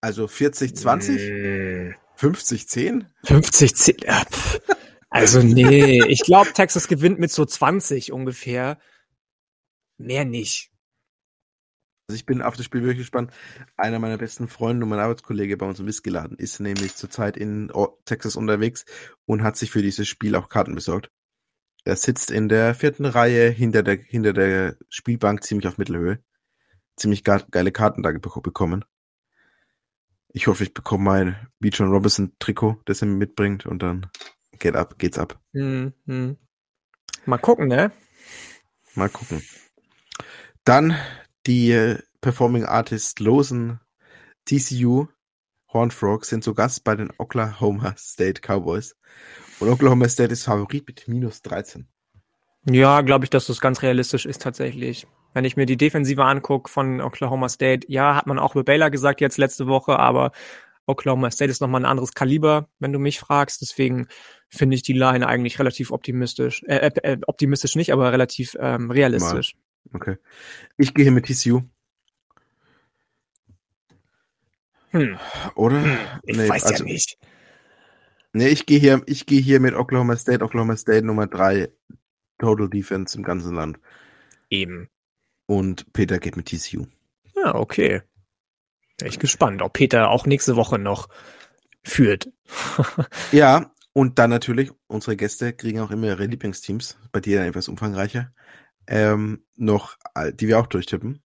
Also 0.01 0.27
40, 0.27 0.75
20? 0.75 1.31
Mm. 1.31 1.95
50, 2.15 2.67
10? 2.67 3.07
50, 3.23 3.75
10. 3.75 3.97
Ja, 4.03 4.23
pff. 4.29 4.59
also 5.09 5.41
nee, 5.41 6.03
ich 6.07 6.21
glaube, 6.21 6.51
Texas 6.53 6.87
gewinnt 6.87 7.19
mit 7.19 7.31
so 7.31 7.45
20 7.45 8.11
ungefähr. 8.11 8.77
Mehr 10.01 10.25
nicht. 10.25 10.71
Also 12.07 12.17
ich 12.17 12.25
bin 12.25 12.41
auf 12.41 12.57
das 12.57 12.65
Spiel 12.65 12.81
wirklich 12.81 12.99
gespannt. 12.99 13.31
Einer 13.77 13.99
meiner 13.99 14.17
besten 14.17 14.47
Freunde 14.47 14.83
und 14.83 14.89
mein 14.89 14.99
Arbeitskollege 14.99 15.55
bei 15.57 15.65
uns 15.65 15.79
im 15.79 15.85
Whiskeyladen 15.87 16.37
ist 16.37 16.59
nämlich 16.59 16.95
zurzeit 16.95 17.37
in 17.37 17.71
Texas 18.05 18.35
unterwegs 18.35 18.85
und 19.25 19.43
hat 19.43 19.55
sich 19.55 19.71
für 19.71 19.81
dieses 19.81 20.07
Spiel 20.07 20.35
auch 20.35 20.49
Karten 20.49 20.75
besorgt. 20.75 21.09
Er 21.83 21.95
sitzt 21.95 22.29
in 22.29 22.49
der 22.49 22.75
vierten 22.75 23.05
Reihe 23.05 23.49
hinter 23.49 23.81
der, 23.81 23.95
hinter 23.95 24.33
der 24.33 24.77
Spielbank 24.89 25.43
ziemlich 25.43 25.67
auf 25.67 25.77
Mittelhöhe. 25.77 26.19
Ziemlich 26.97 27.23
ge 27.23 27.39
geile 27.49 27.71
Karten 27.71 28.03
da 28.03 28.09
bek- 28.09 28.41
bekommen. 28.41 28.83
Ich 30.33 30.47
hoffe, 30.47 30.63
ich 30.63 30.73
bekomme 30.73 31.03
mein 31.03 31.47
Beach 31.59 31.79
John 31.79 31.91
Robinson 31.91 32.33
Trikot, 32.39 32.81
das 32.85 33.01
er 33.01 33.07
mir 33.07 33.17
mitbringt 33.17 33.65
und 33.65 33.81
dann 33.81 34.09
geht 34.59 34.75
ab, 34.75 34.99
geht's 34.99 35.17
ab. 35.17 35.39
Hm, 35.53 35.93
hm. 36.05 36.37
Mal 37.25 37.37
gucken, 37.37 37.67
ne? 37.67 37.91
Mal 38.95 39.09
gucken. 39.09 39.41
Dann 40.63 40.95
die 41.47 41.71
äh, 41.71 41.99
Performing 42.21 42.65
Artist 42.65 43.19
Losen 43.19 43.79
TCU 44.45 45.07
Horned 45.73 45.93
Frogs 45.93 46.29
sind 46.29 46.43
zu 46.43 46.53
Gast 46.53 46.83
bei 46.83 46.95
den 46.95 47.11
Oklahoma 47.17 47.95
State 47.97 48.41
Cowboys. 48.41 48.95
Und 49.59 49.69
Oklahoma 49.69 50.07
State 50.09 50.33
ist 50.33 50.43
Favorit 50.43 50.85
mit 50.87 51.07
minus 51.07 51.41
13. 51.41 51.87
Ja, 52.69 53.01
glaube 53.01 53.25
ich, 53.25 53.29
dass 53.29 53.47
das 53.47 53.61
ganz 53.61 53.81
realistisch 53.81 54.25
ist 54.25 54.41
tatsächlich. 54.41 55.07
Wenn 55.33 55.45
ich 55.45 55.55
mir 55.55 55.65
die 55.65 55.77
Defensive 55.77 56.23
angucke 56.23 56.69
von 56.69 57.01
Oklahoma 57.01 57.49
State, 57.49 57.87
ja, 57.89 58.15
hat 58.15 58.27
man 58.27 58.37
auch 58.37 58.53
über 58.53 58.63
Baylor 58.63 58.91
gesagt 58.91 59.21
jetzt 59.21 59.37
letzte 59.37 59.67
Woche, 59.67 59.97
aber 59.97 60.31
Oklahoma 60.85 61.31
State 61.31 61.49
ist 61.49 61.61
nochmal 61.61 61.81
ein 61.81 61.89
anderes 61.89 62.13
Kaliber, 62.13 62.67
wenn 62.79 62.91
du 62.91 62.99
mich 62.99 63.19
fragst. 63.19 63.61
Deswegen 63.61 64.07
finde 64.49 64.75
ich 64.75 64.83
die 64.83 64.93
Line 64.93 65.25
eigentlich 65.25 65.57
relativ 65.57 65.91
optimistisch. 65.91 66.63
Äh, 66.67 66.87
äh, 66.87 67.13
äh, 67.13 67.17
optimistisch 67.25 67.75
nicht, 67.75 67.93
aber 67.93 68.11
relativ 68.11 68.57
ähm, 68.59 68.91
realistisch. 68.91 69.55
Okay. 69.93 70.17
Ich 70.77 70.93
gehe 70.93 71.03
hier 71.03 71.11
mit 71.11 71.25
TCU, 71.25 71.61
Hm, 74.91 75.17
oder? 75.55 75.83
ich 76.23 76.37
Nee, 76.37 76.49
weiß 76.49 76.63
also- 76.65 76.83
ja 76.85 76.91
nicht. 76.91 77.17
Nee, 78.33 78.47
ich 78.49 78.65
gehe 78.65 78.79
hier, 78.79 79.01
ich 79.07 79.25
gehe 79.25 79.41
hier 79.41 79.59
mit 79.59 79.73
Oklahoma 79.73 80.15
State, 80.17 80.43
Oklahoma 80.43 80.75
State 80.77 81.05
Nummer 81.05 81.27
3 81.27 81.69
Total 82.37 82.69
Defense 82.69 83.17
im 83.17 83.23
ganzen 83.23 83.53
Land. 83.55 83.79
Eben. 84.49 84.89
Und 85.47 85.91
Peter 85.93 86.17
geht 86.19 86.37
mit 86.37 86.47
TCU. 86.47 86.85
Ja, 87.35 87.55
okay. 87.55 88.01
Bin 88.97 89.07
ich 89.07 89.19
gespannt, 89.19 89.61
ob 89.61 89.73
Peter 89.73 90.09
auch 90.09 90.25
nächste 90.25 90.55
Woche 90.55 90.77
noch 90.79 91.09
führt. 91.83 92.29
Ja, 93.31 93.73
und 93.93 94.19
dann 94.19 94.29
natürlich, 94.29 94.71
unsere 94.87 95.15
Gäste 95.17 95.51
kriegen 95.53 95.79
auch 95.79 95.91
immer 95.91 96.07
ihre 96.07 96.25
Lieblingsteams, 96.25 96.97
bei 97.11 97.19
dir 97.19 97.39
dann 97.39 97.47
etwas 97.47 97.67
umfangreicher, 97.67 98.33
ähm, 98.87 99.43
noch, 99.55 99.95
äh, 100.15 100.33
die 100.33 100.47
wir 100.47 100.59
auch 100.59 100.67
durchtippen. 100.67 101.21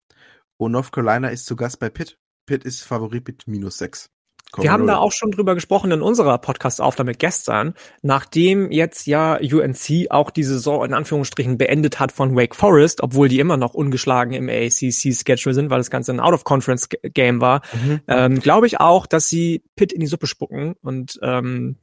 Und 0.56 0.72
North 0.72 0.92
Carolina 0.92 1.28
ist 1.28 1.46
zu 1.46 1.56
Gast 1.56 1.78
bei 1.80 1.88
Pitt. 1.90 2.18
Pitt 2.46 2.64
ist 2.64 2.82
Favorit 2.82 3.26
mit 3.26 3.46
minus 3.46 3.78
6. 3.78 4.10
Wir 4.58 4.72
haben 4.72 4.88
da 4.88 4.96
auch 4.96 5.12
schon 5.12 5.30
drüber 5.30 5.54
gesprochen 5.54 5.92
in 5.92 6.02
unserer 6.02 6.36
Podcast-Aufnahme 6.38 7.12
gestern, 7.14 7.74
nachdem 8.02 8.72
jetzt 8.72 9.06
ja 9.06 9.36
UNC 9.36 10.10
auch 10.10 10.30
die 10.32 10.42
Saison 10.42 10.84
in 10.84 10.92
Anführungsstrichen 10.92 11.56
beendet 11.56 12.00
hat 12.00 12.10
von 12.10 12.34
Wake 12.34 12.56
Forest, 12.56 13.00
obwohl 13.00 13.28
die 13.28 13.38
immer 13.38 13.56
noch 13.56 13.74
ungeschlagen 13.74 14.32
im 14.34 14.48
ACC-Schedule 14.48 15.54
sind, 15.54 15.70
weil 15.70 15.78
das 15.78 15.90
Ganze 15.90 16.10
ein 16.10 16.18
Out-of-Conference-Game 16.18 17.40
war, 17.40 17.62
Mhm. 17.72 18.00
ähm, 18.08 18.40
glaube 18.40 18.66
ich 18.66 18.80
auch, 18.80 19.06
dass 19.06 19.28
sie 19.28 19.62
Pitt 19.76 19.92
in 19.92 20.00
die 20.00 20.08
Suppe 20.08 20.26
spucken 20.26 20.74
und 20.82 21.20
ähm, 21.22 21.76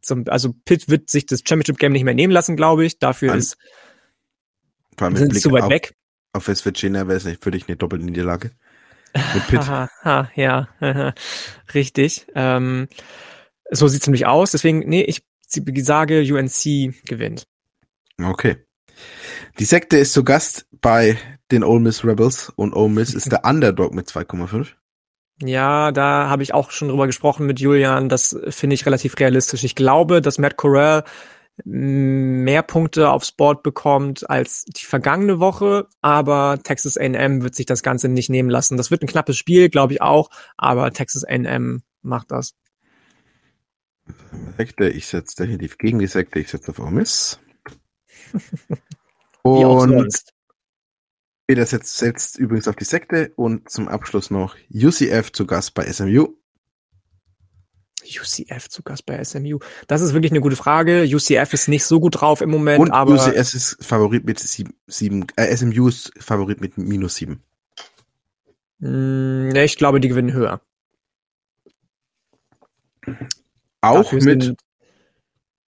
zum, 0.00 0.24
also 0.28 0.54
Pitt 0.64 0.88
wird 0.88 1.10
sich 1.10 1.26
das 1.26 1.42
Championship-Game 1.46 1.92
nicht 1.92 2.04
mehr 2.04 2.14
nehmen 2.14 2.32
lassen, 2.32 2.56
glaube 2.56 2.86
ich. 2.86 3.00
Dafür 3.00 3.32
An- 3.32 3.38
ist, 3.38 3.58
Vor 4.96 5.06
allem 5.06 5.14
mit 5.14 5.20
sind 5.20 5.30
Blick 5.30 5.42
zu 5.42 5.52
weit 5.52 5.62
auf, 5.62 5.70
weg. 5.70 5.94
auf 6.32 6.48
West 6.48 6.64
Virginia 6.64 7.06
wäre 7.06 7.16
es 7.16 7.24
nicht 7.24 7.42
für 7.42 7.50
dich 7.50 7.68
eine 7.68 7.76
Doppelniederlage. 7.76 8.52
Mit 9.34 9.46
Pitt. 9.46 9.60
Haha, 9.60 9.90
ha, 10.04 10.30
ja, 10.34 11.14
richtig. 11.74 12.26
Ähm, 12.34 12.88
so 13.70 13.86
sieht's 13.86 14.06
nämlich 14.06 14.26
aus. 14.26 14.52
Deswegen, 14.52 14.88
nee, 14.88 15.02
ich 15.02 15.22
sage, 15.82 16.22
UNC 16.22 16.94
gewinnt. 17.04 17.46
Okay. 18.22 18.56
Die 19.58 19.64
Sekte 19.64 19.98
ist 19.98 20.12
zu 20.12 20.24
Gast 20.24 20.66
bei 20.80 21.18
den 21.50 21.64
Ole 21.64 21.80
Miss 21.80 22.04
Rebels 22.04 22.50
und 22.56 22.74
Ole 22.74 22.90
Miss 22.90 23.14
ist 23.14 23.30
der 23.30 23.44
Underdog 23.44 23.92
mit 23.94 24.08
2,5. 24.08 24.68
Ja, 25.42 25.90
da 25.92 26.28
habe 26.28 26.42
ich 26.42 26.54
auch 26.54 26.70
schon 26.70 26.88
drüber 26.88 27.06
gesprochen 27.06 27.46
mit 27.46 27.60
Julian. 27.60 28.08
Das 28.08 28.36
finde 28.48 28.74
ich 28.74 28.86
relativ 28.86 29.18
realistisch. 29.18 29.64
Ich 29.64 29.74
glaube, 29.74 30.20
dass 30.22 30.38
Matt 30.38 30.56
Corral 30.56 31.04
mehr 31.64 32.62
Punkte 32.62 33.10
aufs 33.10 33.32
Board 33.32 33.62
bekommt 33.62 34.28
als 34.28 34.64
die 34.64 34.84
vergangene 34.84 35.38
Woche, 35.38 35.86
aber 36.00 36.58
Texas 36.62 36.96
A&M 36.96 37.42
wird 37.42 37.54
sich 37.54 37.66
das 37.66 37.82
Ganze 37.82 38.08
nicht 38.08 38.30
nehmen 38.30 38.50
lassen. 38.50 38.76
Das 38.76 38.90
wird 38.90 39.02
ein 39.02 39.08
knappes 39.08 39.36
Spiel, 39.36 39.68
glaube 39.68 39.94
ich 39.94 40.02
auch, 40.02 40.30
aber 40.56 40.92
Texas 40.92 41.24
A&M 41.24 41.82
macht 42.02 42.30
das. 42.30 42.54
Sekte, 44.56 44.88
ich 44.88 45.06
setze 45.06 45.36
definitiv 45.36 45.78
gegen 45.78 45.98
die 45.98 46.06
Sekte, 46.06 46.40
ich 46.40 46.48
setze 46.48 46.72
auf 46.72 46.78
Ole 49.44 49.88
sonst. 49.88 50.32
Peter 51.46 51.66
setzt, 51.66 51.98
setzt 51.98 52.38
übrigens 52.38 52.68
auf 52.68 52.76
die 52.76 52.84
Sekte 52.84 53.32
und 53.36 53.68
zum 53.68 53.88
Abschluss 53.88 54.30
noch 54.30 54.56
UCF 54.72 55.32
zu 55.32 55.46
Gast 55.46 55.74
bei 55.74 55.90
SMU. 55.90 56.36
UCF 58.04 58.68
zu 58.68 58.82
Gast 58.82 59.06
bei 59.06 59.22
SMU. 59.22 59.58
Das 59.86 60.00
ist 60.00 60.12
wirklich 60.14 60.32
eine 60.32 60.40
gute 60.40 60.56
Frage. 60.56 61.02
UCF 61.04 61.52
ist 61.52 61.68
nicht 61.68 61.84
so 61.84 62.00
gut 62.00 62.20
drauf 62.20 62.40
im 62.40 62.50
Moment, 62.50 62.80
Und 62.80 62.90
aber 62.90 63.14
UCF 63.14 63.54
ist 63.54 63.76
Favorit 63.80 64.24
mit 64.24 64.38
sieben, 64.38 64.74
sieben 64.86 65.26
äh, 65.36 65.56
SMU 65.56 65.88
ist 65.88 66.12
Favorit 66.18 66.60
mit 66.60 66.78
minus 66.78 67.14
sieben. 67.16 67.42
nee, 68.78 69.64
ich 69.64 69.76
glaube, 69.76 70.00
die 70.00 70.08
gewinnen 70.08 70.32
höher. 70.32 70.60
Auch 73.80 74.02
Dafür 74.02 74.22
mit, 74.22 74.42
sind, 74.42 74.58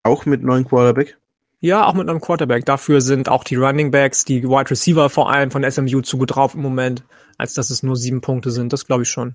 auch 0.02 0.24
mit 0.26 0.42
neuen 0.42 0.64
Quarterback. 0.64 1.18
ja, 1.60 1.84
auch 1.86 1.94
mit 1.94 2.08
einem 2.08 2.20
Quarterback. 2.20 2.64
Dafür 2.64 3.00
sind 3.00 3.28
auch 3.28 3.42
die 3.44 3.56
Running 3.56 3.90
Backs, 3.90 4.24
die 4.24 4.44
Wide 4.44 4.70
Receiver 4.70 5.10
vor 5.10 5.30
allem 5.30 5.50
von 5.50 5.68
SMU 5.68 6.00
zu 6.02 6.18
gut 6.18 6.34
drauf 6.34 6.54
im 6.54 6.62
Moment, 6.62 7.04
als 7.38 7.54
dass 7.54 7.70
es 7.70 7.82
nur 7.82 7.96
sieben 7.96 8.20
Punkte 8.20 8.50
sind. 8.50 8.72
Das 8.72 8.86
glaube 8.86 9.02
ich 9.02 9.08
schon. 9.10 9.34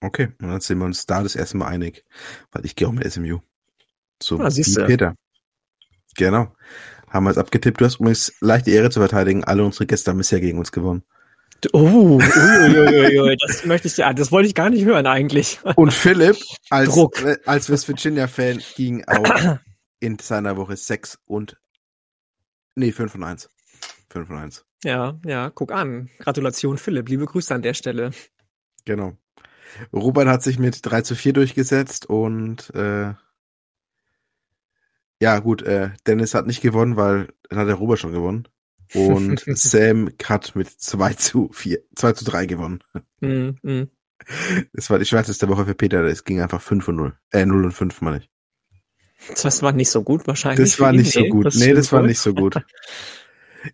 Okay, 0.00 0.28
und 0.40 0.48
dann 0.48 0.60
sind 0.60 0.78
wir 0.78 0.84
uns 0.84 1.06
da 1.06 1.22
das 1.22 1.34
erste 1.34 1.56
Mal 1.56 1.66
einig, 1.66 2.04
weil 2.52 2.64
ich 2.64 2.76
gehe 2.76 2.86
auch 2.86 2.92
mit 2.92 3.10
SMU. 3.10 3.40
So 4.22 4.38
Ah, 4.40 4.48
wie 4.50 4.84
Peter. 4.86 5.14
Genau. 6.16 6.54
Haben 7.08 7.24
wir 7.24 7.30
es 7.30 7.38
abgetippt. 7.38 7.80
Du 7.80 7.84
hast 7.84 8.00
übrigens 8.00 8.32
leicht 8.40 8.66
die 8.66 8.72
Ehre 8.72 8.90
zu 8.90 9.00
verteidigen. 9.00 9.44
Alle 9.44 9.64
unsere 9.64 9.86
Gäste 9.86 10.10
haben 10.10 10.18
bisher 10.18 10.40
gegen 10.40 10.58
uns 10.58 10.72
gewonnen. 10.72 11.02
Oh, 11.72 12.18
uiuiuiui, 12.20 13.36
das 13.36 13.64
möchte 13.64 13.88
ich 13.88 13.96
ja, 13.96 14.12
das 14.12 14.30
wollte 14.30 14.46
ich 14.46 14.54
gar 14.54 14.70
nicht 14.70 14.84
hören 14.84 15.06
eigentlich. 15.06 15.58
Und 15.74 15.92
Philipp, 15.92 16.36
als, 16.70 16.90
Druck. 16.94 17.20
äh, 17.22 17.36
als 17.46 17.68
West 17.68 17.88
Virginia-Fan, 17.88 18.62
ging 18.76 19.04
auch 19.08 19.58
in 19.98 20.18
seiner 20.20 20.56
Woche 20.56 20.76
6 20.76 21.18
und, 21.24 21.58
nee, 22.76 22.92
5 22.92 23.16
und 23.16 23.24
1. 23.24 23.50
5 24.10 24.30
und 24.30 24.36
1. 24.36 24.64
Ja, 24.84 25.18
ja, 25.24 25.50
guck 25.50 25.72
an. 25.72 26.08
Gratulation, 26.20 26.78
Philipp. 26.78 27.08
Liebe 27.08 27.26
Grüße 27.26 27.52
an 27.52 27.62
der 27.62 27.74
Stelle. 27.74 28.12
Genau. 28.84 29.16
Ruben 29.92 30.28
hat 30.28 30.42
sich 30.42 30.58
mit 30.58 30.80
3 30.82 31.02
zu 31.02 31.14
4 31.14 31.32
durchgesetzt 31.32 32.06
und 32.06 32.74
äh, 32.74 33.14
ja 35.20 35.38
gut, 35.40 35.62
äh, 35.62 35.90
Dennis 36.06 36.34
hat 36.34 36.46
nicht 36.46 36.60
gewonnen, 36.60 36.96
weil 36.96 37.28
dann 37.48 37.58
hat 37.58 37.68
der 37.68 37.74
Robert 37.74 37.98
schon 37.98 38.12
gewonnen. 38.12 38.48
Und 38.94 39.42
Sam 39.46 40.10
hat 40.24 40.54
mit 40.54 40.68
2 40.68 41.12
zu 41.14 41.50
4, 41.52 41.78
2 41.96 42.12
zu 42.12 42.24
3 42.24 42.46
gewonnen. 42.46 42.82
Mm, 43.20 43.50
mm. 43.62 43.90
Das 44.72 44.90
war 44.90 44.98
die 44.98 45.04
schwärzeste 45.04 45.48
Woche 45.48 45.66
für 45.66 45.74
Peter, 45.74 46.02
es 46.04 46.24
ging 46.24 46.40
einfach 46.40 46.60
5 46.60 46.88
und 46.88 46.96
0. 46.96 47.18
Äh, 47.30 47.46
0 47.46 47.64
und 47.64 47.72
5, 47.72 48.00
meine 48.00 48.18
ich. 48.18 48.30
Das 49.42 49.62
war 49.62 49.72
nicht 49.72 49.90
so 49.90 50.02
gut 50.02 50.26
wahrscheinlich. 50.26 50.70
Das 50.70 50.80
war 50.80 50.92
ihn. 50.92 51.00
nicht 51.00 51.12
so 51.12 51.24
gut. 51.24 51.46
Nee, 51.46 51.50
stimmt 51.50 51.78
das 51.78 51.92
war 51.92 52.02
nicht 52.02 52.20
so 52.20 52.34
gut. 52.34 52.56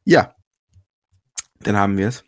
Ja. 0.05 0.35
Dann 1.61 1.77
haben 1.77 1.99
wir 1.99 2.09
es. 2.09 2.25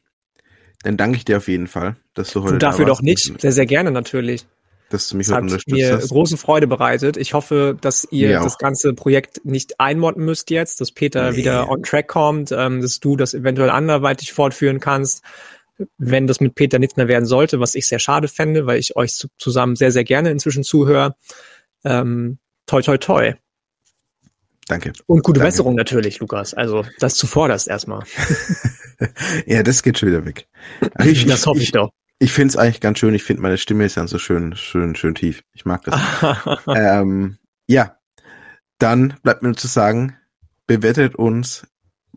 Dann 0.86 0.96
danke 0.96 1.16
ich 1.18 1.24
dir 1.24 1.38
auf 1.38 1.48
jeden 1.48 1.66
Fall, 1.66 1.96
dass 2.14 2.30
du 2.32 2.42
heute 2.44 2.52
Du 2.54 2.58
da 2.58 2.70
dafür 2.70 2.86
warst 2.86 3.00
doch 3.00 3.02
nicht. 3.02 3.40
Sehr, 3.40 3.50
sehr 3.50 3.66
gerne 3.66 3.90
natürlich. 3.90 4.46
dass 4.88 5.08
du 5.08 5.16
mich 5.16 5.26
Es 5.26 5.32
heute 5.34 5.52
hat 5.54 5.62
mir 5.66 5.94
hast. 5.94 6.08
große 6.10 6.36
Freude 6.36 6.68
bereitet. 6.68 7.16
Ich 7.16 7.34
hoffe, 7.34 7.76
dass 7.80 8.06
ihr 8.12 8.28
Mir 8.28 8.40
auch. 8.40 8.44
das 8.44 8.56
ganze 8.58 8.94
Projekt 8.94 9.44
nicht 9.44 9.80
einmotten 9.80 10.24
müsst 10.24 10.48
jetzt, 10.50 10.80
dass 10.80 10.92
Peter 10.92 11.32
Nee. 11.32 11.38
wieder 11.38 11.68
on 11.68 11.82
track 11.82 12.06
kommt, 12.06 12.52
ähm, 12.52 12.80
dass 12.82 13.00
du 13.00 13.16
das 13.16 13.34
eventuell 13.34 13.70
anderweitig 13.70 14.32
fortführen 14.32 14.78
kannst. 14.78 15.24
Wenn 15.98 16.28
das 16.28 16.38
mit 16.38 16.54
Peter 16.54 16.78
nichts 16.78 16.96
mehr 16.96 17.08
werden 17.08 17.26
sollte, 17.26 17.58
was 17.58 17.74
ich 17.74 17.88
sehr 17.88 17.98
schade 17.98 18.28
fände, 18.28 18.66
weil 18.66 18.78
ich 18.78 18.94
euch 18.94 19.12
zu, 19.14 19.26
zusammen 19.38 19.74
sehr, 19.74 19.90
sehr 19.90 20.04
gerne 20.04 20.30
inzwischen 20.30 20.62
zuhöre. 20.62 21.16
Ähm, 21.84 22.38
toi, 22.66 22.80
toi, 22.80 22.96
toi. 22.96 23.34
Danke. 24.68 24.92
Und 25.06 25.22
gute 25.22 25.38
Danke. 25.38 25.52
Besserung 25.52 25.74
natürlich, 25.74 26.18
Lukas. 26.18 26.54
Also 26.54 26.84
das 26.98 27.14
zuvorderst 27.14 27.68
erstmal. 27.68 28.02
Ja, 29.44 29.62
das 29.62 29.82
geht 29.82 29.98
schon 29.98 30.08
wieder 30.08 30.24
weg. 30.24 30.48
Also 30.94 31.10
ich 31.10 31.26
das 31.26 31.46
hoffe 31.46 31.58
ich, 31.58 31.64
ich, 31.64 31.72
doch. 31.72 31.90
ich 32.18 32.32
finde 32.32 32.52
es 32.52 32.56
eigentlich 32.56 32.80
ganz 32.80 32.98
schön. 32.98 33.14
Ich 33.14 33.24
finde, 33.24 33.42
meine 33.42 33.58
Stimme 33.58 33.84
ist 33.84 33.98
dann 33.98 34.08
so 34.08 34.18
schön, 34.18 34.56
schön, 34.56 34.94
schön 34.94 35.14
tief. 35.14 35.42
Ich 35.52 35.66
mag 35.66 35.84
das. 35.84 36.00
ähm, 36.74 37.36
ja, 37.66 37.96
dann 38.78 39.14
bleibt 39.22 39.42
mir 39.42 39.48
nur 39.48 39.56
zu 39.56 39.66
sagen, 39.66 40.16
bewertet 40.66 41.14
uns, 41.14 41.66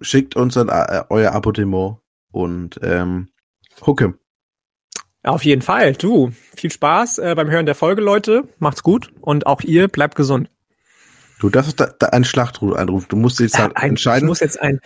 schickt 0.01 0.35
uns 0.35 0.57
ein, 0.57 0.69
äh, 0.69 1.03
euer 1.09 1.34
Abonnement 1.34 1.97
und 2.31 2.80
ähm, 2.81 3.30
Hucke. 3.85 4.17
Auf 5.23 5.43
jeden 5.43 5.61
Fall. 5.61 5.93
Du, 5.93 6.31
viel 6.55 6.71
Spaß 6.71 7.17
äh, 7.17 7.35
beim 7.35 7.49
Hören 7.49 7.65
der 7.65 7.76
Folge, 7.76 8.01
Leute. 8.01 8.47
Macht's 8.59 8.84
gut 8.84 9.11
und 9.19 9.47
auch 9.47 9.61
ihr 9.61 9.89
bleibt 9.89 10.15
gesund. 10.15 10.49
Du 11.40 11.49
darfst 11.49 11.80
da, 11.80 11.88
da 11.98 12.07
einen 12.07 12.26
Schlachtruf 12.26 12.76
anrufen. 12.76 13.07
Du 13.10 13.16
musst 13.16 13.40
jetzt 13.40 13.57
halt 13.57 13.72
Äh, 13.74 13.80
ein, 13.82 13.90
entscheiden. 13.91 14.26
Ich 14.26 14.30
muss 14.30 14.40
jetzt 14.41 14.61
ein. 14.61 14.80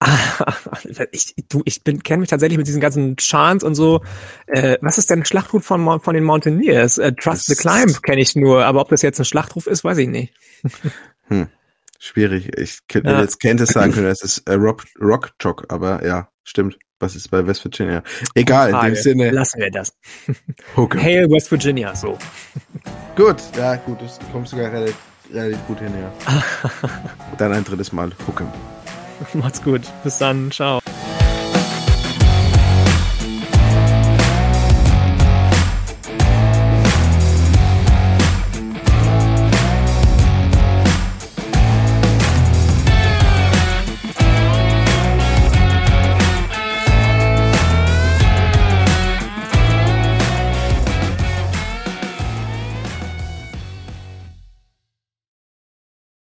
ich, 1.12 1.34
du, 1.48 1.62
ich 1.64 1.84
bin 1.84 2.02
kenne 2.02 2.20
mich 2.20 2.28
tatsächlich 2.30 2.58
mit 2.58 2.66
diesen 2.66 2.80
ganzen 2.80 3.16
Chants 3.16 3.62
und 3.64 3.74
so. 3.74 4.02
Äh, 4.46 4.76
was 4.80 4.98
ist 4.98 5.10
denn 5.10 5.20
ein 5.20 5.24
Schlachtruf 5.24 5.64
von, 5.64 6.00
von 6.00 6.14
den 6.14 6.24
Mountaineers? 6.24 6.98
Äh, 6.98 7.12
Trust 7.12 7.46
the 7.46 7.54
Das- 7.54 7.62
Climb 7.62 8.02
kenne 8.02 8.20
ich 8.20 8.34
nur, 8.36 8.64
aber 8.64 8.80
ob 8.80 8.88
das 8.88 9.02
jetzt 9.02 9.20
ein 9.20 9.24
Schlachtruf 9.24 9.66
ist, 9.66 9.84
weiß 9.84 9.98
ich 9.98 10.08
nicht. 10.08 10.34
Schwierig. 12.00 12.50
Ich 12.58 12.80
könnte 12.88 13.10
Ja. 13.10 13.20
jetzt 13.20 13.38
Kansas 13.40 13.68
sagen 13.70 13.92
können, 13.92 14.06
das 14.08 14.22
ist 14.22 14.38
äh, 14.48 14.54
Rock, 14.54 14.84
Rock 15.00 15.30
Chalk, 15.38 15.64
aber 15.68 16.04
ja, 16.04 16.28
stimmt. 16.42 16.76
Was 16.98 17.14
ist 17.16 17.30
bei 17.30 17.44
West 17.46 17.64
Virginia? 17.64 18.02
Egal, 18.34 18.70
in 18.70 18.80
dem 18.80 18.94
Sinne, 18.94 19.30
Lassen 19.30 19.60
wir 19.60 19.70
das. 19.70 19.92
Hail 20.76 21.28
West 21.30 21.50
Virginia, 21.50 21.94
so. 21.96 22.16
Gut, 23.16 23.36
ja, 23.56 23.74
gut, 23.76 24.00
das 24.02 24.18
kommt 24.32 24.48
sogar 24.48 24.70
relativ, 24.72 24.96
relativ 25.32 25.66
gut 25.66 25.78
hin, 25.78 25.92
ja. 26.00 26.10
Dann 27.38 27.52
ein 27.52 27.64
drittes 27.64 27.92
Mal 27.92 28.10
Hucke. 28.26 28.46
Macht's 29.34 29.62
gut. 29.62 29.82
Bis 30.02 30.18
dann. 30.18 30.50
Ciao. 30.50 30.81